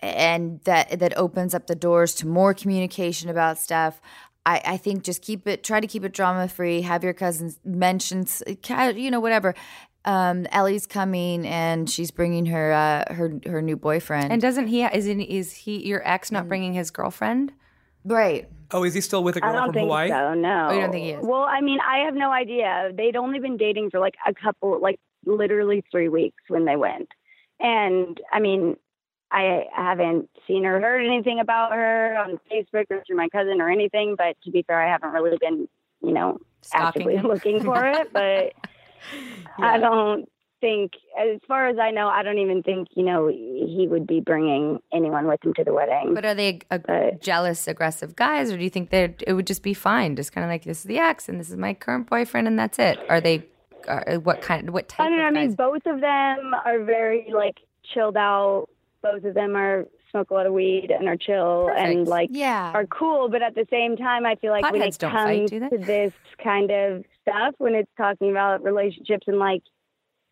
and 0.00 0.60
that 0.64 0.98
that 0.98 1.16
opens 1.16 1.54
up 1.54 1.66
the 1.66 1.74
doors 1.74 2.14
to 2.16 2.26
more 2.26 2.52
communication 2.52 3.30
about 3.30 3.58
stuff. 3.58 4.00
I, 4.44 4.60
I 4.64 4.76
think 4.76 5.04
just 5.04 5.22
keep 5.22 5.46
it. 5.46 5.64
Try 5.64 5.80
to 5.80 5.86
keep 5.86 6.04
it 6.04 6.12
drama 6.12 6.48
free. 6.48 6.82
Have 6.82 7.04
your 7.04 7.14
cousins 7.14 7.58
mention, 7.64 8.26
you 8.96 9.10
know, 9.10 9.20
whatever. 9.20 9.54
Um, 10.04 10.48
Ellie's 10.50 10.88
coming 10.88 11.46
and 11.46 11.88
she's 11.88 12.10
bringing 12.10 12.46
her 12.46 12.72
uh, 12.72 13.14
her 13.14 13.40
her 13.46 13.62
new 13.62 13.76
boyfriend. 13.76 14.32
And 14.32 14.42
doesn't 14.42 14.66
he? 14.66 14.84
Is 14.84 15.06
is 15.06 15.52
he 15.52 15.86
your 15.86 16.06
ex 16.06 16.32
not 16.32 16.48
bringing 16.48 16.74
his 16.74 16.90
girlfriend? 16.90 17.52
Right. 18.04 18.48
Oh, 18.70 18.84
is 18.84 18.94
he 18.94 19.00
still 19.02 19.22
with 19.22 19.36
a 19.36 19.40
girl 19.40 19.52
don't 19.52 19.64
from 19.66 19.74
think 19.74 19.84
Hawaii? 19.84 20.08
so. 20.08 20.34
No. 20.34 20.68
Oh, 20.70 20.74
you 20.74 20.80
don't 20.80 20.92
think 20.92 21.04
he 21.04 21.10
is? 21.10 21.24
Well, 21.24 21.42
I 21.42 21.60
mean, 21.60 21.78
I 21.80 22.04
have 22.06 22.14
no 22.14 22.30
idea. 22.32 22.90
They'd 22.96 23.16
only 23.16 23.38
been 23.38 23.56
dating 23.58 23.90
for 23.90 24.00
like 24.00 24.14
a 24.26 24.32
couple, 24.32 24.80
like 24.80 24.98
literally 25.26 25.84
three 25.90 26.08
weeks 26.08 26.42
when 26.48 26.64
they 26.64 26.76
went, 26.76 27.08
and 27.60 28.18
I 28.32 28.40
mean, 28.40 28.76
I 29.30 29.66
haven't 29.74 30.30
seen 30.46 30.64
or 30.64 30.80
heard 30.80 31.04
anything 31.04 31.38
about 31.38 31.72
her 31.72 32.16
on 32.16 32.38
Facebook 32.50 32.86
or 32.90 33.02
through 33.06 33.16
my 33.16 33.28
cousin 33.28 33.60
or 33.60 33.68
anything. 33.68 34.14
But 34.16 34.36
to 34.44 34.50
be 34.50 34.62
fair, 34.62 34.80
I 34.80 34.90
haven't 34.90 35.10
really 35.10 35.38
been 35.38 35.68
you 36.02 36.12
know, 36.12 36.38
Stalking 36.62 36.86
actively 36.86 37.16
him. 37.16 37.26
looking 37.26 37.64
for 37.64 37.84
it. 37.86 38.12
But 38.12 38.52
I 39.58 39.78
don't 39.78 40.28
think, 40.62 40.92
as 41.20 41.40
far 41.46 41.68
as 41.68 41.76
I 41.78 41.90
know, 41.90 42.08
I 42.08 42.22
don't 42.22 42.38
even 42.38 42.62
think, 42.62 42.88
you 42.94 43.02
know, 43.02 43.28
he 43.28 43.86
would 43.90 44.06
be 44.06 44.20
bringing 44.20 44.78
anyone 44.94 45.26
with 45.26 45.44
him 45.44 45.52
to 45.54 45.64
the 45.64 45.74
wedding. 45.74 46.14
But 46.14 46.24
are 46.24 46.34
they 46.34 46.60
ag- 46.70 47.20
jealous, 47.20 47.68
aggressive 47.68 48.16
guys, 48.16 48.50
or 48.50 48.56
do 48.56 48.64
you 48.64 48.70
think 48.70 48.88
that 48.90 49.22
it 49.26 49.34
would 49.34 49.46
just 49.46 49.62
be 49.62 49.74
fine? 49.74 50.16
Just 50.16 50.32
kind 50.32 50.44
of 50.44 50.48
like 50.50 50.64
this 50.64 50.78
is 50.78 50.84
the 50.84 50.98
ex, 50.98 51.28
and 51.28 51.38
this 51.38 51.50
is 51.50 51.56
my 51.56 51.74
current 51.74 52.08
boyfriend, 52.08 52.46
and 52.46 52.58
that's 52.58 52.78
it. 52.78 52.98
Are 53.10 53.20
they? 53.20 53.44
Are, 53.88 54.20
what 54.20 54.40
kind? 54.40 54.70
What 54.70 54.88
type 54.88 55.00
I 55.06 55.08
don't 55.10 55.18
know. 55.18 55.24
I 55.24 55.30
mean, 55.30 55.54
both 55.54 55.84
of 55.86 56.00
them 56.00 56.54
are 56.64 56.78
very 56.84 57.26
like 57.34 57.56
chilled 57.92 58.16
out. 58.16 58.68
Both 59.02 59.24
of 59.24 59.34
them 59.34 59.56
are 59.56 59.86
smoke 60.12 60.30
a 60.30 60.34
lot 60.34 60.46
of 60.46 60.52
weed 60.52 60.92
and 60.96 61.08
are 61.08 61.16
chill 61.16 61.68
and 61.76 62.06
like 62.06 62.28
Yeah. 62.32 62.70
are 62.72 62.86
cool. 62.86 63.28
But 63.28 63.42
at 63.42 63.54
the 63.56 63.66
same 63.70 63.96
time, 63.96 64.24
I 64.24 64.36
feel 64.36 64.52
like 64.52 64.62
when 64.70 64.80
it 64.82 64.98
comes 64.98 65.12
fight, 65.12 65.48
to 65.48 65.78
this 65.78 66.12
kind 66.42 66.70
of 66.70 67.04
stuff, 67.22 67.54
when 67.58 67.74
it's 67.74 67.90
talking 67.96 68.30
about 68.30 68.62
relationships 68.62 69.26
and 69.26 69.38
like, 69.38 69.62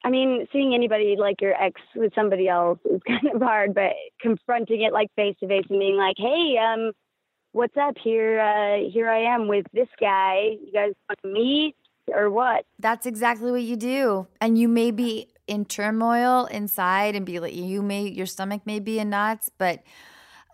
I 0.04 0.10
mean, 0.10 0.46
seeing 0.52 0.74
anybody 0.74 1.16
like 1.18 1.40
your 1.40 1.54
ex 1.60 1.80
with 1.94 2.12
somebody 2.14 2.48
else 2.48 2.78
is 2.84 3.00
kind 3.06 3.34
of 3.34 3.40
hard. 3.42 3.74
But 3.74 3.92
confronting 4.20 4.82
it 4.82 4.92
like 4.92 5.08
face 5.16 5.36
to 5.40 5.48
face 5.48 5.66
and 5.68 5.78
being 5.78 5.96
like, 5.96 6.16
hey, 6.18 6.56
um. 6.58 6.92
What's 7.52 7.76
up 7.76 7.96
here? 8.00 8.38
Uh, 8.38 8.88
here 8.92 9.10
I 9.10 9.22
am 9.34 9.48
with 9.48 9.66
this 9.72 9.88
guy. 9.98 10.56
You 10.64 10.70
guys 10.72 10.92
want 11.08 11.34
meet 11.34 11.74
or 12.14 12.30
what? 12.30 12.64
That's 12.78 13.06
exactly 13.06 13.50
what 13.50 13.62
you 13.62 13.74
do. 13.74 14.28
And 14.40 14.56
you 14.56 14.68
may 14.68 14.92
be 14.92 15.26
in 15.48 15.64
turmoil 15.64 16.46
inside 16.46 17.16
and 17.16 17.26
be 17.26 17.40
like 17.40 17.52
you 17.52 17.82
may 17.82 18.06
your 18.06 18.26
stomach 18.26 18.62
may 18.66 18.78
be 18.78 19.00
in 19.00 19.10
knots, 19.10 19.50
but 19.58 19.82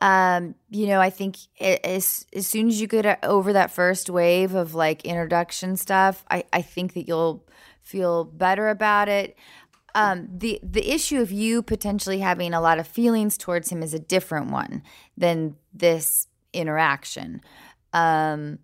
um, 0.01 0.55
you 0.71 0.87
know, 0.87 1.01
I 1.01 1.11
think 1.11 1.37
a- 1.61 1.85
as 1.87 2.27
as 2.35 2.47
soon 2.47 2.69
as 2.69 2.81
you 2.81 2.87
get 2.87 3.23
over 3.23 3.53
that 3.53 3.71
first 3.71 4.09
wave 4.09 4.55
of 4.55 4.75
like 4.75 5.05
introduction 5.05 5.77
stuff, 5.77 6.25
I 6.31 6.45
I 6.51 6.63
think 6.63 6.95
that 6.95 7.07
you'll 7.07 7.45
feel 7.87 8.25
better 8.25 8.69
about 8.69 9.09
it. 9.09 9.37
Um, 9.95 10.29
the 10.31 10.61
the 10.63 10.93
issue 10.93 11.21
of 11.23 11.33
you 11.33 11.63
potentially 11.63 12.19
having 12.19 12.53
a 12.53 12.61
lot 12.61 12.79
of 12.79 12.87
feelings 12.87 13.39
towards 13.39 13.71
him 13.71 13.83
is 13.83 13.95
a 13.95 13.99
different 13.99 14.51
one 14.51 14.83
than 15.17 15.57
this 15.73 16.27
interaction. 16.53 17.41
Um, 17.95 18.59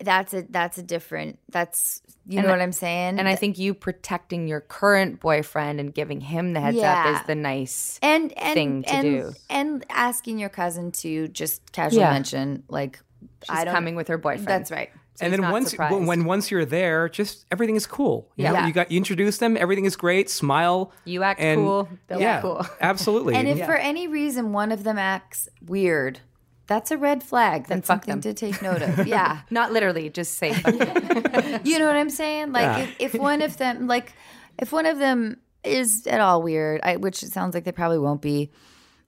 that's 0.00 0.32
a 0.34 0.42
that's 0.48 0.78
a 0.78 0.82
different 0.82 1.38
that's 1.50 2.00
you 2.26 2.38
And 2.38 2.46
know 2.46 2.52
I- 2.54 2.56
what 2.56 2.62
I'm 2.62 2.72
saying. 2.72 3.18
And 3.18 3.28
I 3.28 3.36
think 3.36 3.58
you 3.58 3.74
protecting 3.74 4.48
your 4.48 4.60
current 4.60 5.20
boyfriend 5.20 5.80
and 5.80 5.92
giving 5.94 6.20
him 6.20 6.52
the 6.54 6.60
heads 6.60 6.76
Yeah. 6.78 7.10
up 7.14 7.20
is 7.20 7.26
the 7.26 7.34
nice 7.34 7.98
and 8.02 8.32
and 8.38 8.54
thing 8.54 8.82
to 8.84 8.90
and, 8.94 9.02
do. 9.02 9.32
and 9.50 9.84
asking 9.90 10.38
your 10.38 10.48
cousin 10.48 10.92
to 10.92 11.28
just 11.28 11.72
casually 11.72 12.00
Yeah. 12.02 12.12
mention 12.12 12.62
like 12.68 13.00
She's 13.42 13.56
I 13.56 13.64
don't, 13.64 13.74
coming 13.74 13.94
with 13.96 14.08
her 14.08 14.18
boyfriend. 14.18 14.46
That's 14.48 14.70
right. 14.70 14.90
So 15.16 15.24
and 15.26 15.32
then 15.32 15.50
once 15.50 15.70
surprised. 15.70 15.94
when, 15.94 16.06
when 16.06 16.24
once 16.24 16.50
you're 16.50 16.64
there, 16.64 17.08
just 17.08 17.46
everything 17.52 17.76
is 17.76 17.86
cool. 17.86 18.30
You 18.36 18.44
know, 18.44 18.52
Yeah. 18.54 18.66
you 18.66 18.72
got 18.72 18.90
you 18.90 18.96
introduce 18.96 19.38
them, 19.38 19.56
everything 19.56 19.84
is 19.84 19.94
great. 19.96 20.28
Smile. 20.28 20.92
You 21.04 21.22
act 21.22 21.40
and- 21.40 21.60
cool, 21.60 21.88
they'll 22.08 22.20
yeah, 22.20 22.40
cool. 22.40 22.66
absolutely. 22.80 23.34
And 23.36 23.46
if 23.46 23.58
Yeah. 23.58 23.66
for 23.66 23.76
any 23.76 24.08
reason 24.08 24.52
one 24.52 24.72
of 24.72 24.82
them 24.82 24.98
acts 24.98 25.48
weird, 25.64 26.18
that's 26.66 26.90
a 26.90 26.98
red 26.98 27.22
flag. 27.22 27.66
That's 27.68 27.86
fuck 27.86 28.04
something 28.06 28.20
them. 28.20 28.20
to 28.22 28.34
take 28.34 28.60
note 28.62 28.82
of. 28.82 29.06
Yeah. 29.06 29.42
not 29.50 29.72
literally, 29.72 30.10
just 30.10 30.34
say 30.34 30.52
fuck 30.52 30.74
you. 30.74 31.60
you 31.72 31.78
know 31.78 31.86
what 31.86 31.96
I'm 31.96 32.10
saying? 32.10 32.52
Like 32.52 32.62
Yeah. 32.62 32.78
if, 32.98 33.14
if 33.14 33.20
one 33.20 33.40
of 33.42 33.56
them 33.56 33.86
like 33.86 34.14
if 34.58 34.72
one 34.72 34.86
of 34.86 34.98
them 34.98 35.36
is 35.62 36.06
at 36.08 36.20
all 36.20 36.42
weird, 36.42 36.80
I, 36.82 36.96
which 36.96 37.22
it 37.22 37.30
sounds 37.32 37.54
like 37.54 37.64
they 37.64 37.72
probably 37.72 37.98
won't 37.98 38.20
be, 38.20 38.50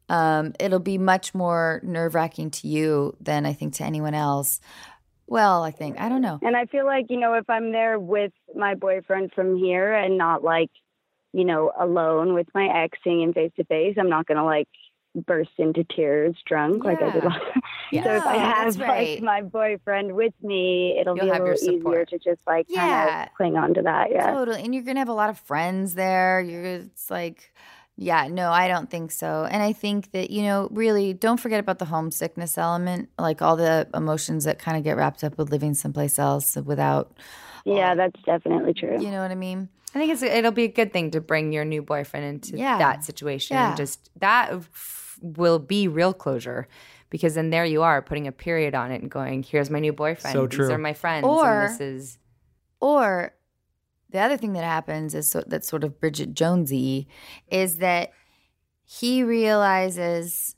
um, 0.08 0.54
it'll 0.60 0.78
be 0.78 0.98
much 0.98 1.34
more 1.34 1.80
nerve 1.82 2.14
wracking 2.14 2.50
to 2.52 2.68
you 2.68 3.16
than 3.20 3.44
I 3.44 3.52
think 3.52 3.74
to 3.74 3.84
anyone 3.84 4.14
else. 4.14 4.60
Well, 5.28 5.62
I 5.62 5.70
think 5.70 6.00
I 6.00 6.08
don't 6.08 6.22
know. 6.22 6.38
And 6.42 6.56
I 6.56 6.66
feel 6.66 6.86
like, 6.86 7.06
you 7.08 7.18
know, 7.18 7.34
if 7.34 7.48
I'm 7.50 7.72
there 7.72 7.98
with 7.98 8.32
my 8.54 8.74
boyfriend 8.74 9.32
from 9.34 9.56
here 9.56 9.92
and 9.92 10.16
not 10.16 10.44
like, 10.44 10.70
you 11.32 11.44
know, 11.44 11.72
alone 11.78 12.34
with 12.34 12.46
my 12.54 12.68
ex 12.84 12.98
seeing 13.02 13.22
him 13.22 13.32
face 13.32 13.52
to 13.56 13.64
face, 13.64 13.96
I'm 13.98 14.08
not 14.08 14.26
going 14.26 14.38
to 14.38 14.44
like 14.44 14.68
burst 15.26 15.50
into 15.58 15.82
tears 15.82 16.36
drunk 16.46 16.84
like 16.84 17.00
I 17.00 17.10
did 17.10 17.22
Yeah. 17.22 17.28
last 17.30 17.44
So 18.04 18.14
if 18.16 18.26
I 18.26 18.36
have 18.36 18.78
right. 18.78 19.14
like 19.16 19.22
my 19.22 19.42
boyfriend 19.42 20.14
with 20.14 20.34
me, 20.42 20.98
it'll 21.00 21.16
You'll 21.16 21.24
be 21.26 21.30
a 21.30 21.42
little 21.42 21.74
easier 21.74 22.04
to 22.04 22.18
just 22.18 22.40
like 22.46 22.66
kind 22.74 22.90
Yeah. 22.90 23.22
of 23.24 23.28
cling 23.36 23.56
on 23.56 23.74
to 23.74 23.82
that. 23.82 24.10
Yeah. 24.10 24.30
Totally. 24.30 24.62
And 24.62 24.74
you're 24.74 24.84
going 24.84 24.96
to 24.96 25.00
have 25.00 25.08
a 25.08 25.14
lot 25.14 25.30
of 25.30 25.38
friends 25.38 25.94
there. 25.94 26.40
You're 26.40 26.64
it's 26.64 27.10
like 27.10 27.52
yeah, 27.96 28.28
no, 28.28 28.50
I 28.50 28.68
don't 28.68 28.90
think 28.90 29.10
so. 29.10 29.46
And 29.50 29.62
I 29.62 29.72
think 29.72 30.12
that, 30.12 30.30
you 30.30 30.42
know, 30.42 30.68
really 30.70 31.12
don't 31.14 31.38
forget 31.38 31.60
about 31.60 31.78
the 31.78 31.86
homesickness 31.86 32.58
element, 32.58 33.08
like 33.18 33.40
all 33.42 33.56
the 33.56 33.88
emotions 33.94 34.44
that 34.44 34.58
kind 34.58 34.76
of 34.76 34.84
get 34.84 34.96
wrapped 34.96 35.24
up 35.24 35.38
with 35.38 35.50
living 35.50 35.74
someplace 35.74 36.18
else 36.18 36.56
without, 36.56 37.16
Yeah, 37.64 37.92
um, 37.92 37.98
that's 37.98 38.20
definitely 38.24 38.74
true. 38.74 39.00
you 39.02 39.10
know 39.10 39.22
what 39.22 39.30
I 39.30 39.34
mean? 39.34 39.68
I 39.94 39.98
think 39.98 40.12
it's 40.12 40.22
it'll 40.22 40.52
be 40.52 40.64
a 40.64 40.68
good 40.68 40.92
thing 40.92 41.10
to 41.12 41.22
bring 41.22 41.52
your 41.52 41.64
new 41.64 41.80
boyfriend 41.80 42.26
into 42.26 42.58
Yeah. 42.58 42.76
that 42.78 43.02
situation. 43.04 43.56
Yeah. 43.56 43.68
And 43.68 43.76
just 43.78 44.10
that 44.20 44.52
f- 44.52 45.18
will 45.22 45.58
be 45.58 45.88
real 45.88 46.12
closure. 46.12 46.68
Because 47.08 47.34
then 47.34 47.50
there 47.50 47.64
you 47.64 47.82
are 47.82 48.02
putting 48.02 48.26
a 48.26 48.32
period 48.32 48.74
on 48.74 48.90
it 48.90 49.00
and 49.00 49.08
going, 49.10 49.42
here's 49.44 49.70
my 49.70 49.78
new 49.78 49.92
boyfriend. 49.92 50.34
So 50.34 50.46
true. 50.46 50.66
These 50.66 50.72
are 50.74 50.78
my 50.78 50.92
friends. 50.92 51.24
Or- 51.26 51.62
and 51.62 51.70
this 51.70 51.80
is 51.80 52.18
Or 52.80 53.32
the 54.10 54.20
other 54.20 54.36
thing 54.36 54.52
that 54.52 54.64
happens 54.64 55.14
is 55.14 55.30
so, 55.30 55.42
that's 55.46 55.68
sort 55.68 55.84
of 55.84 56.00
Bridget 56.00 56.34
Jonesy 56.34 57.08
is 57.48 57.78
that 57.78 58.12
he 58.84 59.22
realizes 59.22 60.54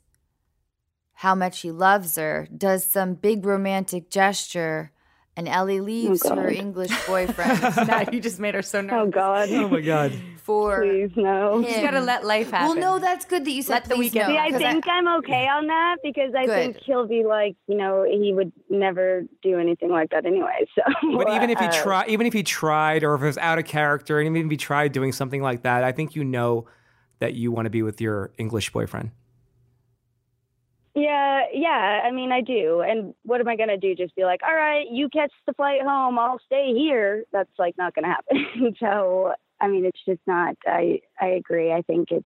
how 1.13 1.35
much 1.35 1.61
he 1.61 1.71
loves 1.71 2.15
her, 2.15 2.47
does 2.55 2.85
some 2.89 3.13
big 3.15 3.45
romantic 3.45 4.09
gesture, 4.09 4.91
and 5.39 5.47
Ellie 5.47 5.79
oh, 5.79 5.83
leaves 5.83 6.21
God. 6.21 6.37
her 6.37 6.49
English 6.49 6.91
boyfriend 7.07 7.61
now 7.87 8.03
you 8.11 8.19
just 8.19 8.39
made 8.39 8.53
her 8.53 8.61
so 8.61 8.79
oh, 8.79 8.81
nervous. 8.81 9.07
Oh. 9.07 9.11
God. 9.11 9.49
oh 9.49 9.69
my 9.69 9.79
god. 9.79 10.11
for 10.35 10.81
Please 10.81 11.11
no. 11.15 11.59
You 11.59 11.67
just 11.67 11.81
gotta 11.81 12.01
let 12.01 12.25
life 12.25 12.51
happen. 12.51 12.79
Well, 12.79 12.99
no, 12.99 12.99
that's 12.99 13.23
good 13.23 13.45
that 13.45 13.51
you 13.51 13.61
said 13.61 13.73
Let 13.73 13.83
the 13.85 13.95
weekend- 13.95 14.27
no, 14.27 14.35
See, 14.35 14.37
I 14.37 14.51
'cause 14.51 14.59
think 14.59 14.87
I, 14.87 14.97
am 14.97 15.07
okay 15.19 15.47
on 15.47 15.67
that 15.67 15.97
because 16.03 16.33
I 16.35 16.45
think 16.45 16.77
he'll 16.77 17.07
be 17.07 17.23
like, 17.23 17.55
you 17.67 17.77
know, 17.77 18.03
he 18.03 18.33
would 18.33 18.51
never 18.69 19.23
do 19.41 19.57
anything 19.57 19.89
like 19.89 20.09
that 20.09 20.25
anyway. 20.25 20.67
So, 20.75 20.81
But 21.15 21.33
even 21.33 21.49
if 21.49 21.59
he 21.59 21.67
try, 21.71 22.05
even 22.07 22.27
if 22.27 22.33
he 22.33 22.43
tried, 22.43 23.03
or 23.03 23.15
if 23.15 23.21
it 23.21 23.25
was 23.25 23.37
out 23.37 23.59
of 23.59 23.65
character, 23.65 24.19
and 24.19 24.27
even 24.27 24.47
if 24.47 24.51
he 24.51 24.57
tried 24.57 24.91
doing 24.91 25.13
something 25.13 25.41
like 25.41 25.63
that, 25.63 25.83
I 25.83 25.93
think 25.93 26.15
you 26.15 26.23
know 26.23 26.65
that 27.19 27.33
you 27.33 27.51
want 27.51 27.65
to 27.65 27.69
be 27.69 27.81
with 27.81 28.01
your 28.01 28.31
English 28.37 28.71
boyfriend. 28.71 29.11
Yeah, 30.95 31.43
yeah. 31.53 32.01
I 32.03 32.11
mean, 32.11 32.31
I 32.31 32.41
do. 32.41 32.81
And 32.81 33.13
what 33.23 33.39
am 33.41 33.47
I 33.47 33.55
gonna 33.55 33.77
do? 33.77 33.95
Just 33.95 34.15
be 34.15 34.23
like, 34.25 34.41
all 34.43 34.55
right, 34.55 34.85
you 34.89 35.07
catch 35.09 35.31
the 35.45 35.53
flight 35.53 35.81
home. 35.81 36.17
I'll 36.19 36.39
stay 36.45 36.73
here. 36.73 37.23
That's 37.31 37.49
like 37.59 37.77
not 37.77 37.93
gonna 37.95 38.07
happen. 38.07 38.75
so, 38.79 39.33
I 39.61 39.67
mean, 39.67 39.85
it's 39.85 39.99
just 40.05 40.21
not. 40.27 40.55
I 40.65 41.01
I 41.19 41.27
agree. 41.27 41.71
I 41.71 41.81
think 41.83 42.09
it's. 42.11 42.25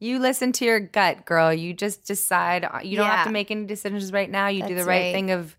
You 0.00 0.18
listen 0.18 0.50
to 0.52 0.64
your 0.64 0.80
gut, 0.80 1.24
girl. 1.26 1.52
You 1.52 1.72
just 1.74 2.04
decide. 2.04 2.64
uh, 2.64 2.80
You 2.82 2.96
don't 2.96 3.06
have 3.06 3.26
to 3.26 3.32
make 3.32 3.50
any 3.50 3.66
decisions 3.66 4.12
right 4.12 4.30
now. 4.30 4.48
You 4.48 4.66
do 4.66 4.74
the 4.74 4.84
right, 4.84 5.04
right. 5.04 5.12
thing 5.12 5.30
of 5.30 5.56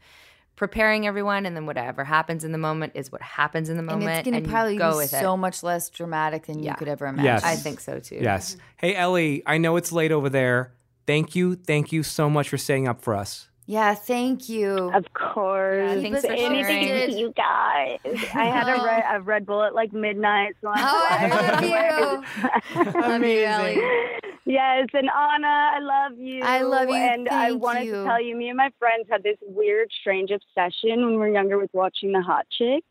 preparing 0.56 1.08
everyone, 1.08 1.46
and 1.46 1.56
then 1.56 1.66
whatever 1.66 2.04
happens 2.04 2.44
in 2.44 2.52
the 2.52 2.58
moment 2.58 2.94
is 2.96 3.12
what 3.12 3.22
happens 3.22 3.70
in 3.70 3.78
the 3.78 3.82
and 3.82 3.88
moment. 4.00 4.20
it's 4.20 4.30
going 4.30 4.44
to 4.44 4.50
probably 4.50 4.78
go 4.78 4.92
be 4.92 4.98
with 4.98 5.10
so 5.12 5.34
it. 5.34 5.38
much 5.38 5.64
less 5.64 5.90
dramatic 5.90 6.46
than 6.48 6.62
Yeah. 6.62 6.72
you 6.72 6.76
could 6.78 6.88
ever 6.88 7.06
imagine. 7.08 7.26
Yes. 7.26 7.44
I 7.44 7.56
think 7.56 7.80
so 7.80 8.00
too. 8.00 8.20
Yes. 8.22 8.58
Hey 8.78 8.96
Ellie, 8.96 9.42
I 9.46 9.58
know 9.58 9.76
it's 9.76 9.92
late 9.92 10.12
over 10.12 10.30
there. 10.30 10.74
thank 11.08 11.36
you, 11.36 11.56
thank 11.56 11.92
you 11.92 12.04
so 12.04 12.30
much 12.30 12.50
for 12.50 12.58
staying 12.58 12.88
up 12.88 13.02
for 13.02 13.16
us. 13.16 13.48
Yeah, 13.72 13.94
thank 13.96 14.50
you. 14.50 14.92
Of 14.94 15.14
course. 15.14 15.80
Yeah, 15.96 16.02
thanks 16.02 16.26
for 16.26 16.32
Anything 16.34 16.84
sharing. 16.84 17.18
you 17.18 17.32
guys. 17.38 18.00
I 18.34 18.44
had 18.48 18.68
a 18.68 18.84
red, 18.84 19.04
a 19.16 19.22
Red 19.22 19.46
Bull 19.46 19.64
at 19.64 19.74
like 19.74 19.94
midnight. 19.94 20.56
So 20.62 20.68
I'm 20.68 20.84
Oh, 20.84 21.08
I 21.10 21.28
love 21.30 21.64
you. 21.64 22.92
Love 23.02 23.24
you, 23.24 23.44
Ellie. 23.46 23.82
Yes, 24.44 24.88
and 24.94 25.08
Anna, 25.08 25.48
I 25.48 25.80
love 25.80 26.18
you. 26.18 26.42
I 26.44 26.64
love 26.64 26.90
you. 26.90 26.96
And 26.96 27.30
I 27.30 27.50
Thank 27.52 27.62
wanted 27.64 27.86
you. 27.86 27.92
to 27.94 28.04
tell 28.04 28.20
you, 28.22 28.36
me 28.36 28.50
and 28.50 28.58
my 28.58 28.72
friends 28.80 29.06
had 29.10 29.22
this 29.22 29.38
weird, 29.44 29.90
strange 30.02 30.32
obsession 30.32 31.00
when 31.06 31.12
we 31.12 31.18
were 31.18 31.30
younger 31.30 31.60
with 31.60 31.70
watching 31.74 32.12
The 32.12 32.22
Hot 32.24 32.48
Chick. 32.50 32.84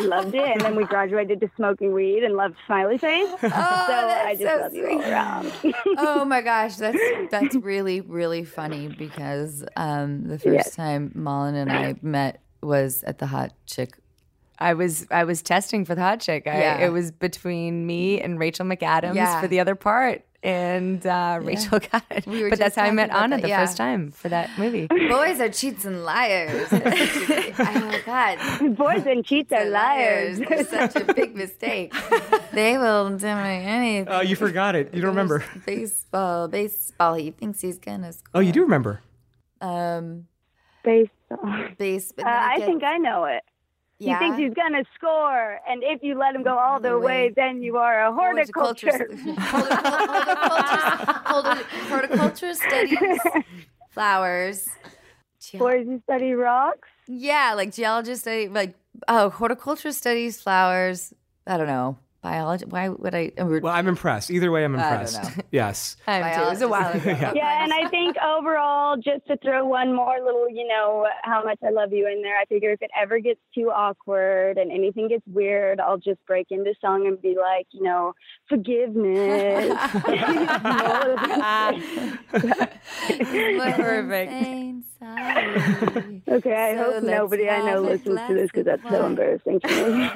we 0.00 0.06
loved 0.06 0.34
it, 0.36 0.48
and 0.48 0.60
then 0.60 0.76
we 0.76 0.84
graduated 0.84 1.40
to 1.40 1.50
smoking 1.56 1.92
weed 1.92 2.22
and 2.22 2.36
loved 2.36 2.54
Smiley 2.66 2.96
Face. 2.98 3.28
so 3.40 3.48
I 3.52 4.36
just 4.38 4.54
so 4.54 4.60
love 4.62 4.72
you 4.74 4.88
all 4.88 5.02
around. 5.02 5.52
oh 5.98 6.24
my 6.24 6.40
gosh, 6.40 6.76
that's 6.76 6.96
that's 7.30 7.56
really 7.56 8.00
really 8.00 8.44
funny 8.44 8.86
because 8.86 9.64
um, 9.76 10.13
the 10.22 10.38
first 10.38 10.54
Yes. 10.54 10.76
time 10.76 11.10
Malin 11.14 11.54
and 11.56 11.70
I 11.72 11.96
met 12.02 12.40
was 12.62 13.02
at 13.04 13.18
the 13.18 13.26
Hot 13.26 13.52
Chick. 13.66 13.90
I 14.58 14.74
was 14.74 15.06
I 15.10 15.24
was 15.24 15.42
testing 15.42 15.84
for 15.84 15.96
the 15.96 16.00
hot 16.00 16.20
chick. 16.20 16.46
I, 16.46 16.58
Yeah. 16.58 16.86
It 16.86 16.90
was 16.92 17.10
between 17.10 17.86
me 17.86 18.20
and 18.20 18.38
Rachel 18.38 18.64
McAdams 18.64 19.16
Yeah. 19.16 19.40
for 19.40 19.48
the 19.48 19.58
other 19.58 19.74
part, 19.74 20.22
and 20.44 21.04
uh, 21.04 21.40
Rachel 21.42 21.80
got 21.92 22.04
it. 22.12 22.24
We 22.24 22.48
but 22.48 22.60
that's 22.60 22.76
how 22.76 22.84
I 22.84 22.92
met 22.92 23.10
Anna 23.10 23.34
that, 23.36 23.42
the 23.42 23.48
yeah. 23.48 23.64
first 23.66 23.76
time 23.76 24.12
for 24.12 24.28
that 24.28 24.50
movie. 24.56 24.86
Boys 25.08 25.40
are 25.40 25.48
cheats 25.48 25.84
and 25.84 26.04
liars. 26.04 26.68
oh 26.72 28.00
God, 28.06 28.76
boys 28.76 29.04
and 29.06 29.24
cheats 29.24 29.52
are 29.52 29.64
liars. 29.64 30.38
It's 30.40 30.70
such 30.70 30.96
a 30.96 31.12
big 31.12 31.34
mistake. 31.34 31.92
they 32.52 32.78
will 32.78 33.16
do 33.18 33.26
anything. 33.26 34.06
Oh, 34.08 34.20
you 34.20 34.36
forgot 34.36 34.76
it. 34.76 34.94
You 34.94 35.00
don't 35.00 35.10
remember. 35.10 35.44
baseball, 35.66 36.46
baseball. 36.46 37.14
He 37.14 37.32
thinks 37.32 37.60
he's 37.60 37.78
gonna 37.78 38.12
score. 38.12 38.30
Oh, 38.34 38.40
you 38.40 38.52
do 38.52 38.62
remember. 38.62 39.00
Um, 39.60 40.26
baseball. 40.82 41.64
Base. 41.78 42.12
Uh, 42.18 42.22
I 42.26 42.60
think 42.60 42.84
I 42.84 42.98
know 42.98 43.24
it. 43.24 43.42
Yeah? 43.98 44.18
He 44.18 44.24
thinks 44.24 44.38
he's 44.38 44.54
gonna 44.54 44.84
score, 44.94 45.60
and 45.68 45.82
if 45.84 46.02
you 46.02 46.18
let 46.18 46.34
him 46.34 46.42
go 46.42 46.58
all 46.58 46.80
the 46.80 46.98
way, 46.98 47.32
then 47.34 47.62
you 47.62 47.76
are 47.76 48.06
a 48.06 48.12
horticulture. 48.12 49.08
Horticulture, 51.24 51.64
horticulture 51.88 52.54
studies 52.54 52.98
flowers. 53.90 54.68
Boys 55.54 55.86
who 55.86 56.00
study 56.04 56.32
rocks. 56.32 56.88
Yeah, 57.06 57.54
like 57.54 57.72
geologists 57.72 58.22
study 58.22 58.48
like 58.48 58.74
oh, 59.08 59.30
horticulture 59.30 59.92
studies 59.92 60.40
flowers. 60.40 61.14
I 61.46 61.56
don't 61.56 61.68
know 61.68 61.96
biology. 62.24 62.64
Why 62.64 62.88
would 62.88 63.14
I? 63.14 63.30
Well, 63.38 63.66
I'm 63.68 63.86
impressed. 63.86 64.30
Either 64.30 64.50
way, 64.50 64.64
I'm 64.64 64.74
I 64.74 64.78
don't 64.78 64.92
impressed. 64.92 65.22
know. 65.36 65.44
yes. 65.52 65.96
I 66.08 66.18
am 66.18 66.34
too. 66.40 66.46
It 66.46 66.50
was 66.50 66.62
a 66.62 66.68
while 66.68 66.90
ago. 66.92 67.10
Yeah. 67.10 67.32
Yeah, 67.34 67.62
and 67.62 67.72
I 67.72 67.86
think 67.96 68.16
overall, 68.18 68.96
just 68.96 69.26
to 69.28 69.36
throw 69.36 69.64
one 69.66 69.94
more 69.94 70.16
little, 70.24 70.48
you 70.48 70.66
know, 70.66 71.06
how 71.22 71.44
much 71.44 71.58
I 71.64 71.70
love 71.70 71.92
you 71.92 72.08
in 72.08 72.22
there, 72.22 72.36
I 72.38 72.46
figure 72.46 72.70
if 72.72 72.80
it 72.82 72.90
ever 73.00 73.20
gets 73.20 73.40
too 73.54 73.70
awkward 73.70 74.56
and 74.58 74.72
anything 74.72 75.08
gets 75.08 75.22
weird, 75.26 75.78
I'll 75.80 75.98
just 75.98 76.18
break 76.26 76.46
into 76.50 76.72
song 76.80 77.06
and 77.06 77.20
be 77.20 77.36
like, 77.40 77.66
you 77.70 77.82
know, 77.82 78.14
forgiveness. 78.48 79.68
Perfect. 83.76 84.32
okay, 86.28 86.54
I 86.54 86.76
So 86.76 86.92
hope 86.92 87.02
nobody 87.04 87.48
I 87.48 87.70
know 87.70 87.80
listens 87.80 88.18
to 88.28 88.34
this 88.34 88.50
because 88.52 88.64
that's 88.64 88.82
so 88.88 89.04
embarrassing 89.06 89.60
to 89.60 89.68
me. 89.68 90.10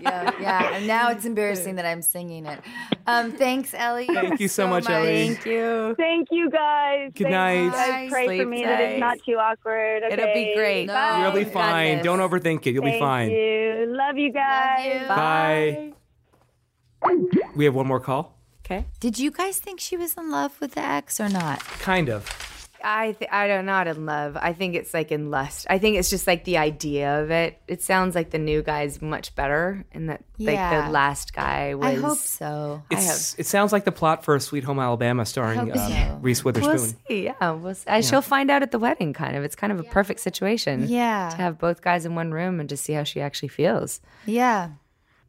yeah, 0.00 0.32
yeah. 0.40 0.74
And 0.76 0.86
now 0.86 1.12
it's 1.16 1.24
embarrassing 1.24 1.76
that 1.76 1.84
I'm 1.86 2.02
singing 2.02 2.46
it. 2.46 2.60
Um, 3.06 3.32
thanks, 3.32 3.74
Ellie. 3.74 4.06
Thank 4.06 4.40
you 4.40 4.48
so 4.48 4.66
much, 4.68 4.88
Ellie. 4.88 5.34
Thank 5.34 5.46
you. 5.46 5.94
Thank 5.96 6.28
you 6.30 6.50
guys. 6.50 7.12
Good 7.14 7.24
Thank 7.24 7.32
night. 7.32 7.64
You 7.64 7.70
guys 7.70 8.10
pray 8.10 8.26
for 8.26 8.34
Sleep 8.34 8.48
me 8.48 8.64
that 8.64 8.80
it's 8.80 9.00
not 9.00 9.18
too 9.24 9.34
awkward. 9.34 10.02
It'll 10.04 10.16
be 10.16 10.22
okay? 10.22 10.54
great. 10.54 10.86
Bye. 10.88 11.22
You'll 11.22 11.44
be 11.44 11.50
fine. 11.50 12.02
Don't 12.02 12.20
overthink 12.20 12.66
it. 12.66 12.72
You'll 12.72 12.84
be 12.84 12.90
Thank 12.90 13.02
fine. 13.02 13.30
you. 13.30 13.86
Love 13.88 14.16
you 14.16 14.32
guys. 14.32 15.08
Bye. 15.08 15.92
We 17.54 17.64
have 17.64 17.74
one 17.74 17.86
more 17.86 18.00
call. 18.00 18.36
Okay. 18.64 18.86
Did 18.98 19.18
you 19.18 19.30
guys 19.30 19.58
think 19.58 19.78
she 19.78 19.96
was 19.96 20.16
in 20.16 20.30
love 20.30 20.60
with 20.60 20.72
the 20.72 20.80
ex 20.82 21.20
or 21.20 21.28
not? 21.28 21.60
Kind 21.60 22.08
of. 22.08 22.28
I 22.88 23.12
th- 23.12 23.30
I 23.32 23.48
don't 23.48 23.66
not 23.66 23.88
in 23.88 24.06
love. 24.06 24.36
I 24.40 24.52
think 24.52 24.76
it's 24.76 24.94
like 24.94 25.10
in 25.10 25.28
lust. 25.28 25.66
I 25.68 25.78
think 25.78 25.96
it's 25.96 26.08
just 26.08 26.28
like 26.28 26.44
the 26.44 26.58
idea 26.58 27.20
of 27.20 27.32
it. 27.32 27.60
It 27.66 27.82
sounds 27.82 28.14
like 28.14 28.30
the 28.30 28.38
new 28.38 28.62
guy's 28.62 29.02
much 29.02 29.34
better, 29.34 29.84
and 29.90 30.08
that 30.08 30.22
like 30.38 30.54
the 30.56 30.92
last 30.92 31.34
guy 31.34 31.74
was. 31.74 31.86
I 31.86 31.94
hope 31.94 32.18
so. 32.18 32.82
It's, 32.92 33.36
it 33.40 33.46
sounds 33.46 33.72
like 33.72 33.84
the 33.84 33.92
plot 33.92 34.24
for 34.24 34.36
a 34.36 34.40
Sweet 34.40 34.62
Home 34.62 34.78
Alabama 34.78 35.26
starring 35.26 35.58
um, 35.58 35.72
so. 35.74 36.18
Reese 36.22 36.44
We'll 36.44 36.54
Witherspoon. 36.54 36.96
see. 37.08 37.24
Yeah, 37.24 37.50
we'll 37.50 37.74
see. 37.74 37.88
Uh, 37.88 38.02
She'll 38.02 38.22
find 38.22 38.52
out 38.52 38.62
at 38.62 38.70
the 38.70 38.78
wedding. 38.78 39.12
Kind 39.12 39.36
of. 39.36 39.42
It's 39.42 39.56
kind 39.56 39.72
of 39.72 39.80
a 39.80 39.84
perfect 39.84 40.20
situation. 40.20 40.86
Yeah. 40.86 41.30
To 41.30 41.36
have 41.38 41.58
both 41.58 41.82
guys 41.82 42.06
in 42.06 42.14
one 42.14 42.30
room 42.30 42.60
and 42.60 42.68
to 42.68 42.76
see 42.76 42.92
how 42.92 43.02
she 43.02 43.20
actually 43.20 43.48
feels. 43.48 44.00
Yeah. 44.26 44.70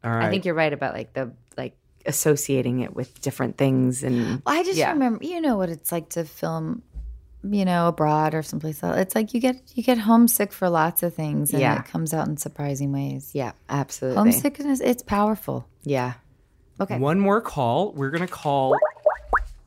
All 0.03 0.11
right. 0.11 0.25
I 0.25 0.29
think 0.29 0.45
you're 0.45 0.53
right 0.53 0.71
about 0.71 0.93
like 0.93 1.13
the 1.13 1.31
like 1.57 1.75
associating 2.05 2.81
it 2.81 2.95
with 2.95 3.19
different 3.21 3.57
things 3.57 4.03
and. 4.03 4.43
I 4.45 4.63
just 4.63 4.77
yeah. 4.77 4.91
remember, 4.91 5.23
you 5.23 5.41
know 5.41 5.57
what 5.57 5.69
it's 5.69 5.91
like 5.91 6.09
to 6.09 6.23
film, 6.23 6.83
you 7.43 7.65
know, 7.65 7.87
abroad 7.87 8.33
or 8.33 8.41
someplace 8.43 8.83
else. 8.83 8.97
It's 8.97 9.15
like 9.15 9.33
you 9.33 9.39
get 9.39 9.61
you 9.75 9.83
get 9.83 9.97
homesick 9.99 10.51
for 10.51 10.69
lots 10.69 11.03
of 11.03 11.13
things, 11.13 11.51
and 11.51 11.61
Yeah. 11.61 11.79
it 11.79 11.85
comes 11.85 12.13
out 12.13 12.27
in 12.27 12.37
surprising 12.37 12.91
ways. 12.91 13.31
Yeah, 13.33 13.51
absolutely. 13.69 14.17
Homesickness, 14.17 14.79
it's 14.81 15.03
powerful. 15.03 15.67
Yeah. 15.83 16.13
Okay. 16.79 16.97
One 16.99 17.19
more 17.19 17.41
call. 17.41 17.91
We're 17.93 18.11
going 18.11 18.25
to 18.25 18.31
call 18.33 18.75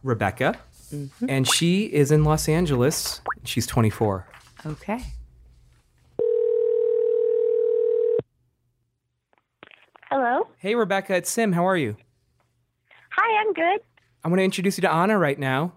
Rebecca, 0.03 0.57
Mm-hmm. 0.95 1.27
and 1.29 1.47
she 1.49 1.85
is 1.85 2.11
in 2.11 2.25
Los 2.25 2.49
Angeles. 2.49 3.21
She's 3.45 3.67
24. 3.67 4.27
Okay. 4.67 5.01
Hello. 10.11 10.49
Hey, 10.59 10.75
Rebecca, 10.75 11.15
it's 11.15 11.31
Sim. 11.31 11.53
How 11.53 11.67
are 11.67 11.77
you? 11.77 11.97
Hi, 13.13 13.41
I'm 13.41 13.53
good. 13.53 13.81
I'm 14.25 14.31
going 14.31 14.39
to 14.39 14.45
introduce 14.45 14.77
you 14.77 14.83
to 14.83 14.93
Anna 14.93 15.19
right 15.19 15.39
now. 15.39 15.73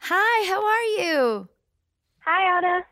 Hi, 0.00 0.48
how 0.48 0.64
are 0.64 1.04
you? 1.04 1.48
Hi, 2.20 2.58
Anna. 2.58 2.84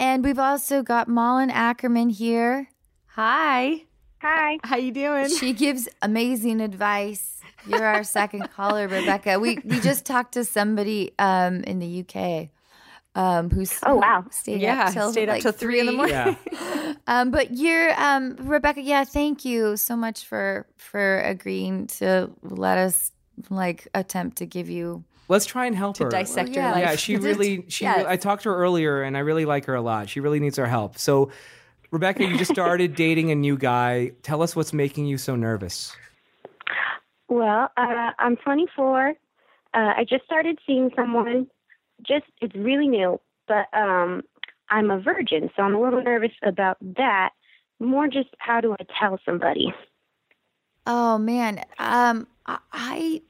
And 0.00 0.24
we've 0.24 0.38
also 0.38 0.82
got 0.82 1.08
Malin 1.08 1.50
Akerman 1.50 2.10
here. 2.12 2.68
Hi. 3.08 3.82
Hi. 4.22 4.58
How 4.64 4.76
you 4.76 4.92
doing? 4.92 5.28
She 5.30 5.52
gives 5.52 5.88
amazing 6.02 6.60
advice. 6.60 7.42
You're 7.64 7.84
our 7.84 8.04
second 8.04 8.50
caller, 8.50 8.86
Rebecca. 8.88 9.38
We 9.38 9.58
we 9.64 9.80
just 9.80 10.04
talked 10.04 10.32
to 10.34 10.44
somebody 10.44 11.12
um, 11.18 11.62
in 11.64 11.78
the 11.78 12.04
UK 12.04 12.48
um, 13.14 13.50
who's 13.50 13.72
Oh, 13.84 13.96
wow. 13.96 14.24
stayed 14.30 14.62
Yeah, 14.62 14.84
up 14.84 14.92
till 14.92 15.12
stayed 15.12 15.28
up 15.28 15.34
like 15.34 15.42
till 15.42 15.52
three 15.52 15.80
in 15.80 15.86
the 15.86 15.92
morning. 15.92 16.16
Yeah. 16.16 16.34
Um, 17.06 17.30
but 17.30 17.52
you're 17.56 17.98
um, 17.98 18.36
Rebecca. 18.40 18.82
Yeah, 18.82 19.04
thank 19.04 19.44
you 19.44 19.78
so 19.78 19.96
much 19.96 20.26
for 20.26 20.66
for 20.76 21.20
agreeing 21.20 21.86
to 21.98 22.30
let 22.42 22.76
us 22.76 23.12
like 23.48 23.88
attempt 23.94 24.36
to 24.38 24.46
give 24.46 24.68
you 24.68 25.04
Let's 25.28 25.46
try 25.46 25.66
and 25.66 25.76
help 25.76 25.96
To 25.98 26.04
her. 26.04 26.10
dissect 26.10 26.50
your 26.50 26.64
Yeah, 26.64 26.72
life. 26.72 26.98
she 26.98 27.16
really. 27.28 27.64
She. 27.68 27.84
Yes. 27.84 28.06
I 28.08 28.16
talked 28.16 28.42
to 28.44 28.48
her 28.50 28.56
earlier, 28.56 29.02
and 29.02 29.16
I 29.16 29.20
really 29.20 29.44
like 29.44 29.66
her 29.66 29.74
a 29.74 29.82
lot. 29.82 30.08
She 30.08 30.20
really 30.20 30.40
needs 30.40 30.58
our 30.58 30.66
help. 30.66 30.96
So, 30.98 31.30
Rebecca, 31.90 32.24
you 32.24 32.36
just 32.38 32.50
started 32.50 32.94
dating 32.96 33.30
a 33.30 33.34
new 33.34 33.56
guy. 33.58 34.12
Tell 34.22 34.42
us 34.42 34.56
what's 34.56 34.72
making 34.72 35.06
you 35.06 35.18
so 35.18 35.36
nervous. 35.36 35.94
Well, 37.28 37.70
uh, 37.76 38.10
I'm 38.18 38.36
24. 38.36 39.08
Uh, 39.10 39.12
I 39.74 40.04
just 40.08 40.24
started 40.24 40.58
seeing 40.66 40.90
someone. 40.96 41.46
Just 42.02 42.24
it's 42.40 42.54
really 42.54 42.88
new, 42.88 43.20
but 43.48 43.66
um, 43.74 44.22
I'm 44.70 44.90
a 44.90 45.00
virgin, 45.00 45.50
so 45.56 45.62
I'm 45.62 45.74
a 45.74 45.80
little 45.80 46.02
nervous 46.02 46.30
about 46.42 46.78
that. 46.96 47.30
More 47.80 48.06
just 48.08 48.28
how 48.38 48.60
do 48.60 48.72
I 48.72 48.84
tell 48.98 49.18
somebody? 49.26 49.74
Oh 50.86 51.18
man, 51.18 51.62
um, 51.78 52.26
I, 52.46 52.58
I 52.72 53.22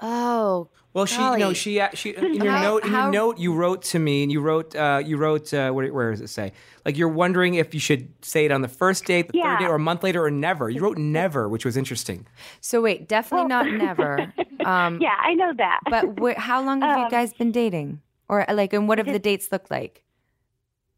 oh 0.00 0.68
Well, 0.92 1.06
she 1.06 1.18
golly. 1.18 1.38
no, 1.40 1.52
she 1.52 1.80
uh, 1.80 1.88
she 1.94 2.10
in 2.16 2.34
your 2.34 2.52
How- 2.52 2.62
note 2.62 2.84
in 2.84 2.90
your 2.92 3.00
how- 3.00 3.10
note 3.10 3.38
you 3.38 3.54
wrote 3.54 3.82
to 3.92 3.98
me, 3.98 4.22
and 4.22 4.30
you 4.32 4.40
wrote 4.40 4.74
uh, 4.76 5.02
you 5.04 5.16
wrote 5.16 5.52
uh, 5.54 5.70
where, 5.72 5.92
where 5.92 6.10
does 6.10 6.20
it 6.20 6.28
say? 6.28 6.52
Like 6.84 6.96
you're 6.96 7.08
wondering 7.08 7.54
if 7.54 7.74
you 7.74 7.80
should 7.80 8.08
say 8.24 8.44
it 8.44 8.52
on 8.52 8.62
the 8.62 8.68
first 8.68 9.04
date, 9.04 9.28
the 9.32 9.38
Yeah. 9.38 9.56
third 9.58 9.64
date, 9.64 9.70
or 9.70 9.74
a 9.76 9.78
month 9.78 10.02
later, 10.02 10.24
or 10.24 10.30
never. 10.30 10.70
You 10.70 10.80
wrote 10.80 10.98
never, 11.20 11.48
which 11.48 11.64
was 11.64 11.76
interesting. 11.76 12.26
So 12.60 12.80
wait, 12.80 13.08
definitely 13.08 13.48
not 13.48 13.66
never. 13.66 14.32
Um, 14.64 14.98
Yeah, 15.00 15.14
I 15.22 15.34
know 15.34 15.52
that. 15.56 15.78
But 15.88 16.18
wh- 16.20 16.36
how 16.36 16.60
long 16.60 16.80
have 16.80 16.98
you 16.98 17.04
Um, 17.04 17.10
guys 17.10 17.32
been 17.32 17.52
dating? 17.52 18.00
Or 18.28 18.44
like, 18.52 18.72
and 18.72 18.88
what 18.88 18.98
have 18.98 19.06
the 19.06 19.20
dates 19.20 19.52
looked 19.52 19.70
like? 19.70 20.02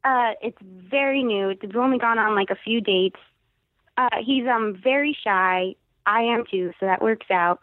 Uh, 0.05 0.33
it's 0.41 0.57
very 0.63 1.23
new. 1.23 1.49
We've 1.61 1.77
only 1.77 1.99
gone 1.99 2.19
on 2.19 2.35
like 2.35 2.49
a 2.49 2.57
few 2.57 2.81
dates. 2.81 3.21
Uh, 3.99 4.09
he's 4.25 4.47
um 4.47 4.75
very 4.83 5.15
shy. 5.23 5.75
I 6.07 6.23
am 6.23 6.45
too, 6.51 6.73
so 6.81 6.87
that 6.87 7.03
works 7.03 7.27
out. 7.31 7.61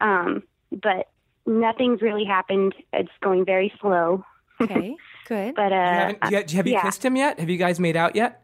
Um, 0.00 0.42
but 0.82 1.08
nothing's 1.46 2.02
really 2.02 2.24
happened. 2.24 2.74
It's 2.92 3.10
going 3.22 3.44
very 3.44 3.72
slow. 3.80 4.24
Okay, 4.60 4.96
good. 5.28 5.54
But 5.54 5.72
uh, 5.72 5.76
You 5.76 5.80
haven't, 5.82 6.30
yet, 6.30 6.50
have 6.52 6.66
you 6.66 6.72
yeah. 6.74 6.82
kissed 6.82 7.04
him 7.04 7.16
yet? 7.16 7.40
Have 7.40 7.50
you 7.50 7.58
guys 7.58 7.80
made 7.80 7.96
out 7.96 8.16
yet? 8.16 8.42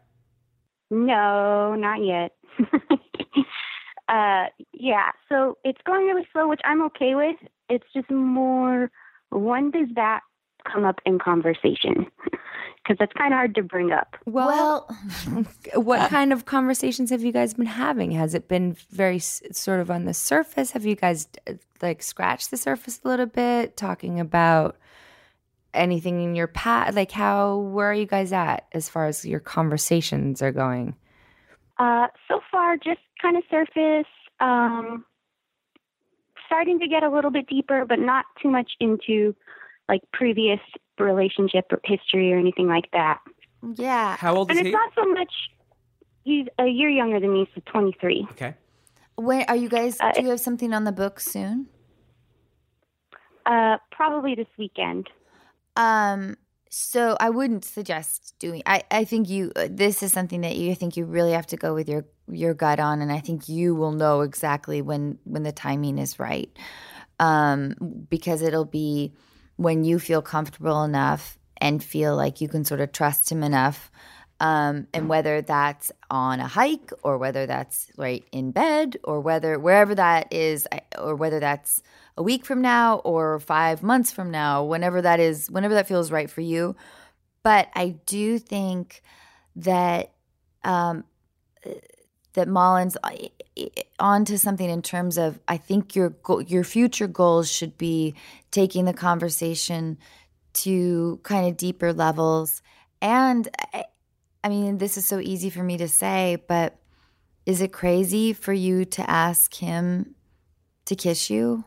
No, 0.89 1.75
not 1.75 2.03
yet. 2.03 2.33
uh, 4.09 4.45
yeah, 4.73 5.11
so 5.29 5.57
it's 5.63 5.79
going 5.85 6.05
really 6.05 6.27
slow, 6.33 6.47
which 6.47 6.61
I'm 6.65 6.83
okay 6.87 7.15
with. 7.15 7.37
It's 7.69 7.85
just 7.93 8.11
more 8.11 8.91
when 9.29 9.71
does 9.71 9.87
that 9.95 10.19
come 10.63 10.85
up 10.85 10.99
in 11.05 11.19
conversation 11.19 12.07
because 12.83 12.97
that's 12.99 13.13
kind 13.13 13.33
of 13.33 13.37
hard 13.37 13.55
to 13.55 13.63
bring 13.63 13.91
up. 13.91 14.17
Well, 14.25 14.89
what 15.75 16.09
kind 16.09 16.33
of 16.33 16.45
conversations 16.45 17.09
have 17.09 17.21
you 17.21 17.31
guys 17.31 17.53
been 17.53 17.65
having? 17.65 18.11
Has 18.11 18.33
it 18.33 18.47
been 18.47 18.75
very 18.91 19.17
s- 19.17 19.41
sort 19.51 19.79
of 19.79 19.91
on 19.91 20.05
the 20.05 20.13
surface? 20.13 20.71
Have 20.71 20.85
you 20.85 20.95
guys 20.95 21.27
uh, 21.47 21.53
like 21.81 22.01
scratched 22.01 22.51
the 22.51 22.57
surface 22.57 22.99
a 23.03 23.07
little 23.07 23.27
bit, 23.27 23.77
talking 23.77 24.19
about 24.19 24.77
anything 25.73 26.23
in 26.23 26.35
your 26.35 26.47
past? 26.47 26.95
Like, 26.95 27.11
how, 27.11 27.57
where 27.57 27.89
are 27.91 27.93
you 27.93 28.07
guys 28.07 28.33
at 28.33 28.67
as 28.73 28.89
far 28.89 29.05
as 29.05 29.25
your 29.25 29.39
conversations 29.39 30.41
are 30.41 30.51
going? 30.51 30.95
Uh, 31.77 32.07
so 32.27 32.41
far, 32.51 32.77
just 32.77 32.99
kind 33.21 33.37
of 33.37 33.43
surface. 33.49 34.07
Um, 34.39 35.05
starting 36.47 36.79
to 36.79 36.87
get 36.87 37.03
a 37.03 37.09
little 37.09 37.31
bit 37.31 37.47
deeper, 37.47 37.85
but 37.85 37.99
not 37.99 38.25
too 38.41 38.49
much 38.49 38.71
into 38.79 39.35
like 39.91 40.01
previous 40.13 40.61
relationship 40.97 41.65
or 41.69 41.81
history 41.83 42.31
or 42.31 42.37
anything 42.37 42.67
like 42.67 42.89
that. 42.93 43.19
Yeah. 43.75 44.15
How 44.15 44.35
old 44.35 44.49
and 44.49 44.59
is 44.59 44.67
it's 44.67 44.73
not 44.73 44.91
so 44.95 45.05
much. 45.05 45.33
He's 46.23 46.47
a 46.57 46.67
year 46.67 46.89
younger 46.89 47.19
than 47.19 47.33
me, 47.33 47.49
so 47.53 47.61
23. 47.65 48.27
Okay. 48.31 48.55
When 49.15 49.43
are 49.49 49.55
you 49.57 49.67
guys? 49.67 49.97
Uh, 49.99 50.13
do 50.13 50.21
you 50.21 50.29
have 50.29 50.39
something 50.39 50.73
on 50.73 50.85
the 50.85 50.93
books 50.93 51.25
soon? 51.25 51.67
Uh, 53.45 53.77
probably 53.91 54.33
this 54.35 54.47
weekend. 54.57 55.09
Um. 55.75 56.37
So 56.73 57.17
I 57.19 57.29
wouldn't 57.29 57.65
suggest 57.65 58.35
doing. 58.39 58.63
I 58.65 58.83
I 58.89 59.03
think 59.03 59.29
you. 59.29 59.51
uh, 59.57 59.67
This 59.69 60.01
is 60.01 60.13
something 60.13 60.41
that 60.41 60.55
you 60.55 60.71
I 60.71 60.75
think 60.75 60.95
you 60.95 61.03
really 61.03 61.33
have 61.33 61.47
to 61.47 61.57
go 61.57 61.73
with 61.73 61.89
your 61.89 62.05
your 62.29 62.53
gut 62.53 62.79
on, 62.79 63.01
and 63.01 63.11
I 63.11 63.19
think 63.19 63.49
you 63.49 63.75
will 63.75 63.91
know 63.91 64.21
exactly 64.21 64.81
when 64.81 65.19
when 65.25 65.43
the 65.43 65.51
timing 65.51 65.97
is 65.97 66.17
right. 66.17 66.49
Um, 67.19 67.75
because 68.09 68.41
it'll 68.41 68.65
be 68.65 69.13
when 69.61 69.83
you 69.83 69.99
feel 69.99 70.21
comfortable 70.21 70.83
enough 70.83 71.37
and 71.57 71.83
feel 71.83 72.15
like 72.15 72.41
you 72.41 72.47
can 72.47 72.65
sort 72.65 72.81
of 72.81 72.91
trust 72.91 73.31
him 73.31 73.43
enough. 73.43 73.91
Um, 74.39 74.87
and 74.91 75.07
whether 75.07 75.43
that's 75.43 75.91
on 76.09 76.39
a 76.39 76.47
hike 76.47 76.91
or 77.03 77.19
whether 77.19 77.45
that's 77.45 77.91
right 77.95 78.25
in 78.31 78.51
bed 78.51 78.97
or 79.03 79.19
whether 79.19 79.59
wherever 79.59 79.93
that 79.93 80.33
is 80.33 80.67
or 80.97 81.15
whether 81.15 81.39
that's 81.39 81.83
a 82.17 82.23
week 82.23 82.43
from 82.43 82.59
now 82.59 82.95
or 82.97 83.39
five 83.39 83.83
months 83.83 84.11
from 84.11 84.31
now, 84.31 84.63
whenever 84.63 85.03
that 85.03 85.19
is, 85.19 85.47
whenever 85.51 85.75
that 85.75 85.87
feels 85.87 86.11
right 86.11 86.29
for 86.29 86.41
you. 86.41 86.75
But 87.43 87.69
I 87.75 87.97
do 88.07 88.39
think 88.39 89.03
that 89.57 90.11
um, 90.63 91.03
that 92.33 92.47
Malin's 92.47 92.97
uh, 93.03 93.11
onto 93.99 94.37
something 94.37 94.69
in 94.69 94.81
terms 94.81 95.17
of 95.17 95.39
I 95.47 95.57
think 95.57 95.95
your 95.95 96.09
go- 96.09 96.39
your 96.39 96.63
future 96.63 97.07
goals 97.07 97.51
should 97.51 97.77
be 97.77 98.15
taking 98.51 98.85
the 98.85 98.93
conversation 98.93 99.97
to 100.53 101.19
kind 101.23 101.47
of 101.47 101.57
deeper 101.57 101.93
levels. 101.93 102.61
And 103.01 103.47
I, 103.73 103.85
I 104.43 104.49
mean, 104.49 104.77
this 104.77 104.97
is 104.97 105.05
so 105.05 105.19
easy 105.19 105.49
for 105.49 105.63
me 105.63 105.77
to 105.77 105.87
say, 105.87 106.37
but 106.47 106.77
is 107.45 107.61
it 107.61 107.71
crazy 107.71 108.33
for 108.33 108.53
you 108.53 108.85
to 108.85 109.09
ask 109.09 109.53
him 109.53 110.15
to 110.85 110.95
kiss 110.95 111.29
you? 111.29 111.63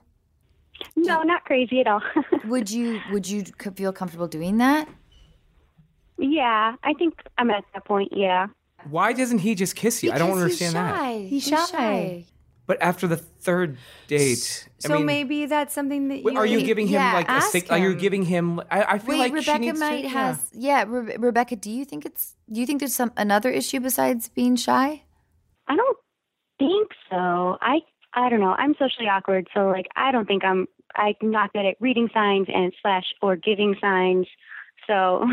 No, 0.96 1.22
not 1.22 1.44
crazy 1.44 1.80
at 1.80 1.86
all. 1.86 2.02
would 2.44 2.70
you 2.70 3.00
would 3.12 3.28
you 3.28 3.44
feel 3.74 3.92
comfortable 3.92 4.28
doing 4.28 4.58
that? 4.58 4.88
yeah, 6.18 6.76
I 6.82 6.92
think 6.94 7.14
I'm 7.38 7.50
at 7.50 7.64
that 7.74 7.84
point. 7.84 8.12
Yeah. 8.12 8.48
Why 8.90 9.12
doesn't 9.12 9.38
he 9.38 9.54
just 9.54 9.76
kiss 9.76 10.02
you? 10.02 10.12
I 10.12 10.18
don't 10.18 10.32
understand 10.32 10.74
that. 10.74 11.20
He's 11.20 11.46
shy. 11.46 12.26
But 12.66 12.80
after 12.80 13.06
the 13.06 13.18
third 13.18 13.76
date, 14.06 14.68
I 14.84 14.88
So 14.88 14.94
mean, 14.96 15.04
maybe 15.06 15.44
that's 15.44 15.74
something 15.74 16.08
that 16.08 16.22
wait, 16.22 16.32
you 16.32 16.38
are 16.38 16.46
you 16.46 16.62
giving 16.62 16.86
him 16.86 16.94
yeah, 16.94 17.12
like 17.12 17.28
a 17.28 17.32
ask 17.32 17.50
sick? 17.50 17.70
Are 17.70 17.76
you 17.78 17.90
him. 17.90 17.98
giving 17.98 18.22
him? 18.22 18.60
I, 18.70 18.84
I 18.94 18.98
feel 18.98 19.18
Wait, 19.18 19.18
like 19.18 19.42
she 19.42 19.50
Rebecca 19.50 19.58
needs 19.58 19.80
might 19.80 20.02
to, 20.02 20.08
has 20.08 20.50
yeah. 20.54 20.84
Re- 20.88 21.16
Rebecca, 21.18 21.56
do 21.56 21.70
you 21.70 21.84
think 21.84 22.06
it's 22.06 22.36
do 22.50 22.60
you 22.60 22.66
think 22.66 22.80
there's 22.80 22.94
some 22.94 23.12
another 23.18 23.50
issue 23.50 23.80
besides 23.80 24.28
being 24.30 24.56
shy? 24.56 25.02
I 25.68 25.76
don't 25.76 25.98
think 26.58 26.88
so. 27.10 27.58
I 27.60 27.80
I 28.14 28.30
don't 28.30 28.40
know. 28.40 28.52
I'm 28.56 28.74
socially 28.78 29.08
awkward, 29.08 29.46
so 29.52 29.68
like 29.68 29.88
I 29.94 30.10
don't 30.10 30.26
think 30.26 30.42
I'm 30.42 30.66
I'm 30.96 31.14
not 31.20 31.52
good 31.52 31.66
at 31.66 31.76
reading 31.80 32.08
signs 32.14 32.46
and 32.48 32.72
slash 32.80 33.04
or 33.20 33.36
giving 33.36 33.76
signs. 33.78 34.26
So 34.86 35.26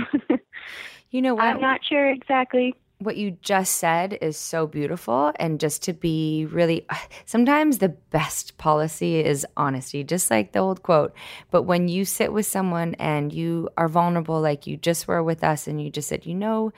You 1.11 1.21
know 1.21 1.35
what? 1.35 1.45
I'm 1.45 1.61
not 1.61 1.79
sure 1.87 2.09
exactly. 2.09 2.75
What 3.01 3.17
you 3.17 3.31
just 3.41 3.75
said 3.75 4.17
is 4.21 4.37
so 4.37 4.67
beautiful 4.67 5.31
and 5.37 5.59
just 5.59 5.83
to 5.83 5.93
be 5.93 6.45
really 6.51 6.85
sometimes 7.25 7.77
the 7.77 7.89
best 7.89 8.57
policy 8.57 9.23
is 9.23 9.45
honesty 9.57 10.03
just 10.03 10.29
like 10.29 10.51
the 10.51 10.59
old 10.59 10.83
quote. 10.83 11.13
But 11.49 11.63
when 11.63 11.87
you 11.87 12.05
sit 12.05 12.31
with 12.31 12.45
someone 12.45 12.95
and 12.95 13.33
you 13.33 13.69
are 13.77 13.87
vulnerable 13.87 14.39
like 14.39 14.67
you 14.67 14.77
just 14.77 15.07
were 15.07 15.23
with 15.23 15.43
us 15.43 15.67
and 15.67 15.81
you 15.81 15.89
just 15.89 16.09
said 16.09 16.25
you 16.25 16.35
know 16.35 16.71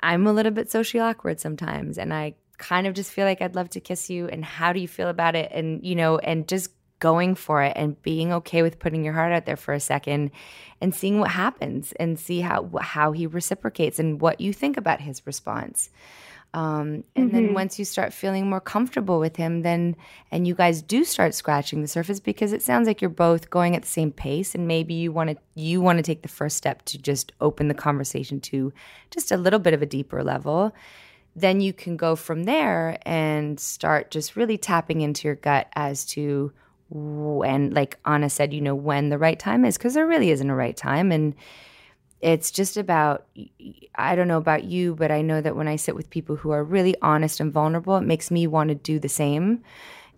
i'm 0.00 0.26
a 0.26 0.32
little 0.32 0.52
bit 0.52 0.70
socially 0.70 1.00
awkward 1.00 1.40
sometimes 1.40 1.96
and 1.96 2.12
i 2.12 2.34
kind 2.58 2.86
of 2.86 2.94
just 2.94 3.10
feel 3.10 3.24
like 3.24 3.40
i'd 3.40 3.54
love 3.54 3.70
to 3.70 3.80
kiss 3.80 4.10
you 4.10 4.28
and 4.28 4.44
how 4.44 4.72
do 4.72 4.80
you 4.80 4.88
feel 4.88 5.08
about 5.08 5.34
it? 5.34 5.50
And 5.52 5.84
you 5.84 5.94
know 5.94 6.18
and 6.18 6.46
just 6.48 6.70
going 7.06 7.34
for 7.36 7.58
it 7.66 7.72
and 7.80 8.00
being 8.02 8.28
okay 8.38 8.60
with 8.62 8.78
putting 8.84 9.04
your 9.04 9.14
heart 9.18 9.32
out 9.36 9.44
there 9.46 9.56
for 9.64 9.74
a 9.74 9.80
second 9.92 10.30
and 10.80 10.94
seeing 10.94 11.16
what 11.20 11.30
happens 11.44 11.92
and 12.00 12.18
see 12.26 12.40
how 12.48 12.58
how 12.94 13.08
he 13.18 13.24
reciprocates 13.26 13.98
and 14.02 14.20
what 14.24 14.40
you 14.44 14.52
think 14.52 14.76
about 14.76 15.00
his 15.00 15.16
response. 15.30 15.78
Um, 16.54 17.04
and 17.14 17.26
then 17.34 17.46
Mhm. 17.48 17.54
once 17.60 17.78
you 17.78 17.84
start 17.84 18.12
feeling 18.22 18.48
more 18.48 18.60
comfortable 18.74 19.18
with 19.20 19.36
him, 19.36 19.62
then 19.62 19.94
and 20.32 20.46
you 20.48 20.54
guys 20.54 20.80
do 20.94 21.04
start 21.04 21.34
scratching 21.34 21.82
the 21.82 21.88
surface 21.96 22.20
because 22.20 22.52
it 22.54 22.62
sounds 22.62 22.86
like 22.88 23.00
you're 23.02 23.22
both 23.28 23.50
going 23.50 23.76
at 23.76 23.82
the 23.82 23.94
same 23.98 24.10
pace, 24.10 24.54
and 24.54 24.66
maybe 24.66 24.94
you 24.94 25.12
want 25.12 25.28
to 25.30 25.36
you 25.54 25.82
want 25.86 25.98
to 25.98 26.02
take 26.10 26.22
the 26.22 26.36
first 26.40 26.56
step 26.56 26.82
to 26.90 26.96
just 27.10 27.32
open 27.40 27.68
the 27.68 27.74
conversation 27.88 28.40
to 28.50 28.72
just 29.14 29.30
a 29.32 29.36
little 29.36 29.60
bit 29.66 29.74
of 29.74 29.82
a 29.82 29.86
deeper 29.96 30.20
level. 30.34 30.72
Then 31.44 31.60
you 31.60 31.72
can 31.82 31.96
go 32.06 32.16
from 32.16 32.44
there 32.44 32.96
and 33.04 33.60
start 33.60 34.10
just 34.10 34.36
really 34.36 34.56
tapping 34.56 35.02
into 35.02 35.28
your 35.28 35.36
gut 35.48 35.66
as 35.74 36.06
to 36.14 36.52
when, 36.88 37.70
like 37.70 37.98
Anna 38.04 38.30
said, 38.30 38.52
you 38.52 38.60
know, 38.60 38.74
when 38.74 39.08
the 39.08 39.18
right 39.18 39.38
time 39.38 39.64
is, 39.64 39.76
because 39.76 39.94
there 39.94 40.06
really 40.06 40.30
isn't 40.30 40.48
a 40.48 40.54
right 40.54 40.76
time. 40.76 41.10
And 41.10 41.34
it's 42.20 42.50
just 42.50 42.76
about, 42.76 43.26
I 43.94 44.14
don't 44.14 44.28
know 44.28 44.38
about 44.38 44.64
you, 44.64 44.94
but 44.94 45.10
I 45.10 45.22
know 45.22 45.40
that 45.40 45.56
when 45.56 45.68
I 45.68 45.76
sit 45.76 45.94
with 45.94 46.10
people 46.10 46.36
who 46.36 46.50
are 46.50 46.64
really 46.64 46.96
honest 47.02 47.40
and 47.40 47.52
vulnerable, 47.52 47.96
it 47.96 48.02
makes 48.02 48.30
me 48.30 48.46
want 48.46 48.68
to 48.68 48.74
do 48.74 48.98
the 48.98 49.08
same. 49.08 49.62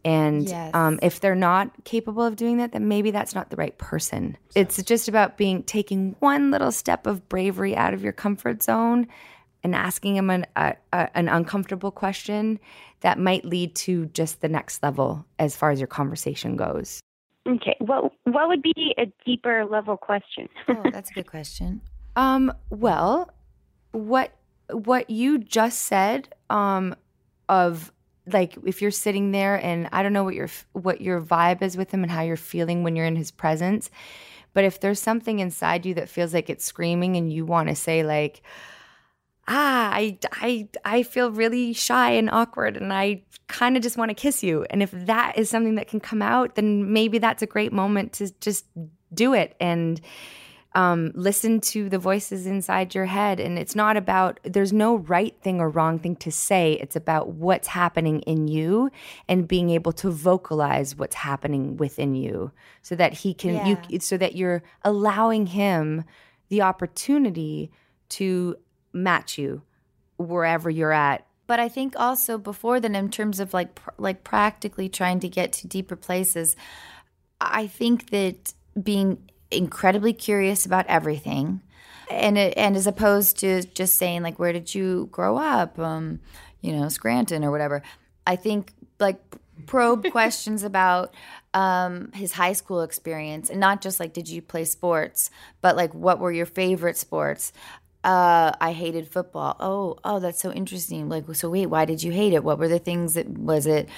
And 0.05 0.49
Yes. 0.49 0.71
um, 0.75 0.99
if 1.03 1.21
they're 1.21 1.35
not 1.35 1.85
capable 1.85 2.25
of 2.25 2.37
doing 2.37 2.59
that, 2.59 2.73
then 2.73 2.87
maybe 2.87 3.11
that's 3.11 3.35
not 3.35 3.51
the 3.51 3.57
right 3.57 3.77
person. 3.79 4.37
It's 4.55 4.81
just 4.83 5.09
about 5.09 5.37
being 5.37 5.65
taking 5.65 6.15
one 6.21 6.51
little 6.51 6.71
step 6.71 7.07
of 7.07 7.29
bravery 7.29 7.77
out 7.77 7.95
of 7.95 8.03
your 8.03 8.13
comfort 8.13 8.63
zone 8.63 9.09
and 9.69 9.75
asking 9.75 10.15
them 10.15 10.31
an, 10.31 10.47
a, 10.57 10.75
a, 10.93 11.17
an 11.17 11.29
uncomfortable 11.29 11.91
question 11.91 12.59
that 13.01 13.19
might 13.19 13.45
lead 13.45 13.75
to 13.75 14.07
just 14.07 14.41
the 14.41 14.49
next 14.49 14.83
level 14.83 15.27
as 15.39 15.55
far 15.55 15.71
as 15.71 15.79
your 15.79 15.87
conversation 15.87 16.57
goes. 16.57 17.01
Okay. 17.47 17.77
What 17.79 18.13
what 18.25 18.49
would 18.49 18.63
be 18.63 18.95
a 18.99 19.07
deeper 19.25 19.65
level 19.65 19.97
question? 19.97 20.49
Oh, 20.69 20.83
that's 20.93 21.11
a 21.11 21.15
good 21.15 21.27
question. 21.27 21.81
Um, 22.17 22.53
well, 22.71 23.31
what 23.93 24.33
what 24.71 25.09
you 25.09 25.39
just 25.39 25.83
said 25.83 26.35
um 26.51 26.95
of 27.49 27.93
like 28.27 28.59
if 28.67 28.83
you're 28.83 28.91
sitting 28.91 29.31
there 29.31 29.57
and 29.57 29.89
I 29.93 30.03
don't 30.03 30.13
know 30.13 30.25
what 30.25 30.35
your 30.35 30.49
what 30.73 31.01
your 31.01 31.21
vibe 31.21 31.63
is 31.63 31.77
with 31.77 31.91
him 31.91 32.03
and 32.03 32.13
how 32.13 32.23
you're 32.23 32.37
feeling 32.37 32.83
when 32.83 32.97
you're 32.97 33.07
in 33.07 33.17
his 33.17 33.31
presence, 33.31 33.91
but 34.53 34.65
if 34.65 34.81
there's 34.81 35.01
something 35.01 35.39
inside 35.39 35.87
you 35.87 35.95
that 35.95 36.09
feels 36.09 36.35
like 36.35 36.51
it's 36.51 36.65
screaming 36.65 37.17
and 37.17 37.33
you 37.33 37.47
want 37.47 37.69
to 37.69 37.75
say 37.75 38.03
like 38.03 38.43
ah 39.49 39.91
I, 39.93 40.19
I 40.33 40.69
i 40.85 41.03
feel 41.03 41.33
really 41.33 41.73
shy 41.73 42.13
and 42.13 42.31
awkward 42.31 42.77
and 42.77 42.93
i 42.93 43.23
kind 43.49 43.77
of 43.77 43.83
just 43.83 43.97
want 43.97 44.11
to 44.11 44.15
kiss 44.15 44.45
you. 44.45 44.67
And 44.69 44.83
if 44.83 44.91
that 44.93 45.39
is 45.39 45.49
something 45.49 45.77
that 45.77 45.89
can 45.89 46.01
come 46.01 46.23
out 46.23 46.55
then 46.55 46.93
maybe 46.93 47.19
that's 47.19 47.43
a 47.43 47.47
great 47.47 47.73
moment 47.73 48.13
to 48.15 48.31
just 48.41 48.67
do 49.13 49.33
it 49.33 49.57
and 49.59 50.01
um, 50.75 51.13
listen 51.15 51.61
to 51.61 51.89
the 51.89 51.99
voices 51.99 52.47
inside 52.47 52.95
your 52.95 53.07
head. 53.07 53.41
And 53.41 53.59
it's 53.59 53.75
not 53.75 53.97
about 53.97 54.39
there's 54.45 54.73
no 54.73 54.97
right 54.97 55.35
thing 55.43 55.61
or 55.61 55.71
wrong 55.71 55.99
thing 55.99 56.15
to 56.17 56.31
say. 56.31 56.75
It's 56.75 56.95
about 56.95 57.31
what's 57.31 57.69
happening 57.69 58.21
in 58.21 58.49
you 58.49 58.91
and 59.29 59.49
being 59.49 59.71
able 59.71 59.93
to 59.93 60.11
vocalize 60.11 60.95
what's 60.95 61.17
happening 61.17 61.79
within 61.79 62.15
you 62.15 62.53
so 62.83 62.95
that 62.97 63.15
he 63.15 63.33
can 63.33 63.67
you 63.67 63.99
so 64.01 64.19
that 64.19 64.37
you're 64.37 64.63
allowing 64.85 65.47
him 65.47 66.05
the 66.51 66.63
opportunity 66.63 67.71
to 68.11 68.57
match 68.93 69.39
you 69.39 69.63
wherever 70.17 70.69
you're 70.69 70.93
at 70.93 71.27
But 71.47 71.61
I 71.61 71.69
think 71.69 71.95
also 71.97 72.37
before 72.37 72.79
then, 72.79 72.95
in 72.95 73.11
terms 73.11 73.41
of 73.41 73.55
like 73.55 73.75
pr- 73.75 73.91
like 73.97 74.23
practically 74.23 74.89
trying 74.89 75.21
to 75.21 75.29
get 75.29 75.53
to 75.55 75.67
deeper 75.67 75.97
places, 75.97 76.57
I 77.41 77.67
think 77.67 78.11
that 78.11 78.53
being 78.81 79.31
incredibly 79.51 80.13
curious 80.13 80.67
about 80.67 80.87
everything, 80.89 81.63
and 82.11 82.37
it, 82.37 82.55
and 82.57 82.77
as 82.77 82.87
opposed 82.87 83.39
to 83.39 83.63
just 83.63 83.97
saying 83.97 84.23
like, 84.23 84.39
where 84.39 84.53
did 84.53 84.75
you 84.75 85.09
grow 85.11 85.39
up, 85.39 85.79
um, 85.79 86.21
you 86.61 86.73
know, 86.73 86.89
Scranton 86.89 87.45
or 87.45 87.51
whatever. 87.51 87.83
I 88.27 88.37
think 88.37 88.73
like 89.01 89.21
probe 89.67 90.11
questions 90.13 90.63
about 90.63 91.15
um, 91.55 92.13
his 92.13 92.33
high 92.33 92.53
school 92.53 92.83
experience 92.83 93.51
and 93.51 93.59
not 93.59 93.81
just 93.81 94.01
like 94.01 94.13
did 94.13 94.29
you 94.29 94.43
play 94.43 94.65
sports, 94.65 95.31
but 95.61 95.77
like 95.77 95.95
what 95.95 96.19
were 96.19 96.33
your 96.33 96.47
favorite 96.47 96.97
sports? 96.97 97.53
Uh, 98.05 98.53
I 98.61 98.73
hated 98.73 99.09
football. 99.09 99.57
Oh, 99.59 99.99
oh, 100.05 100.21
that's 100.21 100.41
so 100.41 100.53
interesting. 100.53 101.09
Like, 101.09 101.25
so 101.35 101.51
wait, 101.51 101.67
why 101.67 101.85
did 101.85 102.03
you 102.03 102.13
hate 102.13 102.33
it? 102.33 102.45
What 102.45 102.59
were 102.59 102.69
the 102.69 102.79
things 102.79 103.15
that 103.15 103.29
was 103.29 103.67
it? 103.67 103.89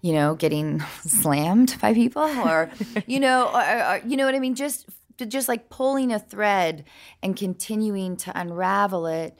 You 0.00 0.14
know, 0.14 0.34
getting 0.34 0.80
slammed 1.02 1.76
by 1.80 1.92
people, 1.92 2.22
or 2.22 2.70
you 3.06 3.20
know, 3.20 3.50
or, 3.52 3.60
or, 3.60 4.00
you 4.06 4.16
know 4.16 4.24
what 4.24 4.34
I 4.34 4.38
mean? 4.38 4.54
Just, 4.54 4.86
just 5.28 5.46
like 5.46 5.68
pulling 5.68 6.12
a 6.12 6.18
thread 6.18 6.84
and 7.22 7.36
continuing 7.36 8.16
to 8.18 8.32
unravel 8.38 9.06
it 9.06 9.38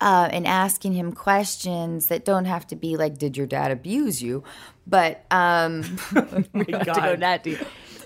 uh, 0.00 0.28
and 0.30 0.46
asking 0.46 0.92
him 0.92 1.12
questions 1.12 2.08
that 2.08 2.24
don't 2.24 2.44
have 2.44 2.66
to 2.68 2.76
be 2.76 2.96
like, 2.96 3.18
"Did 3.18 3.36
your 3.36 3.46
dad 3.46 3.70
abuse 3.70 4.22
you?" 4.22 4.44
But 4.86 5.24
um, 5.30 5.82
we 6.52 6.64
have 6.72 6.86
to 6.86 7.00
go 7.02 7.16
that 7.16 7.42
deep. 7.42 7.58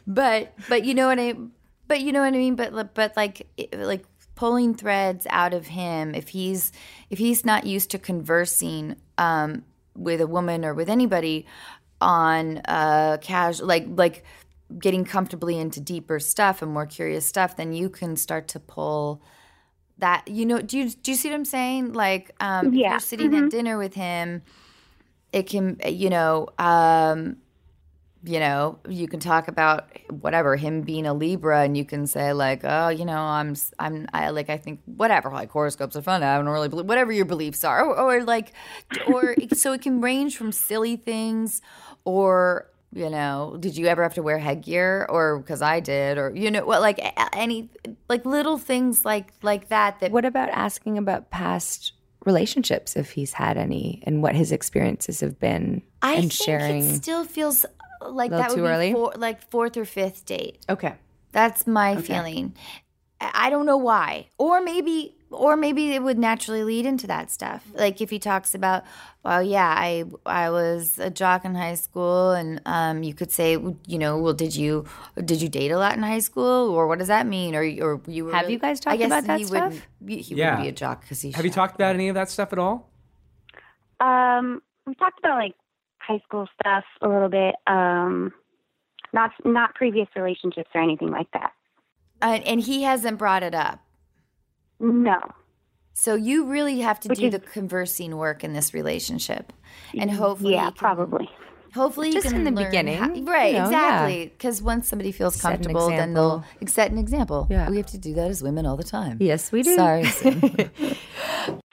But 0.07 0.55
but 0.69 0.85
you 0.85 0.95
know 0.95 1.09
what 1.09 1.19
I 1.19 1.35
but 1.89 2.01
you 2.01 2.13
know 2.13 2.21
what 2.21 2.29
I 2.35 2.39
mean. 2.39 2.55
But 2.55 2.95
but 2.95 3.17
like 3.17 3.47
like 3.73 4.05
pulling 4.41 4.75
threads 4.75 5.27
out 5.29 5.53
of 5.53 5.67
him 5.67 6.15
if 6.15 6.29
he's 6.29 6.73
if 7.11 7.19
he's 7.19 7.45
not 7.45 7.67
used 7.67 7.91
to 7.91 7.99
conversing 7.99 8.97
um, 9.19 9.63
with 9.95 10.19
a 10.23 10.27
woman 10.27 10.65
or 10.65 10.73
with 10.73 10.89
anybody 10.89 11.45
on 12.01 12.57
uh 12.65 13.19
casual 13.21 13.67
like 13.67 13.85
like 14.03 14.25
getting 14.79 15.05
comfortably 15.05 15.59
into 15.59 15.79
deeper 15.79 16.19
stuff 16.19 16.63
and 16.63 16.73
more 16.73 16.87
curious 16.87 17.27
stuff 17.27 17.57
then 17.57 17.75
you 17.75 17.91
can 17.91 18.17
start 18.17 18.49
to 18.49 18.59
pull 18.59 19.21
that 19.99 20.27
you 20.27 20.47
know 20.47 20.63
do 20.63 20.79
you 20.79 20.89
do 20.89 21.11
you 21.11 21.17
see 21.19 21.29
what 21.29 21.35
i'm 21.35 21.45
saying 21.45 21.93
like 21.93 22.31
um 22.41 22.73
Yeah. 22.73 22.87
if 22.87 22.91
you're 22.93 23.01
sitting 23.01 23.31
Mhm. 23.33 23.45
at 23.45 23.51
dinner 23.51 23.77
with 23.77 23.93
him 23.93 24.41
it 25.35 25.45
can 25.53 25.77
you 25.87 26.09
know 26.09 26.49
um 26.59 27.37
you 28.23 28.39
know 28.39 28.79
you 28.89 29.09
can 29.09 29.19
talk 29.19 29.49
about 29.49 29.89
whatever 30.11 30.57
him 30.57 30.83
being 30.83 31.07
a 31.07 31.15
libra 31.15 31.63
and 31.63 31.77
you 31.77 31.85
can 31.85 32.07
say 32.07 32.33
like 32.33 32.61
oh 32.65 32.89
you 32.89 33.05
know 33.05 33.17
i'm 33.17 33.55
I'm, 33.79 34.07
i 34.13 34.29
like 34.31 34.51
i 34.51 34.59
think 34.59 34.81
whatever 34.85 35.31
like 35.31 35.51
horoscopes 35.51 35.97
are 35.97 36.03
fun 36.03 36.23
i 36.23 36.37
don't 36.37 36.47
really 36.49 36.69
believe 36.69 36.87
whatever 36.87 37.13
your 37.13 37.25
beliefs 37.25 37.65
are 37.65 37.85
or, 37.85 37.97
or 37.97 38.25
like 38.25 38.53
or 39.07 39.35
so 39.55 39.73
it 39.73 39.81
can 39.81 40.01
range 40.01 40.37
from 40.37 40.53
silly 40.53 40.97
things 40.97 41.63
or 42.05 42.71
you 42.93 43.09
know 43.09 43.57
did 43.61 43.77
you 43.77 43.87
ever 43.87 44.03
have 44.03 44.15
to 44.15 44.23
wear 44.23 44.39
headgear 44.39 45.07
or 45.09 45.39
because 45.39 45.63
i 45.63 45.81
did 45.81 46.19
or 46.19 46.31
you 46.35 46.51
know 46.51 46.65
what 46.65 46.81
like 46.83 47.01
any 47.33 47.71
like 48.09 48.27
little 48.27 48.59
things 48.59 49.05
like 49.05 49.33
like 49.43 49.69
that 49.69 49.99
that 50.01 50.11
What 50.11 50.25
about 50.27 50.51
asking 50.51 50.99
about 50.99 51.31
past 51.31 51.93
relationships 52.27 52.97
if 52.97 53.13
he's 53.13 53.33
had 53.33 53.57
any 53.57 54.03
and 54.07 54.23
what 54.23 54.35
his 54.35 54.53
experiences 54.53 55.21
have 55.21 55.39
been 55.39 55.83
I 56.03 56.15
and 56.15 56.23
think 56.23 56.33
sharing? 56.33 56.83
it 56.85 56.97
still 56.97 57.25
feels 57.25 57.65
like 58.01 58.31
Little 58.31 58.39
that 58.43 58.49
would 58.51 58.57
too 58.57 58.63
be 58.63 58.69
early? 58.69 58.93
four, 58.93 59.13
like 59.17 59.43
fourth 59.51 59.77
or 59.77 59.85
fifth 59.85 60.25
date. 60.27 60.65
okay. 60.69 60.95
That's 61.33 61.67
my 61.67 61.97
feeling. 62.01 62.55
I 63.21 63.31
I 63.47 63.51
don't 63.51 63.67
know 63.67 63.77
why, 63.77 64.29
or 64.39 64.63
maybe, 64.63 65.15
or 65.31 65.55
maybe 65.55 65.93
it 65.95 66.03
would 66.03 66.19
naturally 66.19 66.65
lead 66.65 66.87
into 66.87 67.07
that 67.07 67.31
stuff. 67.31 67.63
Like 67.75 68.01
if 68.01 68.09
he 68.09 68.19
talks 68.19 68.55
about, 68.55 68.83
well, 69.23 69.43
yeah, 69.43 69.69
I 69.77 70.05
I 70.25 70.49
was 70.51 70.99
a 70.99 71.11
jock 71.11 71.45
in 71.45 71.55
high 71.55 71.75
school, 71.75 72.31
and 72.33 72.61
um, 72.65 73.03
you 73.03 73.13
could 73.15 73.31
say, 73.31 73.53
you 73.87 73.99
know, 73.99 74.17
well, 74.19 74.33
did 74.33 74.57
you 74.57 74.87
did 75.23 75.43
you 75.43 75.49
date 75.51 75.71
a 75.71 75.77
lot 75.79 75.95
in 75.97 76.03
high 76.03 76.19
school, 76.21 76.71
or 76.71 76.89
what 76.89 76.99
does 76.99 77.09
that 77.09 77.27
mean, 77.27 77.55
or 77.55 77.61
or 77.63 78.01
you 78.07 78.25
were 78.25 78.33
Have 78.33 78.43
really- 78.43 78.55
you 78.55 78.59
guys 78.59 78.81
I 78.81 78.91
talked 78.91 78.99
guess 78.99 79.07
about 79.09 79.25
that 79.27 79.39
he 79.39 79.45
stuff? 79.45 79.63
Wouldn't, 79.75 79.83
be- 80.05 80.23
he 80.23 80.35
Yeah. 80.35 80.47
wouldn't 80.53 80.63
be 80.65 80.69
a 80.71 80.73
jock 80.73 81.03
because 81.03 81.21
he. 81.21 81.31
Have 81.33 81.45
you 81.45 81.51
talked 81.53 81.75
about 81.75 81.95
any 81.95 82.09
of 82.09 82.15
that 82.15 82.31
stuff 82.31 82.53
at 82.55 82.59
all? 82.59 82.89
Um, 84.01 84.63
we 84.87 84.95
talked 84.95 85.19
about 85.19 85.37
like 85.39 85.55
high 86.11 86.21
school 86.27 86.47
stuff 86.61 86.85
a 87.03 87.09
little 87.09 87.29
bit. 87.29 87.55
Um, 87.67 88.33
not 89.13 89.31
not 89.45 89.75
previous 89.75 90.09
relationships 90.17 90.71
or 90.75 90.81
anything 90.83 91.11
like 91.11 91.31
that. 91.33 91.53
And, 92.23 92.45
and 92.45 92.61
he 92.61 92.83
hasn't 92.83 93.19
brought 93.19 93.43
it 93.43 93.55
up. 93.55 93.81
No. 94.79 95.19
So 95.95 96.15
you 96.15 96.47
really 96.47 96.81
have 96.81 97.01
to 97.01 97.09
Which 97.09 97.19
do 97.19 97.27
is- 97.27 97.33
the 97.33 97.41
conversing 97.41 98.17
work 98.17 98.43
in 98.45 98.53
this 98.53 98.73
relationship, 98.73 99.53
and 99.99 100.11
hopefully, 100.11 100.55
yeah, 100.55 100.67
can- 100.67 100.75
probably. 100.75 101.29
Hopefully, 101.75 102.09
you 102.09 102.15
Just 102.15 102.27
can 102.27 102.35
in 102.35 102.43
the 102.45 102.51
learn 102.51 102.65
beginning, 102.69 102.97
how- 102.99 103.15
you 103.15 103.25
right? 103.25 103.55
know, 103.55 103.63
exactly. 103.65 104.27
Because 104.27 104.61
once 104.61 104.89
somebody 104.89 105.13
feels 105.13 105.37
Set 105.37 105.53
comfortable, 105.53 105.89
then 105.89 106.15
they'll 106.15 106.45
set 106.67 106.91
an 106.91 106.99
example. 106.99 107.47
Yeah. 107.49 107.71
we 107.71 107.77
have 107.77 107.87
to 107.87 107.99
do 107.99 108.13
that 108.15 108.29
as 108.29 108.43
women 108.43 108.67
all 108.67 108.77
the 108.77 108.83
time. 108.83 109.19
Yes, 109.21 109.53
we 109.53 109.63
do. 109.63 109.77
Sorry. 109.77 110.03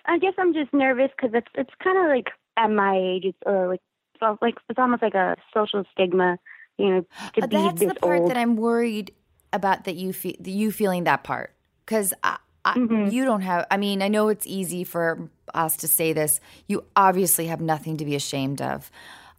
I 0.06 0.18
guess 0.20 0.34
I'm 0.38 0.54
just 0.54 0.72
nervous 0.74 1.10
because 1.16 1.32
it's 1.34 1.48
it's 1.56 1.74
kind 1.84 1.98
of 1.98 2.06
like 2.16 2.28
at 2.58 2.68
my 2.70 2.96
age, 2.96 3.24
it's 3.26 3.38
uh, 3.46 3.68
like 3.68 3.82
so 4.20 4.38
like 4.42 4.56
it's 4.70 4.80
almost 4.80 5.02
like 5.02 5.16
a 5.16 5.36
social 5.54 5.84
stigma, 5.92 6.38
you 6.78 6.90
know, 6.90 7.06
to 7.36 7.42
Uh, 7.42 7.48
be 7.48 7.58
That's 7.58 7.80
this 7.80 7.94
the 7.94 8.00
part 8.00 8.20
old. 8.20 8.30
that 8.30 8.38
I'm 8.38 8.56
worried 8.56 9.12
about. 9.54 9.86
That 9.86 9.96
you 9.96 10.14
feel 10.14 10.36
you 10.44 10.72
feeling 10.72 11.06
that 11.06 11.24
part 11.24 11.54
because 11.86 12.14
I, 12.24 12.38
I, 12.66 12.76
Mm-hmm. 12.78 13.10
you 13.10 13.26
don't 13.26 13.42
have. 13.42 13.66
I 13.72 13.78
mean, 13.78 14.02
I 14.02 14.08
know 14.08 14.30
it's 14.30 14.46
easy 14.48 14.84
for 14.84 15.30
us 15.54 15.78
to 15.78 15.88
say 15.88 16.14
this. 16.14 16.40
You 16.68 16.84
obviously 16.96 17.48
have 17.48 17.62
nothing 17.62 17.98
to 17.98 18.06
be 18.06 18.16
ashamed 18.16 18.62
of, 18.62 18.92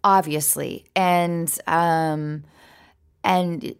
obviously, 0.03 0.85
and 0.95 1.51
um, 1.67 2.43
and 3.23 3.63
it 3.63 3.77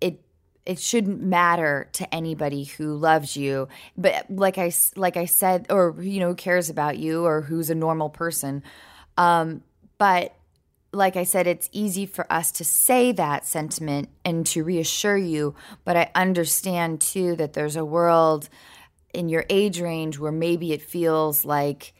it, 0.00 0.20
it 0.66 0.78
shouldn't 0.80 1.22
matter 1.22 1.88
to 1.92 2.12
anybody 2.14 2.64
who 2.64 2.94
loves 2.96 3.36
you. 3.36 3.68
But 3.96 4.26
like 4.30 4.58
I 4.58 4.72
like 4.96 5.16
I 5.16 5.26
said, 5.26 5.66
or 5.70 5.94
you 6.00 6.20
know, 6.20 6.34
cares 6.34 6.68
about 6.70 6.98
you, 6.98 7.24
or 7.24 7.42
who's 7.42 7.70
a 7.70 7.74
normal 7.74 8.10
person. 8.10 8.62
Um, 9.16 9.62
but 10.00 10.34
like 10.94 11.14
I 11.14 11.24
said, 11.24 11.46
it's 11.46 11.68
easy 11.72 12.06
for 12.06 12.26
us 12.32 12.50
to 12.52 12.64
say 12.64 13.12
that 13.12 13.46
sentiment 13.46 14.08
and 14.24 14.46
to 14.46 14.64
reassure 14.64 15.18
you. 15.18 15.54
But 15.84 15.98
I 15.98 16.10
understand 16.14 17.02
too 17.02 17.36
that 17.36 17.52
there's 17.52 17.76
a 17.76 17.84
world 17.84 18.48
in 19.12 19.28
your 19.28 19.44
age 19.50 19.78
range 19.78 20.18
where 20.18 20.32
maybe 20.32 20.72
it 20.72 20.80
feels 20.80 21.44
like 21.44 21.92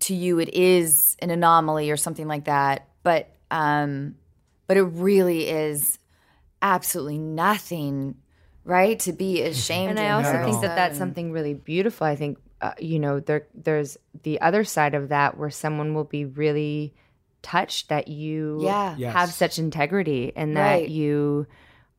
to 0.00 0.14
you 0.14 0.38
it 0.38 0.52
is 0.52 1.16
an 1.20 1.30
anomaly 1.30 1.90
or 1.90 1.96
something 1.96 2.28
like 2.28 2.44
that. 2.44 2.86
But 3.02 3.30
um, 3.50 4.16
but 4.66 4.76
it 4.76 4.82
really 4.82 5.48
is 5.48 5.98
absolutely 6.60 7.18
nothing, 7.18 8.16
right? 8.64 8.98
To 9.00 9.14
be 9.14 9.40
ashamed. 9.40 9.98
And 9.98 9.98
I 9.98 10.10
also 10.10 10.44
think 10.44 10.60
that 10.60 10.76
that's 10.76 10.98
something 10.98 11.32
really 11.32 11.54
beautiful. 11.54 12.06
I 12.06 12.16
think 12.16 12.36
uh, 12.60 12.72
you 12.78 12.98
know 12.98 13.20
there 13.20 13.46
there's 13.54 13.98
the 14.22 14.40
other 14.40 14.64
side 14.64 14.94
of 14.94 15.08
that 15.10 15.36
where 15.36 15.50
someone 15.50 15.94
will 15.94 16.04
be 16.04 16.24
really 16.24 16.94
touched 17.42 17.90
that 17.90 18.08
you 18.08 18.60
Yeah. 18.62 18.96
have 19.12 19.32
such 19.32 19.58
integrity 19.58 20.32
and 20.34 20.54
Right. 20.56 20.82
that 20.82 20.90
you 20.90 21.46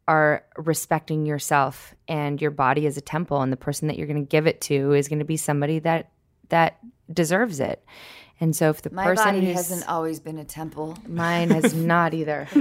are 0.08 0.44
respecting 0.58 1.26
yourself 1.26 1.94
and 2.08 2.42
your 2.42 2.52
body 2.52 2.86
as 2.88 2.98
a 2.98 3.02
temple 3.02 3.42
and 3.42 3.52
the 3.52 3.58
person 3.58 3.88
that 3.90 3.98
you're 3.98 4.08
going 4.08 4.24
to 4.24 4.28
give 4.30 4.48
it 4.48 4.62
to 4.62 4.94
is 4.94 5.08
going 5.10 5.20
to 5.20 5.26
be 5.26 5.38
somebody 5.38 5.80
that 5.80 6.10
that 6.50 6.78
deserves 7.12 7.60
it. 7.60 7.84
And 8.40 8.56
so 8.56 8.70
if 8.70 8.82
the 8.84 8.90
My 8.92 9.04
person 9.04 9.26
body 9.36 9.46
who's 9.48 9.56
hasn't 9.56 9.90
always 9.90 10.20
been 10.20 10.38
a 10.38 10.46
temple. 10.46 10.98
Mine 11.08 11.50
has 11.50 11.74
not 11.74 12.14
either. 12.14 12.48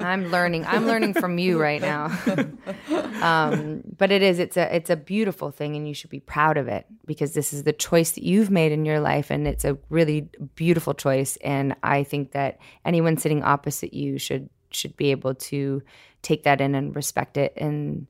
I'm 0.00 0.30
learning. 0.30 0.64
I'm 0.66 0.86
learning 0.86 1.14
from 1.14 1.38
you 1.38 1.60
right 1.60 1.80
now. 1.80 2.06
um, 3.22 3.82
but 3.96 4.10
it 4.10 4.22
is. 4.22 4.38
It's 4.38 4.56
a. 4.56 4.74
It's 4.74 4.90
a 4.90 4.96
beautiful 4.96 5.50
thing, 5.50 5.76
and 5.76 5.86
you 5.86 5.94
should 5.94 6.10
be 6.10 6.20
proud 6.20 6.56
of 6.56 6.68
it 6.68 6.86
because 7.06 7.34
this 7.34 7.52
is 7.52 7.64
the 7.64 7.72
choice 7.72 8.12
that 8.12 8.24
you've 8.24 8.50
made 8.50 8.72
in 8.72 8.84
your 8.84 9.00
life, 9.00 9.30
and 9.30 9.46
it's 9.46 9.64
a 9.64 9.78
really 9.88 10.28
beautiful 10.54 10.94
choice. 10.94 11.36
And 11.42 11.76
I 11.82 12.04
think 12.04 12.32
that 12.32 12.58
anyone 12.84 13.16
sitting 13.16 13.42
opposite 13.42 13.94
you 13.94 14.18
should 14.18 14.48
should 14.70 14.96
be 14.96 15.10
able 15.10 15.34
to 15.34 15.82
take 16.22 16.44
that 16.44 16.60
in 16.60 16.74
and 16.74 16.94
respect 16.94 17.36
it 17.36 17.52
and 17.56 18.06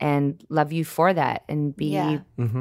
and 0.00 0.44
love 0.48 0.72
you 0.72 0.84
for 0.84 1.12
that 1.12 1.42
and 1.48 1.74
be 1.76 1.86
Yeah. 1.88 2.20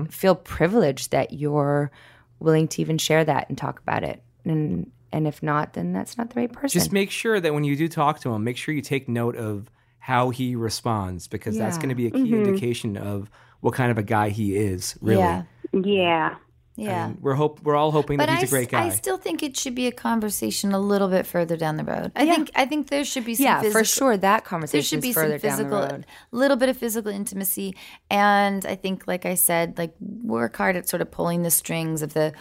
feel 0.09 0.33
privileged 0.33 1.11
that 1.11 1.33
you're 1.33 1.91
willing 2.39 2.67
to 2.69 2.81
even 2.81 2.97
share 2.97 3.23
that 3.23 3.47
and 3.49 3.57
talk 3.57 3.79
about 3.79 4.03
it 4.03 4.23
and 4.43 4.89
and 5.11 5.27
if 5.27 5.41
not 5.41 5.73
then 5.73 5.93
that's 5.93 6.17
not 6.17 6.29
the 6.29 6.39
right 6.39 6.51
person 6.51 6.69
Just 6.69 6.91
make 6.91 7.11
sure 7.11 7.39
that 7.39 7.53
when 7.53 7.63
you 7.63 7.75
do 7.75 7.87
talk 7.87 8.19
to 8.21 8.33
him, 8.33 8.43
make 8.43 8.57
sure 8.57 8.73
you 8.73 8.81
take 8.81 9.07
note 9.07 9.35
of 9.35 9.69
how 9.99 10.29
he 10.29 10.55
responds 10.55 11.27
because 11.27 11.57
that's 11.57 11.77
going 11.77 11.89
to 11.89 11.95
be 11.95 12.07
a 12.07 12.11
key 12.11 12.19
mm-hmm. 12.19 12.45
indication 12.45 12.97
of 12.97 13.29
what 13.59 13.73
kind 13.73 13.91
of 13.91 13.97
a 13.97 14.03
guy 14.03 14.29
he 14.29 14.55
is. 14.55 14.97
Really, 15.01 15.19
Yeah. 15.19 15.43
yeah. 15.73 16.35
Yeah. 16.77 17.07
And 17.07 17.21
we're 17.21 17.33
hope 17.33 17.59
we're 17.63 17.75
all 17.75 17.89
hoping 17.91 18.17
But 18.17 18.27
that 18.27 18.37
he's 18.39 18.51
a 18.51 18.53
great 18.53 18.69
guy. 18.69 18.85
I 18.85 18.89
still 18.89 19.17
think 19.17 19.41
it 19.41 19.57
should 19.57 19.73
be 19.73 19.87
a 19.87 19.91
conversation 19.91 20.73
a 20.73 20.79
little 20.79 21.07
bit 21.07 21.25
further 21.25 21.57
down 21.57 21.75
the 21.75 21.83
road. 21.83 22.11
I 22.15 22.25
think 22.25 22.51
I 22.53 22.67
think 22.67 22.89
there 22.89 23.03
should 23.03 23.25
be 23.25 23.33
some 23.33 23.45
yeah 23.45 23.61
physical, 23.61 23.81
for 23.81 23.83
sure 23.83 24.15
that 24.17 24.45
conversation 24.45 24.77
There 24.77 24.83
should 24.83 25.01
be 25.01 25.09
is 25.09 25.15
some 25.15 25.39
physical, 25.39 25.79
down 25.79 25.87
the 25.87 25.95
road 25.95 26.05
little 26.31 26.55
bit 26.55 26.69
of 26.69 26.77
physical 26.77 27.11
intimacy, 27.11 27.75
and 28.11 28.63
I 28.63 28.75
think, 28.75 29.07
like 29.07 29.25
I 29.25 29.33
said, 29.33 29.79
like 29.79 29.95
work 29.99 30.55
hard 30.55 30.75
at 30.75 30.87
sort 30.87 31.01
of 31.01 31.09
pulling 31.09 31.41
the 31.41 31.49
strings 31.49 32.03
of 32.03 32.13
the 32.13 32.33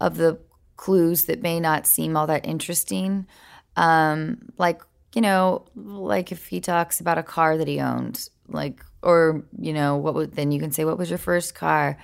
of 0.00 0.16
the 0.16 0.40
clues 0.78 1.26
that 1.26 1.42
may 1.42 1.60
not 1.60 1.86
seem 1.86 2.16
all 2.16 2.26
that 2.28 2.46
interesting. 2.46 3.26
Um, 3.76 4.48
like 4.56 4.80
you 5.14 5.20
know, 5.20 5.66
like 5.76 6.32
if 6.32 6.46
he 6.46 6.60
talks 6.60 7.00
about 7.00 7.18
a 7.18 7.22
car 7.22 7.58
that 7.58 7.68
he 7.68 7.80
owned, 7.80 8.28
like 8.48 8.82
or 9.02 9.44
you 9.58 9.72
know 9.74 9.96
what 9.98 10.14
would 10.14 10.32
then 10.34 10.50
you 10.52 10.58
can 10.60 10.70
say 10.72 10.84
what 10.86 10.96
was 10.96 11.10
your 11.10 11.18
first 11.18 11.54
car. 11.54 11.98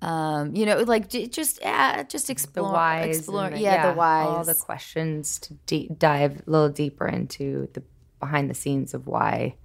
Um, 0.00 0.54
you 0.54 0.64
know, 0.64 0.78
like 0.82 1.08
just 1.10 1.60
uh, 1.64 2.04
just 2.04 2.26
The 2.28 2.32
explore, 2.32 2.72
whys. 2.72 3.16
explore, 3.18 3.50
the- 3.50 3.58
yeah, 3.58 3.90
the 3.90 3.96
whys. 3.98 4.26
All 4.28 4.44
the 4.44 4.54
questions 4.54 5.38
to 5.40 5.54
de- 5.66 5.88
dive 5.88 6.42
a 6.46 6.50
little 6.50 6.68
deeper 6.68 7.06
into 7.08 7.68
the 7.72 7.82
behind 8.20 8.48
the 8.50 8.54
scenes 8.54 8.94
of 8.94 9.06
why. 9.08 9.56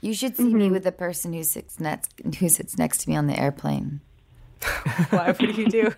You 0.00 0.14
should 0.14 0.36
see 0.36 0.52
me 0.54 0.70
with 0.70 0.82
the 0.84 0.92
person 0.92 1.32
who 1.32 1.42
sits 1.44 1.78
next 1.80 2.10
who 2.40 2.48
sits 2.48 2.76
next 2.76 3.02
to 3.02 3.08
me 3.10 3.16
on 3.16 3.26
the 3.28 3.38
airplane. 3.38 4.00
Why? 5.10 5.26
What 5.26 5.38
do 5.38 5.46
you 5.52 5.68
do? 5.68 5.92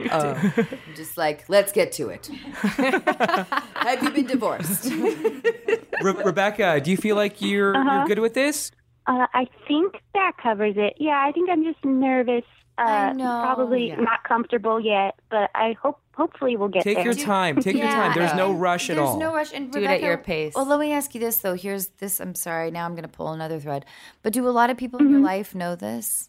I'm 0.10 0.52
just 0.96 1.16
like, 1.18 1.48
let's 1.48 1.72
get 1.72 1.92
to 1.92 2.08
it. 2.08 2.26
Have 2.54 4.02
you 4.02 4.10
been 4.10 4.26
divorced? 4.26 4.86
Re- 4.90 6.12
Rebecca, 6.24 6.80
do 6.80 6.90
you 6.90 6.96
feel 6.96 7.16
like 7.16 7.40
you're 7.40 7.74
you're 7.74 8.06
good 8.06 8.18
with 8.18 8.34
this? 8.34 8.70
Uh, 9.06 9.26
I 9.34 9.46
think 9.66 9.96
that 10.14 10.32
covers 10.42 10.74
it. 10.76 10.94
Yeah, 10.98 11.22
I 11.26 11.32
think 11.32 11.48
I'm 11.50 11.64
just 11.64 11.82
nervous. 11.84 12.44
Uh, 12.76 12.82
I 12.82 13.12
know. 13.12 13.24
Probably 13.42 13.88
Yeah. 13.88 13.96
not 13.96 14.22
comfortable 14.24 14.78
yet, 14.80 15.14
but 15.30 15.50
I 15.54 15.74
hope 15.82 15.98
hopefully 16.14 16.56
we'll 16.56 16.68
get 16.68 16.82
Take 16.84 16.96
there. 16.98 17.06
your 17.06 17.14
time. 17.14 17.56
Take 17.60 17.76
your 17.76 17.86
time. 17.88 18.12
There's 18.14 18.34
no 18.34 18.52
rush 18.52 18.88
at 18.90 18.96
There's 18.96 19.08
all. 19.08 19.18
There's 19.18 19.28
no 19.30 19.34
rush. 19.34 19.52
And 19.52 19.72
Do 19.72 19.80
it 19.80 19.86
at 19.86 20.00
your 20.02 20.16
pace. 20.18 20.52
Well, 20.54 20.66
let 20.66 20.78
me 20.78 20.92
ask 20.92 21.14
you 21.14 21.20
this 21.20 21.38
though. 21.38 21.54
Here's 21.54 21.88
this. 21.98 22.20
I'm 22.20 22.34
sorry. 22.34 22.70
Now 22.70 22.84
I'm 22.84 22.92
going 22.92 23.02
to 23.02 23.08
pull 23.08 23.32
another 23.32 23.58
thread. 23.58 23.84
But 24.22 24.32
do 24.32 24.46
a 24.46 24.50
lot 24.50 24.70
of 24.70 24.76
people 24.76 25.00
in 25.00 25.10
your 25.10 25.20
life 25.20 25.54
know 25.54 25.74
this? 25.74 26.28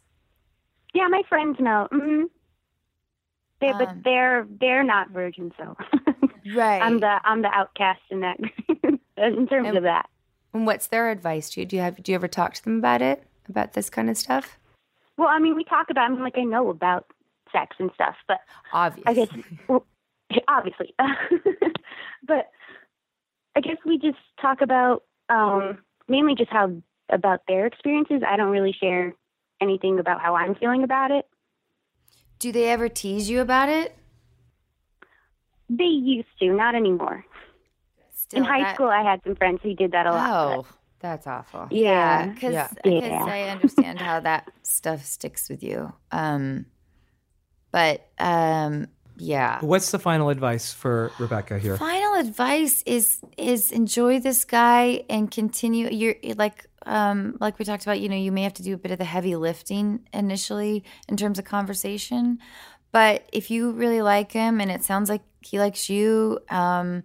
Yeah, 0.94 1.08
my 1.08 1.22
friends 1.30 1.58
know. 1.60 1.88
hmm 1.92 2.24
They, 3.62 3.70
Um, 3.70 3.78
but 3.78 4.04
they're 4.04 4.48
they're 4.60 4.84
not 4.84 5.10
virgins, 5.12 5.54
so 5.58 5.76
Right. 6.56 6.82
I'm 6.82 7.00
the 7.00 7.20
I'm 7.24 7.42
the 7.42 7.50
outcast 7.50 8.02
in 8.10 8.22
that 8.22 8.38
in 9.18 9.48
terms 9.48 9.68
And- 9.68 9.78
of 9.78 9.84
that. 9.84 10.10
And 10.52 10.66
what's 10.66 10.88
their 10.88 11.12
advice 11.12 11.52
to 11.52 11.60
you? 11.60 11.66
Do 11.68 11.76
you 11.76 11.82
have 11.84 12.02
do 12.02 12.12
you 12.12 12.16
ever 12.16 12.28
talk 12.28 12.54
to 12.56 12.64
them 12.64 12.80
about 12.80 13.02
it? 13.04 13.24
About 13.48 13.74
this 13.74 13.90
kind 13.90 14.10
of 14.10 14.18
stuff? 14.18 14.58
Well, 15.18 15.28
I 15.28 15.38
mean, 15.40 15.56
we 15.56 15.64
talk 15.64 15.90
about. 15.92 16.06
I 16.06 16.10
mean, 16.10 16.24
like 16.24 16.38
I 16.38 16.44
know 16.44 16.70
about 16.70 17.06
sex 17.52 17.76
and 17.80 17.92
stuff, 17.94 18.16
but 18.28 18.40
Obviously. 18.74 19.04
I 19.12 19.14
guess 19.14 19.30
well, 19.68 19.86
obviously, 20.48 20.94
but 22.26 22.50
I 23.56 23.62
guess 23.62 23.78
we 23.86 23.98
just 24.00 24.18
talk 24.42 24.62
about 24.62 25.04
um, 25.30 25.80
mainly 26.08 26.34
just 26.36 26.50
how 26.52 26.72
about 27.10 27.42
their 27.48 27.66
experiences. 27.68 28.22
I 28.28 28.36
don't 28.38 28.52
really 28.52 28.74
share 28.80 29.14
anything 29.62 30.00
about 30.00 30.22
how 30.22 30.36
I'm 30.36 30.56
feeling 30.56 30.84
about 30.84 31.12
it. 31.12 31.28
Do 32.40 32.52
they 32.52 32.70
ever 32.70 32.88
tease 32.90 33.30
you 33.30 33.42
about 33.42 33.70
it? 33.70 33.96
They 35.70 35.84
used 35.86 36.28
to, 36.40 36.54
not 36.54 36.76
anymore. 36.76 37.26
Still, 38.16 38.40
In 38.40 38.46
high 38.46 38.62
that- 38.62 38.76
school, 38.76 38.88
I 38.90 39.04
had 39.04 39.22
some 39.24 39.36
friends 39.36 39.60
who 39.64 39.74
did 39.76 39.92
that 39.92 40.06
a 40.08 40.12
lot. 40.12 40.30
Oh, 40.30 40.66
That's 41.00 41.28
awful. 41.28 41.68
yeah, 41.72 42.28
because 42.28 42.54
Yeah. 42.54 42.70
Yeah. 42.86 43.24
I 43.26 43.42
understand 43.50 44.00
how 44.00 44.20
that 44.22 44.50
stuff 44.64 45.04
sticks 45.06 45.50
with 45.50 45.64
you. 45.64 45.94
Um, 46.12 46.66
but 47.72 48.08
um, 48.18 48.88
yeah. 49.18 49.60
What's 49.62 49.92
the 49.92 50.00
final 50.00 50.30
advice 50.30 50.74
for 50.74 51.12
Rebecca 51.20 51.60
here? 51.60 51.78
Final 51.78 52.16
advice 52.16 52.82
is 52.86 53.22
is 53.38 53.72
enjoy 53.72 54.20
this 54.20 54.44
guy 54.46 55.04
and 55.10 55.30
continue. 55.30 55.88
You're 55.90 56.16
like 56.36 56.66
um 56.90 57.38
like 57.40 57.58
we 57.60 57.66
talked 57.66 57.84
about. 57.84 58.00
You 58.02 58.10
know, 58.10 58.16
you 58.18 58.32
may 58.32 58.44
have 58.44 58.54
to 58.56 58.64
do 58.64 58.74
a 58.74 58.78
bit 58.78 58.92
of 58.92 58.98
the 58.98 59.06
heavy 59.06 59.36
lifting 59.36 60.08
initially 60.14 60.84
in 61.08 61.16
terms 61.16 61.40
of 61.40 61.46
conversation, 61.46 62.40
but 62.92 63.30
if 63.32 63.50
you 63.52 63.72
really 63.72 64.02
like 64.02 64.32
him 64.34 64.60
and 64.60 64.70
it 64.72 64.84
sounds 64.84 65.08
like 65.10 65.22
he 65.42 65.60
likes 65.60 65.90
you, 65.90 66.40
um, 66.50 67.04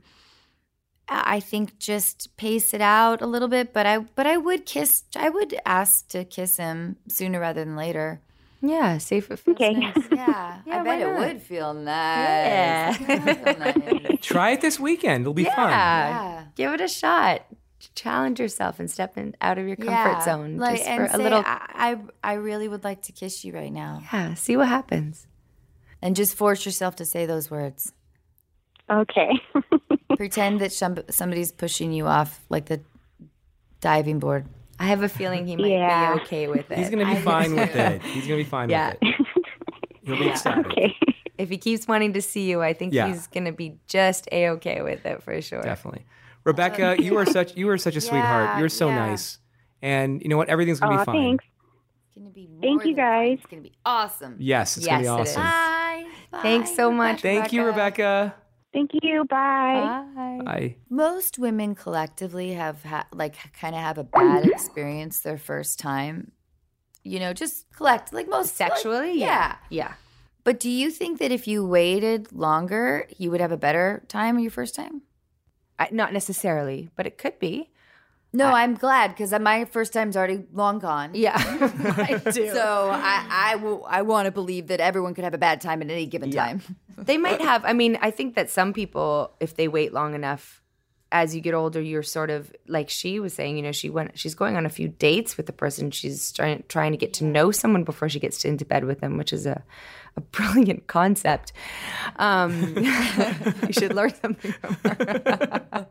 I 1.09 1.36
I 1.36 1.40
think 1.40 1.78
just 1.78 2.36
pace 2.36 2.73
it 2.74 2.81
out 2.81 3.20
a 3.23 3.27
little 3.27 3.48
bit. 3.48 3.73
But 3.73 3.86
I 3.86 3.98
but 3.98 4.27
I 4.27 4.36
would 4.39 4.65
kiss. 4.66 5.02
I 5.15 5.28
would 5.28 5.55
ask 5.66 6.09
to 6.09 6.24
kiss 6.24 6.56
him 6.56 6.97
sooner 7.09 7.39
rather 7.40 7.65
than 7.65 7.77
later. 7.77 8.20
Yeah, 8.62 8.97
see 8.97 9.16
if 9.19 9.31
it 9.31 9.39
feels 9.40 9.56
Okay. 9.56 9.74
nice. 9.74 9.94
Yeah, 10.11 10.61
Yeah, 10.66 10.81
I 10.81 10.82
bet 10.82 11.01
it 11.01 11.15
would 11.19 11.43
feel 11.43 11.74
nice. 11.74 12.48
Yeah. 12.48 12.93
Feel 12.94 13.59
nice. 13.59 14.19
Try 14.23 14.52
it 14.52 14.62
this 14.62 14.81
weekend. 14.81 15.23
It'll 15.24 15.35
be 15.35 15.44
fun. 15.44 15.69
Yeah. 15.69 16.09
Yeah. 16.09 16.44
Give 16.56 16.73
it 16.73 16.81
a 16.81 16.89
shot. 16.89 17.44
Challenge 17.94 18.39
yourself 18.40 18.78
and 18.81 18.90
step 18.90 19.16
in 19.19 19.35
out 19.40 19.59
of 19.59 19.66
your 19.66 19.77
comfort 19.77 19.90
Yeah, 19.93 20.24
zone 20.24 20.56
Like, 20.59 20.78
just 20.78 20.90
for 20.90 21.05
a 21.05 21.11
say, 21.11 21.16
little. 21.23 21.43
I, 21.44 21.97
I 22.23 22.31
I 22.32 22.32
really 22.35 22.69
would 22.69 22.85
like 22.85 23.02
to 23.02 23.12
kiss 23.12 23.44
you 23.44 23.52
right 23.52 23.73
now, 23.73 24.02
yeah, 24.12 24.35
see 24.35 24.56
what 24.56 24.69
happens. 24.69 25.27
and 26.02 26.15
just 26.16 26.35
force 26.36 26.65
yourself 26.66 26.97
to 26.97 27.05
say 27.05 27.27
those 27.27 27.51
words. 27.51 27.93
Okay. 28.90 29.31
Pretend 30.16 30.61
that 30.61 30.73
some, 30.73 30.98
somebody's 31.11 31.51
pushing 31.52 31.93
you 31.93 32.06
off 32.06 32.40
like 32.51 32.66
the 32.66 32.81
diving 33.81 34.19
board. 34.19 34.47
I 34.78 34.85
have 34.86 35.02
a 35.02 35.09
feeling 35.09 35.47
he 35.47 35.56
might 35.56 35.69
Yeah. 35.69 36.15
be 36.16 36.20
okay 36.23 36.48
with 36.48 36.70
it. 36.70 36.78
He's 36.78 36.90
gonna 36.90 37.05
be 37.06 37.16
fine 37.20 37.55
with 37.55 37.74
it. 37.74 38.02
He's 38.02 38.24
gonna 38.24 38.36
be 38.36 38.44
fine 38.44 38.69
Yeah. 38.70 38.90
with 38.90 38.98
it. 39.02 39.27
He'll 40.05 40.19
be 40.19 40.28
ecstatic. 40.28 40.66
okay. 40.66 40.94
if 41.39 41.48
he 41.48 41.56
keeps 41.59 41.89
wanting 41.89 42.12
to 42.15 42.23
see 42.23 42.48
you, 42.51 42.61
I 42.62 42.73
think 42.74 42.93
Yeah. 42.93 43.06
he's 43.09 43.27
gonna 43.28 43.52
be 43.52 43.78
just 43.86 44.28
a 44.32 44.48
okay 44.51 44.82
with 44.82 45.05
it 45.06 45.23
for 45.23 45.40
sure. 45.40 45.62
Definitely. 45.62 46.05
Rebecca, 46.45 46.93
um, 46.93 47.01
you 47.01 47.16
are 47.16 47.27
such 47.27 47.57
you 47.57 47.69
are 47.71 47.79
such 47.79 47.97
a 47.97 48.01
sweetheart. 48.09 48.59
You're 48.59 48.69
so 48.69 48.89
yeah. 48.89 49.07
nice. 49.07 49.39
And 49.83 50.23
you 50.23 50.29
know 50.29 50.37
what? 50.37 50.49
Everything's 50.49 50.81
gonna 50.81 50.97
Aw, 50.97 50.99
be 51.01 51.05
fine. 51.05 51.15
thanks. 51.23 51.45
It's 52.09 52.19
gonna 52.19 52.31
be 52.31 52.47
more 52.47 52.61
Thank 52.61 52.85
you, 52.87 52.95
than 52.95 53.05
fun. 53.05 53.12
guys. 53.27 53.39
It's 53.39 53.47
gonna 53.51 53.62
be 53.62 53.73
awesome. 53.85 54.37
Yes, 54.39 54.77
it's 54.77 54.87
Yes, 54.87 55.05
gonna 55.07 55.16
be 55.16 55.23
is. 55.23 55.37
awesome. 55.37 55.43
Bye. 55.43 56.07
Thanks 56.43 56.75
so 56.75 56.91
much. 56.91 57.21
Thank 57.23 57.53
you, 57.53 57.65
Rebecca. 57.65 58.35
Thank 58.73 58.91
you. 59.03 59.25
Bye. 59.25 60.05
Bye. 60.16 60.41
Bye. 60.45 60.77
Most 60.91 61.39
women 61.39 61.75
collectively 61.77 62.53
have 62.55 62.83
ha- 62.83 63.07
like 63.12 63.37
kind 63.59 63.75
of 63.75 63.81
have 63.81 63.99
a 63.99 64.05
bad 64.05 64.45
experience 64.47 65.21
their 65.21 65.39
first 65.39 65.79
time. 65.79 66.33
You 67.05 67.21
know, 67.21 67.33
just 67.33 67.71
collect 67.77 68.12
like 68.12 68.29
most 68.29 68.59
like- 68.59 68.71
Sexually, 68.73 69.21
yeah. 69.21 69.57
yeah. 69.71 69.93
But 70.43 70.59
do 70.59 70.69
you 70.71 70.91
think 70.91 71.21
that 71.21 71.31
if 71.31 71.47
you 71.47 71.65
waited 71.66 72.33
longer, 72.33 73.07
you 73.16 73.31
would 73.31 73.41
have 73.41 73.53
a 73.53 73.57
better 73.57 74.05
time 74.09 74.39
your 74.39 74.51
first 74.51 74.75
time? 74.75 75.03
I, 75.79 75.89
not 75.91 76.13
necessarily, 76.13 76.89
but 76.97 77.07
it 77.07 77.19
could 77.19 77.39
be. 77.39 77.71
No, 78.35 78.47
I, 78.47 78.65
am 78.65 78.75
glad 78.75 79.09
because 79.09 79.33
my 79.39 79.65
first 79.65 79.93
time's 79.93 80.17
already 80.17 80.43
long 80.53 80.81
gone. 80.81 81.11
Yeah, 81.15 81.35
I 81.37 82.21
do. 82.33 82.51
So 82.51 82.91
I 82.93 83.27
I, 83.31 83.57
will- 83.57 83.87
I 83.89 84.03
want 84.03 84.27
to 84.27 84.33
believe 84.33 84.67
that 84.69 84.81
everyone 84.81 85.15
could 85.15 85.23
have 85.23 85.35
a 85.35 85.39
bad 85.39 85.61
time 85.61 85.81
at 85.83 85.91
any 85.91 86.07
given 86.07 86.33
time. 86.33 86.61
they 86.99 87.17
might 87.17 87.41
have. 87.41 87.65
I 87.65 87.73
mean, 87.73 87.97
I 88.03 88.11
think 88.11 88.35
that 88.35 88.51
some 88.51 88.73
people, 88.73 89.33
if 89.39 89.55
they 89.55 89.69
wait 89.69 89.93
long 89.93 90.15
enough, 90.15 90.63
as 91.13 91.33
you 91.33 91.41
get 91.41 91.55
older, 91.55 91.81
you're 91.81 92.03
sort 92.03 92.31
of 92.31 92.53
like 92.67 92.91
she 92.91 93.21
was 93.21 93.35
saying. 93.35 93.57
You 93.57 93.63
know, 93.63 93.73
she 93.73 93.89
went. 93.89 94.19
She's 94.19 94.35
going 94.35 94.57
on 94.57 94.67
a 94.67 94.71
few 94.71 94.89
dates 94.89 95.37
with 95.37 95.47
the 95.47 95.53
person. 95.53 95.93
She's 95.93 96.33
trying 96.33 96.65
trying 96.67 96.91
to 96.91 96.99
get 96.99 97.13
to 97.15 97.25
know 97.25 97.53
someone 97.53 97.85
before 97.85 98.09
she 98.09 98.19
gets 98.19 98.45
into 98.45 98.65
bed 98.65 98.85
with 98.85 98.99
them, 98.99 99.17
which 99.17 99.33
is 99.33 99.47
a 99.47 99.63
a 100.16 100.20
brilliant 100.20 100.86
concept. 100.86 101.53
Um, 102.16 102.77
you 103.66 103.73
should 103.73 103.95
learn 103.95 104.15
something 104.15 104.53
from 104.53 104.74
her. 104.85 105.86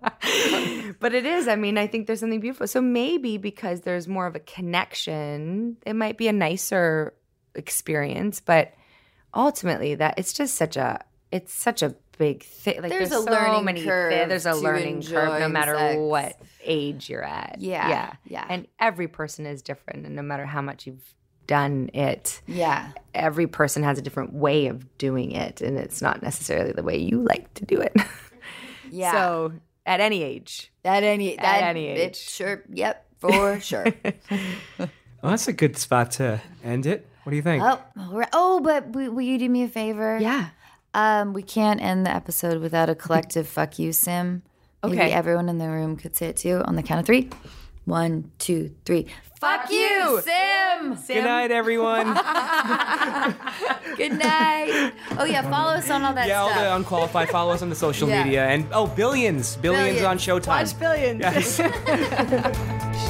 but 0.99 1.13
it 1.13 1.25
is. 1.25 1.47
I 1.47 1.55
mean, 1.55 1.77
I 1.77 1.87
think 1.87 2.07
there's 2.07 2.19
something 2.21 2.39
beautiful. 2.39 2.67
So 2.67 2.81
maybe 2.81 3.37
because 3.37 3.81
there's 3.81 4.07
more 4.07 4.25
of 4.27 4.35
a 4.35 4.39
connection, 4.39 5.77
it 5.85 5.95
might 5.95 6.17
be 6.17 6.27
a 6.27 6.33
nicer 6.33 7.13
experience. 7.55 8.39
But 8.39 8.73
ultimately, 9.33 9.95
that 9.95 10.15
it's 10.17 10.33
just 10.33 10.55
such 10.55 10.77
a 10.77 11.03
it's 11.31 11.53
such 11.53 11.81
a 11.81 11.95
big 12.17 12.43
thing. 12.43 12.81
Like 12.81 12.91
There's 12.91 13.09
there's, 13.09 13.21
a 13.23 13.25
so 13.25 13.31
learning 13.31 13.65
many. 13.65 13.81
thi- 13.81 13.87
curve 13.87 14.29
there's 14.29 14.45
a 14.45 14.53
learning 14.53 15.01
curve, 15.03 15.39
no 15.39 15.49
matter 15.49 15.75
sex. 15.75 15.97
what 15.99 16.35
age 16.63 17.09
you're 17.09 17.23
at. 17.23 17.57
Yeah, 17.59 17.89
yeah, 17.89 18.13
yeah. 18.25 18.45
And 18.49 18.67
every 18.79 19.07
person 19.07 19.45
is 19.45 19.61
different, 19.61 20.05
and 20.05 20.15
no 20.15 20.21
matter 20.21 20.45
how 20.45 20.61
much 20.61 20.85
you've 20.87 21.03
done 21.47 21.89
it, 21.93 22.41
Yeah. 22.47 22.89
every 23.13 23.47
person 23.47 23.83
has 23.83 23.97
a 23.97 24.01
different 24.01 24.33
way 24.33 24.67
of 24.67 24.97
doing 24.97 25.31
it, 25.31 25.61
and 25.61 25.77
it's 25.77 26.01
not 26.01 26.21
necessarily 26.23 26.71
the 26.71 26.83
way 26.83 26.97
you 26.97 27.21
like 27.21 27.53
to 27.55 27.65
do 27.65 27.79
it. 27.81 27.95
Yeah. 28.91 29.11
So 29.11 29.53
at 29.87 30.01
any 30.01 30.21
age, 30.21 30.71
At 30.85 31.01
any 31.01 31.35
that, 31.37 31.63
any 31.63 31.87
it- 31.87 31.97
age. 31.99 32.15
sure. 32.17 32.61
Yep. 32.71 33.05
For 33.17 33.59
sure. 33.69 33.85
Well, 34.77 34.87
that's 35.23 35.47
a 35.47 35.53
good 35.53 35.77
spot 35.77 36.11
to 36.11 36.39
end 36.63 36.85
it. 36.85 37.07
What 37.23 37.31
do 37.31 37.35
you 37.35 37.41
think? 37.41 37.63
oh, 37.63 37.79
all 37.97 38.13
right. 38.13 38.29
oh, 38.33 38.59
but 38.59 38.89
will 38.91 39.21
you 39.21 39.39
do 39.39 39.49
me 39.49 39.63
a 39.63 39.67
favor? 39.67 40.19
yeah. 40.21 40.49
Um, 40.93 41.33
we 41.33 41.41
can't 41.41 41.81
end 41.81 42.05
the 42.05 42.13
episode 42.13 42.61
without 42.61 42.87
a 42.87 42.93
collective 42.93 43.47
"fuck 43.47 43.79
you, 43.79 43.93
Sim." 43.93 44.43
Maybe 44.83 44.97
Okay. 44.97 45.11
everyone 45.11 45.49
in 45.49 45.57
the 45.57 45.69
room 45.69 45.95
could 45.97 46.15
say 46.15 46.27
it 46.27 46.37
too 46.37 46.61
on 46.65 46.75
the 46.75 46.83
count 46.83 46.99
of 46.99 47.05
three. 47.07 47.29
One, 47.85 48.31
two, 48.39 48.75
three. 48.85 49.07
Fuck 49.39 49.69
you, 49.69 50.21
Sim. 50.23 50.95
Good 51.05 51.25
night, 51.25 51.51
everyone. 51.51 52.05
Good 53.97 54.13
night. 54.17 54.93
Oh 55.19 55.25
yeah, 55.25 55.41
follow 55.49 55.73
us 55.73 55.89
on 55.89 56.01
all 56.03 56.13
that 56.13 56.27
yeah, 56.29 56.39
all 56.41 56.49
stuff. 56.49 56.61
the 56.61 56.75
unqualified. 56.77 57.29
Follow 57.29 57.51
us 57.51 57.61
on 57.61 57.69
the 57.69 57.75
social 57.75 58.07
Yeah. 58.07 58.23
media 58.23 58.45
and 58.47 58.65
oh, 58.71 58.87
billions, 58.87 59.57
billions, 59.57 59.99
Billions. 59.99 60.05
on 60.05 60.17
Showtime. 60.17 60.47
Watch 60.47 60.79
billions. 60.79 61.19
Yes. 61.19 63.09